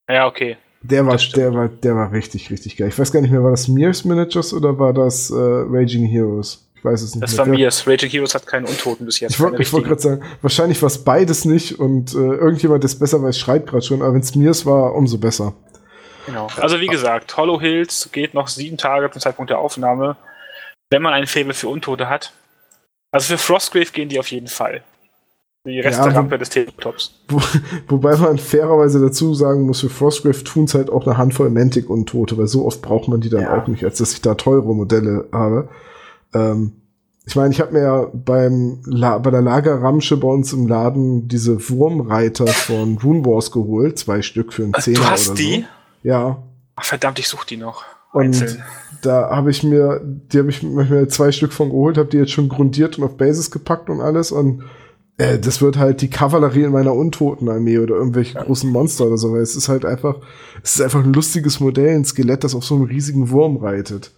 Ja, 0.08 0.26
okay. 0.26 0.56
Der 0.86 1.06
war, 1.06 1.16
der 1.16 1.54
war, 1.54 1.68
der 1.68 1.96
war 1.96 2.12
richtig, 2.12 2.50
richtig 2.50 2.76
geil. 2.76 2.88
Ich 2.88 2.98
weiß 2.98 3.10
gar 3.10 3.22
nicht 3.22 3.30
mehr, 3.30 3.42
war 3.42 3.50
das 3.50 3.68
Mears 3.68 4.04
Managers 4.04 4.52
oder 4.52 4.78
war 4.78 4.92
das 4.92 5.30
äh, 5.30 5.34
Raging 5.34 6.04
Heroes? 6.04 6.68
Ich 6.76 6.84
weiß 6.84 7.00
es 7.00 7.14
nicht 7.14 7.22
Das 7.22 7.32
mehr. 7.32 7.38
war 7.38 7.46
mir. 7.46 7.70
Raging 7.86 8.10
Heroes 8.10 8.34
hat 8.34 8.46
keinen 8.46 8.66
Untoten 8.66 9.06
bis 9.06 9.18
jetzt. 9.18 9.32
Ich 9.32 9.40
wollte 9.40 9.58
richtigen. 9.58 9.82
gerade 9.82 10.00
sagen, 10.02 10.22
wahrscheinlich 10.42 10.82
war 10.82 10.88
es 10.88 11.02
beides 11.02 11.46
nicht 11.46 11.78
und 11.80 12.12
äh, 12.14 12.18
irgendjemand, 12.18 12.82
der 12.82 12.88
es 12.88 12.98
besser 12.98 13.22
weiß, 13.22 13.38
schreit 13.38 13.66
gerade 13.66 13.82
schon, 13.82 14.02
aber 14.02 14.12
wenn 14.12 14.20
es 14.20 14.34
Mears 14.34 14.66
war, 14.66 14.94
umso 14.94 15.16
besser. 15.16 15.54
Genau. 16.26 16.48
Also 16.58 16.80
wie 16.80 16.86
gesagt, 16.86 17.34
Hollow 17.38 17.58
Hills 17.60 18.10
geht 18.12 18.34
noch 18.34 18.48
sieben 18.48 18.76
Tage 18.76 19.10
zum 19.10 19.22
Zeitpunkt 19.22 19.50
der 19.50 19.58
Aufnahme, 19.60 20.16
wenn 20.90 21.00
man 21.00 21.14
ein 21.14 21.26
Faible 21.26 21.54
für 21.54 21.68
Untote 21.68 22.10
hat. 22.10 22.32
Also 23.10 23.32
für 23.32 23.38
Frostgrave 23.38 23.90
gehen 23.90 24.10
die 24.10 24.18
auf 24.18 24.30
jeden 24.30 24.48
Fall. 24.48 24.82
Die 25.66 25.76
Ja, 25.76 25.82
Resterampe 25.82 26.36
des 26.38 26.50
Tabletops. 26.50 27.14
Wo, 27.28 27.40
wobei 27.88 28.16
man 28.16 28.36
fairerweise 28.38 29.00
dazu 29.00 29.34
sagen 29.34 29.62
muss, 29.62 29.80
für 29.80 29.88
Frostgrave 29.88 30.44
tun 30.44 30.64
es 30.64 30.74
halt 30.74 30.90
auch 30.90 31.06
eine 31.06 31.16
Handvoll 31.16 31.48
Mantic-Untote, 31.50 32.36
weil 32.36 32.46
so 32.48 32.66
oft 32.66 32.82
braucht 32.82 33.08
man 33.08 33.20
die 33.20 33.30
dann 33.30 33.42
Ja. 33.42 33.62
auch 33.62 33.66
nicht, 33.66 33.82
als 33.84 33.98
dass 33.98 34.12
ich 34.12 34.20
da 34.20 34.34
teure 34.34 34.74
Modelle 34.74 35.26
habe. 35.32 35.68
Ähm, 36.34 36.72
ich 37.26 37.34
meine, 37.36 37.54
ich 37.54 37.60
habe 37.62 37.72
mir 37.72 37.80
ja 37.82 38.06
beim 38.12 38.80
La 38.84 39.16
bei 39.16 39.30
der 39.30 39.40
Lagerramsche 39.40 40.18
bei 40.18 40.28
uns 40.28 40.52
im 40.52 40.66
Laden 40.66 41.26
diese 41.28 41.70
Wurmreiter 41.70 42.46
von 42.46 42.98
Rune 43.02 43.24
Wars 43.24 43.50
geholt, 43.50 43.98
zwei 43.98 44.20
Stück 44.20 44.52
für 44.52 44.64
einen 44.64 44.74
Zehner 44.74 44.98
Du 44.98 45.04
hast 45.06 45.28
oder 45.28 45.36
die? 45.36 45.64
so. 46.02 46.08
Ja, 46.08 46.42
Ach, 46.76 46.84
verdammt, 46.84 47.18
ich 47.18 47.28
suche 47.28 47.46
die 47.46 47.56
noch. 47.56 47.84
Und 48.12 48.24
Einzeln. 48.26 48.62
da 49.00 49.30
habe 49.30 49.50
ich 49.50 49.62
mir, 49.62 50.02
die 50.04 50.38
habe 50.40 50.50
ich 50.50 50.62
mir 50.62 51.08
zwei 51.08 51.32
Stück 51.32 51.52
von 51.54 51.70
geholt, 51.70 51.96
habe 51.96 52.10
die 52.10 52.18
jetzt 52.18 52.32
schon 52.32 52.50
grundiert 52.50 52.98
und 52.98 53.04
auf 53.04 53.16
Basis 53.16 53.50
gepackt 53.50 53.88
und 53.88 54.02
alles 54.02 54.30
und 54.30 54.62
äh, 55.16 55.38
das 55.38 55.62
wird 55.62 55.76
halt 55.76 56.00
die 56.00 56.10
Kavallerie 56.10 56.64
in 56.64 56.72
meiner 56.72 56.94
Untotenarmee 56.94 57.78
oder 57.78 57.94
irgendwelche 57.94 58.38
großen 58.38 58.70
Monster 58.70 59.06
oder 59.06 59.16
so, 59.16 59.32
weil 59.32 59.42
es 59.42 59.56
ist 59.56 59.68
halt 59.68 59.84
einfach, 59.84 60.16
es 60.62 60.76
ist 60.76 60.80
einfach 60.80 61.04
ein 61.04 61.12
lustiges 61.12 61.60
Modell, 61.60 61.94
ein 61.94 62.04
Skelett, 62.04 62.44
das 62.44 62.54
auf 62.54 62.64
so 62.64 62.74
einem 62.74 62.84
riesigen 62.84 63.30
Wurm 63.30 63.56
reitet. 63.58 64.10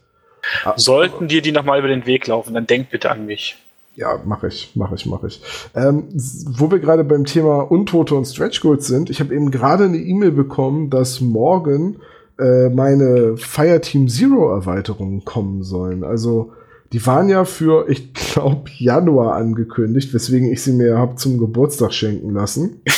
Sollten 0.76 1.28
dir 1.28 1.42
die 1.42 1.52
nochmal 1.52 1.80
über 1.80 1.88
den 1.88 2.06
Weg 2.06 2.26
laufen, 2.26 2.54
dann 2.54 2.66
denk 2.66 2.90
bitte 2.90 3.10
an 3.10 3.26
mich. 3.26 3.56
Ja, 3.96 4.20
mache 4.24 4.48
ich, 4.48 4.72
mache 4.74 4.94
ich, 4.94 5.06
mache 5.06 5.26
ich. 5.26 5.40
Ähm, 5.74 6.04
wo 6.12 6.70
wir 6.70 6.78
gerade 6.78 7.02
beim 7.02 7.24
Thema 7.24 7.60
Untote 7.62 8.14
und 8.14 8.26
Stretch 8.26 8.60
Goals 8.60 8.86
sind, 8.86 9.08
ich 9.08 9.20
habe 9.20 9.34
eben 9.34 9.50
gerade 9.50 9.84
eine 9.84 9.96
E-Mail 9.96 10.32
bekommen, 10.32 10.90
dass 10.90 11.22
morgen 11.22 11.96
äh, 12.38 12.68
meine 12.68 13.38
Fireteam 13.38 14.08
Zero 14.08 14.50
Erweiterungen 14.50 15.24
kommen 15.24 15.62
sollen. 15.62 16.04
Also 16.04 16.52
die 16.92 17.04
waren 17.06 17.28
ja 17.28 17.44
für, 17.44 17.88
ich 17.88 18.14
glaube, 18.14 18.70
Januar 18.76 19.34
angekündigt, 19.34 20.14
weswegen 20.14 20.52
ich 20.52 20.62
sie 20.62 20.72
mir 20.72 20.98
habe 20.98 21.16
zum 21.16 21.38
Geburtstag 21.38 21.92
schenken 21.92 22.32
lassen. 22.32 22.80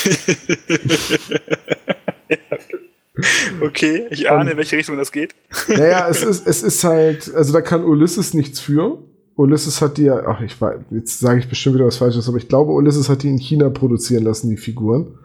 Okay, 3.61 4.07
ich 4.11 4.31
ahne, 4.31 4.53
in 4.53 4.57
welche 4.57 4.77
Richtung 4.77 4.97
das 4.97 5.11
geht. 5.11 5.35
Naja, 5.69 6.09
es 6.09 6.23
ist, 6.23 6.47
es 6.47 6.63
ist 6.63 6.85
halt, 6.85 7.35
also 7.35 7.53
da 7.53 7.61
kann 7.61 7.85
Ulysses 7.85 8.35
nichts 8.35 8.61
für. 8.61 8.99
Ulysses 9.35 9.83
hat 9.83 9.99
die 9.99 10.05
ja, 10.05 10.25
ach, 10.27 10.41
ich 10.41 10.61
weiß, 10.61 10.79
jetzt 10.91 11.21
sage 11.21 11.41
ich 11.41 11.49
bestimmt 11.49 11.77
wieder 11.77 11.87
was 11.87 11.97
Falsches, 11.97 12.29
aber 12.29 12.39
ich 12.39 12.49
glaube, 12.49 12.73
Ulysses 12.73 13.09
hat 13.09 13.23
die 13.23 13.29
in 13.29 13.39
China 13.39 13.71
produzieren 13.71 14.25
lassen, 14.25 14.51
die 14.51 14.57
Figuren. 14.57 15.19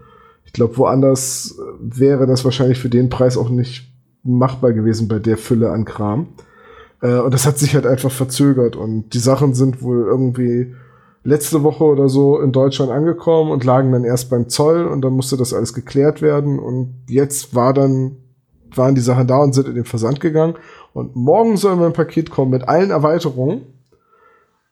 Ich 0.46 0.54
glaube, 0.54 0.78
woanders 0.78 1.58
äh, 1.58 2.00
wäre 2.00 2.28
das 2.28 2.46
wahrscheinlich 2.46 2.80
für 2.80 2.90
den 2.90 3.10
Preis 3.10 3.38
auch 3.38 3.50
nicht 3.50 3.92
machbar 4.24 4.74
gewesen 4.74 5.08
bei 5.08 5.20
der 5.20 5.38
Fülle 5.38 5.72
an 5.72 5.86
Kram. 5.86 6.28
Äh, 7.04 7.20
und 7.20 7.34
das 7.34 7.46
hat 7.46 7.60
sich 7.60 7.76
halt 7.76 7.86
einfach 7.86 8.12
verzögert. 8.12 8.76
Und 8.76 9.14
die 9.14 9.20
Sachen 9.20 9.54
sind 9.54 9.84
wohl 9.84 10.06
irgendwie 10.08 10.74
letzte 11.24 11.62
Woche 11.64 11.84
oder 11.84 12.10
so 12.10 12.40
in 12.40 12.52
Deutschland 12.52 12.92
angekommen 12.92 13.52
und 13.52 13.64
lagen 13.64 13.92
dann 13.92 14.04
erst 14.04 14.30
beim 14.30 14.50
Zoll 14.50 14.86
und 14.86 15.02
dann 15.02 15.14
musste 15.14 15.38
das 15.38 15.54
alles 15.54 15.74
geklärt 15.74 16.22
werden. 16.22 16.58
Und 16.58 16.96
jetzt 17.08 17.54
war 17.54 17.74
dann 17.74 18.18
waren 18.76 18.96
die 18.96 19.02
Sachen 19.02 19.28
da 19.28 19.38
und 19.38 19.54
sind 19.54 19.68
in 19.68 19.76
den 19.76 19.86
Versand 19.86 20.20
gegangen. 20.20 20.56
Und 20.94 21.16
morgen 21.16 21.58
soll 21.58 21.76
mein 21.76 21.94
Paket 21.94 22.32
kommen 22.32 22.50
mit 22.50 22.68
allen 22.68 22.90
Erweiterungen. 22.90 23.62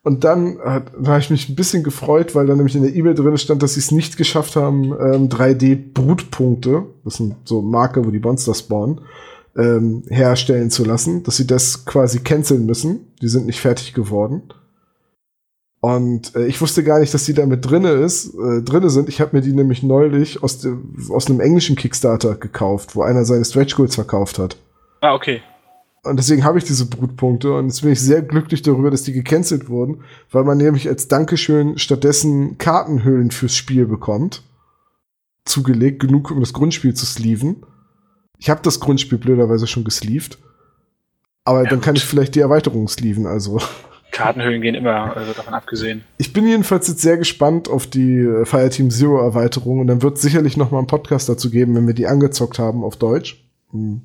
Und 0.03 0.23
dann 0.23 0.57
hat, 0.59 0.91
da 0.99 1.11
habe 1.11 1.19
ich 1.19 1.29
mich 1.29 1.49
ein 1.49 1.55
bisschen 1.55 1.83
gefreut, 1.83 2.33
weil 2.33 2.47
dann 2.47 2.57
nämlich 2.57 2.75
in 2.75 2.81
der 2.81 2.95
E-Mail 2.95 3.13
drin 3.13 3.37
stand, 3.37 3.61
dass 3.61 3.75
sie 3.75 3.81
es 3.81 3.91
nicht 3.91 4.17
geschafft 4.17 4.55
haben, 4.55 4.85
ähm, 4.85 5.29
3D-Brutpunkte, 5.29 6.85
das 7.03 7.17
sind 7.17 7.35
so 7.45 7.61
Marker, 7.61 8.03
wo 8.03 8.09
die 8.09 8.19
Monster 8.19 8.55
spawnen, 8.55 9.01
ähm, 9.57 10.03
herstellen 10.07 10.69
zu 10.69 10.83
lassen, 10.85 11.23
dass 11.23 11.37
sie 11.37 11.47
das 11.47 11.85
quasi 11.85 12.19
canceln 12.19 12.65
müssen. 12.65 13.13
Die 13.21 13.27
sind 13.27 13.45
nicht 13.45 13.59
fertig 13.59 13.93
geworden. 13.93 14.43
Und 15.81 16.35
äh, 16.35 16.45
ich 16.45 16.61
wusste 16.61 16.83
gar 16.83 16.99
nicht, 16.99 17.13
dass 17.13 17.25
die 17.25 17.33
da 17.33 17.45
mit 17.47 17.67
drinne 17.67 17.91
ist, 17.91 18.35
äh, 18.35 18.61
drinne 18.61 18.91
sind. 18.91 19.09
Ich 19.09 19.19
habe 19.19 19.35
mir 19.35 19.41
die 19.41 19.51
nämlich 19.51 19.81
neulich 19.81 20.43
aus, 20.43 20.59
de, 20.59 20.75
aus 21.09 21.27
einem 21.27 21.39
englischen 21.39 21.75
Kickstarter 21.75 22.35
gekauft, 22.35 22.95
wo 22.95 23.01
einer 23.01 23.25
seine 23.25 23.43
Stretch 23.43 23.75
Goals 23.75 23.95
verkauft 23.95 24.37
hat. 24.37 24.57
Ah, 25.01 25.15
okay. 25.15 25.41
Und 26.03 26.17
deswegen 26.17 26.43
habe 26.43 26.59
ich 26.59 26.63
diese 26.63 26.87
Brutpunkte 26.87 27.53
und 27.53 27.67
jetzt 27.67 27.81
bin 27.81 27.91
ich 27.91 27.99
sehr 27.99 28.21
glücklich 28.21 28.61
darüber, 28.61 28.89
dass 28.89 29.03
die 29.03 29.13
gecancelt 29.13 29.69
wurden, 29.69 30.03
weil 30.31 30.43
man 30.43 30.57
nämlich 30.57 30.87
als 30.87 31.07
Dankeschön 31.07 31.77
stattdessen 31.77 32.57
Kartenhüllen 32.57 33.31
fürs 33.31 33.55
Spiel 33.55 33.85
bekommt. 33.85 34.43
Zugelegt, 35.45 35.99
genug, 35.99 36.31
um 36.31 36.39
das 36.39 36.53
Grundspiel 36.53 36.93
zu 36.93 37.05
sleeven. 37.05 37.65
Ich 38.41 38.49
habe 38.49 38.61
das 38.63 38.80
Grundspiel 38.80 39.19
blöderweise 39.19 39.68
schon 39.68 39.84
gesleeved. 39.84 40.39
Aber 41.45 41.63
Ja, 41.63 41.69
dann 41.69 41.80
kann 41.80 41.93
gut. 41.93 42.03
ich 42.03 42.09
vielleicht 42.09 42.34
die 42.34 42.39
Erweiterung 42.39 42.88
sleeven, 42.88 43.27
also. 43.27 43.61
Kartenhöhlen 44.11 44.61
gehen 44.61 44.76
immer, 44.76 45.15
also 45.15 45.31
davon 45.31 45.53
abgesehen. 45.53 46.03
Ich 46.18 46.34
bin 46.34 46.47
jedenfalls 46.47 46.88
jetzt 46.88 47.01
sehr 47.01 47.18
gespannt 47.18 47.69
auf 47.69 47.85
die 47.85 48.18
äh, 48.18 48.45
Fireteam 48.45 48.89
Zero 48.89 49.22
Erweiterung 49.22 49.80
und 49.80 49.88
dann 49.88 50.01
wird 50.01 50.18
es 50.18 50.23
sicherlich 50.23 50.57
noch 50.57 50.72
mal 50.72 50.80
einen 50.80 50.88
Podcast 50.88 51.30
dazu 51.30 51.49
geben, 51.51 51.76
wenn 51.76 51.85
wir 51.88 51.93
die 51.93 52.07
angezockt 52.07 52.59
haben 52.59 52.84
auf 52.84 52.97
Deutsch. 52.97 53.45
Hm. 53.72 54.01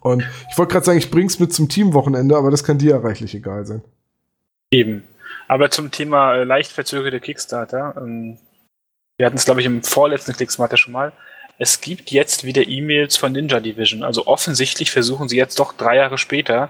Und 0.00 0.22
ich 0.50 0.58
wollte 0.58 0.72
gerade 0.72 0.86
sagen, 0.86 0.98
ich 0.98 1.10
bring's 1.10 1.40
mit 1.40 1.52
zum 1.52 1.68
Teamwochenende, 1.68 2.36
aber 2.36 2.50
das 2.50 2.62
kann 2.62 2.78
dir 2.78 2.90
ja 2.90 2.98
reichlich 2.98 3.34
egal 3.34 3.66
sein. 3.66 3.82
Eben. 4.70 5.02
Aber 5.48 5.70
zum 5.70 5.90
Thema 5.90 6.34
äh, 6.34 6.44
leicht 6.44 6.72
verzögerte 6.72 7.20
Kickstarter, 7.20 7.94
ähm, 7.96 8.36
wir 9.16 9.26
hatten 9.26 9.36
es, 9.36 9.46
glaube 9.46 9.60
ich, 9.60 9.66
im 9.66 9.82
vorletzten 9.82 10.36
Kickstarter 10.36 10.76
schon 10.76 10.92
mal. 10.92 11.12
Es 11.58 11.80
gibt 11.80 12.10
jetzt 12.10 12.44
wieder 12.44 12.68
E-Mails 12.68 13.16
von 13.16 13.32
Ninja 13.32 13.60
Division. 13.60 14.02
Also 14.02 14.26
offensichtlich 14.26 14.90
versuchen 14.90 15.28
sie 15.28 15.36
jetzt 15.36 15.58
doch 15.58 15.72
drei 15.72 15.96
Jahre 15.96 16.18
später 16.18 16.68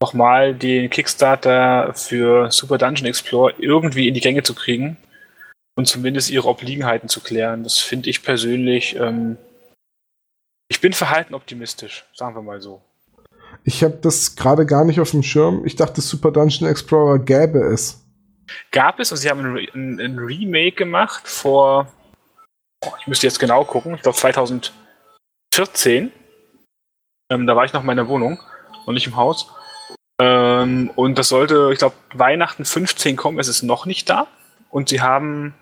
nochmal 0.00 0.54
den 0.54 0.90
Kickstarter 0.90 1.92
für 1.94 2.50
Super 2.50 2.78
Dungeon 2.78 3.06
Explorer 3.06 3.54
irgendwie 3.58 4.08
in 4.08 4.14
die 4.14 4.20
Gänge 4.20 4.42
zu 4.42 4.54
kriegen 4.54 4.96
und 5.76 5.86
zumindest 5.86 6.30
ihre 6.30 6.48
Obliegenheiten 6.48 7.08
zu 7.08 7.20
klären. 7.20 7.62
Das 7.64 7.78
finde 7.78 8.10
ich 8.10 8.22
persönlich. 8.22 8.96
Ähm, 8.96 9.38
ich 10.68 10.80
bin 10.80 10.92
verhalten 10.92 11.34
optimistisch, 11.34 12.04
sagen 12.14 12.34
wir 12.34 12.42
mal 12.42 12.60
so. 12.60 12.80
Ich 13.64 13.84
habe 13.84 13.98
das 14.00 14.34
gerade 14.36 14.66
gar 14.66 14.84
nicht 14.84 15.00
auf 15.00 15.10
dem 15.10 15.22
Schirm. 15.22 15.64
Ich 15.66 15.76
dachte, 15.76 16.00
Super 16.00 16.32
Dungeon 16.32 16.68
Explorer 16.68 17.18
gäbe 17.18 17.60
es. 17.60 18.04
gab 18.70 18.98
es 18.98 19.12
und 19.12 19.18
sie 19.18 19.30
haben 19.30 19.56
ein 19.74 20.18
Remake 20.18 20.76
gemacht 20.76 21.28
vor, 21.28 21.92
oh, 22.82 22.92
ich 23.00 23.06
müsste 23.06 23.26
jetzt 23.26 23.38
genau 23.38 23.64
gucken, 23.64 23.94
ich 23.94 24.02
glaube 24.02 24.18
2014. 24.18 26.12
Ähm, 27.30 27.46
da 27.46 27.56
war 27.56 27.64
ich 27.64 27.72
noch 27.72 27.80
in 27.80 27.86
meiner 27.86 28.08
Wohnung 28.08 28.40
und 28.86 28.94
nicht 28.94 29.06
im 29.06 29.16
Haus. 29.16 29.50
Ähm, 30.20 30.90
und 30.94 31.18
das 31.18 31.28
sollte, 31.28 31.70
ich 31.72 31.78
glaube, 31.78 31.96
Weihnachten 32.14 32.64
15 32.64 33.16
kommen, 33.16 33.38
es 33.38 33.48
ist 33.48 33.62
noch 33.62 33.86
nicht 33.86 34.08
da. 34.10 34.26
Und 34.70 34.88
sie 34.88 35.00
haben 35.00 35.54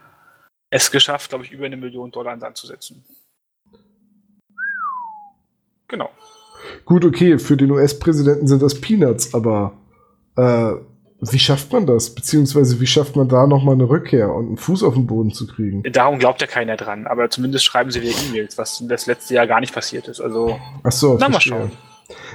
es 0.70 0.90
geschafft, 0.90 1.30
glaube 1.30 1.44
ich, 1.44 1.52
über 1.52 1.66
eine 1.66 1.76
Million 1.76 2.10
Dollar 2.10 2.32
in 2.34 2.40
Sand 2.40 2.56
zu 2.56 2.66
setzen. 2.66 3.04
Genau. 5.88 6.10
Gut, 6.84 7.04
okay, 7.04 7.38
für 7.38 7.56
den 7.56 7.70
US-Präsidenten 7.70 8.46
sind 8.46 8.62
das 8.62 8.80
Peanuts, 8.80 9.34
aber 9.34 9.72
äh, 10.36 10.74
wie 11.20 11.38
schafft 11.38 11.72
man 11.72 11.86
das? 11.86 12.10
Beziehungsweise 12.14 12.80
wie 12.80 12.86
schafft 12.86 13.14
man 13.16 13.28
da 13.28 13.46
nochmal 13.46 13.74
eine 13.74 13.88
Rückkehr 13.88 14.32
und 14.32 14.46
einen 14.46 14.56
Fuß 14.56 14.82
auf 14.82 14.94
den 14.94 15.06
Boden 15.06 15.32
zu 15.32 15.46
kriegen? 15.46 15.82
Darum 15.92 16.18
glaubt 16.18 16.40
ja 16.40 16.46
keiner 16.46 16.76
dran, 16.76 17.06
aber 17.06 17.28
zumindest 17.28 17.64
schreiben 17.64 17.90
sie 17.90 18.00
via 18.00 18.12
E-Mails, 18.28 18.56
was 18.56 18.82
das 18.88 19.06
letzte 19.06 19.34
Jahr 19.34 19.46
gar 19.46 19.60
nicht 19.60 19.74
passiert 19.74 20.08
ist. 20.08 20.20
Also, 20.20 20.58
Ach 20.82 20.92
so, 20.92 21.16
na 21.20 21.28
mal 21.28 21.40
schauen. 21.40 21.72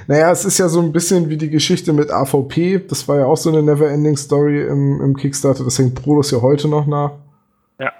Naja, 0.06 0.30
es 0.30 0.44
ist 0.44 0.58
ja 0.58 0.68
so 0.68 0.80
ein 0.80 0.92
bisschen 0.92 1.28
wie 1.28 1.36
die 1.36 1.50
Geschichte 1.50 1.92
mit 1.92 2.10
AVP. 2.10 2.86
Das 2.88 3.08
war 3.08 3.18
ja 3.18 3.26
auch 3.26 3.36
so 3.36 3.50
eine 3.50 3.62
Never-Ending 3.62 4.16
Story 4.16 4.62
im, 4.62 5.00
im 5.00 5.16
Kickstarter. 5.16 5.64
Das 5.64 5.78
hängt 5.78 5.94
Prodos 5.94 6.30
ja 6.30 6.40
heute 6.40 6.68
noch 6.68 6.86
nach. 6.86 7.12
Ja. 7.78 7.92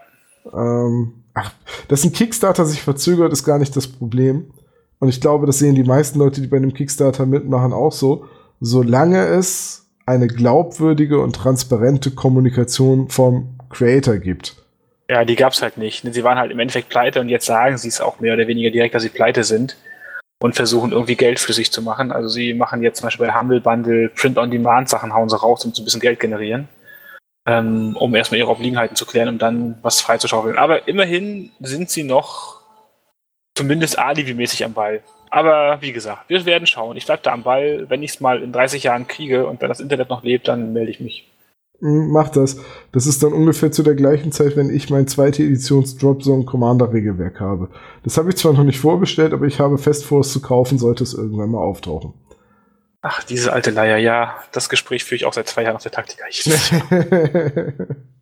Ähm, 0.54 1.14
ach, 1.34 1.52
dass 1.88 2.04
ein 2.04 2.12
Kickstarter 2.12 2.64
sich 2.64 2.82
verzögert, 2.82 3.32
ist 3.32 3.44
gar 3.44 3.58
nicht 3.58 3.76
das 3.76 3.88
Problem. 3.88 4.52
Und 5.00 5.08
ich 5.08 5.20
glaube, 5.20 5.46
das 5.46 5.58
sehen 5.58 5.74
die 5.74 5.84
meisten 5.84 6.18
Leute, 6.18 6.40
die 6.40 6.46
bei 6.46 6.56
einem 6.56 6.72
Kickstarter 6.72 7.26
mitmachen, 7.26 7.72
auch 7.72 7.92
so. 7.92 8.24
Solange 8.60 9.26
es 9.26 9.85
eine 10.06 10.28
glaubwürdige 10.28 11.20
und 11.20 11.34
transparente 11.34 12.12
Kommunikation 12.12 13.08
vom 13.08 13.58
Creator 13.68 14.16
gibt. 14.16 14.56
Ja, 15.08 15.24
die 15.24 15.36
gab's 15.36 15.62
halt 15.62 15.76
nicht. 15.76 16.02
Sie 16.12 16.24
waren 16.24 16.38
halt 16.38 16.50
im 16.50 16.58
Endeffekt 16.58 16.88
pleite 16.88 17.20
und 17.20 17.28
jetzt 17.28 17.46
sagen 17.46 17.76
sie 17.76 17.88
es 17.88 18.00
auch 18.00 18.20
mehr 18.20 18.34
oder 18.34 18.46
weniger 18.46 18.70
direkt, 18.70 18.94
dass 18.94 19.02
sie 19.02 19.08
pleite 19.08 19.44
sind 19.44 19.76
und 20.40 20.54
versuchen 20.54 20.92
irgendwie 20.92 21.16
Geld 21.16 21.38
für 21.38 21.52
sich 21.52 21.72
zu 21.72 21.82
machen. 21.82 22.12
Also 22.12 22.28
sie 22.28 22.54
machen 22.54 22.82
jetzt 22.82 22.98
zum 22.98 23.06
Beispiel 23.06 23.26
bei 23.26 23.38
Humble 23.38 23.60
Bundle 23.60 24.08
Print-on-Demand-Sachen, 24.10 25.14
hauen 25.14 25.28
sie 25.28 25.38
raus, 25.38 25.64
um 25.64 25.72
so 25.72 25.82
ein 25.82 25.84
bisschen 25.84 26.00
Geld 26.00 26.20
generieren, 26.20 26.68
ähm, 27.46 27.96
um 27.96 28.14
erstmal 28.14 28.38
ihre 28.38 28.50
Obliegenheiten 28.50 28.96
zu 28.96 29.06
klären, 29.06 29.28
um 29.28 29.38
dann 29.38 29.78
was 29.82 30.00
freizuschaufeln. 30.00 30.58
Aber 30.58 30.88
immerhin 30.88 31.50
sind 31.60 31.90
sie 31.90 32.02
noch 32.02 32.60
zumindest 33.54 33.98
alibi-mäßig 33.98 34.64
am 34.64 34.74
Ball. 34.74 35.02
Aber 35.36 35.82
wie 35.82 35.92
gesagt, 35.92 36.30
wir 36.30 36.46
werden 36.46 36.66
schauen. 36.66 36.96
Ich 36.96 37.04
bleibe 37.04 37.20
da 37.22 37.32
am 37.32 37.42
Ball. 37.42 37.84
Wenn 37.90 38.02
ich 38.02 38.12
es 38.12 38.20
mal 38.20 38.42
in 38.42 38.52
30 38.52 38.84
Jahren 38.84 39.06
kriege 39.06 39.46
und 39.46 39.60
wenn 39.60 39.68
das 39.68 39.80
Internet 39.80 40.08
noch 40.08 40.22
lebt, 40.22 40.48
dann 40.48 40.72
melde 40.72 40.90
ich 40.90 40.98
mich. 40.98 41.30
Hm, 41.80 42.10
mach 42.10 42.30
das. 42.30 42.58
Das 42.92 43.06
ist 43.06 43.22
dann 43.22 43.34
ungefähr 43.34 43.70
zu 43.70 43.82
der 43.82 43.96
gleichen 43.96 44.32
Zeit, 44.32 44.56
wenn 44.56 44.70
ich 44.70 44.88
mein 44.88 45.06
zweite 45.08 45.42
Editions 45.42 45.98
Dropzone 45.98 46.46
Commander 46.46 46.90
Regelwerk 46.90 47.38
habe. 47.38 47.68
Das 48.02 48.16
habe 48.16 48.30
ich 48.30 48.36
zwar 48.38 48.54
noch 48.54 48.64
nicht 48.64 48.80
vorbestellt, 48.80 49.34
aber 49.34 49.44
ich 49.44 49.60
habe 49.60 49.76
fest 49.76 50.06
vor, 50.06 50.20
es 50.20 50.32
zu 50.32 50.40
kaufen, 50.40 50.78
sollte 50.78 51.04
es 51.04 51.12
irgendwann 51.12 51.50
mal 51.50 51.60
auftauchen. 51.60 52.14
Ach, 53.02 53.22
diese 53.22 53.52
alte 53.52 53.72
Leier, 53.72 53.98
ja. 53.98 54.36
Das 54.52 54.70
Gespräch 54.70 55.04
führe 55.04 55.16
ich 55.16 55.26
auch 55.26 55.34
seit 55.34 55.48
zwei 55.48 55.64
Jahren 55.64 55.76
auf 55.76 55.82
der 55.82 55.92
Taktika. 55.92 56.24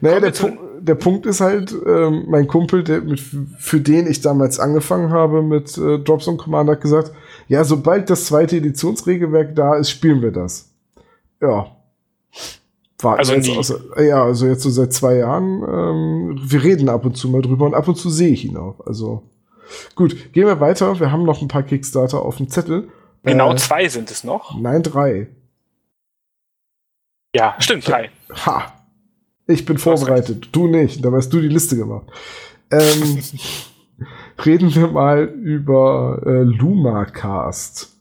naja, 0.00 0.20
der 0.20 0.30
Punkt, 0.30 0.58
der 0.80 0.94
Punkt 0.94 1.26
ist 1.26 1.40
halt, 1.40 1.74
ähm, 1.86 2.24
mein 2.28 2.46
Kumpel, 2.46 2.84
der 2.84 3.00
mit, 3.00 3.20
für 3.20 3.80
den 3.80 4.06
ich 4.06 4.20
damals 4.20 4.60
angefangen 4.60 5.10
habe 5.10 5.42
mit 5.42 5.76
äh, 5.76 5.98
Dropzone 5.98 6.36
Commander, 6.36 6.72
hat 6.72 6.80
gesagt, 6.80 7.12
ja, 7.48 7.64
sobald 7.64 8.10
das 8.10 8.26
zweite 8.26 8.56
Editionsregelwerk 8.56 9.54
da 9.54 9.76
ist, 9.76 9.90
spielen 9.90 10.22
wir 10.22 10.30
das. 10.30 10.70
Ja, 11.40 11.74
warten 13.04 13.18
Also 13.18 13.34
jetzt 13.34 13.50
aus, 13.50 13.74
ja, 13.98 14.24
also 14.24 14.46
jetzt 14.46 14.62
so 14.62 14.70
seit 14.70 14.92
zwei 14.92 15.16
Jahren. 15.16 15.62
Ähm, 15.62 16.40
wir 16.42 16.64
reden 16.64 16.88
ab 16.88 17.04
und 17.04 17.16
zu 17.16 17.28
mal 17.28 17.42
drüber 17.42 17.66
und 17.66 17.74
ab 17.74 17.86
und 17.86 17.96
zu 17.96 18.10
sehe 18.10 18.32
ich 18.32 18.44
ihn 18.44 18.56
auch. 18.56 18.80
Also 18.86 19.22
gut, 19.94 20.32
gehen 20.32 20.46
wir 20.46 20.60
weiter. 20.60 20.98
Wir 20.98 21.12
haben 21.12 21.24
noch 21.24 21.42
ein 21.42 21.48
paar 21.48 21.62
Kickstarter 21.62 22.22
auf 22.22 22.38
dem 22.38 22.48
Zettel. 22.48 22.88
Genau 23.22 23.52
Äh, 23.52 23.56
zwei 23.56 23.88
sind 23.88 24.10
es 24.10 24.24
noch. 24.24 24.58
Nein, 24.58 24.82
drei. 24.82 25.28
Ja, 27.36 27.54
stimmt, 27.58 27.86
drei. 27.86 28.10
Ha! 28.46 28.72
Ich 29.46 29.64
bin 29.64 29.78
vorbereitet. 29.78 30.48
Du 30.52 30.66
nicht. 30.66 31.04
Da 31.04 31.12
hast 31.12 31.30
du 31.30 31.40
die 31.40 31.48
Liste 31.48 31.76
gemacht. 31.76 32.06
Ähm, 32.70 33.22
reden 34.44 34.74
wir 34.74 34.88
mal 34.88 35.24
über 35.24 36.22
äh, 36.24 36.42
LumaCast. 36.42 37.92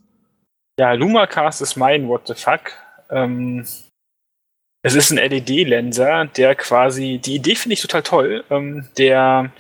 Ja, 0.80 0.94
LumaCast 0.94 1.62
ist 1.62 1.76
mein 1.76 2.08
What 2.08 2.28
the 2.28 2.34
fuck. 2.34 2.72
Ähm, 3.10 3.66
es 4.86 4.96
ist 4.96 5.12
ein 5.12 5.18
LED-Lenser, 5.18 6.26
der 6.26 6.56
quasi, 6.56 7.20
die 7.24 7.36
Idee 7.36 7.56
finde 7.56 7.74
ich 7.74 7.82
total 7.82 8.04
toll, 8.04 8.44
ähm, 8.50 8.88
der 8.98 9.52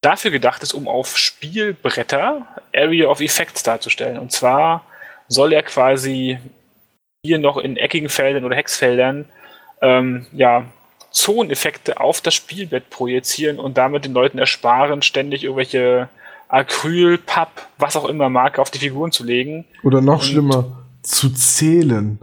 dafür 0.00 0.30
gedacht 0.30 0.62
ist, 0.62 0.74
um 0.74 0.88
auf 0.88 1.16
Spielbretter 1.16 2.46
Area 2.74 3.08
of 3.08 3.20
Effects 3.20 3.62
darzustellen. 3.62 4.18
Und 4.18 4.32
zwar 4.32 4.84
soll 5.28 5.52
er 5.52 5.62
quasi 5.62 6.38
hier 7.24 7.38
noch 7.38 7.56
in 7.56 7.76
eckigen 7.76 8.08
Feldern 8.08 8.44
oder 8.44 8.56
Hexfeldern 8.56 9.26
ähm, 9.80 10.26
ja, 10.32 10.64
Zoneneffekte 11.14 12.00
auf 12.00 12.20
das 12.20 12.34
Spielbett 12.34 12.90
projizieren 12.90 13.58
und 13.58 13.78
damit 13.78 14.04
den 14.04 14.12
Leuten 14.12 14.38
ersparen, 14.38 15.00
ständig 15.00 15.44
irgendwelche 15.44 16.08
Acryl, 16.48 17.16
Papp, 17.18 17.66
was 17.78 17.96
auch 17.96 18.04
immer 18.06 18.28
Marke 18.28 18.60
auf 18.60 18.70
die 18.70 18.78
Figuren 18.80 19.12
zu 19.12 19.24
legen. 19.24 19.64
Oder 19.82 20.00
noch 20.00 20.20
Und- 20.20 20.24
schlimmer, 20.24 20.84
zu 21.02 21.30
zählen. 21.32 22.18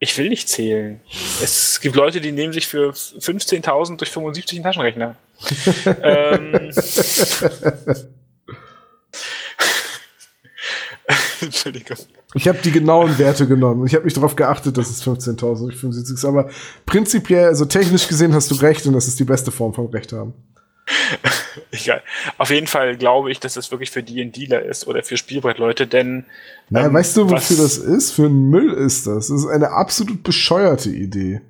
Ich 0.00 0.16
will 0.18 0.28
nicht 0.30 0.48
zählen. 0.48 1.00
Es 1.42 1.80
gibt 1.80 1.94
Leute, 1.94 2.20
die 2.20 2.32
nehmen 2.32 2.52
sich 2.52 2.66
für 2.66 2.90
15.000 2.90 3.98
durch 3.98 4.10
75 4.10 4.58
einen 4.58 4.64
Taschenrechner. 4.64 5.14
ähm, 6.02 6.70
Entschuldigung. 11.40 11.96
Ich 12.34 12.48
habe 12.48 12.58
die 12.58 12.72
genauen 12.72 13.18
Werte 13.18 13.46
genommen. 13.46 13.86
Ich 13.86 13.94
habe 13.94 14.04
nicht 14.04 14.16
darauf 14.16 14.36
geachtet, 14.36 14.78
dass 14.78 14.90
es 14.90 15.04
15.000 15.04 15.64
durch 15.64 15.76
75 15.76 16.14
ist. 16.14 16.24
Aber 16.24 16.48
prinzipiell, 16.86 17.46
also 17.46 17.64
technisch 17.64 18.08
gesehen, 18.08 18.32
hast 18.34 18.50
du 18.50 18.54
recht 18.56 18.86
und 18.86 18.94
das 18.94 19.06
ist 19.06 19.20
die 19.20 19.24
beste 19.24 19.50
Form 19.50 19.74
von 19.74 19.86
Recht 19.88 20.12
haben. 20.12 20.32
Egal. 21.70 22.02
Auf 22.38 22.50
jeden 22.50 22.66
Fall 22.66 22.96
glaube 22.96 23.30
ich, 23.30 23.40
dass 23.40 23.54
das 23.54 23.70
wirklich 23.70 23.90
für 23.90 24.02
D&Dealer 24.02 24.62
ist 24.62 24.86
oder 24.86 25.02
für 25.02 25.16
Spielbrettleute, 25.16 25.86
denn 25.86 26.24
Naja, 26.70 26.86
Ähm, 26.86 26.94
weißt 26.94 27.16
du, 27.16 27.30
wofür 27.30 27.56
das 27.56 27.78
ist? 27.78 28.12
Für 28.12 28.26
einen 28.26 28.50
Müll 28.50 28.72
ist 28.72 29.06
das. 29.06 29.28
Das 29.28 29.40
ist 29.40 29.46
eine 29.46 29.70
absolut 29.70 30.22
bescheuerte 30.22 30.90
Idee. 30.90 31.40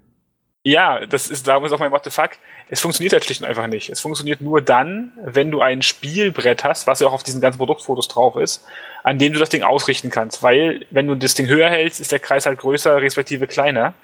Ja, 0.64 1.04
das 1.06 1.28
ist, 1.28 1.48
darum 1.48 1.64
ist 1.64 1.72
auch 1.72 1.80
mein 1.80 1.90
What 1.90 2.04
the 2.04 2.10
fuck. 2.10 2.30
Es 2.68 2.80
funktioniert 2.80 3.12
halt 3.12 3.24
schlicht 3.24 3.40
und 3.40 3.48
einfach 3.48 3.66
nicht. 3.66 3.90
Es 3.90 4.00
funktioniert 4.00 4.40
nur 4.40 4.62
dann, 4.62 5.12
wenn 5.24 5.50
du 5.50 5.60
ein 5.60 5.82
Spielbrett 5.82 6.62
hast, 6.62 6.86
was 6.86 7.00
ja 7.00 7.08
auch 7.08 7.12
auf 7.12 7.24
diesen 7.24 7.40
ganzen 7.40 7.58
Produktfotos 7.58 8.06
drauf 8.06 8.36
ist, 8.36 8.64
an 9.02 9.18
dem 9.18 9.32
du 9.32 9.40
das 9.40 9.48
Ding 9.48 9.64
ausrichten 9.64 10.10
kannst. 10.10 10.42
Weil, 10.42 10.86
wenn 10.90 11.08
du 11.08 11.16
das 11.16 11.34
Ding 11.34 11.48
höher 11.48 11.68
hältst, 11.68 12.00
ist 12.00 12.12
der 12.12 12.20
Kreis 12.20 12.46
halt 12.46 12.60
größer, 12.60 13.02
respektive 13.02 13.48
kleiner. 13.48 13.94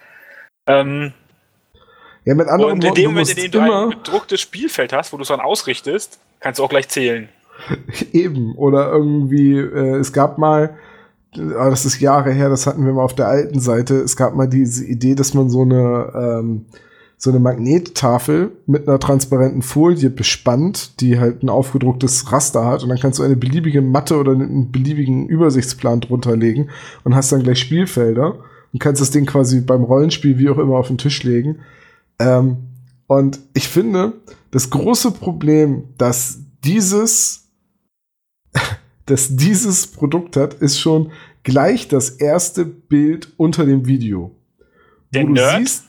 Ähm, 0.67 1.13
Ja, 2.25 2.35
mit 2.35 2.49
anderen 2.49 2.73
und 2.73 2.85
in 2.85 2.95
dem 2.95 3.11
Moment, 3.13 3.31
in 3.31 3.37
dem 3.37 3.51
du 3.53 3.61
ein 3.61 3.91
bedrucktes 3.91 4.41
Spielfeld 4.41 4.93
hast, 4.93 5.13
wo 5.13 5.17
du 5.17 5.23
es 5.23 5.29
dann 5.29 5.41
ausrichtest, 5.41 6.19
kannst 6.41 6.59
du 6.59 6.65
auch 6.65 6.71
gleich 6.71 6.89
zählen. 6.89 7.29
eben 8.13 8.57
oder 8.57 8.91
irgendwie, 8.91 9.59
äh, 9.59 9.97
es 9.97 10.13
gab 10.13 10.39
mal, 10.39 10.77
das 11.35 11.85
ist 11.85 12.01
Jahre 12.01 12.33
her, 12.33 12.49
das 12.49 12.67
hatten 12.67 12.85
wir 12.85 12.93
mal 12.93 13.03
auf 13.03 13.15
der 13.15 13.29
alten 13.29 13.61
Seite, 13.61 13.97
es 13.97 14.17
gab 14.17 14.35
mal 14.35 14.49
diese 14.49 14.85
Idee, 14.85 15.15
dass 15.15 15.35
man 15.35 15.51
so 15.51 15.63
eine, 15.63 16.13
ähm, 16.15 16.67
so 17.17 17.31
eine 17.31 17.41
Magnettafel 17.41 18.53
mit 18.67 18.89
einer 18.89 18.99
transparenten 18.99 19.63
Folie 19.63 20.09
bespannt, 20.09 21.01
die 21.01 21.19
halt 21.19 21.43
ein 21.43 21.49
aufgedrucktes 21.49 22.33
Raster 22.33 22.65
hat 22.65 22.83
und 22.83 22.89
dann 22.89 22.99
kannst 22.99 23.19
du 23.19 23.25
eine 23.25 23.37
beliebige 23.37 23.83
Matte 23.83 24.17
oder 24.17 24.33
einen 24.33 24.71
beliebigen 24.71 25.29
Übersichtsplan 25.29 26.01
drunter 26.01 26.37
legen 26.37 26.71
und 27.05 27.15
hast 27.15 27.33
dann 27.33 27.43
gleich 27.43 27.59
Spielfelder 27.59 28.39
und 28.73 28.81
kannst 28.81 29.01
das 29.01 29.11
Ding 29.11 29.27
quasi 29.27 29.61
beim 29.61 29.83
Rollenspiel 29.83 30.39
wie 30.39 30.49
auch 30.49 30.59
immer 30.59 30.77
auf 30.77 30.89
den 30.89 30.99
Tisch 30.99 31.23
legen. 31.25 31.59
Ähm, 32.19 32.69
und 33.07 33.41
ich 33.55 33.69
finde, 33.69 34.13
das 34.51 34.71
große 34.71 35.11
Problem, 35.13 35.85
dass 35.99 36.39
dieses, 36.65 37.49
dass 39.11 39.37
dieses 39.37 39.87
Produkt 39.87 40.37
hat, 40.37 40.55
ist 40.55 40.79
schon 40.79 41.13
gleich 41.43 41.89
das 41.89 42.11
erste 42.11 42.65
Bild 42.65 43.33
unter 43.37 43.65
dem 43.65 43.87
Video. 43.87 44.33
Der 45.15 45.23
wo 45.23 45.29
du 45.29 45.33
Nerd? 45.35 45.61
siehst, 45.61 45.85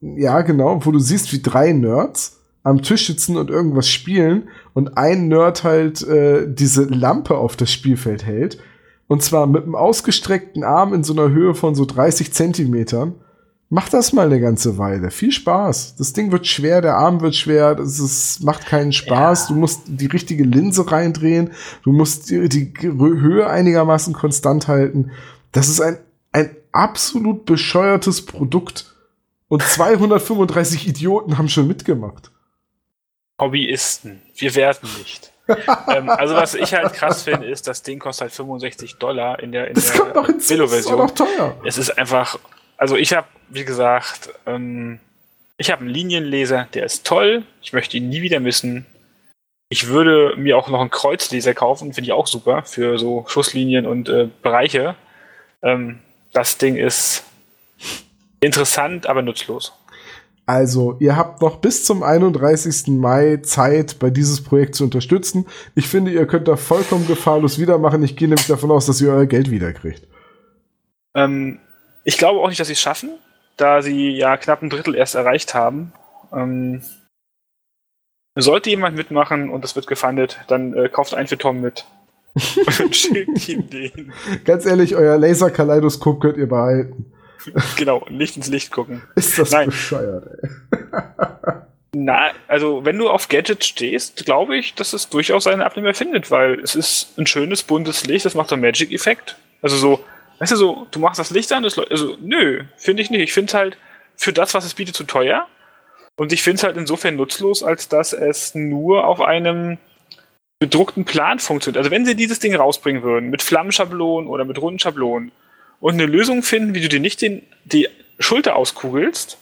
ja, 0.00 0.42
genau, 0.42 0.84
wo 0.84 0.90
du 0.90 0.98
siehst, 0.98 1.32
wie 1.32 1.40
drei 1.40 1.72
Nerds 1.72 2.40
am 2.62 2.82
Tisch 2.82 3.06
sitzen 3.06 3.36
und 3.36 3.50
irgendwas 3.50 3.88
spielen 3.88 4.48
und 4.74 4.98
ein 4.98 5.28
Nerd 5.28 5.64
halt 5.64 6.06
äh, 6.06 6.46
diese 6.52 6.84
Lampe 6.84 7.36
auf 7.38 7.56
das 7.56 7.72
Spielfeld 7.72 8.26
hält. 8.26 8.58
Und 9.06 9.22
zwar 9.22 9.46
mit 9.46 9.62
einem 9.62 9.74
ausgestreckten 9.74 10.64
Arm 10.64 10.92
in 10.92 11.02
so 11.02 11.14
einer 11.14 11.30
Höhe 11.30 11.54
von 11.54 11.74
so 11.74 11.86
30 11.86 12.32
Zentimetern. 12.32 13.14
Mach 13.70 13.90
das 13.90 14.14
mal 14.14 14.26
eine 14.26 14.40
ganze 14.40 14.78
Weile. 14.78 15.10
Viel 15.10 15.30
Spaß. 15.30 15.96
Das 15.96 16.14
Ding 16.14 16.32
wird 16.32 16.46
schwer, 16.46 16.80
der 16.80 16.96
Arm 16.96 17.20
wird 17.20 17.36
schwer, 17.36 17.74
das 17.74 17.98
ist, 17.98 18.42
macht 18.42 18.64
keinen 18.64 18.92
Spaß. 18.92 19.48
Du 19.48 19.54
musst 19.54 19.82
die 19.86 20.06
richtige 20.06 20.44
Linse 20.44 20.90
reindrehen. 20.90 21.50
Du 21.82 21.92
musst 21.92 22.30
die, 22.30 22.48
die 22.48 22.72
Höhe 22.80 23.46
einigermaßen 23.46 24.14
konstant 24.14 24.68
halten. 24.68 25.10
Das 25.52 25.68
ist 25.68 25.82
ein, 25.82 25.98
ein 26.32 26.56
absolut 26.72 27.44
bescheuertes 27.44 28.24
Produkt. 28.24 28.94
Und 29.48 29.62
235 29.62 30.88
Idioten 30.88 31.36
haben 31.36 31.50
schon 31.50 31.68
mitgemacht. 31.68 32.30
Hobbyisten. 33.38 34.22
Wir 34.34 34.54
werten 34.54 34.88
nicht. 34.98 35.32
ähm, 35.88 36.08
also 36.10 36.34
was 36.34 36.54
ich 36.54 36.74
halt 36.74 36.92
krass 36.92 37.22
finde, 37.22 37.46
ist, 37.46 37.66
das 37.66 37.82
Ding 37.82 37.98
kostet 37.98 38.22
halt 38.22 38.32
65 38.32 38.96
Dollar 38.96 39.40
in 39.40 39.52
der, 39.52 39.68
in 39.68 39.74
Das 39.74 39.92
der 39.92 40.00
kommt 40.00 40.14
noch 40.14 40.26
hinzu. 40.26 40.56
Das 40.56 40.72
ist 40.72 40.86
auch 40.86 40.96
Billo-Version. 40.96 40.98
noch 40.98 41.10
teuer. 41.10 41.56
Es 41.64 41.78
ist 41.78 41.96
einfach, 41.96 42.38
also 42.78 42.96
ich 42.96 43.12
habe, 43.12 43.28
wie 43.50 43.66
gesagt, 43.66 44.30
ähm, 44.46 44.98
ich 45.58 45.70
habe 45.70 45.82
einen 45.82 45.90
Linienleser, 45.90 46.66
der 46.72 46.84
ist 46.86 47.06
toll. 47.06 47.42
Ich 47.60 47.74
möchte 47.74 47.98
ihn 47.98 48.08
nie 48.08 48.22
wieder 48.22 48.40
missen. 48.40 48.86
Ich 49.68 49.88
würde 49.88 50.34
mir 50.36 50.56
auch 50.56 50.70
noch 50.70 50.80
einen 50.80 50.90
Kreuzleser 50.90 51.52
kaufen, 51.52 51.92
finde 51.92 52.08
ich 52.08 52.12
auch 52.12 52.26
super 52.26 52.62
für 52.62 52.98
so 52.98 53.26
Schusslinien 53.28 53.86
und 53.86 54.08
äh, 54.08 54.30
Bereiche. 54.42 54.94
Ähm, 55.60 55.98
das 56.32 56.56
Ding 56.56 56.76
ist 56.76 57.24
Interessant, 58.40 59.06
aber 59.06 59.22
nutzlos. 59.22 59.72
Also, 60.46 60.96
ihr 61.00 61.16
habt 61.16 61.42
noch 61.42 61.56
bis 61.56 61.84
zum 61.84 62.02
31. 62.02 62.86
Mai 62.88 63.38
Zeit, 63.42 63.98
bei 63.98 64.08
dieses 64.08 64.42
Projekt 64.42 64.76
zu 64.76 64.84
unterstützen. 64.84 65.46
Ich 65.74 65.88
finde, 65.88 66.10
ihr 66.10 66.26
könnt 66.26 66.48
da 66.48 66.56
vollkommen 66.56 67.06
gefahrlos 67.06 67.58
wiedermachen. 67.58 68.02
Ich 68.02 68.16
gehe 68.16 68.28
nämlich 68.28 68.46
davon 68.46 68.70
aus, 68.70 68.86
dass 68.86 69.00
ihr 69.00 69.10
euer 69.10 69.26
Geld 69.26 69.50
wiederkriegt. 69.50 70.06
Ähm, 71.14 71.58
ich 72.08 72.16
glaube 72.16 72.40
auch 72.40 72.48
nicht, 72.48 72.58
dass 72.58 72.68
sie 72.68 72.72
es 72.72 72.80
schaffen, 72.80 73.10
da 73.58 73.82
sie 73.82 74.12
ja 74.12 74.38
knapp 74.38 74.62
ein 74.62 74.70
Drittel 74.70 74.94
erst 74.94 75.14
erreicht 75.14 75.52
haben. 75.52 75.92
Ähm, 76.32 76.82
sollte 78.34 78.70
jemand 78.70 78.96
mitmachen 78.96 79.50
und 79.50 79.62
es 79.62 79.76
wird 79.76 79.86
gefundet, 79.86 80.38
dann 80.48 80.72
äh, 80.72 80.88
kauft 80.88 81.12
ein 81.12 81.26
für 81.26 81.36
Tom 81.36 81.60
mit. 81.60 81.84
und 82.80 82.96
schickt 82.96 83.46
ihm 83.50 83.68
den. 83.68 84.14
Ganz 84.46 84.64
ehrlich, 84.64 84.96
euer 84.96 85.18
Laser-Kaleidoskop 85.18 86.22
könnt 86.22 86.38
ihr 86.38 86.48
behalten. 86.48 87.12
genau, 87.76 88.06
nicht 88.08 88.38
ins 88.38 88.48
Licht 88.48 88.70
gucken. 88.70 89.02
Ist 89.14 89.38
das 89.38 89.50
Nein. 89.50 89.66
bescheuert, 89.66 90.28
ey. 90.42 90.50
Na, 91.94 92.30
also 92.46 92.86
wenn 92.86 92.96
du 92.96 93.10
auf 93.10 93.28
Gadgets 93.28 93.66
stehst, 93.66 94.24
glaube 94.24 94.56
ich, 94.56 94.74
dass 94.74 94.94
es 94.94 95.10
durchaus 95.10 95.44
seine 95.44 95.66
Abnehmer 95.66 95.92
findet, 95.92 96.30
weil 96.30 96.58
es 96.60 96.74
ist 96.74 97.18
ein 97.18 97.26
schönes, 97.26 97.62
buntes 97.64 98.06
Licht, 98.06 98.24
das 98.24 98.34
macht 98.34 98.50
einen 98.50 98.62
Magic-Effekt. 98.62 99.36
Also 99.60 99.76
so, 99.76 100.00
weißt 100.38 100.52
du, 100.52 100.56
so, 100.56 100.86
du 100.90 100.98
machst 100.98 101.18
das 101.18 101.30
Licht 101.30 101.52
an, 101.52 101.62
das 101.62 101.78
also 101.78 102.16
nö, 102.20 102.64
finde 102.76 103.02
ich 103.02 103.10
nicht. 103.10 103.22
Ich 103.22 103.32
finde 103.32 103.50
es 103.50 103.54
halt 103.54 103.78
für 104.16 104.32
das, 104.32 104.54
was 104.54 104.64
es 104.64 104.74
bietet, 104.74 104.96
zu 104.96 105.04
teuer. 105.04 105.46
Und 106.16 106.32
ich 106.32 106.42
finde 106.42 106.56
es 106.56 106.62
halt 106.64 106.76
insofern 106.76 107.16
nutzlos, 107.16 107.62
als 107.62 107.88
dass 107.88 108.12
es 108.12 108.54
nur 108.54 109.06
auf 109.06 109.20
einem 109.20 109.78
bedruckten 110.58 111.04
Plan 111.04 111.38
funktioniert. 111.38 111.78
Also 111.78 111.90
wenn 111.90 112.04
sie 112.04 112.16
dieses 112.16 112.40
Ding 112.40 112.54
rausbringen 112.56 113.02
würden, 113.02 113.30
mit 113.30 113.42
Flammenschablonen 113.42 114.28
oder 114.28 114.44
mit 114.44 114.60
runden 114.60 114.80
Schablonen, 114.80 115.30
und 115.80 115.94
eine 115.94 116.06
Lösung 116.06 116.42
finden, 116.42 116.74
wie 116.74 116.80
du 116.80 116.88
dir 116.88 117.00
nicht 117.00 117.22
den, 117.22 117.46
die 117.64 117.88
Schulter 118.18 118.56
auskugelst 118.56 119.38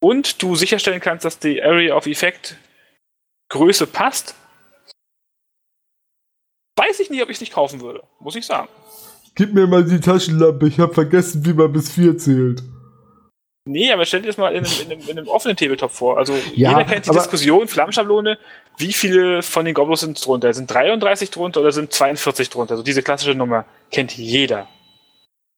und 0.00 0.42
du 0.42 0.54
sicherstellen 0.54 1.00
kannst, 1.00 1.24
dass 1.24 1.38
die 1.38 1.62
Area 1.62 1.96
of 1.96 2.06
Effect 2.06 2.56
Größe 3.48 3.86
passt, 3.86 4.34
weiß 6.76 7.00
ich 7.00 7.10
nicht, 7.10 7.22
ob 7.22 7.30
ich 7.30 7.36
es 7.36 7.40
nicht 7.40 7.52
kaufen 7.52 7.80
würde, 7.80 8.02
muss 8.20 8.36
ich 8.36 8.46
sagen. 8.46 8.68
Gib 9.34 9.54
mir 9.54 9.66
mal 9.66 9.84
die 9.84 10.00
Taschenlampe, 10.00 10.66
ich 10.66 10.78
habe 10.80 10.92
vergessen, 10.92 11.44
wie 11.46 11.52
man 11.52 11.72
bis 11.72 11.90
vier 11.90 12.18
zählt. 12.18 12.62
Nee, 13.66 13.92
aber 13.92 14.04
stell 14.04 14.22
dir 14.22 14.28
das 14.28 14.38
mal 14.38 14.52
in 14.54 14.64
einem, 14.64 14.72
in 14.82 14.92
einem, 14.92 15.08
in 15.08 15.18
einem 15.18 15.28
offenen 15.28 15.56
Tabletop 15.56 15.90
vor. 15.90 16.18
Also 16.18 16.34
ja, 16.54 16.70
jeder 16.70 16.84
kennt 16.84 17.06
die 17.06 17.10
Diskussion, 17.10 17.68
Flammenschablone, 17.68 18.38
wie 18.78 18.92
viele 18.92 19.42
von 19.42 19.64
den 19.64 19.74
Goblins 19.74 20.00
sind 20.00 20.24
drunter? 20.24 20.52
Sind 20.54 20.72
33 20.72 21.30
drunter 21.30 21.60
oder 21.60 21.70
sind 21.70 21.92
42 21.92 22.50
drunter? 22.50 22.72
Also 22.72 22.82
diese 22.82 23.02
klassische 23.02 23.34
Nummer 23.34 23.66
kennt 23.90 24.16
jeder. 24.16 24.66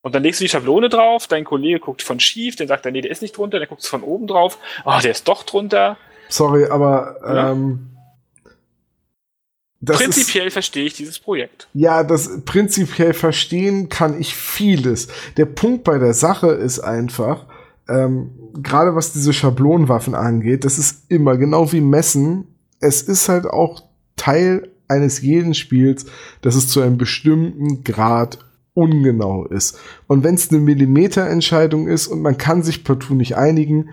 Und 0.03 0.17
dann 0.17 0.25
legst 0.25 0.41
du 0.41 0.45
die 0.45 0.49
Schablone 0.49 0.89
drauf, 0.89 1.29
dein 1.29 1.45
Kollege 1.45 1.79
guckt 1.79 2.03
von 2.03 2.19
schief, 2.19 2.57
dann 2.57 2.67
sagt 2.67 2.85
er, 2.85 2.93
nee, 2.93 3.01
der 3.01 3.13
ist 3.13 3.23
nicht 3.23 3.37
drunter, 3.37 3.61
dann 3.61 3.69
guckst 3.69 3.87
du 3.87 3.91
von 3.91 4.03
oben 4.03 4.27
drauf, 4.27 4.59
oh, 4.85 4.99
der 5.01 5.13
ist 5.13 5.29
doch 5.29 5.45
drunter. 5.45 5.97
Sorry, 6.29 6.67
aber 6.67 7.17
ja. 7.23 7.53
ähm, 7.53 7.92
prinzipiell 9.85 10.47
ist, 10.47 10.53
verstehe 10.53 10.85
ich 10.85 10.95
dieses 10.95 11.19
Projekt. 11.19 11.69
Ja, 11.75 12.05
das 12.05 12.43
prinzipiell 12.45 13.15
verstehen 13.15 13.89
kann 13.89 14.21
ich 14.21 14.35
vieles. 14.35 15.09
Der 15.37 15.47
Punkt 15.47 15.85
bei 15.85 15.99
der 15.99 16.15
Sache 16.15 16.49
ist 16.49 16.81
einfach, 16.81 17.47
ähm, 17.89 18.31
gerade 18.55 18.95
was 18.95 19.13
diese 19.13 19.33
Schablonenwaffen 19.33 20.15
angeht, 20.15 20.65
das 20.65 20.79
ist 20.79 21.11
immer 21.11 21.37
genau 21.37 21.73
wie 21.73 21.81
Messen. 21.81 22.47
Es 22.81 23.03
ist 23.03 23.29
halt 23.29 23.47
auch 23.47 23.83
Teil 24.17 24.69
eines 24.89 25.21
jeden 25.23 25.55
Spiels, 25.55 26.07
dass 26.43 26.55
es 26.55 26.69
zu 26.69 26.81
einem 26.81 26.99
bestimmten 26.99 27.83
Grad 27.83 28.39
ungenau 28.75 29.47
ist. 29.47 29.79
Und 30.07 30.25
wenn 30.25 30.35
es 30.35 30.51
eine 30.51 30.61
Millimeterentscheidung 30.61 31.89
ist 31.89 32.07
und 32.07 32.23
man 32.23 32.39
kann 32.39 32.63
sich 32.63 32.85
partout 32.85 33.15
nicht 33.15 33.37
einigen, 33.37 33.91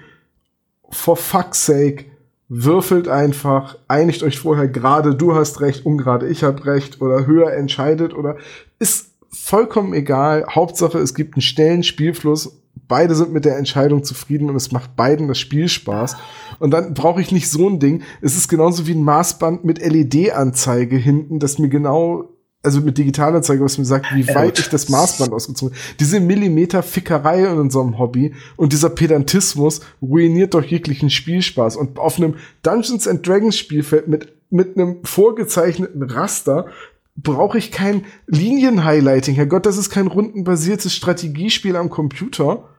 for 0.90 1.18
fuck's 1.18 1.66
sake, 1.66 2.06
würfelt 2.50 3.08
einfach, 3.08 3.78
einigt 3.88 4.24
euch 4.24 4.40
vorher 4.40 4.68
gerade, 4.68 5.16
du 5.16 5.36
hast 5.36 5.62
recht, 5.62 5.86
ungerade 5.86 6.28
ich 6.28 6.44
hab 6.44 6.66
recht 6.66 7.00
oder 7.00 7.28
höher 7.28 7.54
entscheidet 7.54 8.14
oder 8.14 8.38
ist 8.80 9.12
vollkommen 9.30 9.94
egal. 9.94 10.46
Hauptsache, 10.50 10.98
es 10.98 11.14
gibt 11.14 11.36
einen 11.36 11.44
schnellen 11.44 11.84
Spielfluss. 11.84 12.60
Beide 12.88 13.14
sind 13.14 13.32
mit 13.32 13.46
der 13.46 13.58
Entscheidung 13.58 14.04
zufrieden 14.04 14.50
und 14.50 14.56
es 14.56 14.72
macht 14.72 14.96
beiden 14.96 15.28
das 15.28 15.38
Spiel 15.38 15.70
Spaß. 15.70 16.18
Und 16.58 16.72
dann 16.72 16.96
brauche 16.96 17.22
ich 17.22 17.32
nicht 17.32 17.50
so 17.52 17.70
ein 17.70 17.80
Ding. 17.80 18.02
Es 18.22 18.36
ist 18.36 18.48
genauso 18.48 18.88
wie 18.88 18.96
ein 18.96 19.04
Maßband 19.04 19.64
mit 19.64 19.80
LED-Anzeige 19.80 20.98
hinten, 20.98 21.38
das 21.38 21.60
mir 21.60 21.70
genau 21.70 22.30
also 22.62 22.82
mit 22.82 22.98
Digitalanzeige, 22.98 23.64
was 23.64 23.78
mir 23.78 23.86
sagt, 23.86 24.08
wie 24.14 24.28
weit 24.28 24.60
ich 24.60 24.68
das 24.68 24.90
Maßband 24.90 25.32
ausgezogen 25.32 25.74
habe. 25.74 25.96
Diese 26.00 26.20
Millimeter-Fickerei 26.20 27.46
in 27.46 27.58
unserem 27.58 27.98
Hobby 27.98 28.34
und 28.58 28.74
dieser 28.74 28.90
Pedantismus 28.90 29.82
ruiniert 30.02 30.54
doch 30.54 30.64
jeglichen 30.64 31.10
Spielspaß. 31.10 31.78
Und 31.78 31.98
auf 31.98 32.18
einem 32.18 32.36
Dungeons 32.62 33.08
and 33.08 33.26
Dragons 33.26 33.58
Spielfeld 33.58 34.08
mit, 34.08 34.34
mit 34.50 34.78
einem 34.78 34.98
vorgezeichneten 35.04 36.04
Raster 36.04 36.68
brauche 37.16 37.58
ich 37.58 37.72
kein 37.72 38.06
Linien-Highlighting. 38.28 39.36
Herrgott, 39.36 39.66
das 39.66 39.78
ist 39.78 39.90
kein 39.90 40.08
rundenbasiertes 40.08 40.94
Strategiespiel 40.94 41.76
am 41.76 41.90
Computer 41.90 42.70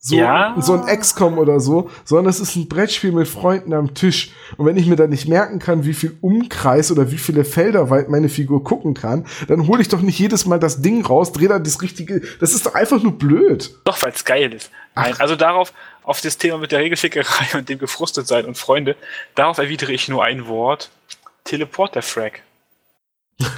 so, 0.00 0.16
ja. 0.16 0.54
so 0.60 0.74
ein 0.74 0.86
XCOM 1.00 1.38
oder 1.38 1.58
so, 1.58 1.90
sondern 2.04 2.30
es 2.30 2.38
ist 2.38 2.54
ein 2.54 2.68
Brettspiel 2.68 3.10
mit 3.10 3.26
Freunden 3.26 3.72
am 3.72 3.94
Tisch. 3.94 4.30
Und 4.56 4.64
wenn 4.64 4.76
ich 4.76 4.86
mir 4.86 4.94
dann 4.94 5.10
nicht 5.10 5.26
merken 5.26 5.58
kann, 5.58 5.84
wie 5.84 5.92
viel 5.92 6.16
Umkreis 6.20 6.92
oder 6.92 7.10
wie 7.10 7.18
viele 7.18 7.44
Felder 7.44 7.90
weit 7.90 8.08
meine 8.08 8.28
Figur 8.28 8.62
gucken 8.62 8.94
kann, 8.94 9.26
dann 9.48 9.66
hole 9.66 9.82
ich 9.82 9.88
doch 9.88 10.00
nicht 10.00 10.18
jedes 10.18 10.46
Mal 10.46 10.60
das 10.60 10.82
Ding 10.82 11.04
raus, 11.04 11.32
drehe 11.32 11.48
da 11.48 11.58
das 11.58 11.82
richtige. 11.82 12.22
Das 12.38 12.54
ist 12.54 12.64
doch 12.64 12.74
einfach 12.74 13.02
nur 13.02 13.18
blöd. 13.18 13.74
Doch, 13.82 14.00
weil 14.02 14.12
es 14.12 14.24
geil 14.24 14.52
ist. 14.52 14.70
Nein, 14.94 15.14
also 15.18 15.34
darauf, 15.34 15.72
auf 16.04 16.20
das 16.20 16.38
Thema 16.38 16.58
mit 16.58 16.70
der 16.70 16.78
Regelfickerei 16.78 17.46
und 17.58 17.68
dem 17.68 17.80
gefrustet 17.80 18.28
sein 18.28 18.44
und 18.44 18.56
Freunde, 18.56 18.94
darauf 19.34 19.58
erwidere 19.58 19.92
ich 19.92 20.08
nur 20.08 20.22
ein 20.22 20.46
Wort. 20.46 20.90
Teleporter-Frag. 21.42 22.42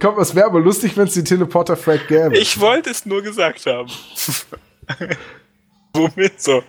Komm, 0.00 0.18
es 0.18 0.34
wäre 0.34 0.46
aber 0.46 0.60
lustig, 0.60 0.96
wenn 0.96 1.08
es 1.08 1.14
die 1.14 1.24
Teleporter-Frag 1.24 2.06
gäbe. 2.06 2.38
Ich 2.38 2.60
wollte 2.60 2.90
es 2.90 3.06
nur 3.06 3.22
gesagt 3.22 3.66
haben. 3.66 3.90
Womit 5.94 6.40
so? 6.40 6.62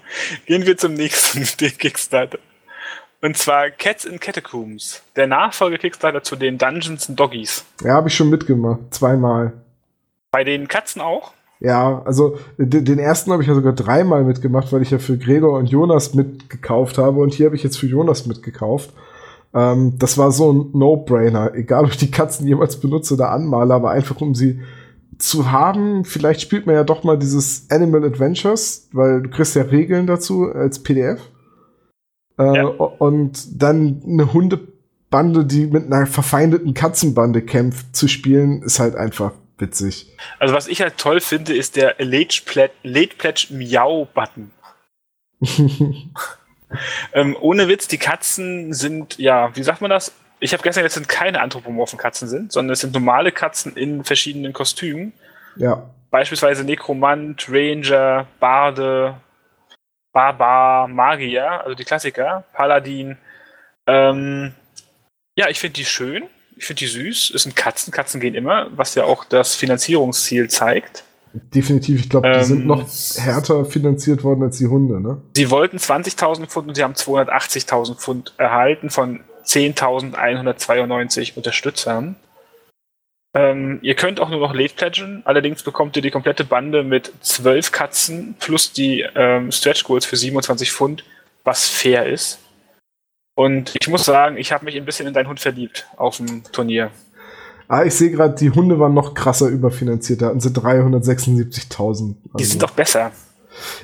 Gehen 0.45 0.65
wir 0.65 0.77
zum 0.77 0.93
nächsten 0.93 1.43
Kickstarter. 1.77 2.39
Und 3.21 3.37
zwar 3.37 3.69
Cats 3.69 4.05
in 4.05 4.19
Catacombs. 4.19 5.03
Der 5.15 5.27
Nachfolge-Kickstarter 5.27 6.23
zu 6.23 6.35
den 6.35 6.57
Dungeons 6.57 7.09
and 7.09 7.19
Doggies. 7.19 7.65
Ja, 7.83 7.95
habe 7.95 8.07
ich 8.07 8.15
schon 8.15 8.29
mitgemacht. 8.29 8.79
Zweimal. 8.91 9.53
Bei 10.31 10.43
den 10.43 10.67
Katzen 10.67 11.01
auch? 11.01 11.33
Ja, 11.59 12.01
also 12.05 12.37
den 12.57 12.99
ersten 12.99 13.33
habe 13.33 13.43
ich 13.43 13.49
ja 13.49 13.55
sogar 13.55 13.73
dreimal 13.73 14.23
mitgemacht, 14.23 14.71
weil 14.71 14.81
ich 14.81 14.91
ja 14.91 14.97
für 14.97 15.17
Gregor 15.17 15.57
und 15.57 15.65
Jonas 15.65 16.13
mitgekauft 16.13 16.97
habe. 16.97 17.19
Und 17.19 17.33
hier 17.33 17.47
habe 17.47 17.57
ich 17.57 17.63
jetzt 17.63 17.77
für 17.77 17.87
Jonas 17.87 18.25
mitgekauft. 18.25 18.93
Ähm, 19.53 19.99
das 19.99 20.17
war 20.17 20.31
so 20.31 20.53
ein 20.53 20.69
No-Brainer. 20.73 21.53
Egal, 21.55 21.83
ob 21.83 21.91
ich 21.91 21.97
die 21.97 22.11
Katzen 22.11 22.47
jemals 22.47 22.79
benutze 22.79 23.15
oder 23.15 23.31
anmale, 23.31 23.73
aber 23.73 23.91
einfach 23.91 24.21
um 24.21 24.35
sie 24.35 24.61
zu 25.19 25.51
haben. 25.51 26.05
Vielleicht 26.05 26.41
spielt 26.41 26.65
man 26.65 26.75
ja 26.75 26.83
doch 26.83 27.03
mal 27.03 27.17
dieses 27.17 27.69
Animal 27.69 28.03
Adventures, 28.05 28.89
weil 28.91 29.21
du 29.21 29.29
kriegst 29.29 29.55
ja 29.55 29.63
Regeln 29.63 30.07
dazu 30.07 30.51
als 30.51 30.81
PDF. 30.81 31.19
Äh, 32.39 32.55
ja. 32.55 32.65
Und 32.65 33.61
dann 33.61 34.01
eine 34.05 34.33
Hundebande, 34.33 35.45
die 35.45 35.67
mit 35.67 35.85
einer 35.85 36.07
verfeindeten 36.07 36.73
Katzenbande 36.73 37.41
kämpft, 37.41 37.95
zu 37.95 38.07
spielen, 38.07 38.63
ist 38.63 38.79
halt 38.79 38.95
einfach 38.95 39.33
witzig. 39.57 40.15
Also 40.39 40.53
was 40.53 40.67
ich 40.67 40.81
halt 40.81 40.97
toll 40.97 41.19
finde, 41.19 41.55
ist 41.55 41.75
der 41.75 41.95
Late 41.99 42.41
Pledge, 42.45 42.73
Late 42.83 43.15
Pledge 43.17 43.47
Miau 43.51 44.07
Button. 44.13 44.51
ähm, 47.13 47.35
ohne 47.39 47.67
Witz, 47.67 47.87
die 47.87 47.97
Katzen 47.97 48.73
sind, 48.73 49.17
ja, 49.17 49.55
wie 49.55 49.63
sagt 49.63 49.81
man 49.81 49.89
das? 49.89 50.13
Ich 50.39 50.53
habe 50.53 50.63
gestern, 50.63 50.83
jetzt 50.83 50.93
sind 50.93 51.09
keine 51.09 51.41
anthropomorphen 51.41 51.99
Katzen 51.99 52.27
sind, 52.27 52.51
sondern 52.51 52.73
es 52.73 52.79
sind 52.79 52.93
normale 52.93 53.31
Katzen 53.31 53.75
in 53.75 54.03
verschiedenen 54.03 54.53
Kostümen. 54.53 55.13
Ja. 55.57 55.89
Beispielsweise 56.11 56.63
Nekromant, 56.63 57.47
Ranger, 57.49 58.27
Barde, 58.39 59.15
Barbar, 60.13 60.87
Magier, 60.87 61.63
also 61.63 61.75
die 61.75 61.83
Klassiker, 61.83 62.45
Paladin. 62.53 63.17
Ähm, 63.85 64.53
ja, 65.35 65.49
ich 65.49 65.59
finde 65.59 65.75
die 65.75 65.85
schön. 65.85 66.23
Ich 66.55 66.65
finde 66.65 66.79
die 66.79 66.87
süß. 66.87 67.31
Es 67.35 67.43
sind 67.43 67.55
Katzen. 67.55 67.91
Katzen 67.91 68.19
gehen 68.19 68.35
immer, 68.35 68.67
was 68.75 68.95
ja 68.95 69.03
auch 69.03 69.23
das 69.23 69.55
Finanzierungsziel 69.55 70.49
zeigt. 70.49 71.03
Definitiv. 71.33 72.01
Ich 72.01 72.09
glaube, 72.09 72.27
die 72.27 72.37
ähm, 72.39 72.43
sind 72.43 72.65
noch 72.65 72.85
härter 73.17 73.63
finanziert 73.65 74.23
worden 74.23 74.43
als 74.43 74.57
die 74.57 74.67
Hunde, 74.67 74.99
ne? 74.99 75.21
Sie 75.35 75.51
wollten 75.51 75.77
20.000 75.77 76.47
Pfund 76.47 76.69
und 76.69 76.75
sie 76.75 76.83
haben 76.83 76.95
280.000 76.95 77.95
Pfund 77.95 78.33
erhalten 78.37 78.89
von 78.89 79.21
10.192 79.49 81.35
Unterstützern. 81.35 82.15
Ähm, 83.33 83.79
ihr 83.81 83.95
könnt 83.95 84.19
auch 84.19 84.29
nur 84.29 84.39
noch 84.39 84.53
Late 84.53 84.73
pledgen, 84.75 85.21
allerdings 85.25 85.63
bekommt 85.63 85.95
ihr 85.95 86.01
die 86.01 86.11
komplette 86.11 86.43
Bande 86.43 86.83
mit 86.83 87.11
12 87.21 87.71
Katzen 87.71 88.35
plus 88.39 88.73
die 88.73 89.05
ähm, 89.15 89.51
Stretch 89.51 89.83
Goals 89.83 90.05
für 90.05 90.15
27 90.15 90.71
Pfund, 90.71 91.03
was 91.43 91.67
fair 91.67 92.07
ist. 92.07 92.39
Und 93.35 93.75
ich 93.79 93.87
muss 93.87 94.05
sagen, 94.05 94.37
ich 94.37 94.51
habe 94.51 94.65
mich 94.65 94.75
ein 94.75 94.85
bisschen 94.85 95.07
in 95.07 95.13
deinen 95.13 95.27
Hund 95.27 95.39
verliebt 95.39 95.87
auf 95.97 96.17
dem 96.17 96.43
Turnier. 96.51 96.91
Ah, 97.67 97.83
ich 97.83 97.93
sehe 97.93 98.09
gerade, 98.09 98.33
die 98.33 98.49
Hunde 98.49 98.79
waren 98.79 98.95
noch 98.95 99.13
krasser 99.13 99.47
überfinanziert. 99.47 100.23
Da 100.23 100.27
hatten 100.27 100.39
sie 100.39 100.49
376.000. 100.49 101.77
Also. 101.79 102.15
Die 102.37 102.43
sind 102.43 102.63
doch 102.63 102.71
besser. 102.71 103.11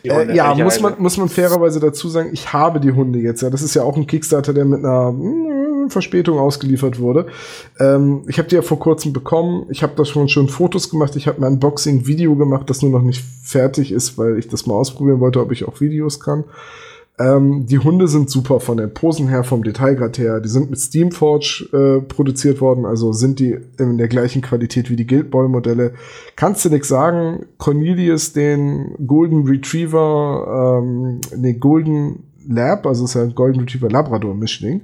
Äh, 0.03 0.35
ja, 0.35 0.53
muss 0.55 0.79
man, 0.79 0.95
muss 0.97 1.17
man 1.17 1.29
fairerweise 1.29 1.79
dazu 1.79 2.09
sagen, 2.09 2.29
ich 2.33 2.53
habe 2.53 2.79
die 2.79 2.91
Hunde 2.91 3.19
jetzt. 3.19 3.41
Ja, 3.41 3.49
das 3.49 3.61
ist 3.61 3.73
ja 3.73 3.83
auch 3.83 3.95
ein 3.95 4.07
Kickstarter, 4.07 4.53
der 4.53 4.65
mit 4.65 4.79
einer 4.79 5.11
mh, 5.11 5.85
mm, 5.85 5.89
Verspätung 5.89 6.39
ausgeliefert 6.39 6.99
wurde. 6.99 7.27
Ähm, 7.79 8.23
ich 8.27 8.37
habe 8.37 8.47
die 8.49 8.55
ja 8.55 8.61
vor 8.61 8.79
kurzem 8.79 9.13
bekommen. 9.13 9.65
Ich 9.69 9.83
habe 9.83 9.93
da 9.95 10.05
schon 10.05 10.29
schon 10.29 10.49
Fotos 10.49 10.89
gemacht. 10.89 11.15
Ich 11.15 11.27
habe 11.27 11.39
ein 11.39 11.53
Unboxing-Video 11.53 12.35
gemacht, 12.35 12.69
das 12.69 12.81
nur 12.81 12.91
noch 12.91 13.03
nicht 13.03 13.23
fertig 13.43 13.91
ist, 13.91 14.17
weil 14.17 14.37
ich 14.37 14.47
das 14.47 14.65
mal 14.65 14.75
ausprobieren 14.75 15.19
wollte, 15.19 15.41
ob 15.41 15.51
ich 15.51 15.67
auch 15.67 15.81
Videos 15.81 16.19
kann. 16.19 16.43
Ähm, 17.17 17.65
die 17.65 17.79
Hunde 17.79 18.07
sind 18.07 18.29
super 18.29 18.59
von 18.59 18.77
den 18.77 18.93
Posen 18.93 19.29
her, 19.29 19.43
vom 19.43 19.63
Detailgrad 19.63 20.17
her. 20.17 20.41
Die 20.41 20.49
sind 20.49 20.69
mit 20.69 20.79
Steamforge 20.79 21.67
äh, 21.71 22.01
produziert 22.01 22.59
worden, 22.59 22.85
also 22.85 23.13
sind 23.13 23.39
die 23.39 23.57
in 23.79 23.97
der 23.97 24.09
gleichen 24.09 24.41
Qualität 24.41 24.89
wie 24.89 24.97
die 24.97 25.07
Guild 25.07 25.31
Ball 25.31 25.47
Modelle. 25.47 25.93
Kannst 26.35 26.65
du 26.65 26.69
nix 26.69 26.89
sagen? 26.89 27.45
Cornelius, 27.57 28.33
den 28.33 28.95
Golden 29.07 29.47
Retriever, 29.47 30.81
ähm, 30.83 31.21
ne 31.37 31.53
Golden 31.53 32.23
Lab, 32.47 32.85
also 32.85 33.05
ist 33.05 33.15
ja 33.15 33.23
ein 33.23 33.33
Golden 33.33 33.61
Retriever 33.61 33.89
Labrador 33.89 34.35
Mischling. 34.35 34.81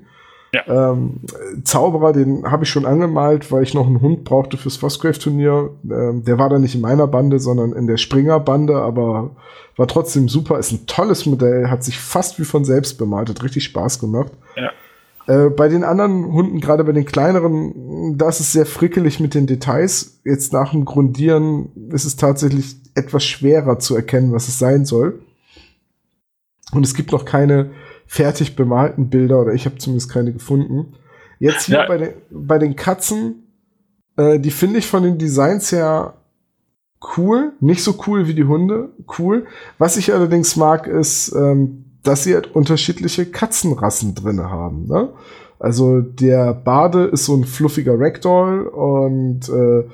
Ja. 0.54 0.92
Ähm, 0.92 1.22
Zauberer, 1.64 2.12
den 2.12 2.50
habe 2.50 2.66
ich 2.66 2.70
schon 2.70 2.86
angemalt, 2.86 3.52
weil 3.52 3.64
ich 3.64 3.74
noch 3.74 3.88
einen 3.88 4.02
Hund 4.02 4.26
brauchte 4.26 4.58
fürs 4.58 4.76
Frostgrave-Turnier. 4.78 5.70
Ähm, 5.90 6.26
der 6.26 6.38
war 6.38 6.50
dann 6.50 6.62
nicht 6.62 6.76
in 6.76 6.82
meiner 6.82 7.08
Bande, 7.08 7.40
sondern 7.40 7.72
in 7.72 7.88
der 7.88 7.98
Springer-Bande, 7.98 8.76
aber 8.76 9.32
war 9.78 9.88
trotzdem 9.88 10.28
super. 10.28 10.60
Ist 10.60 10.74
ein 10.74 10.86
tolles 10.88 11.26
Modell, 11.26 11.70
hat 11.70 11.84
sich 11.84 11.98
fast 12.00 12.38
wie 12.38 12.44
von 12.44 12.66
selbst 12.66 12.98
bemalt, 12.98 13.30
hat 13.30 13.44
richtig 13.44 13.64
Spaß 13.64 14.00
gemacht. 14.00 14.32
Ja. 14.58 14.72
Äh, 15.28 15.50
bei 15.50 15.70
den 15.70 15.86
anderen 15.86 16.34
Hunden, 16.34 16.60
gerade 16.60 16.84
bei 16.84 16.92
den 16.92 17.06
kleineren, 17.06 18.18
da 18.18 18.28
ist 18.28 18.52
sehr 18.52 18.66
frickelig 18.66 19.22
mit 19.22 19.34
den 19.34 19.48
Details. 19.48 20.20
Jetzt 20.26 20.52
nach 20.52 20.72
dem 20.72 20.84
Grundieren 20.84 21.70
ist 21.94 22.04
es 22.04 22.18
tatsächlich 22.18 22.76
etwas 22.96 23.24
schwerer 23.24 23.80
zu 23.80 23.96
erkennen, 23.96 24.34
was 24.34 24.50
es 24.50 24.60
sein 24.60 24.84
soll. 24.84 25.22
Und 26.74 26.86
es 26.86 26.94
gibt 26.94 27.12
noch 27.12 27.24
keine 27.24 27.72
fertig 28.12 28.58
bemalten 28.58 29.10
Bilder 29.10 29.40
oder 29.40 29.54
ich 29.54 29.66
habe 29.66 29.78
zumindest 29.78 30.12
keine 30.12 30.34
gefunden. 30.34 30.96
Jetzt 31.40 31.68
hier 31.68 31.78
ja. 31.78 31.88
bei, 31.88 31.98
den, 31.98 32.10
bei 32.30 32.58
den 32.58 32.76
Katzen, 32.76 33.48
äh, 34.18 34.38
die 34.38 34.52
finde 34.52 34.80
ich 34.80 34.86
von 34.86 35.04
den 35.04 35.18
Designs 35.18 35.72
her 35.72 36.16
cool, 37.16 37.54
nicht 37.62 37.82
so 37.82 37.96
cool 38.06 38.28
wie 38.28 38.34
die 38.34 38.44
Hunde, 38.44 38.90
cool. 39.18 39.48
Was 39.78 39.96
ich 39.96 40.14
allerdings 40.14 40.58
mag, 40.58 40.88
ist, 40.88 41.34
ähm, 41.34 41.86
dass 42.04 42.26
sie 42.26 42.34
halt 42.34 42.54
unterschiedliche 42.54 43.28
Katzenrassen 43.28 44.14
drin 44.14 44.44
haben. 44.44 44.88
Ne? 44.88 45.14
Also 45.58 46.02
der 46.02 46.54
Bade 46.54 47.06
ist 47.06 47.24
so 47.24 47.36
ein 47.38 47.46
fluffiger 47.46 47.98
Ragdoll 47.98 48.68
und 48.68 49.48
äh, 49.48 49.90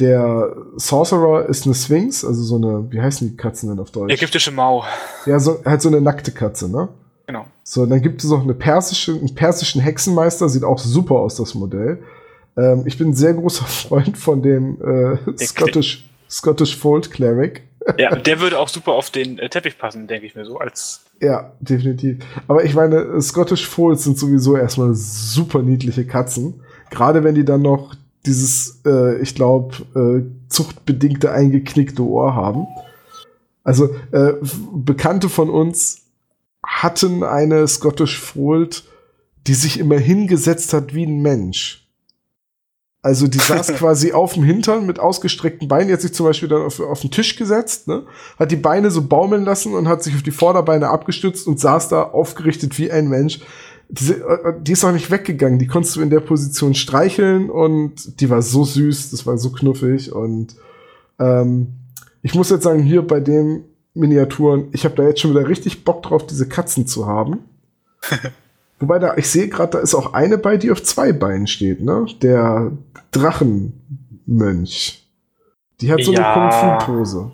der 0.00 0.56
Sorcerer 0.74 1.48
ist 1.48 1.66
eine 1.66 1.76
Sphinx, 1.76 2.24
also 2.24 2.42
so 2.42 2.56
eine, 2.56 2.90
wie 2.90 3.00
heißen 3.00 3.28
die 3.28 3.36
Katzen 3.36 3.68
denn 3.68 3.78
auf 3.78 3.92
Deutsch? 3.92 4.12
Ägyptische 4.12 4.50
Mau. 4.50 4.82
Ja, 5.24 5.38
so, 5.38 5.60
halt 5.64 5.82
so 5.82 5.88
eine 5.88 6.00
nackte 6.00 6.32
Katze, 6.32 6.68
ne? 6.68 6.88
Genau. 7.30 7.46
So, 7.62 7.86
dann 7.86 8.02
gibt 8.02 8.24
es 8.24 8.28
noch 8.28 8.42
eine 8.42 8.54
persische, 8.54 9.12
einen 9.12 9.32
persischen 9.36 9.80
Hexenmeister, 9.80 10.48
sieht 10.48 10.64
auch 10.64 10.80
super 10.80 11.14
aus, 11.14 11.36
das 11.36 11.54
Modell. 11.54 12.02
Ähm, 12.56 12.82
ich 12.86 12.98
bin 12.98 13.10
ein 13.10 13.14
sehr 13.14 13.34
großer 13.34 13.64
Freund 13.66 14.18
von 14.18 14.42
dem 14.42 14.78
äh, 14.82 15.38
Scottish, 15.38 16.10
Scottish 16.28 16.76
Fold 16.76 17.12
Cleric. 17.12 17.62
Ja, 17.98 18.16
der 18.16 18.40
würde 18.40 18.58
auch 18.58 18.66
super 18.66 18.94
auf 18.94 19.10
den 19.10 19.38
äh, 19.38 19.48
Teppich 19.48 19.78
passen, 19.78 20.08
denke 20.08 20.26
ich 20.26 20.34
mir 20.34 20.44
so, 20.44 20.58
als. 20.58 21.04
Ja, 21.20 21.52
definitiv. 21.60 22.16
Aber 22.48 22.64
ich 22.64 22.74
meine, 22.74 23.22
Scottish 23.22 23.64
Folds 23.64 24.02
sind 24.02 24.18
sowieso 24.18 24.56
erstmal 24.56 24.92
super 24.94 25.62
niedliche 25.62 26.04
Katzen. 26.04 26.64
Gerade 26.90 27.22
wenn 27.22 27.36
die 27.36 27.44
dann 27.44 27.62
noch 27.62 27.94
dieses, 28.26 28.80
äh, 28.84 29.22
ich 29.22 29.36
glaube, 29.36 29.76
äh, 29.94 30.48
zuchtbedingte 30.48 31.30
eingeknickte 31.30 32.02
Ohr 32.02 32.34
haben. 32.34 32.66
Also 33.62 33.94
äh, 34.10 34.32
Bekannte 34.74 35.28
von 35.28 35.48
uns 35.48 36.09
hatten 36.64 37.22
eine 37.22 37.66
Scottish 37.68 38.18
Fold, 38.18 38.84
die 39.46 39.54
sich 39.54 39.78
immer 39.78 39.98
hingesetzt 39.98 40.72
hat 40.72 40.94
wie 40.94 41.06
ein 41.06 41.22
Mensch. 41.22 41.88
Also 43.02 43.26
die 43.26 43.38
saß 43.38 43.68
quasi 43.76 44.12
auf 44.12 44.34
dem 44.34 44.44
Hintern 44.44 44.86
mit 44.86 44.98
ausgestreckten 44.98 45.68
Beinen, 45.68 45.88
die 45.88 45.94
hat 45.94 46.02
sich 46.02 46.12
zum 46.12 46.26
Beispiel 46.26 46.48
dann 46.48 46.62
auf, 46.62 46.80
auf 46.80 47.00
den 47.00 47.10
Tisch 47.10 47.36
gesetzt, 47.36 47.88
ne? 47.88 48.04
hat 48.38 48.50
die 48.50 48.56
Beine 48.56 48.90
so 48.90 49.02
baumeln 49.02 49.44
lassen 49.44 49.74
und 49.74 49.88
hat 49.88 50.02
sich 50.02 50.14
auf 50.14 50.22
die 50.22 50.30
Vorderbeine 50.30 50.88
abgestützt 50.88 51.46
und 51.46 51.58
saß 51.58 51.88
da 51.88 52.02
aufgerichtet 52.02 52.78
wie 52.78 52.90
ein 52.90 53.08
Mensch. 53.08 53.40
Diese, 53.88 54.16
äh, 54.16 54.54
die 54.60 54.72
ist 54.72 54.84
auch 54.84 54.92
nicht 54.92 55.10
weggegangen, 55.10 55.58
die 55.58 55.66
konntest 55.66 55.96
du 55.96 56.02
in 56.02 56.10
der 56.10 56.20
Position 56.20 56.74
streicheln 56.74 57.50
und 57.50 58.20
die 58.20 58.28
war 58.28 58.42
so 58.42 58.64
süß, 58.64 59.10
das 59.10 59.26
war 59.26 59.38
so 59.38 59.50
knuffig 59.50 60.12
und 60.12 60.56
ähm, 61.18 61.68
ich 62.22 62.34
muss 62.34 62.50
jetzt 62.50 62.64
sagen, 62.64 62.82
hier 62.82 63.02
bei 63.02 63.18
dem 63.18 63.64
Miniaturen. 63.94 64.68
Ich 64.72 64.84
habe 64.84 64.94
da 64.94 65.02
jetzt 65.04 65.20
schon 65.20 65.32
wieder 65.32 65.48
richtig 65.48 65.84
Bock 65.84 66.02
drauf, 66.02 66.26
diese 66.26 66.48
Katzen 66.48 66.86
zu 66.86 67.06
haben. 67.06 67.40
Wobei 68.78 68.98
da, 68.98 69.16
ich 69.16 69.28
sehe 69.28 69.48
gerade, 69.48 69.72
da 69.72 69.78
ist 69.78 69.94
auch 69.94 70.14
eine 70.14 70.38
bei, 70.38 70.56
die 70.56 70.70
auf 70.70 70.82
zwei 70.82 71.12
Beinen 71.12 71.46
steht, 71.46 71.82
ne? 71.82 72.06
Der 72.22 72.72
Drachenmönch. 73.10 75.06
Die 75.80 75.92
hat 75.92 76.02
so 76.02 76.12
ja. 76.12 76.32
eine 76.32 76.50
Kung-Fu-Pose. 76.50 77.30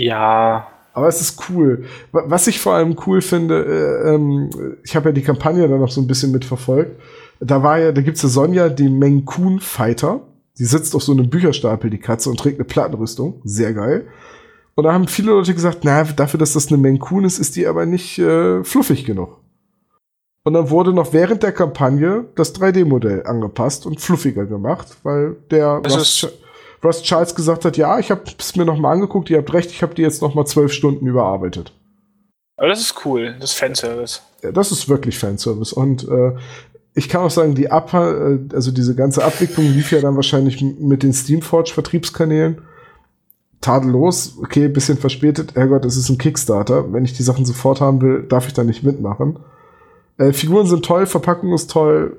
Ja. 0.00 0.66
Aber 0.92 1.08
es 1.08 1.20
ist 1.20 1.48
cool. 1.48 1.84
Was 2.12 2.46
ich 2.46 2.60
vor 2.60 2.74
allem 2.74 2.96
cool 3.06 3.22
finde, 3.22 3.64
äh, 3.64 4.14
ähm, 4.14 4.50
ich 4.84 4.96
habe 4.96 5.10
ja 5.10 5.12
die 5.12 5.22
Kampagne 5.22 5.66
da 5.68 5.76
noch 5.76 5.90
so 5.90 6.00
ein 6.00 6.06
bisschen 6.06 6.32
mitverfolgt. 6.32 7.00
Da 7.40 7.62
war 7.62 7.78
ja, 7.78 7.92
da 7.92 8.02
gibt's 8.02 8.22
ja 8.22 8.28
Sonja, 8.28 8.68
die 8.68 8.88
Menkun 8.88 9.60
Fighter. 9.60 10.20
Die 10.58 10.64
sitzt 10.64 10.94
auf 10.94 11.02
so 11.02 11.12
einem 11.12 11.30
Bücherstapel, 11.30 11.88
die 11.88 11.98
Katze, 11.98 12.28
und 12.28 12.38
trägt 12.38 12.58
eine 12.58 12.66
Plattenrüstung. 12.66 13.40
Sehr 13.44 13.72
geil. 13.72 14.08
Und 14.80 14.84
da 14.84 14.94
haben 14.94 15.08
viele 15.08 15.32
Leute 15.32 15.52
gesagt, 15.52 15.80
na, 15.82 16.04
dafür, 16.04 16.40
dass 16.40 16.54
das 16.54 16.68
eine 16.68 16.78
Menkun 16.78 17.26
ist, 17.26 17.38
ist 17.38 17.54
die 17.54 17.66
aber 17.66 17.84
nicht 17.84 18.18
äh, 18.18 18.64
fluffig 18.64 19.04
genug. 19.04 19.36
Und 20.42 20.54
dann 20.54 20.70
wurde 20.70 20.94
noch 20.94 21.12
während 21.12 21.42
der 21.42 21.52
Kampagne 21.52 22.24
das 22.34 22.54
3D-Modell 22.54 23.26
angepasst 23.26 23.84
und 23.84 24.00
fluffiger 24.00 24.46
gemacht, 24.46 24.86
weil 25.02 25.36
der 25.50 25.82
Russ, 25.86 26.26
Russ, 26.82 27.02
Charles 27.02 27.34
gesagt 27.34 27.66
hat, 27.66 27.76
ja, 27.76 27.98
ich 27.98 28.10
habe 28.10 28.22
es 28.38 28.56
mir 28.56 28.64
nochmal 28.64 28.94
angeguckt, 28.94 29.28
ihr 29.28 29.36
habt 29.36 29.52
recht, 29.52 29.70
ich 29.70 29.82
habe 29.82 29.94
die 29.94 30.00
jetzt 30.00 30.22
nochmal 30.22 30.46
zwölf 30.46 30.72
Stunden 30.72 31.06
überarbeitet. 31.06 31.74
Aber 32.56 32.68
das 32.68 32.80
ist 32.80 33.04
cool, 33.04 33.36
das 33.38 33.50
ist 33.50 33.58
Fanservice. 33.58 34.22
Ja, 34.42 34.50
das 34.50 34.72
ist 34.72 34.88
wirklich 34.88 35.18
Fanservice. 35.18 35.74
Und 35.74 36.08
äh, 36.08 36.36
ich 36.94 37.10
kann 37.10 37.20
auch 37.20 37.30
sagen, 37.30 37.54
die 37.54 37.70
Ab 37.70 37.92
äh, 37.92 38.38
also 38.54 38.70
diese 38.70 38.94
ganze 38.94 39.22
Abwicklung 39.22 39.66
lief 39.66 39.92
ja 39.92 40.00
dann 40.00 40.16
wahrscheinlich 40.16 40.62
mit 40.62 41.02
den 41.02 41.12
Steamforge-Vertriebskanälen 41.12 42.62
tadellos, 43.60 44.38
okay, 44.42 44.68
bisschen 44.68 44.96
verspätet, 44.96 45.54
Herrgott, 45.54 45.84
es 45.84 45.96
ist 45.96 46.08
ein 46.08 46.18
Kickstarter. 46.18 46.92
Wenn 46.92 47.04
ich 47.04 47.12
die 47.12 47.22
Sachen 47.22 47.44
sofort 47.44 47.80
haben 47.80 48.00
will, 48.00 48.22
darf 48.22 48.46
ich 48.46 48.54
da 48.54 48.64
nicht 48.64 48.82
mitmachen. 48.82 49.38
Äh, 50.16 50.32
Figuren 50.32 50.66
sind 50.66 50.84
toll, 50.84 51.06
Verpackung 51.06 51.52
ist 51.52 51.70
toll. 51.70 52.16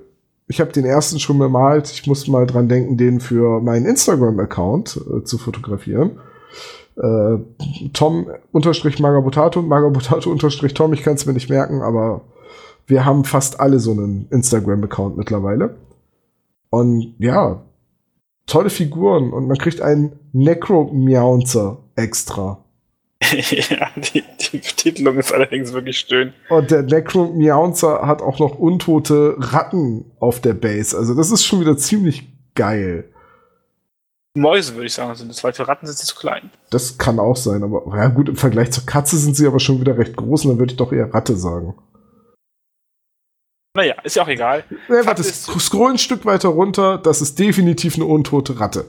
Ich 0.48 0.60
habe 0.60 0.72
den 0.72 0.86
ersten 0.86 1.20
schon 1.20 1.40
bemalt. 1.40 1.90
Ich 1.92 2.06
muss 2.08 2.28
mal 2.28 2.46
dran 2.46 2.68
denken, 2.68 2.98
den 2.98 3.20
für 3.20 3.62
meinen 3.62 3.86
Instagram-Account 3.86 5.00
äh, 5.10 5.24
zu 5.24 5.38
fotografieren. 5.38 6.20
Äh, 6.98 7.38
Tom 7.94 8.28
unterstrich 8.52 9.00
Magabotato, 9.00 9.62
Magabotato 9.62 10.30
unterstrich 10.32 10.74
Tom, 10.74 10.94
ich 10.94 11.04
kann 11.04 11.16
es 11.16 11.26
mir 11.26 11.34
nicht 11.34 11.50
merken, 11.50 11.82
aber 11.82 12.22
wir 12.86 13.06
haben 13.06 13.24
fast 13.24 13.60
alle 13.60 13.80
so 13.80 13.92
einen 13.92 14.28
Instagram-Account 14.30 15.18
mittlerweile. 15.18 15.76
Und 16.70 17.16
ja, 17.18 17.62
tolle 18.46 18.70
Figuren 18.70 19.32
und 19.32 19.48
man 19.48 19.58
kriegt 19.58 19.82
einen 19.82 20.14
Necro-Miaunzer 20.34 21.78
extra. 21.96 22.64
ja, 23.22 23.90
die, 23.96 24.24
die 24.40 24.58
Betitelung 24.58 25.18
ist 25.18 25.32
allerdings 25.32 25.74
wirklich 25.74 26.00
schön. 26.00 26.34
Und 26.50 26.72
der 26.72 26.84
Necro-Miaunzer 26.84 28.06
hat 28.06 28.22
auch 28.22 28.40
noch 28.40 28.58
untote 28.58 29.36
Ratten 29.38 30.12
auf 30.20 30.42
der 30.42 30.54
Base. 30.54 30.98
Also 30.98 31.14
das 31.14 31.32
ist 31.32 31.46
schon 31.46 31.60
wieder 31.60 31.78
ziemlich 31.78 32.28
geil. 32.56 33.06
Mäuse, 34.34 34.76
würde 34.76 34.88
ich 34.88 34.94
sagen, 34.94 35.14
sind 35.16 35.30
das, 35.30 35.44
weil 35.44 35.54
für 35.54 35.68
Ratten 35.68 35.86
sind 35.86 35.98
sie 35.98 36.08
zu 36.08 36.16
klein. 36.16 36.52
Das 36.70 36.98
kann 36.98 37.20
auch 37.20 37.36
sein, 37.36 37.64
aber 37.64 37.84
ja 37.96 38.08
gut, 38.08 38.30
im 38.30 38.38
Vergleich 38.38 38.72
zur 38.72 38.86
Katze 38.86 39.18
sind 39.18 39.36
sie 39.36 39.46
aber 39.46 39.60
schon 39.60 39.82
wieder 39.82 39.98
recht 39.98 40.16
groß 40.16 40.46
und 40.46 40.52
dann 40.52 40.60
würde 40.60 40.72
ich 40.72 40.78
doch 40.78 40.94
eher 40.94 41.14
Ratte 41.14 41.36
sagen. 41.36 41.76
Naja, 43.76 43.96
ist 44.04 44.16
ja 44.16 44.24
auch 44.24 44.28
egal. 44.28 44.64
Ja, 44.90 45.06
warte, 45.06 45.24
scroll 45.24 45.92
ein 45.92 45.98
Stück 45.98 46.26
weiter 46.26 46.50
runter, 46.50 46.98
das 46.98 47.22
ist 47.22 47.40
definitiv 47.40 47.96
eine 47.96 48.06
untote 48.06 48.60
Ratte. 48.60 48.86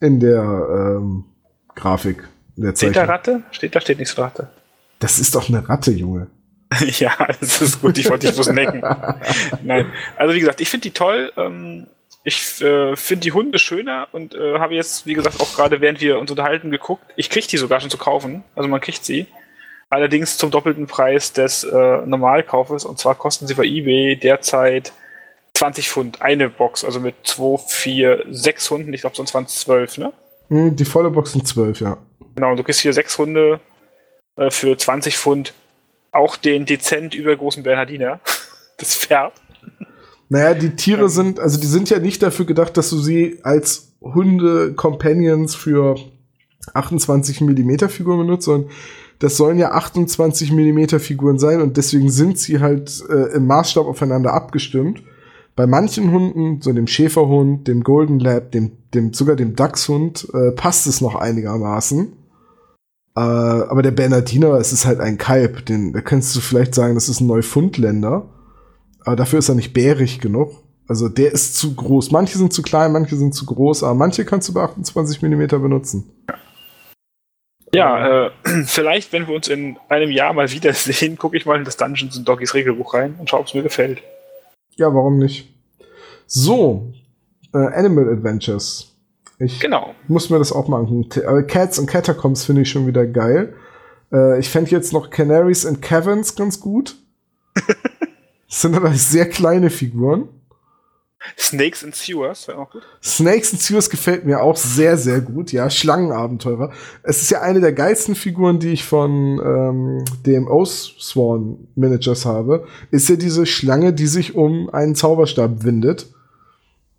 In 0.00 0.18
der 0.20 0.42
ähm, 0.42 1.24
Grafik. 1.74 2.28
In 2.56 2.64
der 2.64 2.76
steht 2.76 2.96
da 2.96 3.04
Ratte? 3.04 3.42
Steht 3.50 3.74
da, 3.74 3.80
steht 3.80 3.98
nichts 3.98 4.16
Ratte. 4.18 4.50
Das 4.98 5.18
ist 5.18 5.34
doch 5.34 5.48
eine 5.48 5.68
Ratte, 5.68 5.90
Junge. 5.90 6.28
ja, 6.98 7.12
das 7.40 7.60
ist 7.60 7.80
gut, 7.80 7.98
ich 7.98 8.08
wollte 8.08 8.26
dich 8.26 8.34
bloß 8.34 8.50
necken. 8.50 8.80
Nein, 9.62 9.92
also 10.16 10.34
wie 10.34 10.40
gesagt, 10.40 10.60
ich 10.60 10.68
finde 10.68 10.82
die 10.84 10.92
toll. 10.92 11.32
Ähm, 11.36 11.86
ich 12.24 12.60
äh, 12.60 12.96
finde 12.96 13.22
die 13.24 13.32
Hunde 13.32 13.58
schöner 13.58 14.08
und 14.12 14.34
äh, 14.34 14.58
habe 14.58 14.74
jetzt, 14.74 15.06
wie 15.06 15.14
gesagt, 15.14 15.40
auch 15.40 15.54
gerade 15.54 15.80
während 15.80 16.00
wir 16.00 16.18
uns 16.18 16.30
unterhalten 16.30 16.70
geguckt. 16.70 17.04
Ich 17.16 17.30
kriege 17.30 17.46
die 17.46 17.56
sogar 17.56 17.80
schon 17.80 17.90
zu 17.90 17.98
kaufen. 17.98 18.44
Also 18.54 18.68
man 18.68 18.80
kriegt 18.80 19.04
sie. 19.04 19.26
Allerdings 19.90 20.38
zum 20.38 20.50
doppelten 20.50 20.86
Preis 20.86 21.32
des 21.32 21.64
äh, 21.64 22.06
Normalkaufes. 22.06 22.84
Und 22.84 22.98
zwar 22.98 23.16
kosten 23.16 23.46
sie 23.46 23.54
bei 23.54 23.64
eBay 23.64 24.16
derzeit 24.16 24.92
20 25.62 25.88
Pfund 25.88 26.22
eine 26.22 26.50
Box. 26.50 26.84
Also 26.84 26.98
mit 26.98 27.14
2, 27.22 27.58
4, 27.68 28.24
6 28.30 28.70
Hunden. 28.72 28.92
Ich 28.92 29.02
glaube, 29.02 29.14
sonst 29.14 29.32
waren 29.32 29.44
es 29.44 29.54
12, 29.60 29.98
ne? 29.98 30.12
Hm, 30.48 30.74
Die 30.74 30.84
volle 30.84 31.08
Box 31.08 31.32
sind 31.32 31.46
12, 31.46 31.80
ja. 31.82 31.98
Genau, 32.34 32.56
du 32.56 32.64
kriegst 32.64 32.80
hier 32.80 32.92
sechs 32.92 33.16
Hunde 33.16 33.60
äh, 34.36 34.50
für 34.50 34.76
20 34.76 35.16
Pfund. 35.16 35.54
Auch 36.10 36.36
den 36.36 36.66
dezent 36.66 37.14
übergroßen 37.14 37.62
Bernhardiner. 37.62 38.20
Das 38.78 38.96
Pferd. 38.96 39.34
Naja, 40.28 40.54
die 40.54 40.74
Tiere 40.74 41.08
sind, 41.08 41.38
also 41.38 41.60
die 41.60 41.68
sind 41.68 41.88
ja 41.88 42.00
nicht 42.00 42.20
dafür 42.20 42.46
gedacht, 42.46 42.76
dass 42.76 42.90
du 42.90 42.98
sie 42.98 43.38
als 43.44 43.92
Hunde-Companions 44.00 45.54
für 45.54 45.94
28 46.74 47.42
mm 47.42 47.88
Figuren 47.88 48.18
benutzt, 48.18 48.46
sondern 48.46 48.72
das 49.20 49.36
sollen 49.36 49.58
ja 49.58 49.70
28 49.70 50.50
mm 50.50 50.98
Figuren 50.98 51.38
sein 51.38 51.60
und 51.60 51.76
deswegen 51.76 52.10
sind 52.10 52.40
sie 52.40 52.58
halt 52.58 53.04
äh, 53.08 53.36
im 53.36 53.46
Maßstab 53.46 53.86
aufeinander 53.86 54.32
abgestimmt. 54.32 55.04
Bei 55.54 55.66
manchen 55.66 56.10
Hunden, 56.12 56.62
so 56.62 56.72
dem 56.72 56.86
Schäferhund, 56.86 57.68
dem 57.68 57.82
Golden 57.82 58.18
Lab, 58.18 58.52
dem, 58.52 58.72
dem 58.94 59.12
sogar 59.12 59.36
dem 59.36 59.54
Dachshund, 59.54 60.26
äh, 60.32 60.52
passt 60.52 60.86
es 60.86 61.00
noch 61.00 61.14
einigermaßen. 61.14 62.12
Äh, 63.14 63.20
aber 63.20 63.82
der 63.82 63.90
Bernardiner, 63.90 64.54
es 64.54 64.72
ist 64.72 64.86
halt 64.86 65.00
ein 65.00 65.18
Kalb, 65.18 65.66
den, 65.66 65.92
da 65.92 66.00
könntest 66.00 66.34
du 66.34 66.40
vielleicht 66.40 66.74
sagen, 66.74 66.94
das 66.94 67.10
ist 67.10 67.20
ein 67.20 67.26
Neufundländer. 67.26 68.28
Aber 69.04 69.16
dafür 69.16 69.40
ist 69.40 69.48
er 69.48 69.54
nicht 69.54 69.74
bärig 69.74 70.20
genug. 70.20 70.62
Also 70.88 71.08
der 71.08 71.32
ist 71.32 71.56
zu 71.56 71.74
groß. 71.74 72.10
Manche 72.10 72.38
sind 72.38 72.52
zu 72.52 72.62
klein, 72.62 72.92
manche 72.92 73.16
sind 73.16 73.34
zu 73.34 73.44
groß, 73.46 73.82
aber 73.82 73.94
manche 73.94 74.24
kannst 74.24 74.48
du 74.48 74.54
bei 74.54 74.62
28 74.62 75.22
mm 75.22 75.46
benutzen. 75.48 76.10
Ja, 77.74 78.26
äh, 78.26 78.30
vielleicht, 78.64 79.12
wenn 79.12 79.26
wir 79.26 79.34
uns 79.34 79.48
in 79.48 79.78
einem 79.88 80.10
Jahr 80.10 80.32
mal 80.32 80.50
wiedersehen, 80.50 81.16
gucke 81.18 81.36
ich 81.36 81.46
mal 81.46 81.58
in 81.58 81.64
das 81.64 81.76
Dungeons 81.76 82.22
Doggies 82.24 82.54
Regelbuch 82.54 82.94
rein 82.94 83.16
und 83.18 83.28
schaue, 83.28 83.40
ob 83.40 83.46
es 83.46 83.54
mir 83.54 83.62
gefällt. 83.62 84.02
Ja, 84.76 84.94
warum 84.94 85.18
nicht? 85.18 85.54
So, 86.26 86.92
äh, 87.54 87.58
Animal 87.58 88.08
Adventures. 88.10 88.88
Ich 89.38 89.60
Genau. 89.60 89.94
muss 90.08 90.30
mir 90.30 90.38
das 90.38 90.52
auch 90.52 90.68
mal 90.68 90.78
angucken. 90.78 91.08
Äh, 91.20 91.42
Cats 91.44 91.78
und 91.78 91.86
Catacombs 91.86 92.44
finde 92.44 92.62
ich 92.62 92.70
schon 92.70 92.86
wieder 92.86 93.06
geil. 93.06 93.54
Äh, 94.12 94.38
ich 94.38 94.48
fände 94.48 94.70
jetzt 94.70 94.92
noch 94.92 95.10
Canaries 95.10 95.66
and 95.66 95.82
Caverns 95.82 96.34
ganz 96.36 96.60
gut. 96.60 96.96
Das 98.48 98.60
sind 98.60 98.74
aber 98.76 98.92
sehr 98.92 99.30
kleine 99.30 99.70
Figuren. 99.70 100.28
Snakes 101.38 101.84
and 101.84 101.94
Sewers 101.94 102.48
wäre 102.48 102.58
auch 102.58 102.70
gut. 102.70 102.82
Snakes 103.02 103.52
and 103.52 103.62
Sewers 103.62 103.90
gefällt 103.90 104.24
mir 104.24 104.42
auch 104.42 104.56
sehr, 104.56 104.96
sehr 104.96 105.20
gut. 105.20 105.52
Ja, 105.52 105.70
Schlangenabenteurer. 105.70 106.72
Es 107.02 107.22
ist 107.22 107.30
ja 107.30 107.40
eine 107.40 107.60
der 107.60 107.72
geilsten 107.72 108.14
Figuren, 108.14 108.58
die 108.58 108.70
ich 108.70 108.84
von 108.84 109.40
ähm, 109.44 110.04
dem 110.26 110.48
Oathsworn 110.48 111.68
Managers 111.74 112.26
habe. 112.26 112.66
Ist 112.90 113.08
ja 113.08 113.16
diese 113.16 113.46
Schlange, 113.46 113.92
die 113.92 114.06
sich 114.06 114.34
um 114.34 114.70
einen 114.70 114.94
Zauberstab 114.94 115.64
windet. 115.64 116.12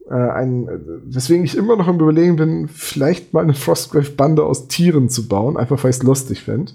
Äh, 0.09 0.13
ein, 0.13 0.67
weswegen 1.05 1.45
ich 1.45 1.57
immer 1.57 1.75
noch 1.75 1.87
im 1.87 1.99
Überlegen 1.99 2.35
bin, 2.35 2.67
vielleicht 2.67 3.33
mal 3.33 3.43
eine 3.43 3.53
Frostgrave-Bande 3.53 4.43
aus 4.43 4.67
Tieren 4.67 5.09
zu 5.09 5.27
bauen, 5.27 5.57
einfach 5.57 5.83
weil 5.83 5.91
ich 5.91 5.97
es 5.97 6.03
lustig 6.03 6.43
fände. 6.43 6.73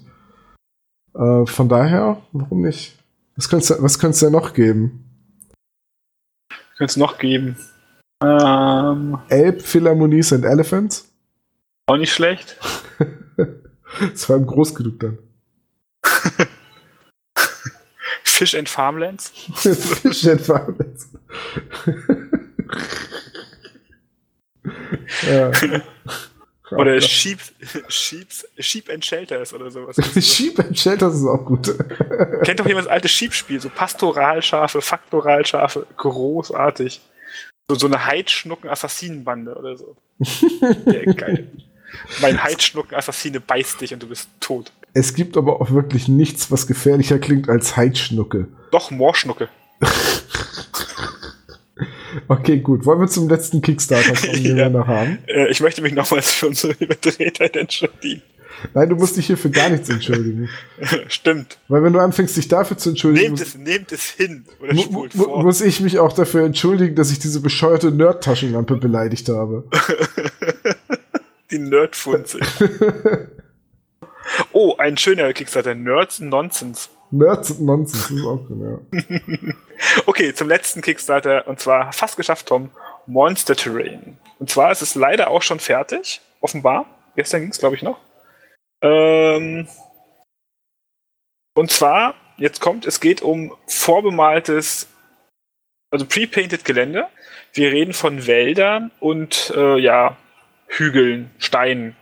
Äh, 1.14 1.46
von 1.46 1.68
daher, 1.68 2.18
warum 2.32 2.62
nicht? 2.62 2.98
Was 3.36 3.48
könnte 3.48 3.74
es 3.74 3.82
was 3.82 4.20
da 4.20 4.30
noch 4.30 4.52
geben? 4.52 5.07
Könnte 6.78 6.92
es 6.92 6.96
noch 6.96 7.18
geben. 7.18 7.56
Ähm, 8.22 9.18
Elb, 9.28 9.62
Philharmonies 9.62 10.32
and 10.32 10.44
Elephants? 10.44 11.08
auch 11.88 11.96
nicht 11.96 12.12
schlecht. 12.12 12.56
Das 14.00 14.28
war 14.28 14.36
ihm 14.36 14.46
groß 14.46 14.74
genug 14.74 15.00
dann. 15.00 15.18
Fish 18.22 18.54
and 18.54 18.68
Farmlands. 18.68 19.30
Fish 19.56 20.28
and 20.28 20.40
Farmlands. 20.40 21.08
ja. 25.22 25.50
Oder 26.70 27.00
Sheep, 27.00 27.38
Sheeps, 27.88 28.46
Sheep 28.58 28.90
and 28.90 29.04
Shelters 29.04 29.54
oder 29.54 29.70
sowas. 29.70 29.96
Sheep 30.20 30.58
and 30.58 30.78
Shelters 30.78 31.16
ist 31.16 31.26
auch 31.26 31.44
gut. 31.44 31.74
Kennt 32.44 32.60
doch 32.60 32.66
jemand 32.66 32.86
das 32.86 32.92
alte 32.92 33.08
Sheep-Spiel? 33.08 33.60
So 33.60 33.70
Pastoralschafe, 33.70 34.82
Faktoralschafe, 34.82 35.86
großartig. 35.96 37.00
So, 37.70 37.76
so 37.76 37.86
eine 37.86 38.04
Heidschnucken-Assassinenbande 38.04 39.54
oder 39.54 39.76
so. 39.76 39.96
Ja, 40.86 41.12
geil. 41.12 41.50
Mein 42.20 42.42
Heidschnucken-Assassine 42.42 43.40
beißt 43.40 43.80
dich 43.80 43.94
und 43.94 44.02
du 44.02 44.08
bist 44.08 44.28
tot. 44.40 44.72
Es 44.92 45.14
gibt 45.14 45.36
aber 45.36 45.60
auch 45.60 45.70
wirklich 45.70 46.08
nichts, 46.08 46.50
was 46.50 46.66
gefährlicher 46.66 47.18
klingt 47.18 47.48
als 47.48 47.76
Heidschnucke. 47.76 48.48
Doch, 48.72 48.90
Moorschnucke. 48.90 49.48
Okay, 52.28 52.58
gut. 52.60 52.84
Wollen 52.86 53.00
wir 53.00 53.08
zum 53.08 53.28
letzten 53.28 53.60
Kickstarter 53.62 54.14
kommen, 54.14 54.42
den 54.42 54.56
Ja. 54.56 54.64
wir 54.64 54.70
noch 54.70 54.86
haben? 54.86 55.18
Äh, 55.26 55.48
ich 55.50 55.60
möchte 55.60 55.82
mich 55.82 55.92
nochmals 55.94 56.32
für 56.32 56.46
unsere 56.48 56.72
Überdrehtheit 56.78 57.56
entschuldigen. 57.56 58.22
Nein, 58.74 58.88
du 58.88 58.96
musst 58.96 59.16
dich 59.16 59.26
hier 59.28 59.36
für 59.38 59.50
gar 59.50 59.68
nichts 59.68 59.88
entschuldigen. 59.88 60.48
Stimmt. 61.08 61.58
Weil 61.68 61.84
wenn 61.84 61.92
du 61.92 62.00
anfängst, 62.00 62.36
dich 62.36 62.48
dafür 62.48 62.76
zu 62.76 62.88
entschuldigen, 62.90 63.34
Nehmt 63.34 63.40
es, 63.40 63.54
nehmt 63.56 63.92
es 63.92 64.10
hin 64.10 64.44
oder 64.60 64.74
mu 64.74 64.82
spult 64.82 65.14
mu 65.14 65.24
vor. 65.24 65.42
muss 65.44 65.60
ich 65.60 65.80
mich 65.80 65.98
auch 66.00 66.12
dafür 66.12 66.44
entschuldigen, 66.44 66.96
dass 66.96 67.12
ich 67.12 67.20
diese 67.20 67.40
bescheuerte 67.40 67.92
Nerd-Taschenlampe 67.92 68.76
beleidigt 68.76 69.28
habe. 69.28 69.64
Die 71.52 71.58
Nerdfunze. 71.58 72.40
oh, 74.52 74.74
ein 74.76 74.96
schöner 74.96 75.32
Kickstarter. 75.32 75.74
Nerds 75.74 76.20
Nonsense. 76.20 76.88
Nerds 77.10 77.50
und 77.52 77.62
Nonsense, 77.62 78.14
ist 78.14 78.24
auch 78.24 78.46
ja. 78.50 79.54
Okay, 80.06 80.34
zum 80.34 80.48
letzten 80.48 80.82
Kickstarter 80.82 81.46
und 81.46 81.60
zwar 81.60 81.92
fast 81.92 82.16
geschafft, 82.16 82.46
Tom. 82.46 82.70
Monster 83.06 83.56
Terrain. 83.56 84.18
Und 84.38 84.50
zwar 84.50 84.70
ist 84.70 84.82
es 84.82 84.94
leider 84.94 85.30
auch 85.30 85.42
schon 85.42 85.60
fertig, 85.60 86.20
offenbar. 86.40 86.86
Gestern 87.16 87.40
ging 87.40 87.50
es, 87.50 87.58
glaube 87.58 87.76
ich, 87.76 87.82
noch. 87.82 87.98
Ähm, 88.82 89.66
und 91.54 91.70
zwar, 91.70 92.14
jetzt 92.36 92.60
kommt, 92.60 92.86
es 92.86 93.00
geht 93.00 93.22
um 93.22 93.54
vorbemaltes, 93.66 94.88
also 95.90 96.06
pre-painted 96.06 96.64
Gelände. 96.64 97.06
Wir 97.54 97.72
reden 97.72 97.94
von 97.94 98.26
Wäldern 98.26 98.90
und 99.00 99.52
äh, 99.56 99.78
ja, 99.78 100.16
Hügeln, 100.66 101.30
Steinen. 101.38 101.96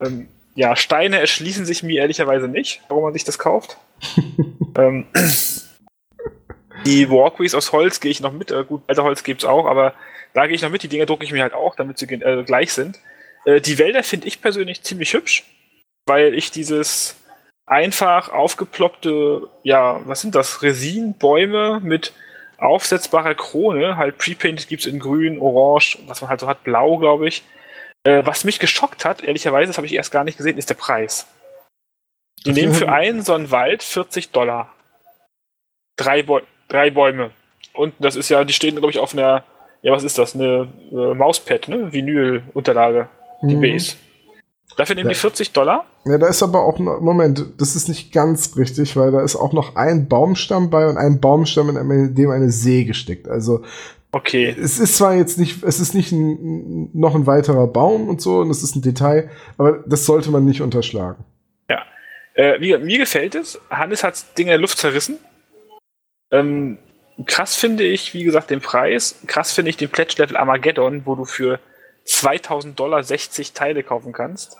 Ähm, 0.00 0.28
ja, 0.54 0.76
Steine 0.76 1.20
erschließen 1.20 1.64
sich 1.64 1.82
mir 1.82 2.00
ehrlicherweise 2.00 2.48
nicht, 2.48 2.82
warum 2.88 3.04
man 3.04 3.12
sich 3.12 3.24
das 3.24 3.38
kauft. 3.38 3.78
Ähm, 4.76 5.06
die 6.86 7.08
Walkways 7.10 7.54
aus 7.54 7.72
Holz 7.72 8.00
gehe 8.00 8.10
ich 8.10 8.20
noch 8.20 8.32
mit. 8.32 8.50
Äh, 8.50 8.64
gut, 8.64 8.82
alter 8.86 9.04
Holz 9.04 9.22
gibt's 9.22 9.44
auch, 9.44 9.66
aber 9.66 9.94
da 10.34 10.46
gehe 10.46 10.54
ich 10.54 10.62
noch 10.62 10.70
mit. 10.70 10.82
Die 10.82 10.88
Dinger 10.88 11.06
drucke 11.06 11.24
ich 11.24 11.32
mir 11.32 11.42
halt 11.42 11.54
auch, 11.54 11.74
damit 11.76 11.98
sie 11.98 12.06
äh, 12.06 12.42
gleich 12.44 12.72
sind. 12.72 12.98
Äh, 13.44 13.60
die 13.60 13.78
Wälder 13.78 14.02
finde 14.02 14.28
ich 14.28 14.40
persönlich 14.40 14.82
ziemlich 14.82 15.12
hübsch, 15.12 15.44
weil 16.06 16.34
ich 16.34 16.50
dieses 16.50 17.16
einfach 17.66 18.28
aufgeploppte, 18.30 19.48
ja, 19.62 20.00
was 20.06 20.20
sind 20.20 20.34
das? 20.34 20.62
Resinbäume 20.62 21.80
mit 21.82 22.12
aufsetzbarer 22.58 23.34
Krone, 23.34 23.96
halt 23.96 24.18
pre-painted 24.18 24.68
gibt's 24.68 24.86
in 24.86 25.00
grün, 25.00 25.38
orange, 25.38 25.98
was 26.06 26.20
man 26.20 26.30
halt 26.30 26.40
so 26.40 26.46
hat, 26.46 26.64
blau, 26.64 26.98
glaube 26.98 27.28
ich. 27.28 27.42
Äh, 28.04 28.24
was 28.24 28.44
mich 28.44 28.58
geschockt 28.58 29.04
hat, 29.04 29.22
ehrlicherweise, 29.22 29.68
das 29.68 29.76
habe 29.76 29.86
ich 29.86 29.94
erst 29.94 30.12
gar 30.12 30.24
nicht 30.24 30.36
gesehen, 30.36 30.58
ist 30.58 30.70
der 30.70 30.74
Preis. 30.74 31.26
Die 32.46 32.52
nehmen 32.52 32.74
für 32.74 32.88
einen 32.90 33.22
so 33.22 33.34
einen 33.34 33.50
Wald 33.50 33.82
40 33.82 34.30
Dollar. 34.30 34.72
Drei, 35.96 36.22
Bäu 36.22 36.40
drei 36.68 36.90
Bäume. 36.90 37.30
Und 37.74 37.94
das 37.98 38.16
ist 38.16 38.28
ja, 38.28 38.44
die 38.44 38.52
stehen, 38.52 38.74
glaube 38.76 38.90
ich, 38.90 38.98
auf 38.98 39.12
einer, 39.12 39.44
ja, 39.82 39.92
was 39.92 40.04
ist 40.04 40.18
das? 40.18 40.34
Eine 40.34 40.68
äh, 40.90 41.14
Mauspad, 41.14 41.68
ne? 41.68 41.92
Vinyl-Unterlage. 41.92 43.08
Die 43.42 43.56
Mhm. 43.56 43.60
Base. 43.60 43.96
Dafür 44.76 44.94
nehmen 44.96 45.08
Ja. 45.10 45.14
die 45.14 45.18
40 45.20 45.52
Dollar. 45.52 45.84
Ja, 46.06 46.18
da 46.18 46.26
ist 46.28 46.42
aber 46.42 46.64
auch 46.64 46.78
noch, 46.78 47.00
Moment, 47.00 47.44
das 47.58 47.76
ist 47.76 47.88
nicht 47.88 48.12
ganz 48.12 48.56
richtig, 48.56 48.96
weil 48.96 49.12
da 49.12 49.22
ist 49.22 49.36
auch 49.36 49.52
noch 49.52 49.76
ein 49.76 50.08
Baumstamm 50.08 50.70
bei 50.70 50.88
und 50.88 50.96
ein 50.96 51.20
Baumstamm, 51.20 51.68
in 51.76 52.14
dem 52.14 52.30
eine 52.30 52.50
Säge 52.50 52.94
steckt. 52.94 53.28
Also 53.28 53.62
Okay. 54.12 54.54
es 54.58 54.78
ist 54.78 54.96
zwar 54.96 55.14
jetzt 55.14 55.38
nicht, 55.38 55.62
es 55.62 55.78
ist 55.80 55.94
nicht 55.94 56.12
ein, 56.12 56.90
noch 56.92 57.14
ein 57.14 57.26
weiterer 57.26 57.66
Baum 57.66 58.08
und 58.08 58.20
so, 58.20 58.40
und 58.40 58.50
es 58.50 58.62
ist 58.62 58.74
ein 58.76 58.82
Detail, 58.82 59.30
aber 59.58 59.84
das 59.86 60.04
sollte 60.06 60.30
man 60.30 60.44
nicht 60.44 60.60
unterschlagen. 60.62 61.24
Äh, 62.34 62.60
wie, 62.60 62.76
mir 62.78 62.98
gefällt 62.98 63.34
es. 63.34 63.60
Hannes 63.70 64.04
hat 64.04 64.14
das 64.14 64.34
Ding 64.34 64.46
in 64.46 64.52
der 64.52 64.58
Luft 64.58 64.78
zerrissen. 64.78 65.18
Ähm, 66.30 66.78
krass 67.26 67.56
finde 67.56 67.84
ich, 67.84 68.14
wie 68.14 68.24
gesagt, 68.24 68.50
den 68.50 68.60
Preis. 68.60 69.20
Krass 69.26 69.52
finde 69.52 69.70
ich 69.70 69.76
den 69.76 69.90
Pledge 69.90 70.14
Level 70.18 70.36
Armageddon, 70.36 71.04
wo 71.04 71.14
du 71.14 71.24
für 71.24 71.60
2000 72.04 72.78
Dollar 72.78 73.02
60 73.02 73.52
Teile 73.52 73.82
kaufen 73.82 74.12
kannst. 74.12 74.56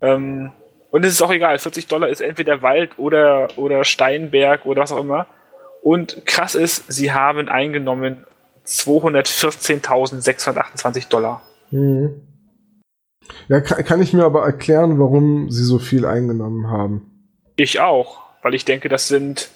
Ähm, 0.00 0.52
und 0.90 1.04
es 1.04 1.12
ist 1.12 1.22
auch 1.22 1.30
egal, 1.30 1.58
40 1.58 1.86
Dollar 1.86 2.08
ist 2.08 2.20
entweder 2.20 2.62
Wald 2.62 2.98
oder, 2.98 3.48
oder 3.56 3.84
Steinberg 3.84 4.66
oder 4.66 4.82
was 4.82 4.90
auch 4.92 5.00
immer. 5.00 5.26
Und 5.82 6.26
krass 6.26 6.54
ist, 6.54 6.92
sie 6.92 7.12
haben 7.12 7.48
eingenommen 7.48 8.26
214.628 8.66 11.08
Dollar. 11.08 11.42
Mhm. 11.70 12.29
Ja, 13.48 13.60
kann, 13.60 13.84
kann 13.84 14.02
ich 14.02 14.12
mir 14.12 14.24
aber 14.24 14.44
erklären, 14.44 14.98
warum 14.98 15.50
sie 15.50 15.64
so 15.64 15.78
viel 15.78 16.06
eingenommen 16.06 16.68
haben. 16.68 17.30
Ich 17.56 17.80
auch, 17.80 18.20
weil 18.42 18.54
ich 18.54 18.64
denke, 18.64 18.88
das 18.88 19.08
sind 19.08 19.50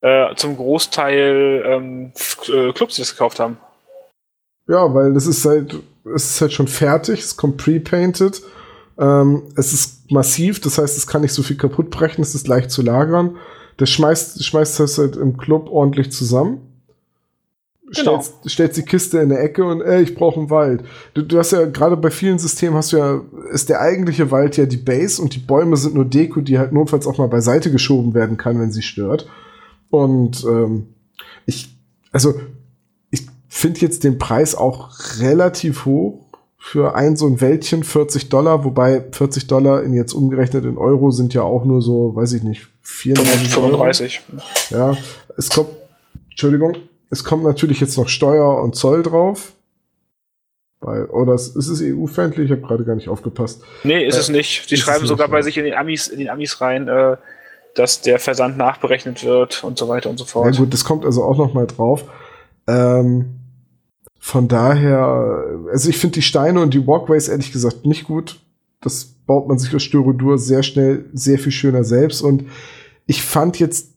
äh, 0.00 0.34
zum 0.36 0.56
Großteil 0.56 1.62
ähm, 1.66 2.12
äh, 2.48 2.72
Clubs, 2.72 2.96
die 2.96 3.02
das 3.02 3.12
gekauft 3.12 3.40
haben. 3.40 3.56
Ja, 4.68 4.92
weil 4.94 5.14
das 5.14 5.26
ist 5.26 5.44
halt, 5.44 5.76
es 6.14 6.30
ist 6.30 6.40
halt 6.40 6.52
schon 6.52 6.68
fertig, 6.68 7.20
es 7.20 7.36
kommt 7.36 7.56
pre-painted. 7.56 8.42
Ähm, 8.98 9.42
es 9.56 9.72
ist 9.72 10.10
massiv, 10.10 10.60
das 10.60 10.78
heißt, 10.78 10.96
es 10.96 11.06
kann 11.06 11.22
nicht 11.22 11.32
so 11.32 11.42
viel 11.42 11.56
kaputt 11.56 11.90
brechen, 11.90 12.22
es 12.22 12.34
ist 12.34 12.46
leicht 12.46 12.70
zu 12.70 12.82
lagern. 12.82 13.38
Das 13.76 13.90
schmeißt, 13.90 14.44
schmeißt 14.44 14.80
das 14.80 14.98
halt 14.98 15.16
im 15.16 15.36
Club 15.36 15.68
ordentlich 15.70 16.12
zusammen. 16.12 16.71
Genau. 17.94 18.20
Stellst, 18.20 18.50
stellst 18.50 18.76
die 18.78 18.82
Kiste 18.82 19.18
in 19.18 19.28
der 19.28 19.42
Ecke 19.42 19.64
und 19.64 19.82
ey, 19.82 20.02
ich 20.02 20.14
brauche 20.14 20.40
einen 20.40 20.50
Wald. 20.50 20.82
Du, 21.14 21.22
du 21.22 21.38
hast 21.38 21.52
ja 21.52 21.66
gerade 21.66 21.96
bei 21.96 22.10
vielen 22.10 22.38
Systemen 22.38 22.74
hast 22.76 22.92
du 22.92 22.96
ja, 22.96 23.20
ist 23.52 23.68
der 23.68 23.80
eigentliche 23.80 24.30
Wald 24.30 24.56
ja 24.56 24.66
die 24.66 24.78
Base 24.78 25.20
und 25.20 25.34
die 25.34 25.40
Bäume 25.40 25.76
sind 25.76 25.94
nur 25.94 26.06
Deko, 26.06 26.40
die 26.40 26.58
halt 26.58 26.72
notfalls 26.72 27.06
auch 27.06 27.18
mal 27.18 27.28
beiseite 27.28 27.70
geschoben 27.70 28.14
werden 28.14 28.36
kann, 28.36 28.58
wenn 28.58 28.72
sie 28.72 28.82
stört. 28.82 29.28
Und 29.90 30.44
ähm, 30.44 30.86
ich, 31.44 31.76
also 32.12 32.34
ich 33.10 33.26
finde 33.48 33.80
jetzt 33.80 34.04
den 34.04 34.18
Preis 34.18 34.54
auch 34.54 34.90
relativ 35.18 35.84
hoch 35.84 36.26
für 36.56 36.94
ein 36.94 37.16
so 37.16 37.26
ein 37.26 37.40
Wäldchen 37.40 37.82
40 37.82 38.28
Dollar, 38.28 38.64
wobei 38.64 39.04
40 39.10 39.48
Dollar 39.48 39.82
in 39.82 39.92
jetzt 39.92 40.14
umgerechnet 40.14 40.64
in 40.64 40.78
Euro 40.78 41.10
sind 41.10 41.34
ja 41.34 41.42
auch 41.42 41.64
nur 41.64 41.82
so, 41.82 42.14
weiß 42.14 42.32
ich 42.34 42.42
nicht, 42.42 42.68
34 42.82 43.48
35. 43.48 44.22
Ja, 44.70 44.96
es 45.36 45.50
kommt, 45.50 45.70
Entschuldigung, 46.30 46.76
es 47.12 47.24
kommt 47.24 47.44
natürlich 47.44 47.78
jetzt 47.78 47.98
noch 47.98 48.08
Steuer 48.08 48.62
und 48.62 48.74
Zoll 48.74 49.02
drauf. 49.02 49.52
Bei, 50.80 51.04
oder 51.04 51.34
ist 51.34 51.54
es 51.54 51.82
EU-feindlich? 51.82 52.46
Ich 52.46 52.50
habe 52.50 52.62
gerade 52.62 52.84
gar 52.84 52.94
nicht 52.96 53.10
aufgepasst. 53.10 53.62
Nee, 53.84 54.06
ist 54.06 54.16
äh, 54.16 54.20
es 54.20 54.28
nicht. 54.30 54.66
Sie 54.66 54.78
schreiben 54.78 55.06
sogar 55.06 55.28
bei 55.28 55.42
sich 55.42 55.58
in 55.58 55.64
den 55.64 55.74
Amis, 55.74 56.08
in 56.08 56.18
den 56.18 56.30
Amis 56.30 56.62
rein, 56.62 56.88
äh, 56.88 57.18
dass 57.74 58.00
der 58.00 58.18
Versand 58.18 58.56
nachberechnet 58.56 59.24
wird 59.24 59.62
und 59.62 59.78
so 59.78 59.88
weiter 59.88 60.08
und 60.08 60.18
so 60.18 60.24
fort. 60.24 60.54
Ja 60.54 60.58
gut, 60.58 60.72
das 60.72 60.84
kommt 60.84 61.04
also 61.04 61.22
auch 61.22 61.36
noch 61.36 61.52
mal 61.52 61.66
drauf. 61.66 62.04
Ähm, 62.66 63.40
von 64.18 64.48
daher, 64.48 65.60
also 65.70 65.90
ich 65.90 65.98
finde 65.98 66.14
die 66.14 66.22
Steine 66.22 66.60
und 66.60 66.72
die 66.72 66.86
Walkways 66.86 67.28
ehrlich 67.28 67.52
gesagt 67.52 67.84
nicht 67.84 68.04
gut. 68.04 68.40
Das 68.80 69.04
baut 69.26 69.48
man 69.48 69.58
sich 69.58 69.74
aus 69.76 69.82
Styrodur 69.82 70.38
sehr 70.38 70.62
schnell, 70.62 71.04
sehr 71.12 71.38
viel 71.38 71.52
schöner 71.52 71.84
selbst. 71.84 72.22
Und 72.22 72.46
ich 73.06 73.22
fand 73.22 73.58
jetzt, 73.58 73.91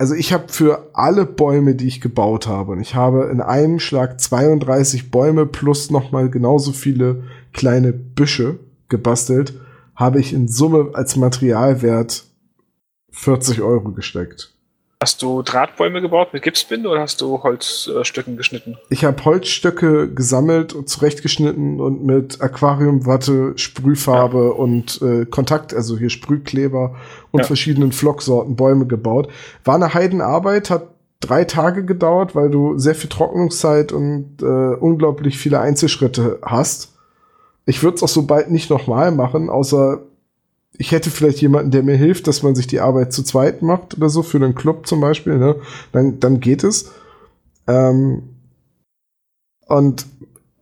also 0.00 0.14
ich 0.14 0.32
habe 0.32 0.50
für 0.50 0.88
alle 0.94 1.26
Bäume, 1.26 1.74
die 1.74 1.86
ich 1.86 2.00
gebaut 2.00 2.46
habe, 2.46 2.72
und 2.72 2.80
ich 2.80 2.94
habe 2.94 3.28
in 3.30 3.42
einem 3.42 3.78
Schlag 3.78 4.18
32 4.18 5.10
Bäume 5.10 5.44
plus 5.44 5.90
nochmal 5.90 6.30
genauso 6.30 6.72
viele 6.72 7.24
kleine 7.52 7.92
Büsche 7.92 8.58
gebastelt, 8.88 9.60
habe 9.94 10.18
ich 10.18 10.32
in 10.32 10.48
Summe 10.48 10.92
als 10.94 11.16
Materialwert 11.16 12.24
40 13.10 13.60
Euro 13.60 13.92
gesteckt. 13.92 14.54
Hast 15.02 15.22
du 15.22 15.40
Drahtbäume 15.40 16.02
gebaut 16.02 16.34
mit 16.34 16.42
Gipsbinde 16.42 16.86
oder 16.90 17.00
hast 17.00 17.22
du 17.22 17.42
Holzstücken 17.42 18.36
geschnitten? 18.36 18.76
Ich 18.90 19.02
habe 19.02 19.24
Holzstöcke 19.24 20.12
gesammelt 20.12 20.74
und 20.74 20.90
zurechtgeschnitten 20.90 21.80
und 21.80 22.04
mit 22.04 22.42
Aquariumwatte, 22.42 23.54
Sprühfarbe 23.56 24.44
ja. 24.44 24.50
und 24.50 25.00
äh, 25.00 25.24
Kontakt, 25.24 25.72
also 25.72 25.96
hier 25.96 26.10
Sprühkleber 26.10 26.96
und 27.30 27.40
ja. 27.40 27.46
verschiedenen 27.46 27.92
Flocksorten 27.92 28.56
Bäume 28.56 28.86
gebaut. 28.86 29.28
War 29.64 29.76
eine 29.76 29.94
Heidenarbeit, 29.94 30.68
hat 30.68 30.88
drei 31.20 31.44
Tage 31.44 31.86
gedauert, 31.86 32.34
weil 32.34 32.50
du 32.50 32.76
sehr 32.76 32.94
viel 32.94 33.08
Trocknungszeit 33.08 33.92
und 33.92 34.42
äh, 34.42 34.44
unglaublich 34.44 35.38
viele 35.38 35.60
Einzelschritte 35.60 36.40
hast. 36.42 36.92
Ich 37.64 37.82
würde 37.82 37.94
es 37.94 38.02
auch 38.02 38.08
so 38.08 38.26
bald 38.26 38.50
nicht 38.50 38.68
nochmal 38.68 39.12
machen, 39.12 39.48
außer 39.48 40.02
ich 40.80 40.92
hätte 40.92 41.10
vielleicht 41.10 41.42
jemanden, 41.42 41.70
der 41.70 41.82
mir 41.82 41.96
hilft, 41.96 42.26
dass 42.26 42.42
man 42.42 42.54
sich 42.54 42.66
die 42.66 42.80
Arbeit 42.80 43.12
zu 43.12 43.22
zweit 43.22 43.60
macht 43.60 43.98
oder 43.98 44.08
so, 44.08 44.22
für 44.22 44.38
einen 44.38 44.54
Club 44.54 44.86
zum 44.86 45.02
Beispiel, 45.02 45.36
ne? 45.36 45.56
dann, 45.92 46.20
dann 46.20 46.40
geht 46.40 46.64
es. 46.64 46.90
Ähm, 47.66 48.22
und 49.66 50.06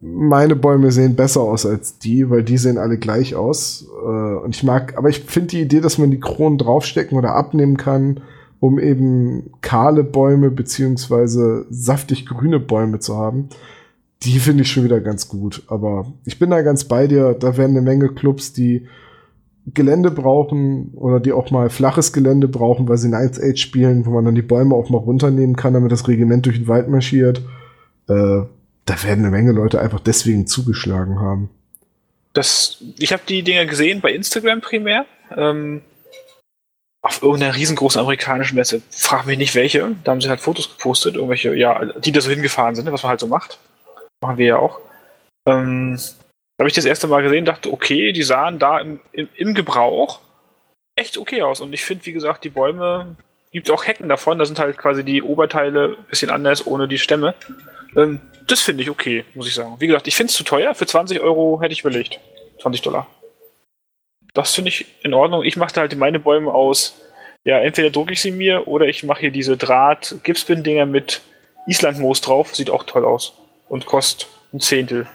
meine 0.01 0.57
Bäume 0.57 0.91
sehen 0.91 1.15
besser 1.15 1.43
aus 1.43 1.65
als 1.65 2.01
die, 2.01 2.31
weil 2.31 2.43
die 2.43 2.59
sehen 2.59 2.79
alle 2.79 2.99
gleich 2.99 3.37
aus. 3.37 3.87
Äh, 4.03 4.35
und 4.43 4.57
ich 4.57 4.65
mag, 4.65 4.99
aber 4.99 5.09
ich 5.09 5.21
finde 5.21 5.51
die 5.51 5.61
Idee, 5.61 5.81
dass 5.81 5.99
man 5.99 6.11
die 6.11 6.19
Kronen 6.19 6.59
draufstecken 6.59 7.17
oder 7.17 7.37
abnehmen 7.37 7.77
kann, 7.77 8.21
um 8.59 8.81
eben 8.81 9.53
kahle 9.61 10.03
Bäume 10.03 10.51
beziehungsweise 10.51 11.65
saftig 11.71 12.27
grüne 12.27 12.59
Bäume 12.59 12.99
zu 12.99 13.17
haben, 13.17 13.51
die 14.25 14.41
finde 14.41 14.63
ich 14.63 14.73
schon 14.73 14.83
wieder 14.83 15.01
ganz 15.01 15.29
gut. 15.29 15.63
Aber 15.69 16.13
ich 16.25 16.41
bin 16.41 16.51
da 16.51 16.63
ganz 16.63 16.87
bei 16.87 17.07
dir. 17.07 17.37
Da 17.39 17.57
werden 17.57 17.77
eine 17.77 17.83
Menge 17.83 18.09
Clubs, 18.09 18.53
die 18.53 18.89
Gelände 19.75 20.11
brauchen 20.11 20.93
oder 20.95 21.21
die 21.21 21.33
auch 21.33 21.51
mal 21.51 21.71
flaches 21.71 22.13
Gelände 22.13 22.49
brauchen, 22.49 22.89
weil 22.89 22.97
sie 22.97 23.09
in 23.09 23.15
1 23.15 23.41
Age 23.41 23.61
spielen, 23.61 24.07
wo 24.07 24.11
man 24.11 24.25
dann 24.25 24.35
die 24.35 24.43
Bäume 24.43 24.75
auch 24.75 24.91
mal 24.91 24.99
runternehmen 24.99 25.57
kann, 25.57 25.75
damit 25.75 25.93
das 25.93 26.09
Regiment 26.09 26.47
durch 26.47 26.57
den 26.57 26.69
Wald 26.69 26.89
marschiert. 26.89 27.43
Äh, 28.09 28.43
da 28.85 29.03
werden 29.03 29.25
eine 29.25 29.31
Menge 29.31 29.53
Leute 29.53 29.81
einfach 29.81 30.01
deswegen 30.01 30.47
zugeschlagen 30.47 31.21
haben. 31.21 31.51
Das, 32.33 32.83
ich 32.99 33.13
habe 33.13 33.23
die 33.29 33.43
Dinger 33.43 33.67
gesehen 33.67 34.01
bei 34.01 34.13
Instagram 34.13 34.61
primär. 34.61 35.07
Ähm, 35.37 35.83
auf 37.03 37.23
irgendeiner 37.23 37.55
riesengroßen 37.55 38.01
amerikanischen 38.01 38.57
Messe. 38.57 38.83
Frag 38.91 39.27
mich 39.27 39.39
nicht 39.39 39.55
welche. 39.55 39.95
Da 40.05 40.13
haben 40.13 40.21
sie 40.21 40.29
halt 40.29 40.41
Fotos 40.41 40.69
gepostet, 40.77 41.15
irgendwelche, 41.15 41.55
ja, 41.55 41.85
die 41.85 42.13
da 42.13 42.21
so 42.21 42.31
hingefahren 42.31 42.75
sind, 42.75 42.91
was 42.91 43.03
man 43.03 43.11
halt 43.11 43.21
so 43.21 43.27
macht. 43.27 43.59
Machen 44.21 44.39
wir 44.39 44.47
ja 44.47 44.59
auch. 44.59 44.81
Ähm, 45.47 45.99
habe 46.59 46.69
ich 46.69 46.75
das 46.75 46.85
erste 46.85 47.07
Mal 47.07 47.23
gesehen, 47.23 47.45
dachte, 47.45 47.73
okay, 47.73 48.13
die 48.13 48.23
sahen 48.23 48.59
da 48.59 48.81
im, 48.81 49.01
im, 49.13 49.29
im 49.37 49.55
Gebrauch 49.55 50.21
echt 50.97 51.17
okay 51.17 51.43
aus. 51.43 51.61
Und 51.61 51.73
ich 51.73 51.85
finde, 51.85 52.07
wie 52.07 52.13
gesagt, 52.13 52.45
die 52.45 52.51
Bäume, 52.51 53.17
gibt 53.53 53.71
auch 53.71 53.87
Hecken 53.87 54.09
davon, 54.09 54.39
da 54.39 54.45
sind 54.45 54.59
halt 54.59 54.77
quasi 54.77 55.05
die 55.05 55.23
Oberteile 55.23 55.97
ein 55.99 56.05
bisschen 56.11 56.31
anders, 56.31 56.67
ohne 56.67 56.89
die 56.89 56.99
Stämme. 56.99 57.35
Ähm, 57.97 58.21
das 58.47 58.61
finde 58.61 58.83
ich 58.83 58.91
okay, 58.91 59.25
muss 59.35 59.47
ich 59.47 59.55
sagen. 59.55 59.77
Wie 59.79 59.87
gesagt, 59.87 60.07
ich 60.09 60.17
finde 60.17 60.31
es 60.31 60.37
zu 60.37 60.45
teuer. 60.45 60.75
Für 60.75 60.87
20 60.87 61.21
Euro 61.21 61.61
hätte 61.61 61.73
ich 61.73 61.81
überlegt. 61.81 62.19
20 62.61 62.83
Dollar. 62.83 63.07
Das 64.35 64.55
finde 64.55 64.71
ich 64.71 64.87
in 65.03 65.15
Ordnung. 65.15 65.45
Ich 65.45 65.57
mache 65.57 65.79
halt 65.81 65.97
meine 65.97 66.19
Bäume 66.19 66.53
aus. 66.53 67.01
Ja, 67.45 67.59
entweder 67.61 67.91
drucke 67.91 68.13
ich 68.13 68.21
sie 68.21 68.31
mir 68.31 68.69
oder 68.69 68.87
ich 68.87 69.05
mache 69.05 69.21
hier 69.21 69.31
diese 69.31 69.57
Draht-Gipsbin-Dinger 69.57 70.87
mit 70.87 71.23
Islandmoos 71.67 72.21
drauf. 72.21 72.55
Sieht 72.55 72.71
auch 72.71 72.85
toll 72.85 73.05
aus. 73.05 73.35
Und 73.69 73.87
kostet 73.87 74.29
ein 74.53 74.61
Zehntel. 74.61 75.07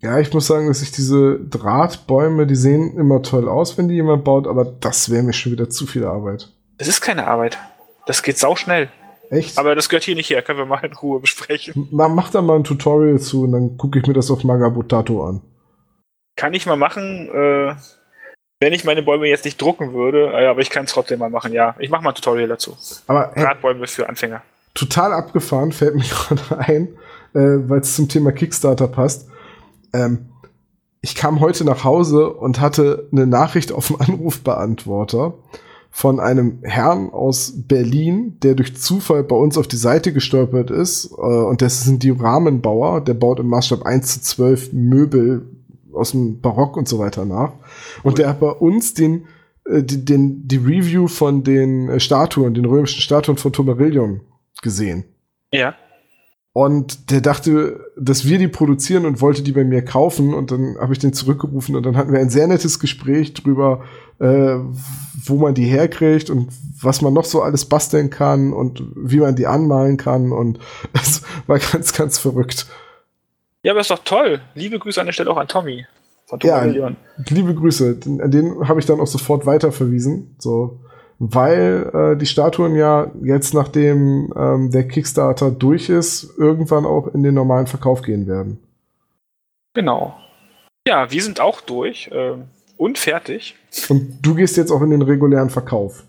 Ja, 0.00 0.18
ich 0.18 0.32
muss 0.32 0.46
sagen, 0.46 0.68
dass 0.68 0.80
ich 0.80 0.92
diese 0.92 1.38
Drahtbäume, 1.38 2.46
die 2.46 2.56
sehen 2.56 2.96
immer 2.96 3.22
toll 3.22 3.48
aus, 3.48 3.76
wenn 3.76 3.88
die 3.88 3.94
jemand 3.94 4.24
baut, 4.24 4.46
aber 4.46 4.64
das 4.64 5.10
wäre 5.10 5.22
mir 5.22 5.34
schon 5.34 5.52
wieder 5.52 5.68
zu 5.68 5.86
viel 5.86 6.04
Arbeit. 6.04 6.48
Es 6.78 6.88
ist 6.88 7.02
keine 7.02 7.26
Arbeit. 7.26 7.58
Das 8.06 8.22
geht 8.22 8.38
sau 8.38 8.56
schnell. 8.56 8.88
Echt? 9.28 9.58
Aber 9.58 9.74
das 9.74 9.88
gehört 9.88 10.04
hier 10.04 10.16
nicht 10.16 10.30
her, 10.30 10.42
können 10.42 10.58
wir 10.58 10.66
mal 10.66 10.82
in 10.84 10.94
Ruhe 10.94 11.20
besprechen. 11.20 11.88
Na, 11.92 12.08
mach 12.08 12.30
da 12.30 12.40
mal 12.40 12.56
ein 12.56 12.64
Tutorial 12.64 13.20
zu 13.20 13.44
und 13.44 13.52
dann 13.52 13.76
gucke 13.76 13.98
ich 13.98 14.06
mir 14.06 14.14
das 14.14 14.30
auf 14.30 14.42
Magabotato 14.42 15.24
an. 15.24 15.42
Kann 16.34 16.54
ich 16.54 16.64
mal 16.64 16.76
machen, 16.76 17.28
äh, 17.28 17.74
wenn 18.58 18.72
ich 18.72 18.84
meine 18.84 19.02
Bäume 19.02 19.28
jetzt 19.28 19.44
nicht 19.44 19.60
drucken 19.60 19.92
würde, 19.92 20.32
äh, 20.32 20.46
aber 20.46 20.62
ich 20.62 20.70
kann 20.70 20.86
es 20.86 20.92
trotzdem 20.92 21.18
mal 21.18 21.30
machen, 21.30 21.52
ja. 21.52 21.76
Ich 21.78 21.90
mache 21.90 22.02
mal 22.02 22.10
ein 22.10 22.14
Tutorial 22.14 22.48
dazu. 22.48 22.76
Aber 23.06 23.32
hey, 23.34 23.44
Drahtbäume 23.44 23.86
für 23.86 24.08
Anfänger. 24.08 24.42
Total 24.74 25.12
abgefahren, 25.12 25.72
fällt 25.72 25.94
mir 25.94 26.04
gerade 26.28 26.58
ein, 26.58 26.88
äh, 27.34 27.68
weil 27.68 27.80
es 27.80 27.94
zum 27.94 28.08
Thema 28.08 28.32
Kickstarter 28.32 28.88
passt. 28.88 29.28
Ähm, 29.92 30.26
ich 31.02 31.14
kam 31.14 31.40
heute 31.40 31.64
nach 31.64 31.84
Hause 31.84 32.30
und 32.30 32.60
hatte 32.60 33.08
eine 33.10 33.26
Nachricht 33.26 33.72
auf 33.72 33.88
dem 33.88 34.00
Anrufbeantworter 34.00 35.34
von 35.90 36.20
einem 36.20 36.60
Herrn 36.62 37.10
aus 37.10 37.52
Berlin, 37.56 38.38
der 38.42 38.54
durch 38.54 38.76
Zufall 38.76 39.24
bei 39.24 39.34
uns 39.34 39.58
auf 39.58 39.66
die 39.66 39.76
Seite 39.76 40.12
gestolpert 40.12 40.70
ist. 40.70 41.10
Äh, 41.10 41.14
und 41.14 41.62
das 41.62 41.84
sind 41.84 42.02
die 42.02 42.10
Rahmenbauer, 42.10 43.00
der 43.00 43.14
baut 43.14 43.40
im 43.40 43.48
Maßstab 43.48 43.82
1 43.82 44.14
zu 44.14 44.20
12 44.36 44.72
Möbel 44.72 45.46
aus 45.92 46.12
dem 46.12 46.40
Barock 46.40 46.76
und 46.76 46.88
so 46.88 46.98
weiter 46.98 47.24
nach. 47.24 47.52
Und 48.02 48.18
der 48.18 48.28
hat 48.28 48.40
bei 48.40 48.50
uns 48.50 48.94
den, 48.94 49.26
äh, 49.66 49.82
die, 49.82 50.04
den, 50.04 50.46
die 50.46 50.58
Review 50.58 51.08
von 51.08 51.42
den 51.42 51.98
Statuen, 51.98 52.54
den 52.54 52.66
römischen 52.66 53.00
Statuen 53.00 53.36
von 53.36 53.52
Tomarillion 53.52 54.20
gesehen. 54.62 55.04
Ja. 55.52 55.74
Und 56.52 57.12
der 57.12 57.20
dachte, 57.20 57.92
dass 57.96 58.26
wir 58.26 58.38
die 58.38 58.48
produzieren 58.48 59.06
und 59.06 59.20
wollte 59.20 59.42
die 59.42 59.52
bei 59.52 59.62
mir 59.62 59.84
kaufen. 59.84 60.34
Und 60.34 60.50
dann 60.50 60.76
habe 60.80 60.92
ich 60.92 60.98
den 60.98 61.12
zurückgerufen 61.12 61.76
und 61.76 61.86
dann 61.86 61.96
hatten 61.96 62.12
wir 62.12 62.18
ein 62.18 62.30
sehr 62.30 62.48
nettes 62.48 62.80
Gespräch 62.80 63.34
drüber, 63.34 63.84
äh, 64.18 64.56
wo 65.24 65.36
man 65.36 65.54
die 65.54 65.66
herkriegt 65.66 66.28
und 66.28 66.48
was 66.80 67.02
man 67.02 67.12
noch 67.12 67.24
so 67.24 67.42
alles 67.42 67.66
basteln 67.66 68.10
kann 68.10 68.52
und 68.52 68.82
wie 68.96 69.18
man 69.18 69.36
die 69.36 69.46
anmalen 69.46 69.96
kann. 69.96 70.32
Und 70.32 70.58
es 70.92 71.22
war 71.46 71.60
ganz, 71.60 71.92
ganz 71.92 72.18
verrückt. 72.18 72.66
Ja, 73.62 73.72
aber 73.72 73.80
ist 73.80 73.90
doch 73.90 74.02
toll. 74.04 74.40
Liebe 74.54 74.78
Grüße 74.78 75.00
an 75.00 75.06
der 75.06 75.12
Stelle 75.12 75.30
auch 75.30 75.36
an 75.36 75.46
Tommy. 75.46 75.86
Von 76.26 76.40
Tommy 76.40 76.52
ja, 76.52 76.64
Million. 76.64 76.96
liebe 77.28 77.54
Grüße. 77.54 77.94
Den, 77.94 78.30
den 78.30 78.68
habe 78.68 78.80
ich 78.80 78.86
dann 78.86 78.98
auch 78.98 79.06
sofort 79.06 79.46
weiterverwiesen. 79.46 80.34
So 80.38 80.80
weil 81.20 81.90
äh, 81.92 82.16
die 82.16 82.26
Statuen 82.26 82.74
ja 82.74 83.10
jetzt, 83.22 83.52
nachdem 83.52 84.32
ähm, 84.34 84.70
der 84.70 84.88
Kickstarter 84.88 85.50
durch 85.50 85.90
ist, 85.90 86.34
irgendwann 86.38 86.86
auch 86.86 87.08
in 87.08 87.22
den 87.22 87.34
normalen 87.34 87.66
Verkauf 87.66 88.00
gehen 88.00 88.26
werden. 88.26 88.58
Genau. 89.74 90.16
Ja, 90.88 91.12
wir 91.12 91.22
sind 91.22 91.38
auch 91.38 91.60
durch 91.60 92.08
äh, 92.10 92.36
und 92.78 92.98
fertig. 92.98 93.54
Und 93.90 94.18
du 94.22 94.34
gehst 94.34 94.56
jetzt 94.56 94.72
auch 94.72 94.80
in 94.80 94.90
den 94.90 95.02
regulären 95.02 95.50
Verkauf. 95.50 96.04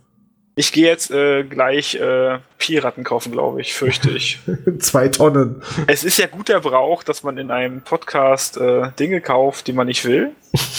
Ich 0.55 0.71
gehe 0.71 0.87
jetzt 0.87 1.11
äh, 1.11 1.43
gleich 1.43 1.95
äh, 1.95 2.39
Piraten 2.57 3.03
kaufen, 3.03 3.33
glaube 3.33 3.59
ich, 3.59 3.73
fürchte 3.73 4.11
ich. 4.11 4.39
Zwei 4.79 5.09
Tonnen. 5.09 5.61
Es 5.87 6.05
ist 6.05 6.19
ja 6.19 6.27
guter 6.27 6.61
Brauch, 6.61 7.03
dass 7.03 7.23
man 7.23 7.37
in 7.37 7.51
einem 7.51 7.81
Podcast 7.81 8.55
äh, 8.55 8.91
Dinge 8.97 9.19
kauft, 9.19 9.67
die 9.67 9.73
man 9.73 9.87
nicht 9.87 10.05
will. 10.05 10.31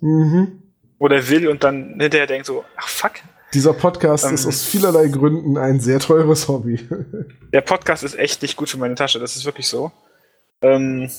Mhm. 0.00 0.62
Oder 1.00 1.28
will 1.28 1.48
und 1.48 1.64
dann 1.64 1.98
hinterher 1.98 2.28
denkt 2.28 2.46
so, 2.46 2.64
ach 2.76 2.86
fuck. 2.86 3.14
Dieser 3.54 3.72
Podcast 3.72 4.26
Ähm. 4.26 4.34
ist 4.34 4.46
aus 4.46 4.64
vielerlei 4.64 5.08
Gründen 5.08 5.56
ein 5.56 5.80
sehr 5.80 6.00
teures 6.00 6.48
Hobby. 6.48 6.86
Der 7.52 7.62
Podcast 7.62 8.04
ist 8.04 8.18
echt 8.18 8.42
nicht 8.42 8.56
gut 8.56 8.68
für 8.68 8.78
meine 8.78 8.94
Tasche, 8.94 9.18
das 9.18 9.36
ist 9.36 9.44
wirklich 9.44 9.66
so. 9.66 9.90
Ähm, 10.60 11.10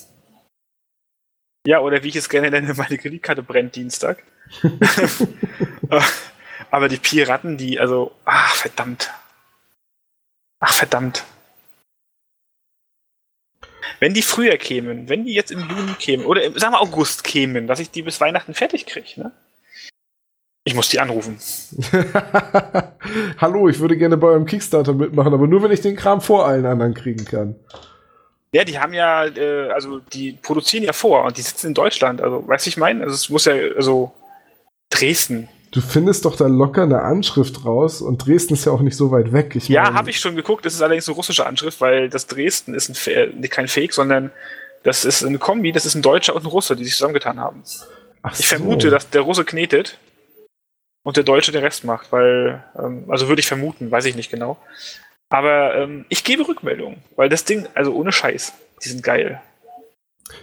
ja, 1.65 1.79
oder 1.79 2.03
wie 2.03 2.09
ich 2.09 2.15
es 2.15 2.29
gerne 2.29 2.51
nenne, 2.51 2.73
meine 2.75 2.97
Kreditkarte 2.97 3.43
brennt 3.43 3.75
Dienstag. 3.75 4.23
Aber 6.71 6.87
die 6.87 6.97
Piraten, 6.97 7.57
die, 7.57 7.79
also, 7.79 8.11
ach 8.25 8.55
verdammt. 8.55 9.11
Ach 10.59 10.73
verdammt. 10.73 11.23
Wenn 13.99 14.13
die 14.13 14.21
früher 14.21 14.57
kämen, 14.57 15.09
wenn 15.09 15.25
die 15.25 15.33
jetzt 15.33 15.51
im 15.51 15.61
Juni 15.61 15.93
kämen, 15.97 16.25
oder 16.25 16.43
im, 16.43 16.57
sagen 16.57 16.73
wir 16.73 16.81
August 16.81 17.23
kämen, 17.23 17.65
dass 17.65 17.79
ich 17.79 17.91
die 17.91 18.03
bis 18.03 18.21
Weihnachten 18.21 18.53
fertig 18.53 18.85
kriege, 18.85 19.19
ne? 19.19 19.31
Ich 20.69 20.75
muss 20.75 20.89
die 20.89 20.99
anrufen. 20.99 21.39
Hallo, 23.39 23.69
ich 23.69 23.79
würde 23.79 23.97
gerne 23.97 24.17
bei 24.17 24.27
eurem 24.27 24.45
Kickstarter 24.45 24.93
mitmachen, 24.93 25.33
aber 25.33 25.47
nur 25.47 25.63
wenn 25.63 25.71
ich 25.71 25.81
den 25.81 25.95
Kram 25.95 26.21
vor 26.21 26.45
allen 26.45 26.67
anderen 26.67 26.93
kriegen 26.93 27.25
kann. 27.25 27.55
Ja, 28.51 28.63
die 28.63 28.77
haben 28.77 28.93
ja, 28.93 29.25
äh, 29.25 29.71
also 29.71 29.97
die 30.13 30.33
produzieren 30.33 30.83
ja 30.83 30.93
vor 30.93 31.23
und 31.25 31.37
die 31.37 31.41
sitzen 31.41 31.69
in 31.69 31.73
Deutschland. 31.73 32.21
Also, 32.21 32.47
weißt 32.47 32.67
du, 32.67 32.69
ich 32.69 32.77
meine? 32.77 33.01
Also, 33.01 33.15
es 33.15 33.29
muss 33.29 33.45
ja, 33.45 33.53
also 33.75 34.11
Dresden. 34.91 35.49
Du 35.71 35.81
findest 35.81 36.25
doch 36.25 36.35
da 36.35 36.45
locker 36.45 36.83
eine 36.83 37.01
Anschrift 37.01 37.65
raus 37.65 38.03
und 38.03 38.23
Dresden 38.23 38.53
ist 38.53 38.65
ja 38.65 38.71
auch 38.71 38.81
nicht 38.81 38.95
so 38.95 39.09
weit 39.09 39.33
weg. 39.33 39.55
Ich 39.55 39.69
Ja, 39.69 39.95
habe 39.95 40.11
ich 40.11 40.19
schon 40.19 40.35
geguckt. 40.35 40.67
Das 40.67 40.75
ist 40.75 40.83
allerdings 40.83 41.07
eine 41.07 41.15
russische 41.15 41.47
Anschrift, 41.47 41.81
weil 41.81 42.09
das 42.09 42.27
Dresden 42.27 42.75
ist 42.75 43.07
ein, 43.07 43.11
äh, 43.41 43.47
kein 43.47 43.67
Fake, 43.67 43.93
sondern 43.93 44.29
das 44.83 45.03
ist 45.03 45.25
eine 45.25 45.39
Kombi. 45.39 45.71
Das 45.71 45.87
ist 45.87 45.95
ein 45.95 46.03
Deutscher 46.03 46.35
und 46.35 46.43
ein 46.43 46.47
Russe, 46.47 46.75
die 46.75 46.83
sich 46.83 46.93
zusammengetan 46.93 47.39
haben. 47.39 47.63
Ach 48.21 48.39
Ich 48.39 48.47
so. 48.49 48.57
vermute, 48.57 48.91
dass 48.91 49.09
der 49.09 49.21
Russe 49.21 49.45
knetet 49.45 49.97
und 51.09 51.17
der 51.17 51.23
Deutsche 51.23 51.51
den 51.51 51.63
Rest 51.63 51.85
macht, 51.85 52.11
weil, 52.11 52.63
ähm, 52.77 53.05
also 53.07 53.27
würde 53.29 53.39
ich 53.39 53.47
vermuten, 53.47 53.89
weiß 53.89 54.05
ich 54.05 54.15
nicht 54.15 54.29
genau. 54.29 54.57
Aber 55.27 55.75
ähm, 55.75 56.05
ich 56.07 56.23
gebe 56.23 56.47
Rückmeldung, 56.47 56.97
weil 57.15 57.29
das 57.29 57.45
Ding, 57.45 57.65
also 57.73 57.93
ohne 57.93 58.11
Scheiß, 58.11 58.53
die 58.83 58.89
sind 58.89 59.01
geil. 59.01 59.41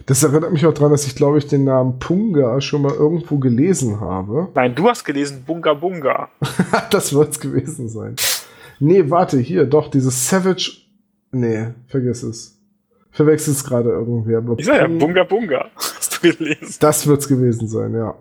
Das 0.06 0.24
erinnert 0.24 0.50
mich 0.50 0.66
auch 0.66 0.74
daran, 0.74 0.90
dass 0.90 1.06
ich, 1.06 1.14
glaube 1.14 1.38
ich, 1.38 1.46
den 1.46 1.62
Namen 1.62 2.00
Punga 2.00 2.60
schon 2.60 2.82
mal 2.82 2.92
irgendwo 2.92 3.38
gelesen 3.38 4.00
habe. 4.00 4.48
Nein, 4.56 4.74
du 4.74 4.88
hast 4.88 5.04
gelesen 5.04 5.44
Bunga 5.46 5.72
Bunga. 5.72 6.30
das 6.90 7.14
wird 7.14 7.30
es 7.30 7.38
gewesen 7.38 7.88
sein. 7.88 8.16
Nee, 8.80 9.08
warte, 9.08 9.38
hier, 9.38 9.66
doch, 9.66 9.88
dieses 9.88 10.28
Savage. 10.28 10.78
Nee, 11.30 11.68
vergiss 11.86 12.24
es. 12.24 12.58
Verwechsel 13.12 13.52
es 13.52 13.62
gerade 13.62 13.90
irgendwie. 13.90 14.34
Aber 14.34 14.58
Ich 14.58 14.66
sag 14.66 14.80
ja, 14.80 14.88
Bunga 14.88 15.22
Bunga. 15.22 15.70
Hast 15.76 16.24
du 16.24 16.32
gelesen? 16.32 16.74
Das 16.80 17.06
wird's 17.06 17.28
gewesen 17.28 17.68
sein, 17.68 17.94
ja. 17.94 18.16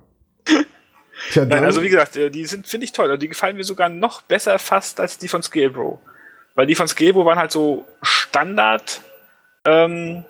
Dann, 1.33 1.47
Nein, 1.47 1.63
also 1.63 1.81
wie 1.81 1.89
gesagt, 1.89 2.15
äh, 2.15 2.29
die 2.29 2.45
sind, 2.45 2.67
finde 2.67 2.85
ich 2.85 2.91
toll. 2.91 3.09
Also 3.09 3.17
Die 3.17 3.29
gefallen 3.29 3.57
mir 3.57 3.63
sogar 3.63 3.89
noch 3.89 4.21
besser 4.21 4.59
fast 4.59 4.99
als 4.99 5.17
die 5.17 5.27
von 5.27 5.41
Scalebro. 5.41 5.99
Weil 6.55 6.67
die 6.67 6.75
von 6.75 6.87
Scalebro 6.87 7.25
waren 7.25 7.37
halt 7.37 7.51
so 7.51 7.85
Standard, 8.01 9.01
ähm, 9.65 10.23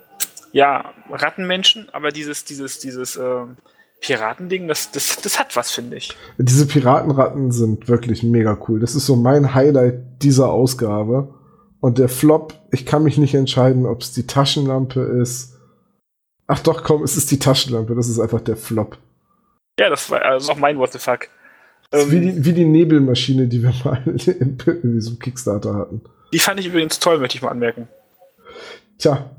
ja, 0.52 0.92
Rattenmenschen, 1.10 1.88
aber 1.92 2.10
dieses, 2.10 2.44
dieses, 2.44 2.78
dieses 2.78 3.16
ähm, 3.16 3.56
Piratending, 4.00 4.68
das, 4.68 4.90
das, 4.90 5.16
das 5.22 5.38
hat 5.38 5.56
was, 5.56 5.70
finde 5.70 5.96
ich. 5.96 6.16
diese 6.38 6.66
Piratenratten 6.66 7.50
sind 7.50 7.88
wirklich 7.88 8.22
mega 8.22 8.58
cool. 8.68 8.80
Das 8.80 8.94
ist 8.94 9.06
so 9.06 9.16
mein 9.16 9.54
Highlight 9.54 10.22
dieser 10.22 10.50
Ausgabe. 10.50 11.34
Und 11.80 11.98
der 11.98 12.08
Flop, 12.08 12.54
ich 12.72 12.86
kann 12.86 13.04
mich 13.04 13.18
nicht 13.18 13.34
entscheiden, 13.34 13.86
ob 13.86 14.02
es 14.02 14.12
die 14.12 14.26
Taschenlampe 14.26 15.00
ist. 15.00 15.54
Ach 16.46 16.60
doch, 16.60 16.84
komm, 16.84 17.02
es 17.02 17.16
ist 17.16 17.30
die 17.30 17.38
Taschenlampe. 17.38 17.94
Das 17.94 18.08
ist 18.08 18.18
einfach 18.18 18.40
der 18.40 18.56
Flop. 18.56 18.98
Ja, 19.78 19.90
das 19.90 20.10
war 20.10 20.22
also 20.22 20.52
auch 20.52 20.56
mein 20.56 20.78
What 20.78 20.92
the 20.92 20.98
fuck. 20.98 21.28
Ist 21.92 22.10
wie, 22.10 22.16
Ähm, 22.16 22.22
die, 22.22 22.44
wie 22.44 22.52
die 22.52 22.64
Nebelmaschine, 22.64 23.46
die 23.46 23.62
wir 23.62 23.72
mal 23.84 24.02
in, 24.06 24.58
in 24.82 24.92
diesem 24.94 25.18
Kickstarter 25.18 25.74
hatten. 25.74 26.00
die 26.32 26.38
fand 26.38 26.60
ich 26.60 26.66
übrigens 26.66 26.98
toll, 26.98 27.18
möchte 27.18 27.36
ich 27.36 27.42
mal 27.42 27.50
anmerken. 27.50 27.88
Tja, 28.98 29.30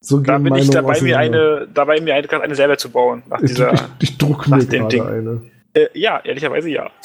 so 0.00 0.20
Da 0.20 0.38
bin 0.38 0.54
ich 0.54 0.70
dabei, 0.70 1.00
mir 1.00 1.18
eine, 1.18 1.66
dabei 1.72 2.00
mir 2.00 2.14
eine, 2.14 2.26
gerade 2.28 2.44
eine 2.44 2.54
selber 2.54 2.78
zu 2.78 2.90
bauen. 2.90 3.22
Nach 3.28 3.40
Ich, 3.40 3.50
dieser, 3.50 3.72
ich, 3.72 3.80
ich 4.10 4.18
druck 4.18 4.46
mir 4.48 4.58
nach 4.58 4.64
dem 4.64 4.88
gerade 4.88 4.96
Ding. 4.96 5.06
eine. 5.06 5.42
äh, 5.74 5.88
ja, 5.94 6.20
ehrlicherweise 6.24 6.68
ja. 6.70 6.90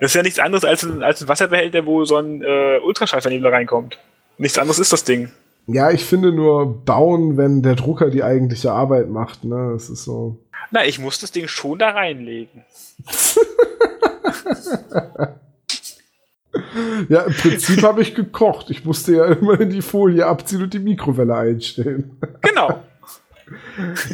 Das 0.00 0.10
ist 0.12 0.14
ja 0.14 0.22
nichts 0.22 0.38
anderes 0.38 0.64
als 0.64 0.84
ein, 0.84 1.02
als 1.02 1.20
ein 1.22 1.28
Wasserbehälter, 1.28 1.84
wo 1.84 2.04
so 2.04 2.16
ein 2.16 2.42
äh, 2.42 2.78
Ultraschallvernebler 2.84 3.52
reinkommt. 3.52 3.98
Nichts 4.38 4.58
anderes 4.58 4.78
ist 4.78 4.92
das 4.92 5.04
Ding. 5.04 5.30
Ja, 5.66 5.90
ich 5.90 6.04
finde 6.04 6.32
nur 6.32 6.84
bauen, 6.84 7.36
wenn 7.36 7.62
der 7.62 7.74
Drucker 7.74 8.10
die 8.10 8.22
eigentliche 8.22 8.70
Arbeit 8.72 9.08
macht. 9.08 9.44
Ne, 9.44 9.70
das 9.72 9.88
ist 9.90 10.04
so. 10.04 10.38
Na, 10.70 10.84
ich 10.84 10.98
muss 10.98 11.18
das 11.20 11.32
Ding 11.32 11.48
schon 11.48 11.78
da 11.78 11.90
reinlegen. 11.90 12.64
Ja, 17.08 17.22
im 17.22 17.34
Prinzip 17.34 17.82
habe 17.82 18.02
ich 18.02 18.14
gekocht. 18.14 18.70
Ich 18.70 18.84
musste 18.84 19.16
ja 19.16 19.24
immerhin 19.26 19.70
die 19.70 19.82
Folie 19.82 20.24
abziehen 20.26 20.62
und 20.62 20.72
die 20.72 20.78
Mikrowelle 20.78 21.34
einstellen. 21.34 22.18
Genau. 22.42 22.82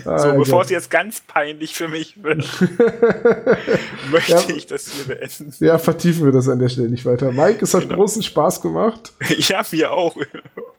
Ah, 0.04 0.18
So, 0.18 0.28
ja. 0.28 0.34
bevor 0.34 0.62
es 0.62 0.70
jetzt 0.70 0.90
ganz 0.90 1.20
peinlich 1.20 1.74
für 1.74 1.86
mich 1.86 2.20
wird, 2.20 2.38
möchte 4.10 4.32
Ja. 4.32 4.42
ich 4.56 4.66
das 4.66 4.90
hier 4.90 5.04
beenden. 5.04 5.54
Ja, 5.60 5.78
vertiefen 5.78 6.24
wir 6.24 6.32
das 6.32 6.48
an 6.48 6.58
der 6.58 6.68
Stelle 6.68 6.88
nicht 6.88 7.06
weiter. 7.06 7.30
Mike, 7.30 7.64
es 7.64 7.72
hat 7.72 7.82
Genau. 7.82 7.94
großen 7.94 8.24
Spaß 8.24 8.60
gemacht. 8.60 9.12
Ja, 9.38 9.62
mir 9.70 9.92
auch. 9.92 10.16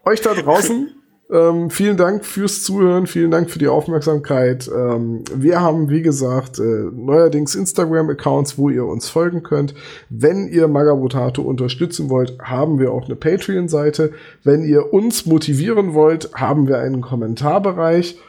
Euch 0.04 0.20
da 0.20 0.34
draußen, 0.34 0.94
ähm, 1.32 1.70
vielen 1.70 1.98
Dank 1.98 2.26
fürs 2.26 2.64
Zuhören, 2.64 3.08
vielen 3.08 3.32
Dank 3.32 3.50
für 3.50 3.60
die 3.60 3.70
Aufmerksamkeit. 3.70 4.70
Ähm, 4.74 5.24
wir 5.34 5.62
haben, 5.62 5.90
wie 5.90 6.02
gesagt, 6.02 6.60
äh, 6.60 6.62
neuerdings 6.62 7.56
Instagram-Accounts, 7.56 8.58
wo 8.58 8.70
ihr 8.70 8.86
uns 8.86 9.10
folgen 9.10 9.42
könnt. 9.42 9.74
Wenn 10.10 10.48
ihr 10.48 10.68
Magabotato 10.68 11.42
unterstützen 11.42 12.10
wollt, 12.10 12.38
haben 12.40 12.80
wir 12.80 12.92
auch 12.92 13.06
eine 13.06 13.16
Patreon-Seite. 13.16 14.12
Wenn 14.44 14.64
ihr 14.64 14.94
uns 14.94 15.26
motivieren 15.26 15.94
wollt, 15.94 16.32
haben 16.34 16.68
wir 16.68 16.80
einen 16.80 17.02
Kommentarbereich. 17.02 18.20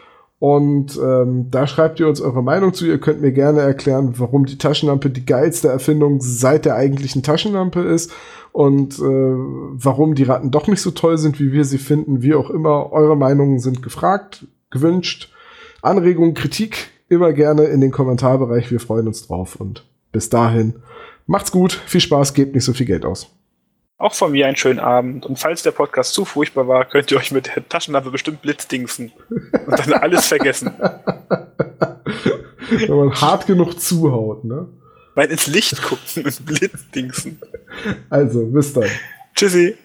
Und 0.43 0.98
ähm, 1.01 1.52
da 1.52 1.69
schreibt 1.69 2.01
ihr 2.01 2.09
uns 2.09 2.20
eure 2.20 2.43
Meinung 2.43 2.74
zu. 2.74 2.85
Ihr 2.85 2.98
könnt 2.98 3.20
mir 3.20 3.31
gerne 3.31 3.60
erklären, 3.60 4.14
warum 4.16 4.44
die 4.44 4.59
Taschenlampe 4.59 5.09
die 5.09 5.24
geilste 5.24 5.69
Erfindung 5.69 6.19
seit 6.20 6.64
der 6.64 6.74
eigentlichen 6.74 7.23
Taschenlampe 7.23 7.78
ist 7.82 8.10
und 8.51 8.98
äh, 8.98 9.02
warum 9.02 10.16
die 10.16 10.24
Ratten 10.24 10.51
doch 10.51 10.66
nicht 10.66 10.81
so 10.81 10.90
toll 10.90 11.16
sind, 11.16 11.39
wie 11.39 11.52
wir 11.52 11.64
sie 11.64 11.78
finden. 11.78 12.23
Wie 12.23 12.35
auch 12.35 12.51
immer, 12.51 12.90
eure 12.90 13.16
Meinungen 13.16 13.60
sind 13.60 13.85
gefragt, 13.85 14.44
gewünscht. 14.73 15.32
Anregungen, 15.81 16.35
Kritik 16.35 16.89
immer 17.09 17.32
gerne 17.32 17.66
in 17.66 17.81
den 17.81 17.93
Kommentarbereich. 17.93 18.69
Wir 18.73 18.81
freuen 18.81 19.06
uns 19.06 19.28
drauf. 19.28 19.55
Und 19.55 19.85
bis 20.10 20.28
dahin, 20.28 20.74
macht's 21.28 21.52
gut, 21.52 21.70
viel 21.73 22.01
Spaß, 22.01 22.35
gebt 22.35 22.56
nicht 22.56 22.64
so 22.64 22.73
viel 22.73 22.86
Geld 22.86 23.05
aus. 23.05 23.31
Auch 23.97 24.14
von 24.14 24.32
mir 24.32 24.48
einen 24.48 24.56
schönen 24.56 24.81
Abend. 24.81 25.24
Und 25.24 25.39
falls 25.39 25.62
der 25.62 25.70
Podcast 25.70 26.14
zu 26.14 26.24
furchtbar 26.24 26.66
war, 26.66 26.85
könnt 26.85 27.12
ihr 27.12 27.19
euch 27.19 27.31
mit 27.31 27.55
der 27.55 27.69
Taschenlampe 27.69 28.10
bestimmt 28.10 28.43
blitzdingsen. 28.43 29.12
Und 29.66 29.78
dann 29.78 29.93
alles 29.94 30.26
vergessen. 30.26 30.72
Wenn 32.70 32.97
man 32.97 33.12
hart 33.20 33.47
genug 33.47 33.80
zuhaut, 33.80 34.44
ne? 34.44 34.68
Weil 35.14 35.30
ins 35.30 35.47
Licht 35.47 35.82
gucken 35.82 36.24
und 36.24 36.47
blitzdingsen. 36.47 37.39
Also, 38.09 38.47
bis 38.47 38.72
dann. 38.72 38.89
Tschüssi. 39.34 39.76